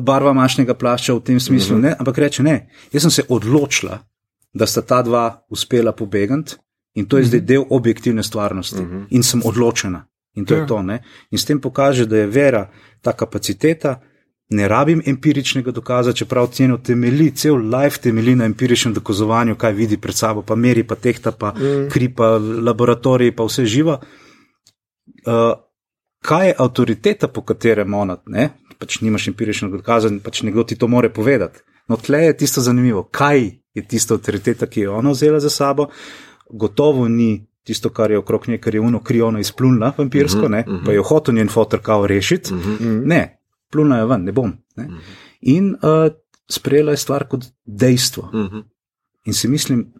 barva 0.00 0.32
mašnega 0.34 0.74
plašča 0.74 1.14
v 1.14 1.22
tem 1.22 1.40
smislu, 1.40 1.76
mhm. 1.76 1.84
-huh. 1.84 1.88
ne, 1.88 1.96
ampak 1.98 2.18
reče 2.18 2.42
ne. 2.42 2.56
Jaz 2.92 3.02
sem 3.02 3.10
se 3.10 3.22
odločila, 3.28 3.98
da 4.54 4.66
sta 4.66 4.82
ta 4.82 5.02
dva 5.02 5.46
uspela 5.50 5.92
pobegati 5.92 6.56
in 6.94 7.06
to 7.06 7.16
je 7.16 7.20
uh 7.20 7.24
-huh. 7.24 7.28
zdaj 7.28 7.40
mhm. 7.40 7.46
del 7.46 7.64
objektivne 7.70 8.22
stvarnosti 8.22 8.82
mhm. 8.82 8.96
-huh. 8.96 9.06
in 9.10 9.22
sem 9.22 9.42
odločena. 9.44 10.06
In 10.34 10.44
to 10.44 10.54
ja. 10.54 10.60
je 10.60 10.66
to. 10.66 10.82
Ne? 10.82 11.02
In 11.30 11.38
s 11.38 11.44
tem 11.44 11.60
pokaže, 11.60 12.06
da 12.06 12.16
je 12.16 12.26
vera 12.26 12.70
ta 13.02 13.12
kapaciteta. 13.12 14.00
Ne 14.48 14.68
rabim 14.68 15.02
empiričnega 15.06 15.70
dokaza, 15.70 16.12
čeprav 16.12 16.46
ceno 16.54 16.76
temelji, 16.78 17.30
cel 17.30 17.56
life 17.56 17.98
temelji 18.00 18.34
na 18.34 18.44
empiričnem 18.44 18.94
dokazovanju, 18.94 19.56
kaj 19.58 19.72
vidi 19.72 19.96
pred 19.96 20.14
sabo, 20.14 20.42
pa 20.42 20.54
meri, 20.54 20.84
pa 20.86 20.94
tehta, 20.94 21.32
pa 21.32 21.50
mm. 21.50 21.88
kri, 21.90 22.08
pa 22.14 22.36
laboratoriji, 22.38 23.34
pa 23.34 23.44
vse 23.44 23.66
živo. 23.66 23.98
Uh, 25.26 25.50
kaj 26.22 26.46
je 26.46 26.54
avtoriteta, 26.58 27.28
po 27.28 27.42
katerem 27.42 27.94
ona, 27.94 28.16
ne? 28.26 28.50
pač 28.78 29.00
nimaš 29.00 29.28
empiričnega 29.32 29.80
dokaza, 29.80 30.10
pač 30.22 30.42
nekdo 30.42 30.62
ti 30.64 30.76
to 30.76 30.88
more 30.88 31.08
povedati. 31.08 31.64
No, 31.88 31.96
tle 31.96 32.26
je 32.26 32.36
tisto 32.36 32.60
zanimivo, 32.60 33.02
kaj 33.02 33.50
je 33.74 33.84
tista 33.88 34.14
avtoriteta, 34.14 34.66
ki 34.66 34.80
je 34.80 34.90
ona 34.90 35.10
vzela 35.10 35.40
za 35.40 35.50
sabo. 35.50 35.88
Gotovo 36.50 37.08
ni 37.08 37.46
tisto, 37.66 37.90
kar 37.90 38.10
je 38.10 38.18
okrog 38.18 38.48
nje, 38.48 38.58
kar 38.58 38.74
je 38.74 38.80
uno 38.80 39.00
kriono 39.02 39.38
izplunila, 39.38 39.92
vampirsko, 39.98 40.48
mm 40.48 40.52
-hmm, 40.52 40.84
pa 40.84 40.92
je 40.92 41.00
hotel 41.00 41.34
njen 41.34 41.48
fotor 41.48 41.80
kao 41.82 42.06
rešiti. 42.06 42.54
Mm 42.54 42.60
-hmm. 42.60 43.02
Ne, 43.06 43.35
pluna 43.70 43.98
je 43.98 44.06
ven, 44.06 44.24
ne 44.24 44.32
bom. 44.32 44.52
Ne? 44.76 44.84
Uh 44.84 44.90
mhm. 44.90 44.98
-huh. 44.98 45.02
In 45.40 45.74
uh, 45.74 46.12
sprejela 46.50 46.90
je 46.90 46.96
stvar 46.96 47.28
kot 47.28 47.44
dejstvo. 47.64 48.22
Uh 48.22 48.34
mhm. 48.34 48.56
-huh. 48.56 48.64
In 49.24 49.34
si 49.34 49.48
mislim, 49.48 49.92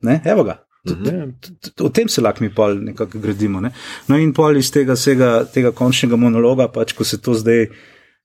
ne, 0.00 0.22
evo 0.24 0.44
ga. 0.44 0.64
Mhm. 0.86 1.30
O 1.80 1.88
tem 1.88 2.08
se 2.08 2.20
lahko 2.20 2.44
mi 2.44 2.54
pa 2.54 2.74
nekako 2.74 3.18
gradimo. 3.18 3.60
Ne? 3.60 3.70
No, 4.06 4.18
in 4.18 4.32
pol 4.32 4.56
iz 4.56 4.70
tega, 4.70 4.92
vsega, 4.92 5.44
tega 5.44 5.72
končnega 5.72 6.16
monologa, 6.16 6.68
pač 6.68 6.92
ko 6.92 7.04
se 7.04 7.20
to 7.20 7.34
zdaj 7.34 7.66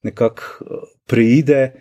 nekako 0.04 0.44
uh, 0.62 0.84
preide, 1.08 1.72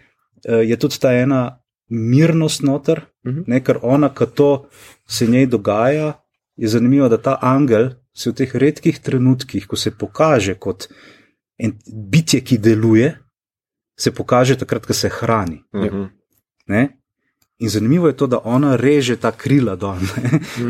uh, 0.49 0.63
je 0.69 0.77
tudi 0.77 0.99
ta 1.01 1.13
ena 1.13 1.61
mirnost 1.89 2.63
noter, 2.63 3.03
uh 3.25 3.33
-huh. 3.33 3.45
ne, 3.47 3.61
ker 3.65 3.79
ona, 3.83 4.15
ki 4.15 4.27
to 4.35 4.69
se 5.07 5.27
njej 5.27 5.47
dogaja, 5.47 6.13
je 6.57 6.69
zanimivo, 6.69 7.09
da 7.09 7.19
ta 7.19 7.39
angel 7.43 7.91
se 8.15 8.31
v 8.31 8.35
teh 8.35 8.55
redkih 8.55 8.99
trenutkih, 8.99 9.67
ko 9.67 9.77
se 9.77 9.91
pokaže 9.91 10.55
kot 10.55 10.89
in 11.59 11.75
bitje, 12.11 12.41
ki 12.41 12.59
deluje, 12.59 13.17
se 13.99 14.11
pokaže 14.11 14.57
takrat, 14.59 14.87
ko 14.87 14.95
se 14.95 15.09
hrani. 15.09 15.63
Uh 15.73 15.85
mhm. 15.85 16.05
-huh. 16.69 16.89
In 17.59 17.69
zanimivo 17.69 18.07
je 18.07 18.17
to, 18.17 18.27
da 18.27 18.39
ona 18.45 18.77
reže 18.77 19.17
ta 19.17 19.33
krila 19.33 19.77
dol, 19.77 19.97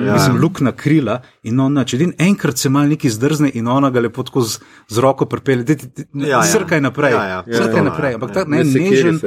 ja. 0.07 0.13
mislim, 0.13 0.39
lukna 0.41 0.73
krila. 0.73 1.21
In 1.43 1.61
ona, 1.61 1.85
če 1.85 1.99
din 2.01 2.15
enkrat 2.19 2.59
se 2.59 2.71
mal 2.73 2.89
neki 2.89 3.11
zdrzne 3.11 3.51
in 3.55 3.69
ona 3.69 3.91
ga 3.91 4.01
lepo 4.01 4.23
tako 4.25 4.41
z, 4.41 4.63
z 4.89 5.03
roko 5.05 5.27
pripelje, 5.29 5.65
da 5.65 5.75
ja, 6.15 6.29
ja. 6.29 6.43
srkaj 6.43 6.81
naprej. 6.81 7.13
Ja, 7.13 7.25
ja. 7.25 7.43
Srkaj 7.45 7.77
ja, 7.77 7.85
naprej. 7.91 8.15
Ampak 8.17 8.33
ta 8.33 8.45
ne, 8.49 8.65
nežen, 8.65 9.21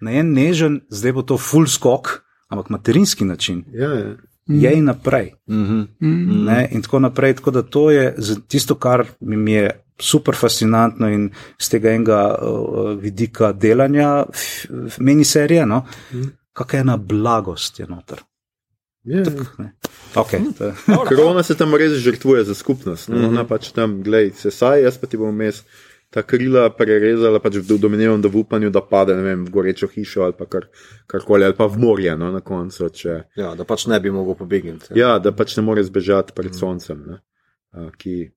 ne 0.00 0.16
en 0.20 0.32
nežen, 0.32 0.80
zdaj 0.88 1.12
bo 1.12 1.22
to 1.22 1.36
full 1.36 1.68
skok, 1.68 2.22
ampak 2.48 2.72
materinski 2.72 3.28
način. 3.28 3.64
Ja, 3.76 3.92
ja. 3.92 4.16
Je 4.46 4.72
in 4.78 4.84
naprej. 4.84 5.34
Mm 5.46 5.86
-hmm. 6.00 6.66
In 6.70 6.82
tako 6.82 6.98
naprej. 6.98 7.34
Tako 7.34 7.50
da 7.50 7.62
to 7.62 7.90
je 7.90 8.14
tisto, 8.48 8.74
kar 8.74 9.04
mi 9.20 9.52
je 9.52 9.70
super 9.98 10.34
fascinantno 10.34 11.08
in 11.08 11.30
z 11.58 11.68
tega 11.68 11.90
enega 11.90 12.20
uh, 12.36 12.92
vidika 13.00 13.52
delanja, 13.52 14.24
meni 14.98 15.24
serije, 15.24 15.66
no, 15.66 15.84
mm. 16.12 16.32
kakšna 16.52 16.80
ena 16.84 16.96
blagost 16.96 17.80
je 17.80 17.86
noter. 17.88 18.22
Yeah. 19.06 19.26
Ja. 19.58 19.70
Okay, 20.18 20.40
Ker 21.08 21.20
ona 21.22 21.42
se 21.46 21.54
tam 21.54 21.74
res 21.78 21.92
žrtvuje 22.02 22.44
za 22.44 22.54
skupnost. 22.54 23.08
No? 23.08 23.16
Mm 23.16 23.22
-hmm. 23.22 23.28
Ona 23.28 23.44
pač 23.44 23.70
tam, 23.72 24.02
gledaj, 24.02 24.30
se 24.30 24.50
saj, 24.50 24.82
jaz 24.82 24.98
pa 24.98 25.06
ti 25.06 25.16
bom 25.16 25.36
mes 25.36 25.62
ta 26.10 26.22
krila 26.22 26.70
prerezala, 26.70 27.38
pač 27.38 27.54
domnevam, 27.54 28.22
da 28.22 28.28
v 28.28 28.36
upanju, 28.36 28.70
da 28.70 28.80
pade 28.80 29.14
vem, 29.14 29.44
v 29.44 29.50
gorečo 29.50 29.86
hišo 29.86 30.22
ali 30.22 30.46
kar, 30.48 30.68
karkoli, 31.06 31.44
ali 31.44 31.54
pa 31.54 31.66
v 31.66 31.78
morje 31.78 32.16
no, 32.16 32.30
na 32.32 32.40
koncu. 32.40 32.88
Če... 32.88 33.22
Ja, 33.36 33.54
da 33.54 33.64
pač 33.64 33.86
ne 33.86 34.00
bi 34.00 34.10
mogel 34.10 34.34
pobegniti. 34.34 34.94
Ja, 34.94 35.18
da 35.18 35.32
pač 35.32 35.56
ne 35.56 35.62
more 35.62 35.84
zbežati 35.84 36.32
pred 36.32 36.54
mm. 36.54 36.58
soncem, 36.58 37.04
ne, 37.06 37.20
ki 37.98 38.30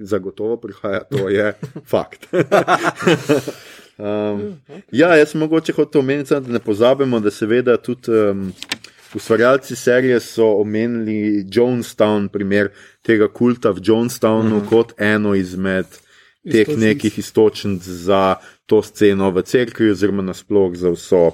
zagotovo 0.00 0.56
prihaja, 0.56 1.04
to 1.10 1.28
je 1.28 1.52
fakt. 1.92 2.26
um, 3.98 4.60
ja, 4.92 5.16
jaz 5.16 5.34
mogoče 5.34 5.72
hotel 5.72 6.00
omeniti, 6.00 6.34
da 6.34 6.52
ne 6.52 6.58
pozabimo, 6.58 7.20
da 7.20 7.30
seveda 7.30 7.76
tudi. 7.76 8.10
Um, 8.10 8.52
Ustvarjalci 9.14 9.76
serije 9.76 10.20
so 10.20 10.46
omenili 10.56 11.44
Jonestown, 11.44 12.28
primer 12.28 12.70
tega 13.02 13.28
kulta 13.28 13.70
v 13.70 13.82
Jonestownu, 13.84 14.62
mm. 14.62 14.68
kot 14.70 14.94
eno 14.96 15.34
izmed 15.34 15.86
teh 16.42 16.60
Istočnic. 16.60 16.78
nekih 16.80 17.18
istočnic 17.18 17.82
za 17.82 18.36
to 18.66 18.82
sceno 18.82 19.30
v 19.30 19.42
cerkvi, 19.42 19.90
oziroma 19.90 20.22
nasplošno 20.22 20.76
za 20.76 20.90
vso, 20.90 21.30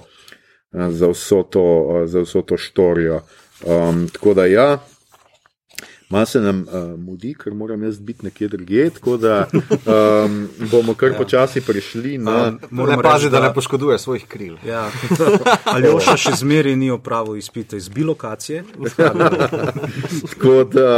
za 0.72 1.08
vso 1.08 1.42
to, 1.42 2.02
za 2.06 2.20
vso 2.20 2.42
to 2.42 2.56
štorijo. 2.56 3.20
Um, 3.64 4.08
tako 4.12 4.34
da 4.34 4.46
ja, 4.46 4.78
Malo 6.10 6.26
se 6.26 6.40
nam 6.40 6.60
uh, 6.60 7.00
mudi, 7.00 7.34
ker 7.34 7.54
moram 7.54 7.82
jaz 7.82 7.98
biti 8.00 8.24
nekje 8.24 8.48
drugje, 8.48 8.90
tako 8.90 9.16
da 9.16 9.46
um, 9.52 10.48
bomo 10.70 10.94
kar 10.94 11.10
ja. 11.10 11.18
počasi 11.18 11.60
prišli 11.60 12.18
na. 12.18 12.52
Ne 12.70 13.02
pazi, 13.02 13.30
da, 13.30 13.40
da 13.40 13.46
ne 13.46 13.54
poškoduje 13.54 13.98
svojih 13.98 14.24
kril. 14.28 14.56
Ja. 14.66 14.90
Ali 15.74 15.88
oša 15.88 16.16
še 16.16 16.32
zmeri 16.40 16.76
ni 16.76 16.90
opravil 16.90 17.36
izpita 17.36 17.76
iz 17.76 17.88
bilokacije? 17.88 18.64
tako 20.30 20.64
da 20.64 20.94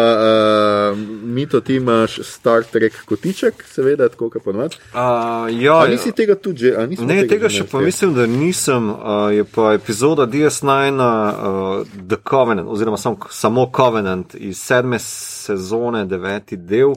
uh, 0.92 0.98
mi 1.24 1.46
to 1.46 1.61
ti 1.61 1.74
imaš 1.74 2.20
Star 2.22 2.62
Trek 2.62 3.04
kotiček, 3.04 3.64
seveda, 3.66 4.08
tako 4.08 4.30
kot 4.30 4.44
ponovadi. 4.44 4.78
Uh, 4.94 5.50
ja, 5.62 5.74
ali 5.74 5.98
si 5.98 6.12
tega 6.12 6.38
tudi 6.38 6.70
že? 6.70 6.86
Ne, 6.86 6.96
tega, 6.96 7.26
tega 7.34 7.48
še 7.50 7.66
pa 7.66 7.82
mislim, 7.82 8.14
da 8.14 8.28
nisem. 8.30 8.90
Uh, 8.90 9.34
je 9.34 9.44
pa 9.44 9.72
epizoda 9.74 10.26
DS9 10.30 11.02
uh, 11.02 11.86
The 12.06 12.22
Covenant, 12.30 12.70
oziroma 12.70 12.96
sam, 12.96 13.18
samo 13.30 13.66
Covenant 13.76 14.38
iz 14.38 14.62
sedme 14.62 14.99
sezone, 15.01 16.05
deveti 16.07 16.57
del. 16.57 16.94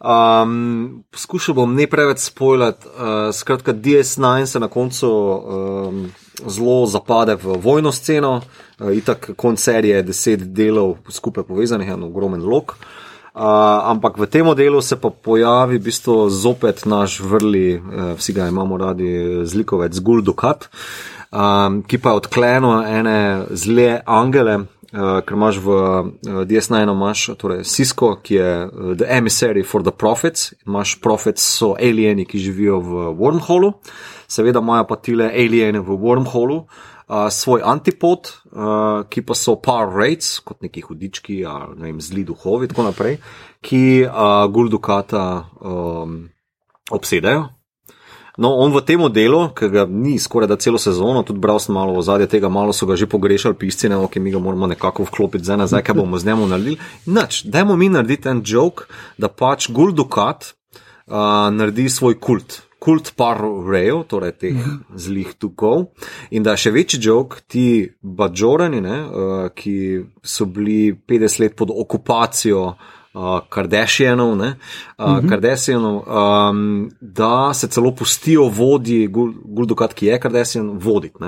Um, 0.00 1.04
poskušal 1.12 1.54
bom 1.54 1.74
ne 1.76 1.84
preveč 1.86 2.24
spoilati. 2.24 2.88
Uh, 2.88 3.34
skratka, 3.36 3.72
DS9 3.72 4.46
se 4.46 4.60
na 4.60 4.68
koncu 4.68 5.10
um, 5.10 6.06
zelo 6.46 6.86
zapade 6.86 7.36
v 7.36 7.58
vojno 7.60 7.92
sceno, 7.92 8.40
uh, 8.40 8.96
itak 8.96 9.30
konc 9.36 9.60
serije 9.60 10.02
deset 10.02 10.46
delov 10.56 10.96
skupaj 11.08 11.44
povezanih, 11.44 11.88
en 11.88 12.08
ogromen 12.08 12.42
lok. 12.42 12.78
Uh, 13.30 13.44
ampak 13.92 14.18
v 14.18 14.26
tem 14.26 14.48
delu 14.56 14.80
se 14.82 14.96
pa 14.96 15.10
pojavi 15.10 15.78
v 15.78 15.84
bistvu 15.84 16.30
zopet 16.30 16.82
naš 16.86 17.20
vrli, 17.20 17.76
uh, 17.76 18.16
vsi 18.16 18.32
ga 18.32 18.48
imamo 18.48 18.76
radi, 18.80 19.44
zlikovec 19.44 20.00
Guldukat, 20.00 20.66
um, 21.30 21.82
ki 21.86 22.00
pa 22.00 22.10
je 22.10 22.24
odklenil 22.24 22.82
ene 22.88 23.46
zle 23.52 24.00
angele, 24.06 24.64
ker 24.90 25.36
imaš 25.36 25.60
v 25.62 25.68
uh, 25.70 26.08
eh, 26.26 26.42
DS9 26.50 26.90
imaš 26.90 27.30
torej 27.38 27.64
Cisco, 27.64 28.16
ki 28.18 28.34
je 28.34 28.50
uh, 28.66 28.94
the 28.98 29.06
emissary 29.06 29.62
for 29.62 29.82
the 29.86 29.94
prophets, 29.94 30.54
imaš 30.66 30.98
prophets 31.00 31.42
so 31.42 31.76
alieni, 31.78 32.26
ki 32.26 32.38
živijo 32.38 32.80
v 32.80 33.10
wormholu, 33.14 33.72
seveda 34.26 34.58
imajo 34.58 34.88
pa 34.90 34.96
tile 34.96 35.30
alieni 35.30 35.78
v 35.78 35.94
wormholu. 35.94 36.66
Uh, 37.10 37.26
svoj 37.26 37.62
antipod, 37.66 38.30
uh, 38.54 39.02
ki 39.10 39.24
pa 39.26 39.34
so 39.34 39.56
par 39.58 39.90
raids, 39.90 40.38
kot 40.46 40.62
neki 40.62 40.84
hudički, 40.86 41.40
ali 41.42 41.74
ne 41.74 41.88
vem, 41.88 41.98
zli 41.98 42.22
duhovi, 42.22 42.68
tako 42.70 42.86
naprej, 42.86 43.16
ki 43.66 44.06
uh, 44.06 44.46
Guldukata 44.46 45.24
um, 45.58 46.30
obsedajo, 46.94 47.48
No, 48.40 48.56
on 48.56 48.72
v 48.72 48.80
tem 48.80 49.02
delu, 49.12 49.52
ki 49.52 49.68
ga 49.68 49.82
ni 49.84 50.16
skoraj 50.16 50.48
da 50.48 50.56
celo 50.56 50.78
sezono, 50.80 51.20
tudi 51.28 51.42
bral 51.44 51.60
sem 51.60 51.74
malo 51.76 51.92
ozadje 52.00 52.24
tega, 52.24 52.48
malo 52.48 52.72
so 52.72 52.88
ga 52.88 52.96
že 52.96 53.04
pogrešali 53.04 53.52
pisci, 53.52 53.90
ne, 53.92 54.00
ki 54.08 54.16
mi 54.16 54.32
ga 54.32 54.40
moramo 54.40 54.64
nekako 54.64 55.04
vklopiti 55.04 55.44
zdaj 55.44 55.58
nazaj, 55.60 55.84
kaj 55.84 55.98
bomo 56.00 56.16
z 56.16 56.24
njim 56.24 56.48
naredili. 56.48 56.78
Noč, 57.04 57.44
dajmo 57.44 57.76
mi 57.76 57.90
narediti 57.92 58.32
en 58.32 58.40
joke, 58.40 58.88
da 59.20 59.28
pač 59.28 59.68
Gul 59.68 59.92
Dukat 59.92 60.54
uh, 60.54 61.52
naredi 61.52 61.90
svoj 61.92 62.16
kult. 62.16 62.62
Kult 62.80 63.12
par 63.12 63.42
rejev, 63.44 64.06
torej 64.08 64.32
teh 64.40 64.56
zlih 64.96 65.34
tukov, 65.36 65.90
in 66.32 66.40
da 66.40 66.56
še 66.56 66.72
večji 66.72 67.02
jok, 67.04 67.42
ti 67.44 67.92
bažorani, 68.00 68.80
ki 69.52 69.76
so 70.24 70.48
bili 70.48 70.96
50 70.96 71.44
let 71.44 71.58
pod 71.60 71.74
okupacijo 71.76 72.62
uh, 72.70 72.96
uh, 73.14 73.40
Kardashianov, 73.48 74.36
ne, 74.36 74.56
uh, 74.98 75.04
uh 75.04 75.10
-huh. 75.10 75.28
Kardashianov 75.28 76.02
um, 76.06 76.90
da 77.00 77.54
se 77.54 77.68
celo 77.68 77.94
pustijo 77.94 78.48
vodji, 78.48 79.06
Guldukat, 79.44 79.94
ki 79.94 80.06
je 80.06 80.20
Kardashian, 80.20 80.70
voditi 80.78 81.18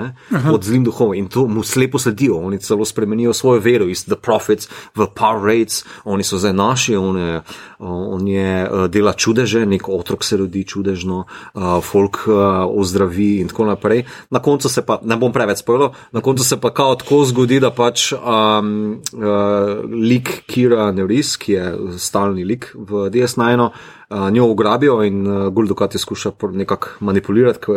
pod 0.49 0.63
zlim 0.63 0.83
duhom 0.83 1.13
in 1.13 1.27
to 1.27 1.47
mu 1.47 1.63
slepo 1.63 1.99
sledijo. 1.99 2.37
Oni 2.37 2.59
celo 2.59 2.85
spremenijo 2.85 3.33
svojo 3.33 3.59
vero 3.59 3.85
iz 3.85 4.05
The 4.05 4.15
Prophets 4.15 4.69
v 4.95 5.05
Power 5.15 5.59
Rates, 5.59 5.85
oni 6.03 6.23
so 6.23 6.37
zdaj 6.37 6.53
naši, 6.53 6.95
on 6.95 7.17
je, 7.17 7.41
on 7.79 8.27
je 8.27 8.69
dela 8.89 9.13
čudeže, 9.13 9.65
nek 9.65 9.89
otrok 9.89 10.23
se 10.23 10.37
rodi 10.37 10.63
čudežno, 10.63 11.25
uh, 11.53 11.83
folk 11.83 12.17
uh, 12.27 12.33
ozdravi 12.79 13.39
in 13.39 13.47
tako 13.47 13.65
naprej. 13.65 14.03
Na 14.29 14.39
koncu 14.39 14.69
se 14.69 14.85
pa, 14.85 14.99
ne 15.03 15.17
bom 15.17 15.33
preveč 15.33 15.57
spojil, 15.57 15.89
na 16.11 16.21
koncu 16.21 16.43
se 16.43 16.61
pa 16.61 16.73
kao 16.73 16.95
tako 16.95 17.25
zgodi, 17.25 17.59
da 17.59 17.71
pač 17.71 18.13
um, 18.13 19.01
uh, 19.13 19.83
lik 19.89 20.43
Kira 20.47 20.91
Neuris, 20.91 21.37
ki 21.37 21.51
je 21.51 21.72
stalni 21.97 22.45
lik 22.47 22.71
v 22.75 23.07
DS9, 23.13 23.69
uh, 23.69 24.29
njo 24.31 24.49
ugrabijo 24.51 25.01
in 25.03 25.27
uh, 25.27 25.47
Guldukat 25.53 25.95
je 25.95 25.99
skuša 25.99 26.31
nekako 26.51 26.87
manipulirati, 26.99 27.59
ker 27.59 27.75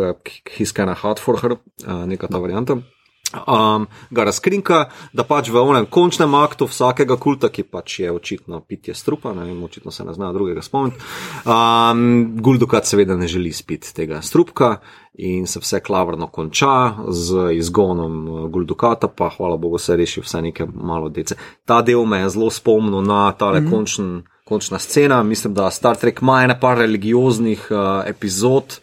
je 0.59 0.99
hard 1.01 1.19
for 1.19 1.41
her, 1.41 1.57
uh, 1.57 2.05
neka 2.05 2.27
ta 2.27 2.37
varianta. 2.37 2.81
Um, 3.27 3.87
ga 4.09 4.23
razkrinka, 4.23 4.85
da 5.11 5.25
pač 5.27 5.49
v 5.51 5.59
onem 5.59 5.85
končnem 5.91 6.31
aktu 6.39 6.63
vsakega 6.69 7.17
kulta, 7.19 7.49
ki 7.51 7.65
pač 7.67 7.97
je 7.99 8.11
očitno 8.11 8.61
pitje 8.63 8.95
strupa, 8.95 9.33
ne 9.35 9.43
vem, 9.43 9.57
očitno 9.67 9.91
se 9.91 10.05
ne 10.07 10.13
zna 10.15 10.29
drugega 10.31 10.63
spomniti, 10.63 11.03
um, 11.43 12.37
Guldukat 12.39 12.87
seveda 12.87 13.17
ne 13.19 13.27
želi 13.27 13.51
spiti 13.51 13.91
tega 13.95 14.21
strupka 14.23 14.77
in 15.19 15.43
se 15.47 15.59
vse 15.59 15.81
klavrno 15.83 16.29
konča 16.31 16.93
z 17.11 17.51
izgonom 17.57 18.47
Guldukata, 18.51 19.11
pa 19.11 19.27
hvala 19.35 19.57
Bogu 19.57 19.77
se 19.77 19.97
reši 19.99 20.23
vse 20.23 20.41
neke 20.41 20.67
malo 20.73 21.09
dece. 21.09 21.35
Ta 21.65 21.81
del 21.81 22.05
me 22.05 22.21
je 22.23 22.29
zelo 22.29 22.47
spomnil 22.49 23.03
na 23.03 23.31
tale 23.31 23.59
mm 23.59 23.65
-hmm. 23.65 23.71
končen, 23.71 24.23
končna 24.45 24.79
scena, 24.79 25.23
mislim, 25.23 25.53
da 25.53 25.71
Star 25.71 25.95
Trek 25.95 26.21
ima 26.21 26.43
ene 26.43 26.59
par 26.59 26.77
religioznih 26.77 27.67
uh, 27.71 28.07
epizod. 28.07 28.79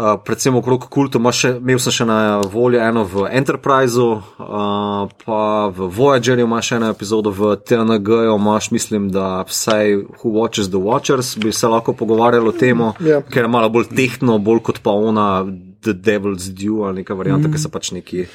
Mm 0.00 0.06
-hmm. 0.06 0.14
Uh, 0.14 0.20
predvsem 0.24 0.56
okrog 0.56 0.88
kultu, 0.88 1.20
še, 1.32 1.48
imel 1.58 1.78
sem 1.78 1.92
še 1.92 2.04
na 2.04 2.40
voljo 2.40 2.80
eno 2.80 3.04
v 3.04 3.26
Enterpriseu, 3.36 4.12
uh, 4.12 5.08
pa 5.24 5.68
v 5.68 5.88
Voyagerju 5.96 6.46
imaš 6.46 6.72
eno 6.72 6.88
epizodo, 6.88 7.30
v 7.30 7.56
TNG-ju 7.56 8.36
imaš, 8.36 8.70
mislim, 8.70 9.10
da 9.10 9.44
vsaj 9.44 9.96
Who 10.22 10.32
Watches 10.32 10.70
the 10.70 10.80
Watchers 10.80 11.36
bi 11.38 11.52
se 11.52 11.68
lahko 11.68 11.92
pogovarjali 11.92 12.48
o 12.48 12.52
tem, 12.52 12.78
yeah. 12.78 13.08
Ja. 13.08 13.20
ker 13.20 13.44
je 13.44 13.48
malo 13.48 13.68
bolj 13.68 13.90
tehtno, 13.92 14.38
bolj 14.38 14.62
kot 14.62 14.80
pa 14.82 14.90
ona 14.90 15.44
The 15.82 15.92
Devil's 15.92 16.48
Due 16.48 16.88
ali 16.88 17.02
neka 17.02 17.14
varianta, 17.14 17.48
mm. 17.48 17.52
ki 17.52 17.58
se 17.58 17.68
pač 17.68 17.92
neki 17.92 18.26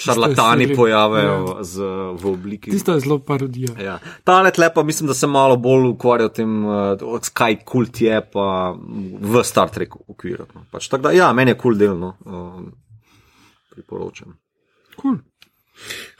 šarlatani 0.00 0.74
pojavijo 0.76 1.56
ja. 1.56 1.64
z, 1.64 1.80
v 2.22 2.26
obliki. 2.32 2.70
Tisto 2.70 2.92
je 2.92 3.00
zelo 3.00 3.18
parodija. 3.18 3.74
Ja. 3.82 3.98
Ta 4.24 4.40
let 4.42 4.58
lepa, 4.58 4.82
mislim, 4.82 5.06
da 5.06 5.14
se 5.14 5.26
malo 5.26 5.56
bolj 5.56 5.88
ukvarja 5.88 6.28
s 6.28 6.32
tem, 6.32 6.64
uh, 6.64 7.30
kaj 7.32 7.58
kult 7.64 8.00
je, 8.00 8.20
pa 8.32 8.74
v 9.20 9.44
Star 9.44 9.70
Treku 9.70 10.04
ukvirja. 10.08 10.46
No. 10.54 10.64
Pač, 10.70 10.90
da, 10.90 11.12
ja, 11.16 11.32
meni 11.32 11.54
je 11.54 11.58
kul 11.58 11.72
cool 11.72 11.80
delno, 11.80 12.14
uh, 12.26 12.62
priporočam. 13.74 14.38
Cool. 15.00 15.20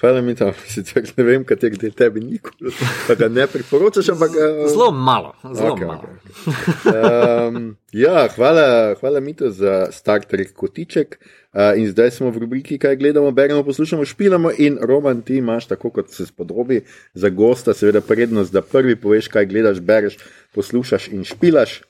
Hvala 0.00 0.22
mi 0.24 0.32
tam, 0.34 0.54
sicer 0.72 1.04
ne 1.18 1.24
vem, 1.24 1.42
kater 1.44 1.74
del 1.76 1.92
tebi 1.92 2.22
nikoli, 2.24 2.72
pa 3.04 3.16
ga 3.20 3.28
ne 3.28 3.44
priporočaš, 3.50 4.14
ampak. 4.14 4.36
Uh, 4.36 4.62
zelo 4.72 4.88
malo, 4.92 5.34
zelo 5.44 5.74
okay, 5.74 5.90
malo. 5.90 6.16
Okay. 6.46 7.48
Um, 7.50 7.76
ja, 7.92 8.24
hvala, 8.36 8.96
hvala 9.00 9.20
mi 9.20 9.36
to 9.36 9.50
za 9.52 9.86
Star 9.92 10.24
Trek 10.24 10.54
kotiček. 10.56 11.20
Uh, 11.20 11.36
in 11.76 11.88
zdaj 11.90 12.10
smo 12.10 12.30
v 12.30 12.38
rubriki, 12.38 12.78
kaj 12.78 12.96
gledamo, 12.96 13.30
beremo, 13.30 13.64
poslušamo, 13.64 14.04
špilamo. 14.04 14.50
In 14.58 14.78
Roman, 14.82 15.22
ti 15.22 15.36
imaš, 15.36 15.66
tako 15.66 15.90
kot 15.90 16.10
se 16.10 16.26
spodobi, 16.26 16.84
za 17.14 17.28
gosta, 17.28 17.74
seveda 17.74 18.00
prednost, 18.00 18.52
da 18.52 18.62
prvi 18.62 18.96
poveš, 18.96 19.28
kaj 19.28 19.46
gledaš, 19.46 19.80
bereš, 19.80 20.18
poslušaš 20.54 21.08
in 21.08 21.24
špilaš. 21.24 21.80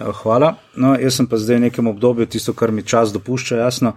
Ja, 0.00 0.12
hvala. 0.22 0.54
No, 0.76 0.94
jaz 1.00 1.20
sem 1.20 1.28
pa 1.28 1.36
zdaj 1.36 1.60
v 1.60 1.66
nekem 1.68 1.86
obdobju, 1.86 2.26
tisto, 2.26 2.54
kar 2.56 2.72
mi 2.72 2.82
čas 2.82 3.12
dopušča, 3.12 3.60
jasno. 3.60 3.92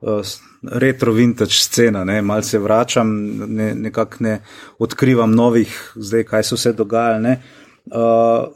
Uh, 0.00 0.22
retro 0.62 1.12
vintage 1.12 1.56
scena, 1.58 2.04
ne, 2.04 2.20
malo 2.22 2.42
se 2.42 2.58
vračam, 2.58 3.08
ne, 3.48 3.72
nekako 3.74 4.16
ne 4.20 4.40
odkrivam 4.78 5.32
novih, 5.34 5.72
zdaj 5.96 6.24
kaj 6.24 6.42
se 6.42 6.54
vse 6.54 6.72
dogaja. 6.72 7.18
Ne. 7.18 7.32
Uh, 7.32 7.67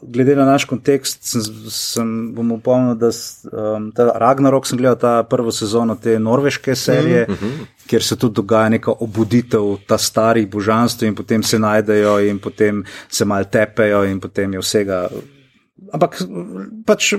glede 0.01 0.35
na 0.35 0.45
naš 0.45 0.65
kontekst, 0.65 1.19
sem, 1.25 1.43
sem 1.69 2.09
bom 2.35 2.51
upomnil, 2.51 2.95
da 2.95 3.09
um, 3.09 3.91
Ragnarok 3.95 4.67
sem 4.67 4.77
gledal 4.77 4.97
ta 4.99 5.13
prvo 5.23 5.51
sezono 5.51 5.95
te 5.95 6.19
norveške 6.19 6.75
serije, 6.75 7.25
mm 7.29 7.33
-hmm. 7.33 7.65
kjer 7.87 8.03
se 8.03 8.15
tudi 8.15 8.35
dogaja 8.35 8.69
neka 8.69 8.91
obuditev 8.99 9.77
ta 9.87 9.97
starih 9.97 10.49
božanstv 10.49 11.05
in 11.05 11.15
potem 11.15 11.43
se 11.43 11.59
najdejo 11.59 12.19
in 12.19 12.39
potem 12.39 12.83
se 13.09 13.25
mal 13.25 13.43
tepejo 13.51 14.03
in 14.03 14.19
potem 14.19 14.53
je 14.53 14.59
vsega 14.59 15.09
Ampak 15.93 16.21
pač 16.85 17.13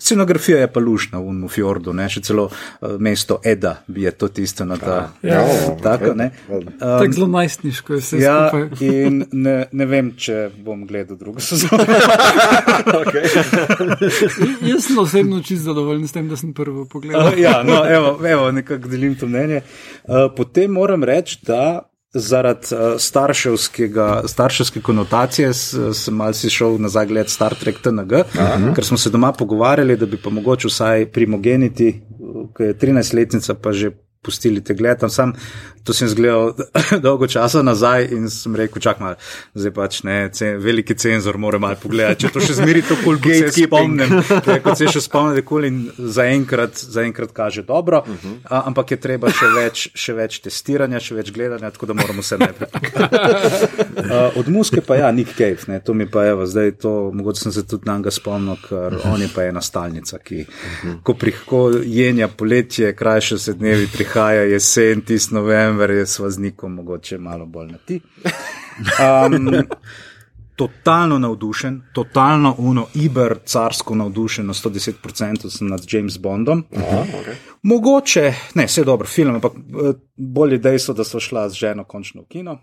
scenografija 0.00 0.58
je 0.58 0.68
pa 0.72 0.80
lušna 0.80 1.18
v 1.20 1.32
Mufjordu, 1.36 1.92
ne 1.92 2.06
še 2.08 2.22
celo 2.24 2.46
uh, 2.48 2.96
mesto 2.98 3.36
Eda 3.44 3.82
je 3.92 4.10
to 4.16 4.28
tisto 4.32 4.64
na 4.64 4.78
ta. 4.80 5.12
Ja. 5.22 5.44
Tako, 5.82 6.14
ne. 6.16 6.30
Um, 6.48 6.64
Tako 6.80 7.12
zelo 7.12 7.26
najstniško 7.26 7.92
je 7.94 8.00
vse 8.00 8.18
Ja, 8.22 8.48
skupaj. 8.48 8.80
in 8.88 9.24
ne, 9.32 9.66
ne 9.72 9.86
vem, 9.86 10.14
če 10.16 10.48
bom 10.64 10.86
gledal 10.88 11.16
drugo 11.20 11.40
sezono. 11.44 11.76
Jaz 14.70 14.88
sem 14.88 14.98
osebno 14.98 15.42
čist 15.44 15.62
zadovoljen 15.68 16.08
s 16.08 16.12
tem, 16.16 16.28
da 16.28 16.36
sem 16.40 16.54
prvo 16.56 16.86
pogledal. 16.88 17.36
ja, 17.38 17.60
no, 17.62 17.84
evo, 17.84 18.16
evo 18.26 18.48
nekako 18.52 18.88
delim 18.88 19.14
to 19.20 19.28
mnenje. 19.28 19.60
Uh, 20.08 20.32
potem 20.36 20.72
moram 20.72 21.04
reči, 21.04 21.36
da. 21.46 21.89
Zaradi 22.14 22.74
uh, 22.74 22.98
starševske 24.26 24.80
konotacije 24.82 25.52
sem 25.54 26.14
malce 26.14 26.50
šel 26.50 26.80
nazaj 26.82 27.06
gledati 27.06 27.30
Star 27.30 27.54
Trek 27.54 27.78
TNG, 27.82 28.12
Aha. 28.38 28.72
ker 28.74 28.84
smo 28.84 28.98
se 28.98 29.10
doma 29.10 29.32
pogovarjali, 29.32 29.96
da 29.96 30.06
bi 30.06 30.16
pa 30.16 30.30
mogoče 30.30 30.68
vsaj 30.68 31.06
primogeniti, 31.12 31.92
ki 32.56 32.62
je 32.62 32.74
13-letnica, 32.74 33.54
pa 33.54 33.72
že 33.72 33.92
pustili 34.22 34.64
te 34.64 34.74
gledati. 34.74 35.10
Sam 35.14 35.32
to 35.84 35.92
sem 35.92 36.08
zgledal 36.08 36.52
dolgo 37.04 37.26
časa 37.26 37.62
nazaj 37.62 38.08
in 38.12 38.28
sem 38.30 38.56
rekel, 38.56 38.82
čak 38.82 39.00
malo, 39.00 39.16
zdaj 39.54 39.72
pač 39.74 40.00
ne, 40.04 40.16
cen, 40.34 40.58
veliki 40.60 40.94
cenzor 40.94 41.38
mora 41.40 41.58
malo 41.62 41.78
pogledati, 41.80 42.26
če 42.26 42.32
to 42.34 42.42
še 42.44 42.56
zmeri 42.60 42.82
to 42.86 42.98
kul, 43.00 43.18
kot 43.22 43.32
se 43.32 43.64
spomnim. 43.64 44.18
Ja, 44.46 44.58
kot 44.64 44.78
se 44.80 44.90
še 44.92 45.02
spomnim, 45.04 45.40
kul 45.46 45.68
in 45.68 45.80
zaenkrat, 45.98 46.76
zaenkrat 46.76 47.32
kaže 47.36 47.64
dobro, 47.66 48.02
uh 48.06 48.16
-huh. 48.24 48.36
a, 48.44 48.62
ampak 48.68 48.90
je 48.90 49.00
treba 49.00 49.32
še 49.32 49.48
več, 49.56 49.88
še 49.94 50.14
več 50.14 50.40
testiranja, 50.44 51.00
še 51.00 51.14
več 51.14 51.32
gledanja, 51.32 51.70
tako 51.70 51.86
da 51.86 51.94
moramo 51.94 52.22
vse 52.22 52.38
najprej. 52.38 52.68
Uh, 53.96 54.36
od 54.40 54.48
muske 54.48 54.80
pa 54.80 54.96
ja, 54.96 55.12
Nick 55.12 55.36
Cave, 55.36 55.64
ne, 55.66 55.80
to 55.80 55.94
mi 55.94 56.06
pa 56.06 56.24
je, 56.24 56.46
zdaj 56.46 56.72
to, 56.72 57.10
mogoče 57.12 57.40
sem 57.40 57.52
se 57.52 57.66
tudi 57.66 57.88
na 57.88 57.96
njega 57.98 58.10
spomnil, 58.10 58.56
ker 58.68 59.00
on 59.04 59.22
je 59.22 59.28
pa 59.34 59.44
ena 59.48 59.60
stalnica, 59.60 60.18
ki, 60.18 60.44
ko, 61.02 61.14
pri, 61.14 61.32
ko 61.46 61.70
jenja 61.84 62.28
poletje, 62.28 62.92
krajše 62.96 63.38
se 63.38 63.54
dnevi, 63.54 63.88
prihaja 64.10 64.42
jesen, 64.42 65.00
tis 65.00 65.30
november, 65.30 65.90
je 65.90 66.06
s 66.06 66.18
vaznikom 66.18 66.74
mogoče 66.74 67.18
malo 67.18 67.46
bolj 67.46 67.72
na 67.72 67.78
ti. 67.78 68.00
Um, 69.26 69.56
Totalno 70.56 71.18
navdušen, 71.18 71.82
totalno 71.94 72.54
uno, 72.58 72.86
iber, 72.94 73.38
carsko 73.44 73.94
navdušen, 73.94 74.46
na 74.46 74.52
110% 74.52 75.50
sem 75.50 75.68
nad 75.68 75.80
James 75.92 76.18
Bondom. 76.18 76.64
Aha, 76.76 77.04
okay. 77.20 77.34
Mogoče, 77.62 78.34
ne, 78.54 78.66
vse 78.66 78.84
dobro, 78.84 79.08
film, 79.08 79.34
ampak 79.34 79.52
eh, 79.52 79.92
bolje 80.16 80.58
dejstvo, 80.58 80.94
da 80.94 81.04
so 81.04 81.20
šla 81.20 81.48
z 81.48 81.54
ženo 81.54 81.84
končno 81.84 82.22
v 82.22 82.26
kino. 82.28 82.58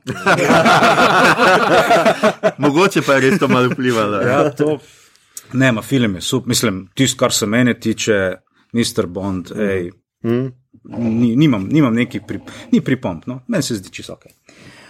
Mogoče 2.68 3.02
pa 3.02 3.14
je 3.14 3.20
res 3.20 3.40
to 3.40 3.48
malo 3.48 3.74
vplivalo. 3.74 4.22
Ja, 4.22 4.52
to, 4.52 4.78
ne, 5.54 5.72
ma 5.72 5.82
film 5.82 6.16
je 6.16 6.22
super. 6.22 6.50
Mislim, 6.50 6.90
tisto, 6.94 7.18
kar 7.18 7.34
se 7.34 7.46
mene 7.46 7.80
tiče, 7.80 8.36
Mr. 8.74 9.08
Bond, 9.08 9.52
ej, 9.58 9.90
Mm. 10.24 10.48
Ni, 10.98 11.36
nimam, 11.36 11.68
nimam 11.72 11.96
nekih 11.96 12.22
pri, 12.28 12.40
ni 12.72 12.82
pripomp, 12.82 13.28
no, 13.28 13.42
meni 13.48 13.64
se 13.64 13.80
zdi 13.80 13.92
čisto 13.92 14.14
ok. 14.14 14.28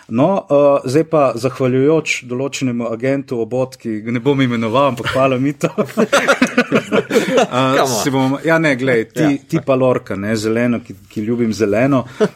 No, 0.10 0.46
uh, 0.50 0.80
zdaj 0.88 1.04
pa 1.12 1.22
zahvaljujoč 1.36 2.22
določenemu 2.30 2.86
agentu 2.88 3.42
obot, 3.44 3.74
ki 3.76 3.98
ga 4.06 4.14
ne 4.16 4.22
bom 4.24 4.40
imenoval, 4.40 4.94
ampak 4.94 5.10
hvala 5.12 5.36
mi 5.36 5.52
to. 5.52 5.68
uh, 5.84 5.90
bom, 8.14 8.38
ja, 8.48 8.56
ne, 8.64 8.72
glej, 8.80 9.04
ti, 9.12 9.26
ti 9.52 9.60
pa 9.66 9.76
lorka, 9.76 10.16
ne, 10.16 10.32
zeleno, 10.40 10.80
ki, 10.86 10.96
ki 11.12 11.26
ljubim 11.28 11.52
zeleno, 11.52 12.06
uh, 12.22 12.30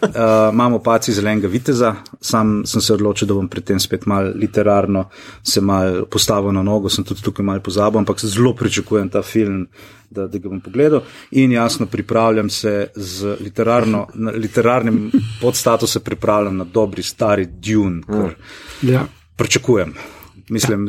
imamo 0.51 0.81
paci 0.83 1.15
zelenega 1.15 1.47
viteza, 1.51 1.93
sam 2.19 2.65
sem 2.67 2.83
se 2.83 2.91
odločil, 2.97 3.31
da 3.31 3.39
bom 3.39 3.47
pri 3.47 3.63
tem 3.71 3.79
spet 3.79 4.03
mal 4.03 4.35
literarno 4.35 5.07
se 5.39 5.63
mal 5.63 6.03
postavil 6.11 6.51
na 6.51 6.67
nogo, 6.67 6.91
sem 6.91 7.07
tudi 7.07 7.23
tukaj 7.23 7.47
mal 7.53 7.63
pozabil, 7.63 8.03
ampak 8.03 8.19
zelo 8.25 8.51
pričakujem 8.59 9.15
ta 9.15 9.23
film, 9.23 9.63
da, 10.11 10.27
da 10.27 10.37
ga 10.37 10.49
bom 10.49 10.61
pogledal 10.61 11.01
in 11.33 11.51
jasno 11.51 11.85
pripravljam 11.85 12.49
se 12.49 12.73
z 12.95 13.35
literarno, 13.39 14.07
na 14.13 14.31
literarnim 14.31 15.11
podstatusom, 15.41 16.01
pripravljam 16.01 16.57
na 16.57 16.63
dobri 16.65 17.03
stari 17.03 17.45
Dune, 17.47 18.01
kar 18.03 18.33
Ja. 18.83 19.05
pričakujem. 19.35 19.93
Mislim, 20.49 20.87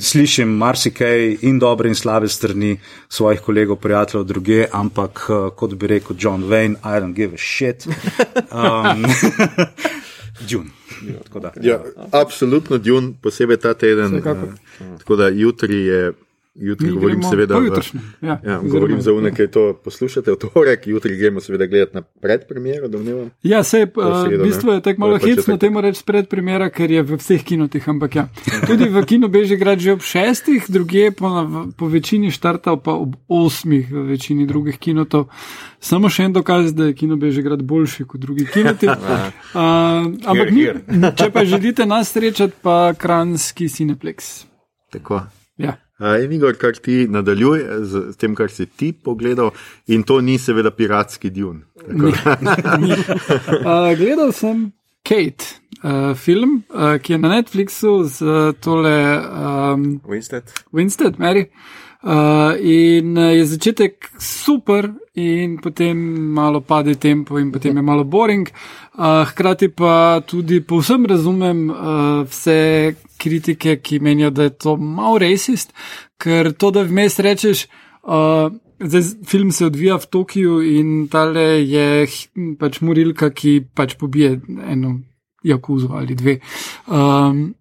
slišim 0.00 0.48
marsikaj 0.50 1.36
in 1.42 1.58
dobre 1.58 1.88
in 1.88 1.94
slabe 1.94 2.28
strani 2.28 2.76
svojih 3.08 3.40
kolegov, 3.40 3.76
prijateljev 3.76 4.24
druge, 4.24 4.66
ampak 4.72 5.26
eh, 5.28 5.56
kot 5.56 5.74
bi 5.74 5.86
rekel 5.86 6.16
John 6.18 6.42
Wayne, 6.42 6.74
I 6.74 7.00
don't 7.00 7.14
give 7.14 7.34
a 7.34 7.38
shit. 7.38 7.86
Um, 7.86 9.04
Dune. 10.48 10.70
Tako 11.24 11.40
da. 11.40 11.52
Ja, 11.62 11.78
absolutno, 12.12 12.78
Dune, 12.78 13.12
posebej 13.22 13.56
ta 13.56 13.74
teden. 13.74 14.06
Vsekakor. 14.08 14.48
eh, 14.80 14.98
Tako 14.98 15.16
da 15.16 15.28
jutri 15.28 15.76
je, 15.76 16.12
jutri 16.54 16.86
Mi 16.86 16.92
govorim 16.92 17.22
seveda. 17.24 17.54
v- 17.54 17.58
pojutrišnjem, 17.58 18.02
ja, 18.22 18.40
Ja, 18.42 18.58
govorim 18.60 19.00
za 19.00 19.12
une, 19.12 19.30
ki 19.30 19.46
to 19.48 19.74
poslušate 19.74 20.30
v 20.30 20.36
torek, 20.36 20.86
jutri 20.86 21.16
gremo 21.16 21.40
seveda 21.40 21.66
gledati 21.66 21.94
na 21.94 22.02
predpremiero, 22.02 22.88
domnevam. 22.88 23.30
Ja, 23.42 23.62
To 23.62 23.76
je 23.76 23.86
v 24.38 24.42
bistvu 24.42 24.68
ne? 24.68 24.74
je 24.74 24.80
tako 24.82 25.00
malo 25.00 25.18
hecno 25.18 25.42
tako. 25.44 25.56
temu 25.58 25.80
reči 25.80 26.02
pred 26.02 26.28
premjera, 26.28 26.70
ker 26.70 26.90
je 26.90 27.02
v 27.02 27.16
vseh 27.16 27.42
kinotih, 27.42 27.88
ampak 27.88 28.14
ja. 28.14 28.24
Tudi 28.66 28.84
v 28.84 29.04
kinu 29.04 29.28
Bežigrad 29.28 29.78
že 29.78 29.92
ob 29.92 30.00
šestih, 30.00 30.64
druge 30.68 31.10
po, 31.10 31.26
po 31.72 31.86
večini 31.86 32.30
štartal 32.30 32.78
pa 32.78 32.92
ob 32.92 33.16
osmih 33.26 33.86
v 33.86 34.06
večini 34.08 34.46
drugih 34.46 34.78
kinotov. 34.78 35.28
Samo 35.78 36.08
še 36.08 36.22
en 36.22 36.32
dokaz, 36.32 36.72
da 36.72 36.84
je 36.84 36.94
kino 36.94 37.16
Bežigrad 37.16 37.60
boljši 37.60 38.04
kot 38.04 38.20
drugi 38.20 38.46
kinoti. 38.46 38.86
Uh, 38.86 38.96
ampak 40.30 40.48
ni, 40.50 40.64
če 41.12 41.30
pa 41.30 41.44
želite 41.44 41.84
nas 41.84 42.08
srečati, 42.08 42.54
pa 42.62 42.94
kranski 42.94 43.68
Cineplex. 43.68 44.46
Tako. 44.90 45.20
Ja. 45.56 45.76
A, 45.98 46.16
In 46.18 46.32
Igor, 46.32 46.56
kar 46.58 46.74
ti 46.82 47.06
nadaljuje 47.10 47.84
z 47.84 48.02
s 48.12 48.16
tem, 48.16 48.34
kar 48.34 48.50
si 48.50 48.66
ti 48.66 48.92
pogledal, 48.92 49.52
in 49.86 50.02
to 50.02 50.20
ni 50.20 50.38
seveda 50.38 50.70
piratski 50.70 51.30
Dune. 51.30 51.60
Uh, 51.86 52.10
gledal 54.00 54.32
sem 54.32 54.72
Kate, 55.04 55.60
uh, 55.84 56.16
film, 56.16 56.62
uh, 56.70 56.96
ki 56.98 57.12
je 57.12 57.18
na 57.18 57.28
Netflixu 57.36 58.04
z 58.08 58.22
uh, 58.22 58.52
tole 58.60 58.96
um, 59.20 60.00
Winstead. 60.08 60.50
Winstead, 60.72 61.18
Mary. 61.18 61.50
Uh, 61.50 61.83
in 62.60 63.16
uh, 63.16 63.32
je 63.32 63.46
začetek 63.46 64.10
super, 64.20 64.90
in 65.14 65.58
potem 65.62 65.96
malo 66.34 66.60
pade 66.60 66.94
tempo, 66.94 67.38
in 67.38 67.52
potem 67.52 67.76
je 67.76 67.82
malo 67.82 68.04
boring. 68.04 68.50
Uh, 68.98 69.24
hkrati 69.26 69.68
pa 69.68 70.20
tudi 70.26 70.60
povsem 70.60 71.06
razumem 71.06 71.70
uh, 71.70 72.26
vse 72.28 72.94
kritike, 73.16 73.78
ki 73.80 73.98
menijo, 73.98 74.30
da 74.30 74.42
je 74.42 74.50
to 74.50 74.76
malo 74.76 75.18
racist, 75.18 75.72
ker 76.18 76.52
to, 76.52 76.70
da 76.70 76.82
vmes 76.82 77.18
rečeš. 77.18 77.66
Uh, 78.02 78.52
Zdaj, 78.84 79.02
film 79.26 79.52
se 79.54 79.66
odvija 79.66 79.94
v 79.96 80.06
Tokiu 80.10 80.56
in 80.60 81.06
tale 81.08 81.62
je 81.62 82.06
pač 82.58 82.80
morilka, 82.82 83.30
ki 83.30 83.60
pač 83.74 83.94
pobije 83.96 84.40
eno 84.66 84.96
jakuzo 85.46 85.94
ali 85.94 86.14
dve. 86.18 86.40
Um, 86.86 87.54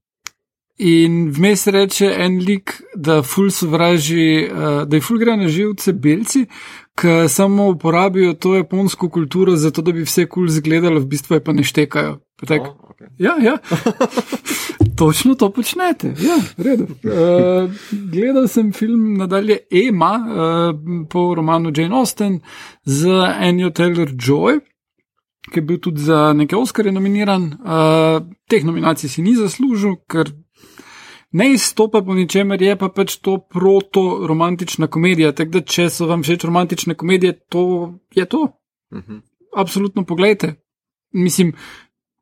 In 0.78 1.30
vmes 1.30 1.68
reče 1.68 2.08
en 2.18 2.40
lik, 2.42 2.80
da, 2.96 3.22
ful 3.22 3.52
sovraži, 3.54 4.48
uh, 4.50 4.88
da 4.90 4.98
je 4.98 5.02
ful 5.06 5.20
gre 5.22 5.36
na 5.38 5.48
živce 5.48 5.94
belci, 5.94 6.48
ki 6.98 7.28
samo 7.30 7.68
uporabijo 7.70 8.34
to 8.34 8.56
japonsko 8.56 9.10
kulturo, 9.10 9.56
zato 9.56 9.82
da 9.82 9.92
bi 9.92 10.02
vse 10.02 10.26
kul 10.26 10.48
cool 10.48 10.50
zgledalo, 10.50 11.00
v 11.00 11.12
bistvu 11.14 11.40
pa 11.46 11.54
ne 11.54 11.64
štekajo. 11.64 12.18
Pa 12.40 12.46
Tak, 12.46 12.62
Oh, 12.62 12.90
okay. 12.90 13.08
Ja, 13.18 13.38
ja. 13.42 13.58
Točno 14.98 15.36
to 15.36 15.50
počnete. 15.50 16.08
Ja, 16.08 16.38
redu. 16.58 16.84
Uh, 16.84 17.72
gledal 18.14 18.48
sem 18.48 18.74
film 18.74 19.14
nadalje 19.18 19.58
Ema 19.72 20.14
uh, 20.16 21.06
po 21.10 21.36
romanu 21.36 21.72
Jane 21.76 21.96
Austen 21.96 22.40
z 22.86 23.10
Anjo 23.40 23.70
Taylor 23.70 24.10
Joy, 24.10 24.60
ki 25.52 25.60
je 25.60 25.62
bil 25.62 25.78
tudi 25.78 26.02
za 26.02 26.34
neke 26.34 26.56
Oscarje 26.56 26.92
nominiran. 26.92 27.44
Uh, 27.44 28.26
teh 28.50 28.64
nominacij 28.66 29.10
si 29.10 29.22
ni 29.22 29.36
zaslužil, 29.36 29.96
ker 30.10 30.30
ne 31.34 31.52
izstopa 31.54 32.02
po 32.02 32.14
ničemer, 32.14 32.62
je 32.62 32.76
pa 32.78 32.90
pač 32.90 33.18
to 33.18 33.38
proto-romantična 33.38 34.88
komedija. 34.88 35.32
Tako 35.34 35.58
da, 35.58 35.62
če 35.62 35.90
so 35.90 36.08
vam 36.10 36.24
všeč 36.24 36.46
romantične 36.46 36.96
komedije, 36.96 37.40
to 37.50 37.64
je 38.16 38.26
to. 38.26 38.48
Mhm. 38.94 39.24
Absolutno 39.58 40.06
pogledajte. 40.06 40.56
Mislim, 41.14 41.54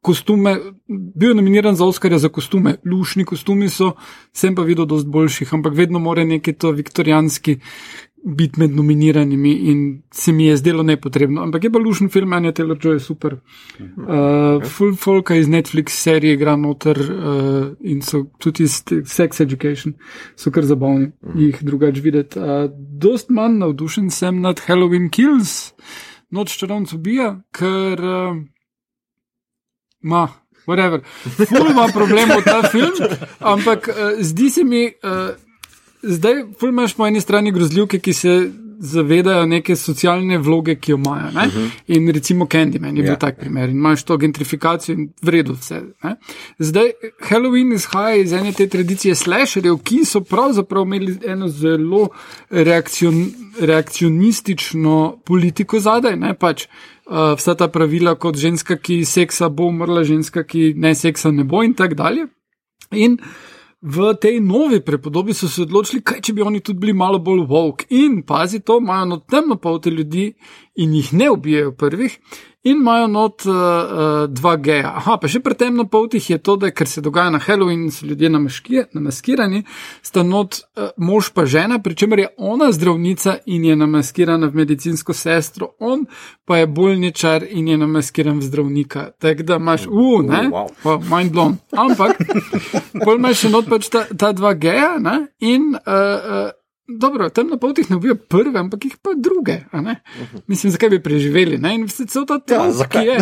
kostume, 0.01 0.57
bil 0.87 1.29
je 1.29 1.35
nominiran 1.35 1.75
za 1.75 1.85
Oscarja 1.85 2.17
za 2.17 2.29
kostume, 2.29 2.75
lušni 2.91 3.25
kostumi 3.25 3.69
so, 3.69 3.93
sem 4.33 4.55
pa 4.55 4.65
videl 4.65 4.85
dosti 4.85 5.09
boljših, 5.09 5.53
ampak 5.53 5.75
vedno 5.77 5.99
more 5.99 6.25
neki 6.25 6.53
to 6.53 6.71
viktorijanski 6.71 7.59
biti 8.23 8.59
med 8.59 8.71
nominiranimi 8.71 9.53
in 9.53 10.01
se 10.11 10.31
mi 10.31 10.45
je 10.45 10.57
zdelo 10.57 10.83
nepotrebno. 10.83 11.41
Ampak 11.41 11.63
je 11.63 11.71
pa 11.71 11.79
lušen 11.79 12.09
film, 12.09 12.33
Anja 12.33 12.51
Taylor 12.51 12.77
Joy 12.77 12.93
je 12.93 12.99
super. 12.99 13.33
Uh, 13.33 14.63
full 14.63 14.95
folka 14.95 15.35
iz 15.35 15.47
Netflix 15.47 15.89
serije 15.89 16.33
igra 16.33 16.55
noter 16.55 16.99
uh, 16.99 17.67
in 17.79 18.01
so 18.01 18.25
tudi 18.37 18.63
iz 18.63 18.83
Sex 19.05 19.41
Education, 19.41 19.93
so 20.35 20.51
kar 20.51 20.65
zabavni 20.65 21.11
jih 21.35 21.57
drugače 21.61 22.01
videti. 22.01 22.39
Uh, 22.39 22.45
dost 23.01 23.29
manj 23.29 23.57
navdušen 23.57 24.09
sem 24.09 24.41
nad 24.41 24.61
Halloween 24.67 25.09
Kills, 25.09 25.73
noč 26.29 26.57
čarovnic 26.57 26.93
ubija, 26.93 27.41
ker 27.51 28.05
uh, 28.05 28.37
ma. 30.01 30.27
Whatever. 30.65 31.01
Ful 31.49 31.71
ima 31.71 31.87
problemov 31.93 32.43
ta 32.45 32.69
film, 32.69 32.93
ampak 33.53 33.87
uh, 33.89 34.21
zdi 34.21 34.49
se 34.49 34.63
mi, 34.63 34.85
uh, 35.03 35.33
zdaj, 36.03 36.43
imaš 36.69 36.93
po 36.93 37.07
eni 37.07 37.21
strani 37.21 37.51
grozljivke, 37.51 37.99
ki 37.99 38.13
se 38.13 38.51
zavedajo 38.81 39.45
neke 39.45 39.75
socialne 39.75 40.37
vloge, 40.37 40.75
ki 40.75 40.91
jo 40.91 40.97
imajo. 40.97 41.27
Uh 41.27 41.33
-huh. 41.33 41.69
In 41.87 42.09
recimo 42.09 42.45
Candyman 42.45 42.97
je 42.97 43.03
bil 43.03 43.11
Ja. 43.11 43.15
tak 43.15 43.39
primer 43.39 43.69
in 43.69 43.75
imaš 43.75 44.03
to 44.03 44.17
gentrifikacijo 44.17 44.93
in 44.93 45.09
vredo 45.21 45.53
vse. 45.53 45.81
Ne? 46.03 46.15
Zdaj, 46.59 46.91
Halloween 47.29 47.73
izhaja 47.73 48.15
iz 48.15 48.33
ene 48.33 48.51
te 48.51 48.67
tradicije 48.67 49.15
slasherjev, 49.15 49.77
ki 49.83 50.05
so 50.05 50.21
pravzaprav 50.21 50.83
imeli 50.83 51.17
eno 51.27 51.47
zelo 51.47 52.09
reakcion, 52.49 53.31
reakcionistično 53.59 55.21
politiko 55.25 55.79
zadaj. 55.79 56.15
Ne? 56.15 56.33
Pač, 56.33 56.65
uh, 57.05 57.37
vsa 57.37 57.55
ta 57.55 57.67
pravila, 57.67 58.15
kot 58.15 58.37
ženska, 58.37 58.77
ki 58.77 59.05
seksa 59.05 59.49
bo 59.49 59.63
umrla, 59.63 60.03
ženska, 60.03 60.43
ki 60.43 60.73
ne 60.77 60.95
seksa 60.95 61.31
ne 61.31 61.43
bo 61.43 61.63
in 61.63 61.73
tako 61.73 61.95
dalje. 61.95 62.27
In 62.91 63.17
v 63.81 64.13
tej 64.21 64.39
novi 64.39 64.81
prepodobi 64.85 65.33
so 65.33 65.49
se 65.49 65.63
odločili, 65.65 66.03
kaj 66.05 66.21
če 66.21 66.33
bi 66.37 66.45
oni 66.45 66.59
tudi 66.61 66.79
bili 66.79 66.93
malo 66.93 67.19
bolj 67.19 67.45
woke. 67.49 67.87
In 67.89 68.21
pazi 68.27 68.61
to, 68.61 68.77
imajo 68.77 69.21
temno 69.29 69.57
polte 69.57 69.89
ljudi 69.89 70.33
in 70.75 70.93
jih 70.93 71.13
ne 71.13 71.31
ubijajo 71.31 71.71
prvih. 71.71 72.19
In 72.63 72.77
imajo 72.77 73.07
not 73.07 73.45
uh, 73.45 73.53
uh, 73.53 74.29
dva 74.29 74.55
geja. 74.55 74.91
Aha, 74.95 75.15
pa 75.17 75.25
še 75.25 75.39
pri 75.41 75.55
temno 75.57 75.87
poltih 75.89 76.27
je 76.29 76.37
to, 76.37 76.59
da 76.61 76.69
ker 76.69 76.85
se 76.85 77.01
dogaja 77.01 77.31
na 77.33 77.39
Halloween, 77.41 77.87
so 77.89 78.05
ljudje 78.05 78.29
namaskirani, 78.29 79.63
sta 80.05 80.21
not 80.21 80.59
uh, 80.77 80.91
mož 81.01 81.31
pa 81.33 81.47
žena, 81.49 81.79
pri 81.81 81.97
čemer 81.97 82.21
je 82.21 82.27
ona 82.37 82.69
zdravnica 82.69 83.39
in 83.49 83.65
je 83.65 83.79
namaskirana 83.81 84.51
v 84.53 84.61
medicinsko 84.61 85.17
sestro, 85.17 85.71
on 85.79 86.05
pa 86.45 86.61
je 86.61 86.69
bolničar 86.69 87.47
in 87.49 87.73
je 87.73 87.81
namaskiran 87.81 88.37
v 88.37 88.45
zdravnika. 88.45 89.09
Tako 89.17 89.49
da 89.49 89.57
imaš, 89.57 89.89
uh, 89.89 90.21
ne, 90.21 90.45
wow. 90.53 90.69
wow, 90.85 91.01
mind 91.17 91.33
blown. 91.33 91.57
Ampak, 91.73 92.21
pol 93.03 93.17
imaš 93.17 93.47
še 93.47 93.55
not 93.57 93.73
pač 93.73 93.89
ta, 93.89 94.05
ta 94.05 94.35
dva 94.37 94.53
geja 94.53 94.99
ne? 95.01 95.31
in. 95.41 95.71
Uh, 95.81 95.93
uh, 96.45 96.49
Dobro, 96.99 97.29
tam 97.29 97.47
na 97.47 97.57
potih 97.57 97.89
ne 97.89 97.95
ubijo 97.95 98.15
prve, 98.15 98.59
ampak 98.59 98.85
jih 98.85 98.97
pa 99.01 99.13
druge. 99.15 99.57
a 99.71 99.81
ne? 99.81 99.95
Mislim, 100.47 100.71
zakaj 100.71 100.89
bi 100.89 101.03
preživeli. 101.03 101.57
Ne? 101.57 101.75
In 101.75 101.85
vse 101.85 102.05
ta 102.27 102.39
trend, 102.39 102.73
zakaj? 102.73 103.03
ki, 103.03 103.07
je, 103.07 103.17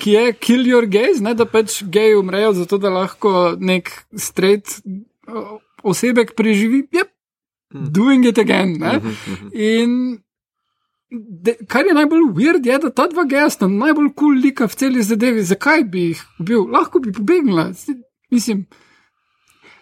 ki 0.00 0.10
je 0.10 0.32
kill 0.32 0.66
your 0.66 0.86
gays, 0.88 1.20
ne? 1.20 1.34
da 1.34 1.46
pač 1.46 1.82
geji 1.84 2.16
umrejo, 2.16 2.52
zato 2.52 2.78
da 2.78 2.90
lahko 2.90 3.56
nek 3.58 3.90
straight 4.16 4.80
osebek 5.82 6.34
preživi. 6.36 6.86
Yep, 6.92 7.10
doing 7.72 8.26
it 8.26 8.38
again. 8.38 8.78
Ne? 8.80 9.00
In 9.52 10.18
de, 11.10 11.56
kar 11.68 11.86
je 11.86 11.94
najbolj 11.94 12.30
weird, 12.36 12.66
je, 12.66 12.78
da 12.78 12.90
ta 12.90 13.06
dva 13.10 13.24
geja 13.28 13.50
sta 13.50 13.68
najbolj 13.68 14.12
kul 14.14 14.32
cool 14.32 14.40
lika 14.42 14.66
v 14.66 14.80
celi 14.80 15.02
zadevi. 15.02 15.44
Zakaj 15.46 15.84
bi 15.90 16.08
jih 16.10 16.24
ubil? 16.40 16.66
Lahko 16.72 17.02
bi 17.04 17.12
pobegnila. 17.12 17.70
Mislim, 18.30 18.66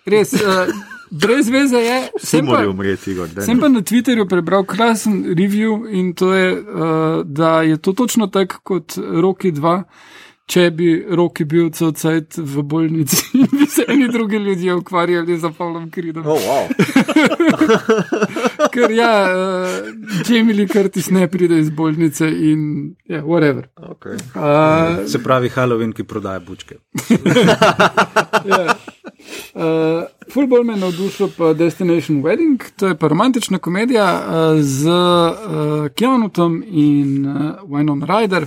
res. 0.07 0.35
Uh, 0.37 0.94
Brez 1.15 1.47
veze 1.51 1.79
je, 1.79 1.99
Vsi 2.19 2.27
sem 2.27 2.47
pa, 2.47 2.51
morajo 2.53 2.71
umreti, 2.75 3.13
Igor. 3.15 3.29
sem 3.39 3.55
ne. 3.57 3.61
pa 3.61 3.69
na 3.69 3.83
Twitterju 3.87 4.27
prebral 4.29 4.65
krasen 4.67 5.23
review 5.39 5.85
in 5.91 6.11
to 6.15 6.33
je, 6.35 6.49
uh, 6.59 7.23
da 7.25 7.63
je 7.63 7.77
to 7.79 7.93
točno 7.93 8.27
tako 8.27 8.59
kot 8.63 8.97
Roki 8.99 9.53
2, 9.53 9.83
če 10.47 10.65
bi 10.77 10.89
Roki 11.17 11.45
bil 11.49 11.71
cel 11.73 11.93
cajt 11.97 12.37
v 12.39 12.63
bolnici 12.63 13.23
in 13.39 13.47
bi 13.59 13.67
se 13.71 13.87
eni 13.89 14.09
drugi 14.13 14.37
ljudje 14.37 14.75
ukvarjali 14.75 15.39
z 15.39 15.51
Pavlom 15.59 15.87
Kridom. 15.91 16.27
Oh, 16.27 16.37
wow. 16.37 16.67
Ker 18.75 18.91
ja, 18.91 19.13
uh, 19.31 19.87
Jamie 20.29 20.55
Lee 20.55 20.69
Curtis 20.69 21.11
ne 21.11 21.29
pride 21.31 21.59
iz 21.59 21.71
bolnice 21.71 22.27
in 22.29 22.95
ja, 23.07 23.17
yeah, 23.21 23.25
whatever. 23.25 23.69
okay. 23.77 24.19
Uh, 24.35 25.07
Se 25.09 25.23
pravi 25.23 25.49
Halloween, 25.49 25.93
ki 25.93 26.05
prodaja 26.05 26.41
bučke. 26.41 26.77
Ja. 28.45 28.75
Uh, 29.55 30.05
Fulbol 30.33 30.65
me 30.65 30.73
je 30.73 30.81
navdušil 30.81 31.29
pa 31.37 31.53
Destination 31.53 32.23
Wedding, 32.23 32.63
to 32.77 32.87
je 32.87 32.99
pa 32.99 33.09
romantična 33.09 33.59
komedija 33.59 34.07
uh, 34.19 34.61
z 34.61 34.89
uh, 34.89 35.89
Keanutom 35.95 36.63
in 36.67 37.27
uh, 37.27 37.63
Wynon 37.69 38.03
Ryder, 38.07 38.47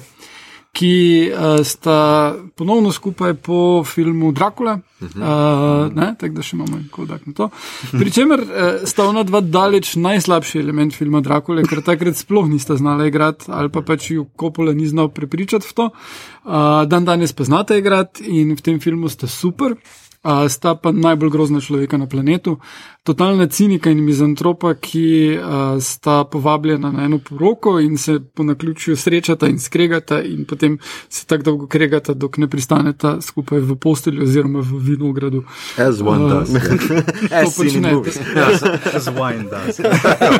ki 0.77 1.31
uh, 1.31 1.65
sta 1.65 2.35
ponovno 2.55 2.91
skupaj 2.91 3.33
po 3.33 3.83
filmu 3.83 4.31
Dracula, 4.31 4.75
uh, 5.01 5.09
ne, 5.95 6.11
tako 6.19 6.33
da 6.35 6.45
še 6.45 6.53
imamo 6.57 6.77
en 6.77 6.87
kodak 6.93 7.25
na 7.25 7.33
to. 7.33 7.49
Pričemer 7.95 8.43
uh, 8.43 8.85
sta 8.85 9.07
ona 9.09 9.23
dva 9.25 9.41
daleč 9.41 9.95
najslabši 9.97 10.59
element 10.61 10.93
filma 10.93 11.21
Dracula, 11.25 11.65
ker 11.65 11.81
takrat 11.85 12.19
sploh 12.19 12.45
nista 12.49 12.77
znala 12.77 13.07
igrati 13.09 13.49
ali 13.49 13.73
pa 13.73 13.81
pač 13.81 14.11
ju 14.11 14.27
Coppola 14.37 14.75
ni 14.77 14.85
znal 14.85 15.09
prepričati 15.09 15.65
v 15.65 15.73
to. 15.73 15.89
Uh, 16.45 16.83
dan 16.85 17.05
danes 17.09 17.33
pa 17.33 17.47
znate 17.47 17.79
igrati 17.79 18.27
in 18.27 18.53
v 18.53 18.61
tem 18.61 18.77
filmu 18.83 19.09
sta 19.09 19.25
super. 19.27 19.73
Uh, 20.23 20.49
sta 20.51 20.75
pa 20.75 20.91
najbolj 20.91 21.29
grozna 21.31 21.61
človeka 21.61 21.97
na 21.97 22.07
planetu, 22.07 22.57
totalna 23.03 23.47
cinika 23.47 23.89
in 23.89 24.03
mizantropa, 24.03 24.73
ki 24.73 25.37
uh, 25.39 25.81
sta 25.81 26.23
povabljena 26.23 26.91
na 26.91 27.05
eno 27.05 27.19
poroko 27.19 27.79
in 27.79 27.97
se 27.97 28.19
po 28.19 28.43
naključju 28.43 28.97
srečata 28.97 29.47
in 29.47 29.59
skregata, 29.59 30.21
in 30.21 30.45
potem 30.45 30.77
se 31.09 31.25
tako 31.25 31.43
dolgo 31.43 31.67
kregata, 31.67 32.13
dok 32.13 32.37
ne 32.37 32.49
pristaneta 32.49 33.21
skupaj 33.21 33.59
v 33.59 33.75
postelji 33.75 34.21
oziroma 34.21 34.59
v 34.59 34.81
vinogradu. 34.89 35.43
As 35.77 36.01
one 36.01 36.27
Uh, 36.27 36.29
does. 36.29 36.49
To 37.47 37.51
počnete. 37.55 38.11
Z 38.99 39.07
wine 39.15 39.47
does. 39.49 39.79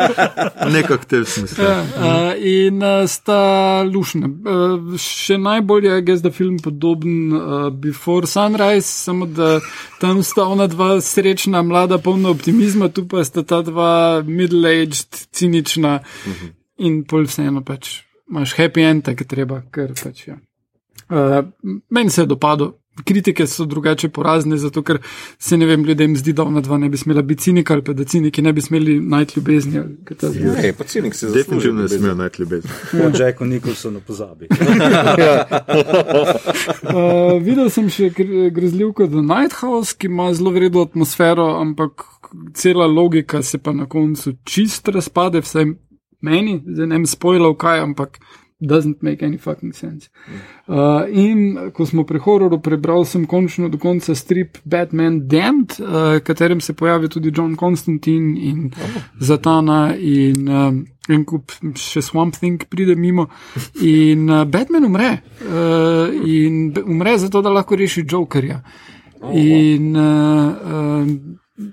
Nekako 0.74 1.06
te 1.08 1.20
v 1.20 1.26
smislu. 1.26 1.64
Ja, 1.64 1.80
uh, 1.82 2.34
in 2.38 2.84
uh, 2.84 3.08
sta 3.08 3.84
lušne. 3.88 4.28
Uh, 4.28 4.98
še 5.00 5.38
najbolj 5.38 5.88
je, 5.88 6.02
gez, 6.02 6.24
da 6.26 6.32
film 6.32 6.60
podoben 6.64 7.34
uh, 7.34 7.70
Before 7.72 8.28
Sunrise, 8.28 8.88
samo 8.88 9.26
da 9.26 9.60
tam 10.02 10.24
sta 10.24 10.48
ona 10.48 10.68
dva 10.68 11.02
srečna, 11.02 11.62
mlada, 11.64 11.98
polna 11.98 12.30
optimizma, 12.30 12.90
tu 12.90 13.08
pa 13.08 13.24
sta 13.26 13.44
ta 13.44 13.62
dva 13.62 14.24
middle-aged, 14.26 15.28
cinična 15.32 16.00
in 16.78 17.04
pol 17.10 17.26
vseeno 17.26 17.64
pač 17.66 18.02
imaš 18.30 18.54
happy 18.58 18.84
end, 18.84 19.08
je 19.08 19.28
treba, 19.28 19.62
ker 19.72 19.94
pač 19.96 20.28
ja. 20.28 20.38
Uh, 21.08 21.46
meni 21.90 22.10
se 22.10 22.22
je 22.22 22.26
dopadlo. 22.26 22.74
Kritike 23.06 23.48
so 23.48 23.66
drugače 23.66 24.10
porazne, 24.10 24.58
zato 24.58 24.84
ker 24.84 24.98
se 25.40 25.58
ne 25.58 25.66
vem, 25.66 25.84
ljudem 25.86 26.16
zdi, 26.18 26.34
da 26.34 26.44
ona 26.44 26.62
dva 26.62 26.78
ne 26.78 26.90
bi 26.90 26.98
smela 26.98 27.22
biti 27.22 27.44
cinika 27.44 27.74
ali 27.74 27.84
pa 27.84 27.94
da 27.94 28.04
ciniki 28.04 28.42
ne 28.42 28.54
bi 28.54 28.62
smeli 28.62 29.00
najti 29.02 29.40
ljubezni. 29.40 29.80
Hey, 30.62 30.74
pa 30.78 30.84
cinik 30.84 31.16
si 31.16 31.26
Definitivno 31.26 31.82
ne 31.82 31.88
zasluži. 31.88 32.00
smejo 32.02 32.16
najti 32.16 32.42
ljubezni. 32.42 32.70
O 32.94 33.12
Jacku 33.20 33.46
Nicholsonu 33.46 34.00
pozabi. 34.08 34.48
Uh, 36.84 37.42
videl 37.48 37.70
sem 37.70 37.90
še 37.90 38.10
gr- 38.10 38.50
grozljivko 38.54 39.08
The 39.08 39.22
Night 39.22 39.54
House, 39.62 39.96
ki 39.98 40.08
ima 40.08 40.34
zelo 40.34 40.52
vredno 40.56 40.82
atmosfero, 40.88 41.48
ampak 41.62 42.04
cela 42.54 42.88
logika 42.88 43.44
se 43.44 43.58
pa 43.58 43.74
na 43.74 43.86
koncu 43.86 44.34
čist 44.44 44.88
razpade, 44.88 45.42
vsaj 45.42 45.66
meni, 46.22 46.62
zdaj 46.66 46.88
ne 46.88 46.96
vem 46.96 47.06
spoilov 47.06 47.56
kaj, 47.62 47.80
ampak 47.86 48.18
doesn't 48.60 49.04
make 49.04 49.22
any 49.22 49.38
fucking 49.38 49.74
sense. 49.74 50.10
Uh, 50.68 51.06
in 51.10 51.72
ko 51.74 51.86
smo 51.86 52.04
pri 52.04 52.20
hororu 52.20 52.60
prebral, 52.62 53.06
sem 53.06 53.28
končno 53.30 53.70
do 53.70 53.78
konca 53.78 54.16
strip 54.16 54.58
Batman 54.66 55.28
Damned, 55.28 55.78
uh, 55.80 56.20
katerem 56.26 56.62
se 56.62 56.74
pojavi 56.74 57.10
tudi 57.10 57.32
John 57.36 57.56
Constantine 57.56 58.40
in 58.40 58.72
Zatana 59.20 59.96
in 59.98 60.50
um, 60.50 60.86
en 61.10 61.26
kup 61.26 61.54
še 61.78 62.02
Swamp 62.02 62.36
Thing 62.40 62.66
pride 62.70 62.96
mimo. 62.96 63.28
In 63.82 64.30
uh, 64.30 64.44
Batman 64.46 64.90
umre. 64.90 65.22
Uh, 65.42 66.14
in 66.26 66.74
umre 66.86 67.18
zato, 67.18 67.42
da 67.42 67.54
lahko 67.54 67.78
reši 67.78 68.06
Jokerja. 68.10 68.62
In 69.34 69.96
uh, 69.96 70.50
uh, 70.66 71.68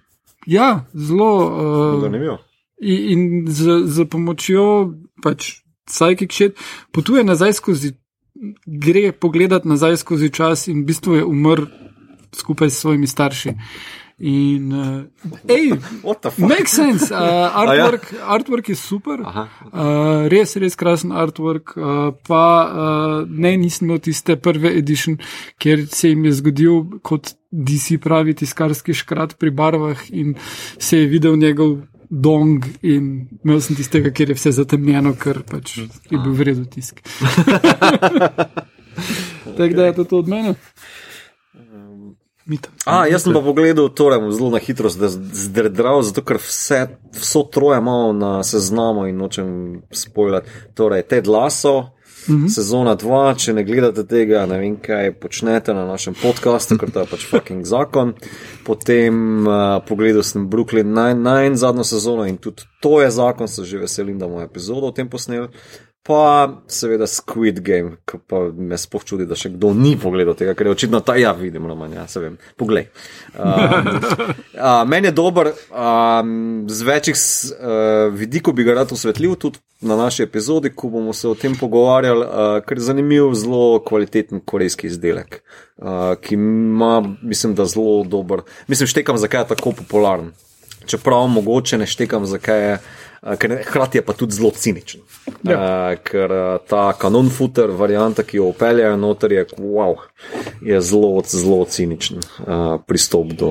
ja, 0.47 0.85
zelo. 0.93 1.33
Uh, 1.49 2.03
Zanimivo. 2.03 2.39
in, 2.81 3.09
in 3.13 3.47
z, 3.49 3.87
z 3.87 4.05
pomočjo 4.05 4.93
pač 5.23 5.64
psychic 5.87 6.33
shit 6.33 6.59
potuje 6.93 7.25
nazaj 7.25 7.53
skozi, 7.53 7.95
gre 8.67 9.13
pogledat 9.13 9.65
nazaj 9.65 9.97
skozi 9.97 10.31
čas 10.31 10.69
in 10.69 10.83
v 10.83 10.93
bistvu 10.93 11.21
je 11.21 11.25
umrl 11.25 11.67
skupaj 12.35 12.71
s 12.71 12.81
svojimi 12.81 13.07
starši. 13.07 13.55
In, 14.19 14.71
uh, 14.73 15.03
hej, 15.49 15.75
What 16.07 16.23
the 16.23 16.31
fuck? 16.31 16.47
makes 16.47 16.71
sense. 16.71 17.11
Uh, 17.15 17.51
artwork, 17.51 18.13
ja. 18.13 18.27
artwork 18.31 18.69
je 18.69 18.77
super, 18.79 19.19
Aha. 19.27 19.49
uh, 19.73 20.29
res, 20.31 20.55
res 20.57 20.77
krasen 20.79 21.11
artwork. 21.11 21.75
Uh, 21.75 22.15
pa 22.27 22.47
uh, 22.71 23.27
ne, 23.27 23.57
nisem 23.59 23.89
imel 23.89 23.99
tiste 23.99 24.37
prve 24.39 24.71
edition, 24.79 25.19
kjer 25.59 25.87
se 25.91 26.13
jim 26.13 26.25
je 26.25 26.33
zgodil, 26.39 26.79
kot 27.03 27.35
DC 27.51 27.99
pravi, 28.03 28.37
tiskarski 28.39 28.95
škrat 28.95 29.35
pri 29.39 29.51
barvah 29.51 30.07
in 30.15 30.37
se 30.79 31.03
je 31.03 31.11
videl 31.11 31.37
njegov 31.37 31.83
dong 32.09 32.65
in 32.83 33.29
imel 33.45 33.61
sem 33.65 33.77
tistega, 33.77 34.11
kjer 34.11 34.33
je 34.33 34.39
vse 34.39 34.53
zatemnjeno, 34.61 35.15
ker 35.19 35.43
pač 35.49 35.79
je 35.79 36.19
bil 36.19 36.33
vreden 36.37 36.67
tisk. 36.71 37.01
Tako 39.57 39.75
da 39.75 39.87
je 39.87 39.95
to, 39.95 40.05
to 40.05 40.19
od 40.19 40.29
mene. 40.29 40.55
Mita. 42.45 42.69
A, 42.85 43.07
jaz 43.09 43.25
sem 43.25 43.33
pa 43.33 43.41
pogledal, 43.41 43.89
torej 43.97 44.21
zelo 44.37 44.51
na 44.53 44.61
hitro 44.61 44.91
zdrdral, 44.93 46.03
zato 46.05 46.21
ker 46.21 46.37
vse, 46.37 46.99
vso 47.17 47.43
troje 47.49 47.79
imamo 47.81 48.13
na 48.13 48.33
seznamu 48.45 49.07
in 49.09 49.17
nočem 49.17 49.49
spoilati. 49.89 50.51
Torej, 50.77 51.07
Ted 51.09 51.27
Lasso, 51.27 51.94
-hmm. 52.29 52.49
sezona 52.49 52.97
2, 52.97 53.35
če 53.37 53.53
ne 53.53 53.65
gledate 53.65 54.05
tega, 54.07 54.47
ne 54.47 54.59
vem, 54.59 54.77
kaj 54.77 55.13
počnete 55.21 55.75
na 55.75 55.87
našem 55.87 56.15
podkastu, 56.15 56.79
ker 56.79 56.91
to 56.91 57.01
je 57.01 57.07
pač 57.07 57.27
fucking 57.27 57.65
zakon. 57.65 58.15
Potem 58.65 59.47
uh, 59.47 59.81
pogledal 59.89 60.23
sem 60.23 60.49
Brooklyn 60.49 60.93
Nine-Nine 60.93 61.57
zadnjo 61.57 61.85
sezono 61.85 62.27
in 62.27 62.37
tudi 62.37 62.63
to 62.81 63.01
je 63.03 63.11
zakon, 63.11 63.49
se 63.49 63.65
že 63.65 63.79
veselim, 63.79 64.19
da 64.19 64.27
bomo 64.27 64.43
epizodo 64.43 64.87
o 64.87 64.93
tem 64.93 65.09
posneli. 65.09 65.49
Pa 66.05 66.61
seveda 66.69 67.07
Squid 67.09 67.63
Game, 67.65 67.95
ki 68.05 68.19
pa 68.29 68.43
me 68.53 68.77
spoh 68.77 69.01
čudi, 69.09 69.25
da 69.25 69.39
še 69.41 69.55
kdo 69.55 69.71
ni 69.73 69.95
pogledal 69.97 70.37
tega, 70.37 70.53
ker 70.53 70.69
je 70.69 70.75
očitno 70.75 71.01
ta 71.01 71.15
ja, 71.17 71.31
vidim, 71.33 71.65
no, 71.65 71.89
ja, 71.89 72.05
se 72.13 72.21
vem. 72.21 72.35
Poglej. 72.61 72.91
Um, 73.33 73.89
uh, 73.89 74.83
meni 74.85 75.09
je 75.09 75.15
dober, 75.17 75.55
um, 75.73 76.35
z 76.69 76.89
večjih 76.91 77.17
uh, 77.17 78.13
vidikov 78.13 78.53
bi 78.59 78.69
ga 78.69 78.77
rad 78.83 78.93
osvetlil 78.93 79.39
tudi 79.41 79.63
na 79.81 79.97
naši 79.97 80.27
epizodi, 80.29 80.75
ko 80.77 80.93
bomo 80.93 81.17
se 81.17 81.25
o 81.29 81.35
tem 81.41 81.57
pogovarjali, 81.57 82.29
uh, 82.29 82.61
ker 82.69 82.77
je 82.77 82.89
zanimiv, 82.91 83.33
zelo 83.41 83.81
kvaliteten 83.89 84.45
korejski 84.45 84.93
izdelek, 84.93 85.41
uh, 85.81 86.13
ki 86.21 86.37
ima, 86.37 86.99
mislim, 87.23 87.57
da 87.57 87.65
zelo 87.65 88.03
dober. 88.05 88.45
Mislim, 88.69 88.93
štekam, 88.93 89.17
zakaj 89.17 89.47
je 89.47 89.55
tako 89.57 89.73
popularen. 89.81 90.35
Čeprav 90.87 91.27
mogoče 91.33 91.79
ne 91.79 91.87
štekam, 91.87 92.27
zakaj 92.27 92.63
je. 92.69 92.79
Eh, 93.25 93.37
ker 93.37 93.57
hkrati 93.65 93.99
je 93.99 94.03
pa 94.05 94.13
tudi 94.13 94.37
zelo 94.37 94.51
ciničen. 94.51 95.01
Ja. 95.49 95.57
Uh, 95.57 95.99
ker 96.05 96.33
uh, 96.33 96.61
ta 96.69 96.93
kanon 97.01 97.31
footer, 97.33 97.71
varianta, 97.73 98.23
ki 98.23 98.37
jo 98.37 98.51
upeljajo 98.53 98.97
noter, 99.01 99.33
je, 99.33 99.45
wow, 99.57 99.97
je 100.61 100.81
zelo, 100.85 101.23
zelo 101.25 101.65
ciničen 101.65 102.21
uh, 102.21 102.77
pristop 102.87 103.33
do. 103.33 103.51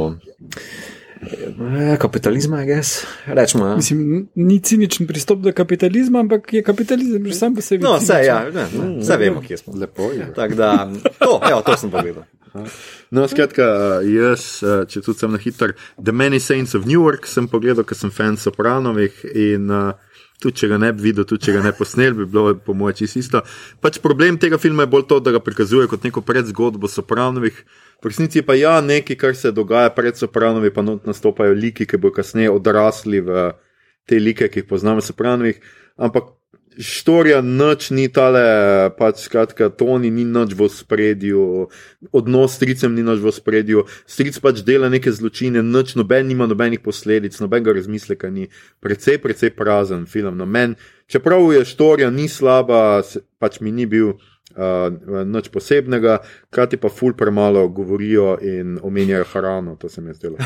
Kapitalizma, 2.00 2.60
je 2.60 2.66
gess. 2.66 3.06
Rečemo. 3.26 3.68
Ja. 3.68 3.76
Mislim, 3.76 4.28
ni 4.36 4.60
ciničen 4.60 5.08
pristop 5.08 5.40
do 5.40 5.54
kapitalizma, 5.54 6.20
ampak 6.20 6.54
je 6.54 6.64
kapitalizem 6.64 7.26
že 7.26 7.34
sam 7.34 7.56
po 7.56 7.62
sebi. 7.62 7.84
No, 7.84 7.98
vse, 7.98 8.22
ja, 8.26 8.44
ne, 8.50 8.68
ne, 8.74 8.88
vse 9.00 9.18
vemo, 9.18 9.41
kje 9.41 9.58
smo. 9.58 9.74
Lepo 9.80 10.12
je. 10.12 10.34
Tako 10.36 10.56
da, 10.56 10.91
to, 11.20 11.41
evo, 11.50 11.62
to 11.62 11.78
sem 11.78 11.91
povedal. 11.91 12.24
No, 13.10 13.26
skratka, 13.28 13.66
jaz, 14.06 14.62
če 14.62 15.02
tudi 15.02 15.20
sem 15.20 15.32
na 15.34 15.41
hiter, 15.41 15.74
The 15.98 16.14
Many 16.14 16.40
Saints 16.40 16.76
of 16.78 16.86
Newark 16.90 17.26
sem 17.30 17.48
pogledal, 17.50 17.86
ker 17.86 17.98
sem 17.98 18.14
fan 18.14 18.38
Sopranovih 18.38 19.24
in 19.34 19.72
uh, 19.74 19.94
tudi 20.44 20.62
če 20.62 20.70
ga 20.74 20.80
ne 20.82 20.91
bi 20.94 21.08
videl, 21.10 21.26
tudi 21.30 21.48
če 21.48 21.56
ga 21.58 21.64
ne 21.66 21.74
posnel, 21.76 22.16
bi 22.18 22.28
bilo 22.30 22.54
po 22.66 22.76
mojem 22.78 23.04
čisto 23.04 23.22
isto. 23.22 23.41
Pač 23.82 24.00
problem 24.04 24.38
tega 24.41 24.60
filma 24.62 24.86
je 24.86 24.94
bolj 24.94 25.08
to, 25.10 25.20
da 25.24 25.34
ga 25.36 25.41
prikazuje 25.44 25.90
kot 25.91 26.06
neko 26.06 26.24
predzgodbo 26.26 26.91
Sopranovih. 26.91 27.64
V 28.03 28.11
resnici 28.11 28.41
pa 28.43 28.55
ja, 28.59 28.81
nekaj, 28.84 29.15
kar 29.15 29.35
se 29.35 29.51
dogaja 29.55 29.89
pred 29.95 30.17
Sopranovi, 30.19 30.73
pa 30.75 30.84
nastopajo 30.84 31.55
liki, 31.55 31.88
ki 31.88 31.97
bodo 31.97 32.17
kasneje 32.19 32.51
odrasli 32.51 33.23
v 33.23 33.51
te 34.03 34.19
like, 34.19 34.49
ki 34.51 34.59
jih 34.59 34.67
poznamo 34.67 35.01
Sopranovih. 35.01 35.61
Ampak 35.95 36.34
Štorija 36.77 37.41
noč 37.45 37.91
ni 37.93 38.07
tale, 38.09 38.41
pač 38.97 39.21
skratka, 39.27 39.69
Toni 39.69 40.09
ni 40.09 40.23
noč 40.25 40.55
v 40.57 40.65
spredju, 40.73 41.43
odnos 42.09 42.55
s 42.55 42.57
stricem 42.57 42.95
ni 42.97 43.05
noč 43.05 43.21
v 43.21 43.34
spredju, 43.34 43.84
stric 44.09 44.39
pač 44.41 44.63
dela 44.65 44.89
neke 44.89 45.13
zločine, 45.13 45.61
noč 45.61 45.93
noben 45.93 46.25
nima 46.27 46.47
nobenih 46.49 46.81
posledic, 46.81 47.38
nobenega 47.43 47.77
razmisleka 47.77 48.31
ni, 48.34 48.49
precej, 48.81 49.21
precej 49.21 49.53
prazen 49.53 50.07
film. 50.09 50.34
No, 50.39 50.49
men, 50.49 50.73
čeprav 51.05 51.45
je 51.53 51.61
štorija 51.61 52.09
ni 52.09 52.25
slaba, 52.25 53.03
pač 53.38 53.61
mi 53.61 53.71
ni 53.71 53.85
bil 53.85 54.17
uh, 54.55 55.25
nič 55.25 55.49
posebnega, 55.49 56.17
krati 56.49 56.77
pa 56.77 56.89
ful 56.89 57.13
premalo 57.13 57.67
govorijo 57.67 58.38
in 58.41 58.80
omenjajo 58.84 59.25
hrano, 59.34 59.75
to 59.75 59.89
se 59.89 60.01
mi 60.01 60.09
je 60.09 60.13
zdelo. 60.13 60.38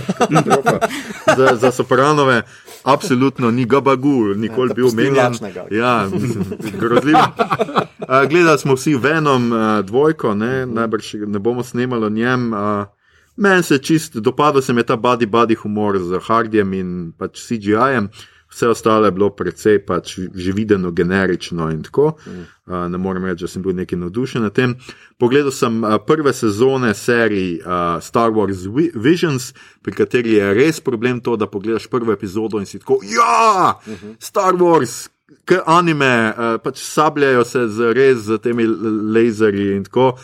za, 1.38 1.56
za 1.56 1.72
sopranove, 1.72 2.42
absolutno 2.84 3.52
ni 3.52 3.66
gabagu, 3.66 4.34
nikoli 4.36 4.70
ja, 4.70 4.74
bil 4.74 4.88
omenjen. 4.88 5.34
Ja, 5.72 6.10
grozljivo. 6.80 7.20
Uh, 8.00 8.30
gledali 8.30 8.60
smo 8.60 8.76
vsi 8.76 8.96
Venom 8.96 9.52
uh, 9.52 9.86
dvojko, 9.86 10.36
ne, 10.36 10.66
najbrž 10.66 11.14
ne 11.28 11.40
bomo 11.40 11.64
snemali 11.64 12.06
o 12.06 12.10
njem. 12.10 12.54
Uh, 12.54 12.60
Meni 13.38 13.64
se 13.64 13.78
čist 13.78 14.16
dopadal, 14.16 14.62
se 14.62 14.74
mi 14.74 14.80
je 14.80 14.86
ta 14.86 14.96
body 14.98 15.28
body 15.30 15.56
humor 15.56 16.00
z 16.00 16.20
Hardijem 16.26 16.74
in 16.74 17.12
pač 17.18 17.38
CGI-jem. 17.38 18.06
Uh, 18.06 18.37
vse 18.50 18.68
ostalo 18.68 19.06
je 19.06 19.12
bilo 19.12 19.30
precej 19.30 19.80
pač 19.86 20.20
že 20.36 20.52
videno, 20.52 20.92
generično 20.92 21.70
in 21.72 21.84
tako. 21.84 22.16
Mm. 22.26 22.46
Uh, 22.68 22.88
ne 22.92 22.98
morem 22.98 23.26
reči, 23.26 23.44
da 23.44 23.48
sem 23.48 23.62
bil 23.62 23.76
neki 23.76 23.96
navdušen 23.96 24.42
nad 24.42 24.54
tem. 24.54 24.76
Pogledal 25.18 25.52
sem 25.52 25.84
uh, 25.84 25.98
prve 26.08 26.34
sezone 26.34 26.94
serije 26.94 27.60
uh, 27.60 28.04
Star 28.04 28.32
Wars 28.32 28.66
Visions, 28.96 29.54
pri 29.82 29.94
kateri 29.96 30.34
je 30.40 30.54
res 30.54 30.80
problem 30.80 31.20
to, 31.20 31.36
da 31.36 31.48
pogledaš 31.48 31.88
prvo 31.88 32.12
epizodo 32.14 32.60
in 32.60 32.66
si 32.66 32.80
tako, 32.80 33.00
ja, 33.04 33.80
mm 33.88 33.94
-hmm. 33.94 34.16
Star 34.20 34.54
Wars. 34.54 35.10
Ker 35.46 35.62
anime, 35.66 36.34
uh, 36.38 36.62
pač 36.64 36.78
sabljajo 36.78 37.46
se 37.46 37.68
z 37.68 37.94
res 37.94 38.18
z 38.18 38.38
temi 38.38 38.66
laserji 39.14 39.76
in 39.76 39.84
tako, 39.84 40.18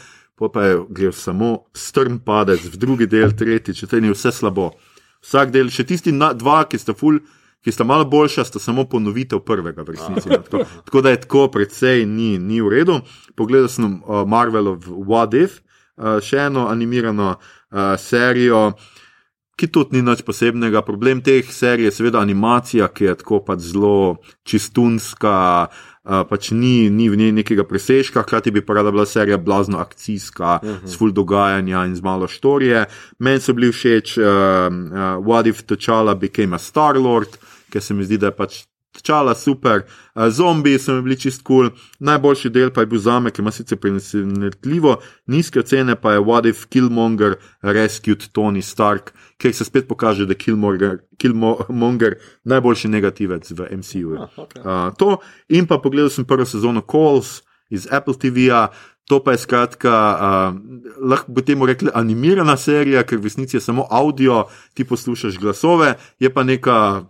pa 0.53 0.63
je 0.63 0.79
gre 0.89 1.11
samo 1.11 1.57
strm 1.73 2.17
padec, 2.25 2.59
v 2.73 2.77
drugi 2.77 3.07
del, 3.07 3.31
tretji, 3.31 3.73
četrti, 3.73 4.09
vse 4.09 4.31
slabo. 4.31 4.71
Vsak 5.23 5.51
del, 5.51 5.69
še 5.69 5.83
tisti 5.83 6.11
na, 6.11 6.33
dva, 6.33 6.63
ki 6.67 6.77
sta 6.77 6.93
full 6.93 7.19
ki 7.63 7.71
sta 7.71 7.83
malo 7.83 8.05
boljša, 8.05 8.43
sta 8.43 8.59
samo 8.59 8.85
ponovitev 8.85 9.39
prvega, 9.39 9.83
v 9.83 9.95
resnici. 9.95 10.29
No, 10.29 10.37
tako, 10.37 10.65
tako 10.85 11.01
da 11.01 11.09
je 11.09 11.21
tako, 11.21 11.47
predvsej 11.47 12.05
ni, 12.05 12.37
ni 12.37 12.61
v 12.61 12.69
redu. 12.69 12.99
Pogledal 13.35 13.71
sem 13.71 14.01
uh, 14.03 14.23
Marvelov 14.27 14.83
What 14.87 15.37
If, 15.37 15.61
uh, 15.95 16.19
še 16.19 16.49
eno 16.49 16.67
animirano 16.67 17.35
uh, 17.37 17.95
serijo. 17.97 18.73
Ki 19.53 19.67
tudi 19.69 19.99
ni 19.99 20.01
nič 20.01 20.23
posebnega. 20.25 20.81
Problem 20.81 21.21
teh 21.21 21.45
serij 21.45 21.85
je 21.85 21.93
seveda 21.93 22.19
animacija, 22.19 22.87
ki 22.89 23.05
je 23.05 23.17
tako 23.21 23.43
pač 23.45 23.61
zelo 23.69 24.17
čistunska, 24.49 25.67
pač 26.03 26.49
ni, 26.57 26.89
ni 26.89 27.05
v 27.05 27.19
njej 27.21 27.31
nekega 27.37 27.63
presežka, 27.63 28.25
hkrati 28.25 28.51
bi 28.51 28.63
pa 28.65 28.79
rada 28.79 28.91
bila 28.91 29.05
serija 29.05 29.37
blazno 29.37 29.77
akcijska, 29.77 30.57
uh 30.57 30.69
-huh. 30.69 30.89
s 30.89 30.97
full 30.97 31.13
dogajanja 31.13 31.85
in 31.85 31.95
z 31.95 32.01
malo 32.01 32.27
štorije. 32.27 32.85
Meni 33.19 33.39
so 33.39 33.53
bili 33.53 33.71
všeč 33.71 34.17
uh, 34.17 34.25
uh, 34.25 35.21
What 35.21 35.47
if 35.47 35.63
T'Challa 35.63 36.17
became 36.19 36.55
a 36.55 36.59
Star 36.59 36.97
Lord, 36.97 37.29
uh, 37.29 37.52
ker 37.73 37.81
se 37.81 37.97
mi 37.97 38.05
zdi, 38.05 38.21
da 38.21 38.29
je 38.29 38.37
pač 38.37 38.61
čala 39.01 39.35
super. 39.35 39.81
Zombiji 40.29 40.79
so 40.79 40.93
mi 40.93 41.01
bili 41.01 41.19
čist 41.19 41.43
kul, 41.43 41.69
cool. 41.69 41.79
najboljši 41.99 42.49
del 42.49 42.71
pa 42.71 42.81
je 42.81 42.85
bil 42.87 42.99
zame, 42.99 43.31
ki 43.31 43.41
ima 43.41 43.51
sicer 43.51 43.77
prenesljivo 43.77 44.97
nizke 45.27 45.63
cene, 45.63 45.95
pa 45.95 46.13
je 46.13 46.19
What 46.19 46.49
if 46.49 46.65
Killmonger 46.69 47.35
rescued 47.61 48.29
Tony 48.31 48.61
Stark, 48.61 49.13
ker 49.37 49.53
se 49.53 49.65
spet 49.65 49.87
pokaže, 49.87 50.25
da 50.25 50.31
je 50.31 50.37
Killmonger, 50.37 50.97
Killmonger 51.17 52.17
najboljši 52.43 52.87
negativec 52.87 53.51
v 53.51 53.67
MCU. 53.77 54.13
Uh, 54.13 54.29
okay. 54.37 54.61
uh, 54.61 54.93
to 54.97 55.17
in 55.49 55.67
pa 55.67 55.77
pogledal 55.77 56.09
sem 56.09 56.25
prvo 56.25 56.45
sezono 56.45 56.81
Calls 56.81 57.41
iz 57.69 57.87
Apple 57.91 58.13
TV-ja. 58.13 58.67
To 59.11 59.17
pa 59.19 59.33
je 59.35 59.41
skratka, 59.43 59.91
uh, 59.91 60.55
lahko 61.09 61.31
bi 61.35 61.41
temu 61.43 61.65
rekli, 61.67 61.91
animirana 61.93 62.55
serija, 62.57 63.01
ker 63.03 63.19
v 63.19 63.27
resnici 63.27 63.57
je 63.57 63.61
samo 63.61 63.83
audio, 63.91 64.45
ti 64.73 64.85
poslušaš 64.87 65.35
glasove, 65.39 65.97
je 66.19 66.31
pa 66.31 66.43
neka 66.47 67.03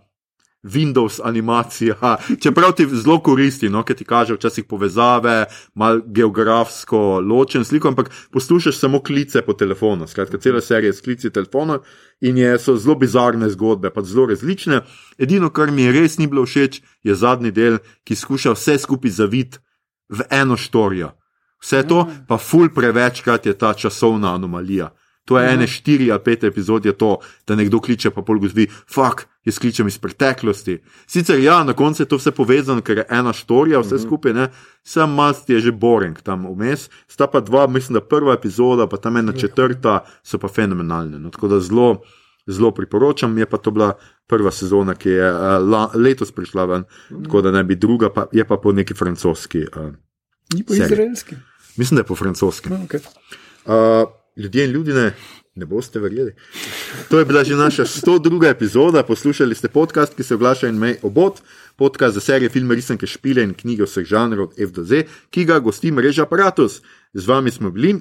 Windows 0.64 1.20
animacija, 1.24 2.16
čeprav 2.42 2.72
ti 2.72 2.86
zelo 2.90 3.18
koristi, 3.22 3.68
no, 3.68 3.82
ker 3.84 3.96
ti 3.96 4.04
kaže 4.04 4.34
včasih 4.34 4.64
povezave, 4.64 5.44
malo 5.74 6.00
geografsko 6.06 7.20
ločen 7.20 7.64
sliko, 7.64 7.88
ampak 7.88 8.10
poslušaš 8.32 8.78
samo 8.78 9.02
klice 9.02 9.42
po 9.42 9.52
telefonu. 9.52 10.06
Skratka, 10.06 10.38
cela 10.38 10.60
serija 10.60 10.92
s 10.92 11.00
klici 11.00 11.30
telefona 11.30 11.78
in 12.20 12.38
je, 12.38 12.58
so 12.58 12.76
zelo 12.76 12.94
bizarne 12.94 13.50
zgodbe, 13.50 13.90
pa 13.90 14.02
zelo 14.02 14.26
različne. 14.26 14.80
Edino, 15.18 15.50
kar 15.50 15.70
mi 15.70 15.82
je 15.82 15.92
res 15.92 16.18
ni 16.18 16.26
bilo 16.26 16.46
všeč, 16.46 16.80
je 17.02 17.14
zadnji 17.14 17.52
del, 17.52 17.78
ki 18.04 18.16
skuša 18.16 18.56
vse 18.56 18.78
skupaj 18.78 19.10
zaviti 19.10 19.58
v 20.08 20.24
eno 20.30 20.56
štorijo. 20.56 21.12
Vse 21.64 21.82
to 21.88 22.04
pa 22.28 22.38
ful 22.38 22.68
prevečkrat 22.74 23.46
je 23.46 23.58
ta 23.58 23.74
časovna 23.74 24.34
anomalija. 24.34 24.90
To 25.24 25.38
je 25.38 25.52
ene 25.54 25.66
štiri 25.66 26.10
ali 26.12 26.20
pet 26.24 26.44
epizod, 26.44 26.84
je 26.84 26.92
to, 26.92 27.18
da 27.46 27.56
nekdo 27.56 27.80
kliče, 27.80 28.10
pa 28.12 28.22
pol 28.22 28.38
gozbi, 28.42 28.66
fuck, 28.68 29.24
jaz 29.44 29.58
kličem 29.58 29.88
iz 29.88 29.96
preteklosti. 29.98 30.78
Sicer 31.06 31.38
ja, 31.40 31.62
na 31.64 31.72
koncu 31.72 32.02
je 32.02 32.08
to 32.08 32.18
vse 32.20 32.32
povezano, 32.36 32.82
ker 32.84 33.00
je 33.00 33.06
ena 33.10 33.32
štorija, 33.32 33.80
vse 33.80 34.02
skupaj, 34.02 34.34
ne, 34.36 34.48
sam 34.84 35.14
mast 35.16 35.48
je 35.50 35.60
že 35.64 35.72
boring 35.72 36.20
tam 36.20 36.44
vmes, 36.50 36.90
sta 37.08 37.26
pa 37.26 37.40
dva, 37.40 37.66
mislim, 37.66 37.96
da 37.96 38.04
prva 38.04 38.34
epizoda, 38.36 38.86
pa 38.86 39.00
tam 39.00 39.16
ena 39.16 39.32
četrta, 39.32 40.02
so 40.22 40.38
pa 40.38 40.48
fenomenalne. 40.48 41.18
No, 41.18 41.32
tako 41.32 41.48
da 41.48 41.60
zelo, 41.60 42.02
zelo 42.46 42.74
priporočam, 42.76 43.38
je 43.38 43.46
pa 43.46 43.56
to 43.56 43.70
bila 43.70 43.94
prva 44.28 44.52
sezona, 44.52 44.94
ki 44.94 45.08
je 45.08 45.30
uh, 45.30 45.56
la, 45.64 45.86
letos 45.94 46.32
prišla 46.32 46.64
ven, 46.64 46.84
tako 47.24 47.40
da 47.40 47.52
ne 47.52 47.64
bi 47.64 47.76
druga, 47.80 48.12
pa 48.12 48.26
je 48.32 48.44
pa 48.44 48.60
po 48.60 48.72
neki 48.72 48.94
francoski. 48.94 49.64
Uh, 49.72 49.94
Ni 50.52 50.64
po 50.64 50.74
izraelski. 50.74 51.36
Mislim, 51.76 51.96
da 51.96 52.04
je 52.04 52.06
po 52.06 52.14
francoski. 52.14 52.68
No, 52.68 52.76
okay. 52.84 53.00
uh, 53.64 54.08
ljudje 54.36 54.64
in 54.64 54.70
ljudje, 54.70 55.14
ne 55.54 55.66
boste 55.66 56.00
verjeli. 56.00 56.34
To 57.08 57.18
je 57.18 57.24
bila 57.24 57.44
že 57.44 57.56
naša 57.56 57.84
102. 57.84 58.50
epizoda. 58.50 59.02
Poslušali 59.02 59.54
ste 59.54 59.68
podcast, 59.68 60.14
ki 60.14 60.22
se 60.22 60.34
oglaša 60.34 60.68
in 60.68 60.78
mej 60.78 60.96
obot, 61.02 61.42
podcast 61.76 62.14
za 62.14 62.20
serije 62.20 62.48
filme, 62.48 62.74
risanke, 62.74 63.06
špile 63.06 63.42
in 63.42 63.54
knjige 63.54 63.84
vseh 63.84 64.06
žanrov 64.06 64.48
od 64.48 64.58
F 64.58 64.72
do 64.72 64.84
Z, 64.84 65.04
ki 65.30 65.44
ga 65.44 65.58
gosti 65.58 65.92
mreža 65.92 66.22
Apparatus. 66.22 66.82
Z 67.12 67.26
vami 67.26 67.50
smo 67.50 67.70
bili, 67.70 68.00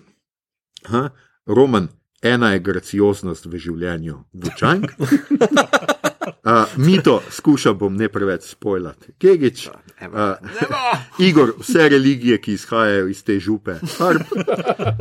ha, 0.89 1.09
Roman, 1.45 1.87
ena 2.21 2.53
je 2.53 2.59
gracioznost 2.59 3.45
v 3.45 3.59
življenju, 3.59 4.23
Vučank. 4.33 4.85
Uh, 4.97 6.65
Mito, 6.85 7.21
skušal 7.29 7.73
bom 7.73 7.95
ne 7.95 8.09
preveč 8.09 8.49
spojljati. 8.55 9.13
Kegič, 9.19 9.67
uh, 10.07 11.25
Igor, 11.27 11.53
vse 11.59 11.89
religije, 11.89 12.41
ki 12.41 12.53
izhajajo 12.53 13.07
iz 13.07 13.23
te 13.23 13.39
župe, 13.39 13.77
Harp. 13.97 14.21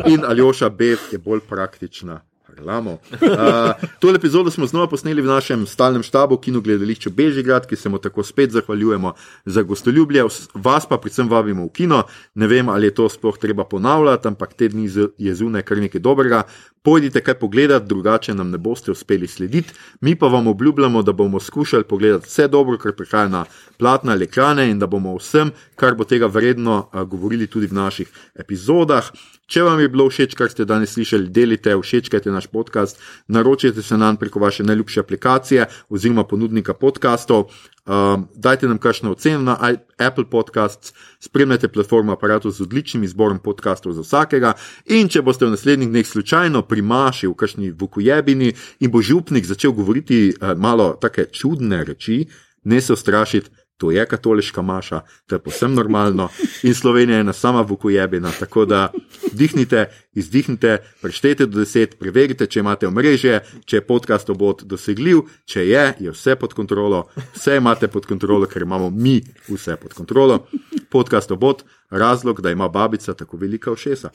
In 0.06 0.24
Aljoša 0.24 0.68
Bev 0.68 0.98
je 1.12 1.18
bolj 1.18 1.40
praktična. 1.48 2.20
Uh, 2.58 3.88
tole 4.00 4.16
epizodo 4.16 4.50
smo 4.50 4.66
znova 4.66 4.86
posneli 4.86 5.22
v 5.22 5.26
našem 5.26 5.66
stalnem 5.66 6.02
štabu, 6.02 6.36
kino 6.36 6.60
gledališču 6.60 7.10
Bežigrad, 7.10 7.66
ki 7.66 7.76
se 7.76 7.88
mu 7.88 7.98
tako 7.98 8.22
spet 8.22 8.50
zahvaljujemo 8.50 9.14
za 9.44 9.62
gostoljubje. 9.62 10.24
Vas 10.54 10.86
pa 10.86 10.98
predvsem 10.98 11.28
vabimo 11.28 11.64
v 11.64 11.72
kino. 11.72 12.02
Ne 12.34 12.46
vem, 12.46 12.68
ali 12.68 12.86
je 12.86 12.94
to 12.94 13.08
sploh 13.08 13.38
treba 13.38 13.64
ponavljati, 13.64 14.28
ampak 14.28 14.54
te 14.54 14.68
dni 14.68 14.90
je 15.18 15.34
zunaj 15.34 15.62
kar 15.62 15.78
nekaj 15.78 16.00
dobrega. 16.00 16.42
Pojdite 16.82 17.20
kaj 17.20 17.34
pogledati, 17.38 17.86
drugače 17.86 18.34
nam 18.34 18.50
ne 18.50 18.58
boste 18.58 18.90
uspeli 18.90 19.26
slediti. 19.26 19.72
Mi 20.00 20.16
pa 20.18 20.26
vam 20.26 20.46
obljubljamo, 20.46 21.02
da 21.02 21.12
bomo 21.12 21.40
skušali 21.40 21.84
pogledati 21.84 22.26
vse 22.26 22.48
dobro, 22.48 22.78
kar 22.78 22.92
prihaja 22.92 23.28
na 23.28 23.44
platna 23.78 24.12
ali 24.12 24.24
ekrane 24.24 24.70
in 24.70 24.78
da 24.78 24.86
bomo 24.86 25.16
vsem, 25.16 25.50
kar 25.76 25.94
bo 25.94 26.04
tega 26.04 26.26
vredno, 26.26 26.88
govorili 27.06 27.46
tudi 27.46 27.66
v 27.66 27.74
naših 27.74 28.10
epizodah. 28.34 29.12
Če 29.52 29.66
vam 29.66 29.80
je 29.82 29.88
bilo 29.92 30.06
všeč, 30.08 30.32
kar 30.32 30.48
ste 30.48 30.64
danes 30.64 30.94
slišali, 30.94 31.28
delite, 31.28 31.74
všečkajte 31.76 32.32
naš 32.32 32.46
podcast, 32.48 32.96
naročite 33.28 33.82
se 33.84 33.98
nam 34.00 34.16
preko 34.16 34.40
vaše 34.40 34.64
najljubše 34.64 35.02
aplikacije 35.02 35.66
oziroma 35.92 36.24
ponudnika 36.24 36.72
podkastov. 36.74 37.50
Um, 37.84 38.24
dajte 38.34 38.70
nam 38.70 38.78
kakšno 38.78 39.12
oceno 39.12 39.42
na 39.42 39.74
Apple 39.98 40.24
Podcasts, 40.30 40.94
spremljajte 41.20 41.68
platformo 41.68 42.12
aparatu 42.16 42.50
z 42.50 42.62
odličnim 42.64 43.04
izborom 43.04 43.42
podkastov 43.44 43.92
za 43.92 44.06
vsakega. 44.06 44.54
In 44.86 45.12
če 45.12 45.20
boste 45.20 45.44
v 45.44 45.52
naslednjih 45.52 45.90
dneh 45.90 46.06
slučajno 46.08 46.62
primašili 46.62 47.34
v 47.34 47.36
kakšni 47.36 47.72
vukujebini 47.76 48.54
in 48.80 48.90
bo 48.90 49.02
župnik 49.02 49.44
začel 49.44 49.76
govoriti 49.76 50.30
uh, 50.30 50.54
malo 50.56 50.94
take 50.96 51.28
čudne 51.28 51.84
reči, 51.84 52.22
ne 52.64 52.80
se 52.80 52.92
ustrašiti 52.96 53.52
to 53.82 53.90
je 53.90 54.06
katoliška 54.06 54.62
maša, 54.62 55.00
to 55.26 55.34
je 55.34 55.38
posebno 55.42 55.76
normalno 55.76 56.28
in 56.62 56.74
Slovenija 56.74 57.16
je 57.16 57.20
ena 57.20 57.32
sama 57.32 57.60
vukujebina. 57.60 58.30
Tako 58.38 58.64
da 58.64 58.92
dihnite, 59.32 59.86
izdihnite, 60.14 60.78
preštejte 61.00 61.46
do 61.46 61.59
deset, 61.59 61.98
preverite, 61.98 62.46
če 62.46 62.60
imate 62.60 62.86
omrežje, 62.86 63.40
če 63.66 63.80
je 63.80 63.86
podcast 63.86 64.30
obot 64.30 64.62
dosegljiv, 64.62 65.24
če 65.44 65.66
je, 65.66 65.82
je 65.98 66.14
vse 66.14 66.36
pod 66.38 66.54
kontrolo, 66.54 67.09
vse 67.34 67.59
imate 67.59 67.90
pod 67.90 68.06
kontrolo, 68.06 68.46
ker 68.46 68.62
imamo 68.62 68.90
mi 68.90 69.18
vse 69.48 69.74
pod 69.82 69.98
kontrolo. 69.98 70.44
Podcast 70.93 71.31
obot 71.31 71.64
razlog, 71.93 72.40
da 72.40 72.51
ima 72.51 72.69
babica 72.69 73.14
tako 73.14 73.36
velika 73.36 73.73
ušesa. 73.73 74.10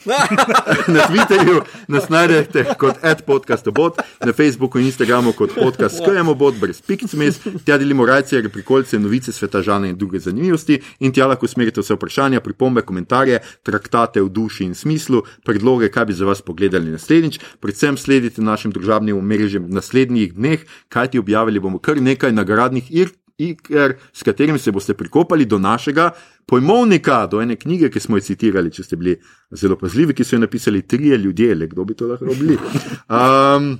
na 0.94 0.99
Twitterju 0.99 1.62
nas 1.88 2.10
najdete 2.10 2.66
kot 2.78 2.95
adpodcastobot, 3.02 3.98
na 4.26 4.34
Facebooku 4.34 4.80
in 4.80 4.86
Instagramu 4.86 5.32
kot 5.32 5.52
podcast 5.56 5.98
skajamobot, 5.98 6.56
brez 6.56 6.82
pikcmes, 6.82 7.40
tja 7.66 7.78
delimo 7.78 8.06
rajce, 8.06 8.41
reprikolce, 8.41 8.99
novice 8.99 9.32
sveta 9.32 9.62
žane 9.62 9.90
in 9.90 9.98
druge 9.98 10.20
zanimivosti 10.20 10.82
in 10.99 11.14
tja 11.14 11.28
lahko 11.28 11.45
usmerite 11.45 11.82
vse 11.82 11.94
vprašanja, 11.94 12.41
pripombe, 12.41 12.82
komentarje, 12.82 13.40
traktate 13.64 14.22
v 14.22 14.30
duši 14.30 14.66
in 14.66 14.76
smislu, 14.76 15.24
predloge, 15.45 15.91
kaj 15.91 16.06
bi 16.06 16.14
za 16.14 16.26
vas 16.26 16.41
pogledali 16.41 16.91
naslednjič. 16.91 17.40
Predvsem 17.60 17.98
sledite 17.98 18.41
našim 18.41 18.72
družabnim 18.72 19.18
omrežjem 19.18 19.66
v 19.66 19.80
naslednjih 19.80 20.34
dneh, 20.34 20.66
kajti 20.90 21.20
objavili 21.20 21.60
bomo 21.60 21.80
kar 21.80 22.02
nekaj 22.02 22.32
nagradnih 22.32 22.91
iger, 23.38 23.93
s 24.14 24.23
katerimi 24.23 24.59
se 24.59 24.72
boste 24.72 24.93
prikopali 24.93 25.45
do 25.45 25.59
našega 25.59 26.11
pojmovnika, 26.45 27.27
do 27.27 27.41
ene 27.41 27.55
knjige, 27.55 27.89
ki 27.89 27.99
smo 27.99 28.18
jo 28.18 28.26
citirali, 28.26 28.72
če 28.73 28.84
ste 28.84 28.97
bili 28.97 29.18
zelo 29.51 29.77
pazljivi, 29.77 30.15
ki 30.18 30.23
so 30.23 30.35
jo 30.35 30.41
napisali 30.45 30.81
trije 30.81 31.18
ljudje, 31.18 31.55
le 31.55 31.68
kdo 31.68 31.85
bi 31.85 31.95
to 31.95 32.07
lahko 32.07 32.34
bili. 32.39 32.57
Um, 33.09 33.77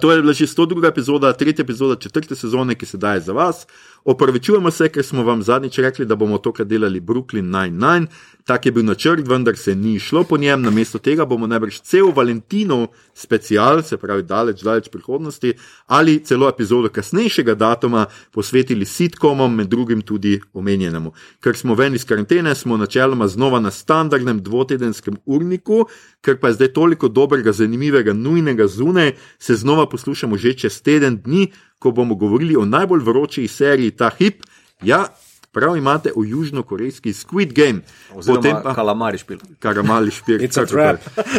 to 0.00 0.12
je 0.12 0.22
bila 0.22 0.32
že 0.32 0.46
102. 0.46 0.88
epizoda, 0.88 1.32
tretja 1.32 1.62
epizoda 1.62 1.96
četrte 2.00 2.36
sezone, 2.36 2.74
ki 2.74 2.86
se 2.86 2.98
daje 2.98 3.20
za 3.20 3.32
vas. 3.32 3.66
Opravičujemo 4.04 4.70
se, 4.70 4.88
ker 4.88 5.04
smo 5.04 5.22
vam 5.24 5.42
zadnjič 5.42 5.78
rekli, 5.78 6.04
da 6.06 6.16
bomo 6.16 6.38
tokrat 6.38 6.68
delali 6.68 7.00
Brooklyn 7.00 7.48
9-9. 7.50 8.06
Tak 8.44 8.66
je 8.66 8.72
bil 8.72 8.84
načrt, 8.84 9.28
vendar 9.28 9.56
se 9.56 9.74
ni 9.74 9.98
šlo 9.98 10.24
po 10.24 10.36
njem. 10.36 10.62
Namesto 10.62 10.98
tega 10.98 11.24
bomo 11.24 11.46
najbrž 11.46 11.80
cel 11.80 12.12
Valentinov 12.12 12.86
special, 13.14 13.82
se 13.82 13.96
pravi 13.96 14.22
daleč, 14.22 14.60
daleč 14.62 14.88
prihodnosti, 14.92 15.54
ali 15.86 16.18
celo 16.24 16.48
epizodo 16.48 16.88
kasnejšega 16.88 17.54
datuma 17.54 18.06
posvetili 18.32 18.84
sitkomom, 18.84 19.54
med 19.54 19.68
drugim 19.68 20.02
tudi 20.02 20.40
omenjenemu. 20.52 21.12
Ker 21.40 21.56
smo 21.56 21.74
ven 21.74 21.94
iz 21.94 22.04
karantene, 22.04 22.54
smo 22.54 22.76
načeloma 22.76 23.28
znova 23.28 23.60
na 23.60 23.70
standardnem 23.70 24.42
dvotedenskem 24.42 25.16
urniku, 25.24 25.86
ker 26.20 26.36
pa 26.40 26.48
je 26.48 26.60
zdaj 26.60 26.72
toliko 26.72 27.08
dobrega, 27.08 27.52
zanimivega, 27.52 28.12
nujnega 28.12 28.66
zunaj, 28.66 29.14
se 29.38 29.56
znova 29.56 29.88
poslušamo 29.88 30.36
že 30.36 30.52
čez 30.52 30.82
teden 30.82 31.22
dni, 31.24 31.48
ko 31.84 31.92
bomo 31.92 32.16
govorili 32.16 32.56
o 32.56 32.64
najbolj 32.64 33.04
vroči 33.04 33.44
seriji 33.48 33.92
ta 33.92 34.08
hip. 34.16 34.46
Ja, 34.82 35.04
prav 35.52 35.76
imate 35.76 36.14
v 36.16 36.24
južnokorejski 36.30 37.12
Squid 37.12 37.52
Game, 37.52 37.84
potem 38.26 38.56
pa 38.64 38.72
kalamari 38.74 39.20
špil. 39.20 39.44
Kalamari 39.60 40.10
špil. 40.10 40.48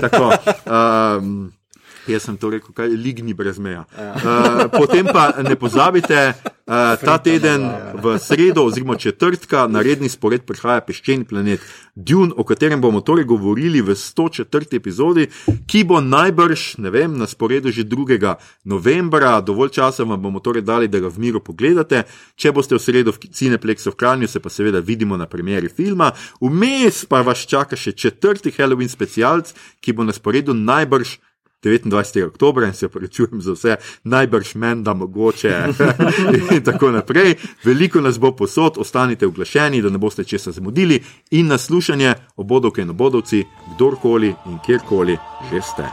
Tako. 0.05 0.30
Um, 0.69 1.49
Jaz 2.07 2.27
sem 2.27 2.38
to 2.38 2.49
rekel, 2.53 2.69
kaj 2.76 2.91
je 2.91 2.98
ligni 2.98 3.34
brez 3.34 3.57
meja. 3.57 3.86
Uh, 3.98 4.68
potem 4.69 5.07
pa 5.10 5.32
ne 5.41 5.56
pozabite, 5.57 6.34
uh, 6.38 6.94
ta 7.02 7.18
teden 7.18 7.65
v 7.98 8.18
sredo 8.22 8.65
oziroma 8.65 8.95
četrtka 8.95 9.65
na 9.68 9.82
redni 9.82 10.10
spored 10.10 10.45
prihaja 10.45 10.84
peščeni 10.86 11.26
planet 11.26 11.65
Dune, 11.95 12.34
o 12.38 12.44
katerem 12.44 12.82
bomo 12.82 13.02
torej 13.02 13.23
govorili 13.26 13.82
v 13.82 13.95
104. 13.95 14.76
epizodi, 14.76 15.30
ki 15.68 15.84
bo 15.88 16.02
najbrž, 16.03 16.77
ne 16.84 16.91
vem, 16.91 17.18
na 17.18 17.26
sporedu 17.27 17.72
že 17.72 17.88
2. 17.88 18.36
novembra. 18.68 19.41
Dovolj 19.41 19.80
časa 19.80 20.03
vam 20.03 20.22
bomo 20.22 20.44
torej 20.44 20.61
dali, 20.61 20.91
da 20.91 20.99
ga 20.99 21.10
v 21.10 21.23
miru 21.23 21.40
pogledate. 21.40 22.03
Če 22.36 22.52
boste 22.52 22.76
v 22.76 22.84
sredo 22.84 23.15
v 23.15 23.32
Cineplexu 23.32 23.95
v 23.95 23.98
Kranju, 23.98 24.27
se 24.27 24.44
pa 24.44 24.52
seveda 24.52 24.84
vidimo 24.84 25.18
na 25.18 25.26
premjeri 25.26 25.72
filma. 25.72 26.11
Vmes 26.44 27.06
pa 27.10 27.23
vas 27.23 27.48
čaka 27.48 27.80
še 27.80 27.95
četrti 27.95 28.52
Halloween 28.52 28.91
specialc, 28.91 29.56
ki 29.80 29.95
bo 29.95 30.03
na 30.03 30.14
sporedu 30.14 30.53
najbrž. 30.53 31.24
29. 31.66 32.28
oktober 32.28 32.64
in 32.64 32.74
se 32.74 32.90
prečujem 32.90 33.42
za 33.42 33.52
vse, 33.52 33.76
najbrž 34.04 34.56
men, 34.56 34.84
da 34.84 34.94
mogoče. 34.94 35.64
in 36.56 36.64
tako 36.64 36.92
naprej. 36.92 37.36
Veliko 37.64 38.02
nas 38.02 38.20
bo 38.20 38.32
posod, 38.36 38.78
ostanite 38.78 39.28
oglašeni, 39.28 39.82
da 39.82 39.90
ne 39.90 39.98
boste 39.98 40.24
česa 40.24 40.52
zamudili 40.52 41.04
in 41.32 41.48
naslušanje 41.48 42.14
obodovke 42.36 42.82
in 42.82 42.90
obodovci, 42.90 43.44
kdorkoli 43.76 44.34
in 44.46 44.60
kjerkoli 44.66 45.18
že 45.52 45.62
ste. 45.62 45.84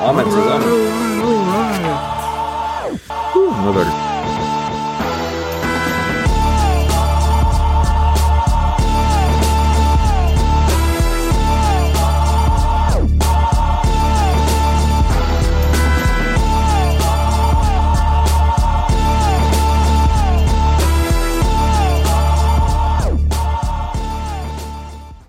Amen, 0.00 0.30
za 0.30 0.40
nami. 0.40 0.64
Uh, 3.64 4.03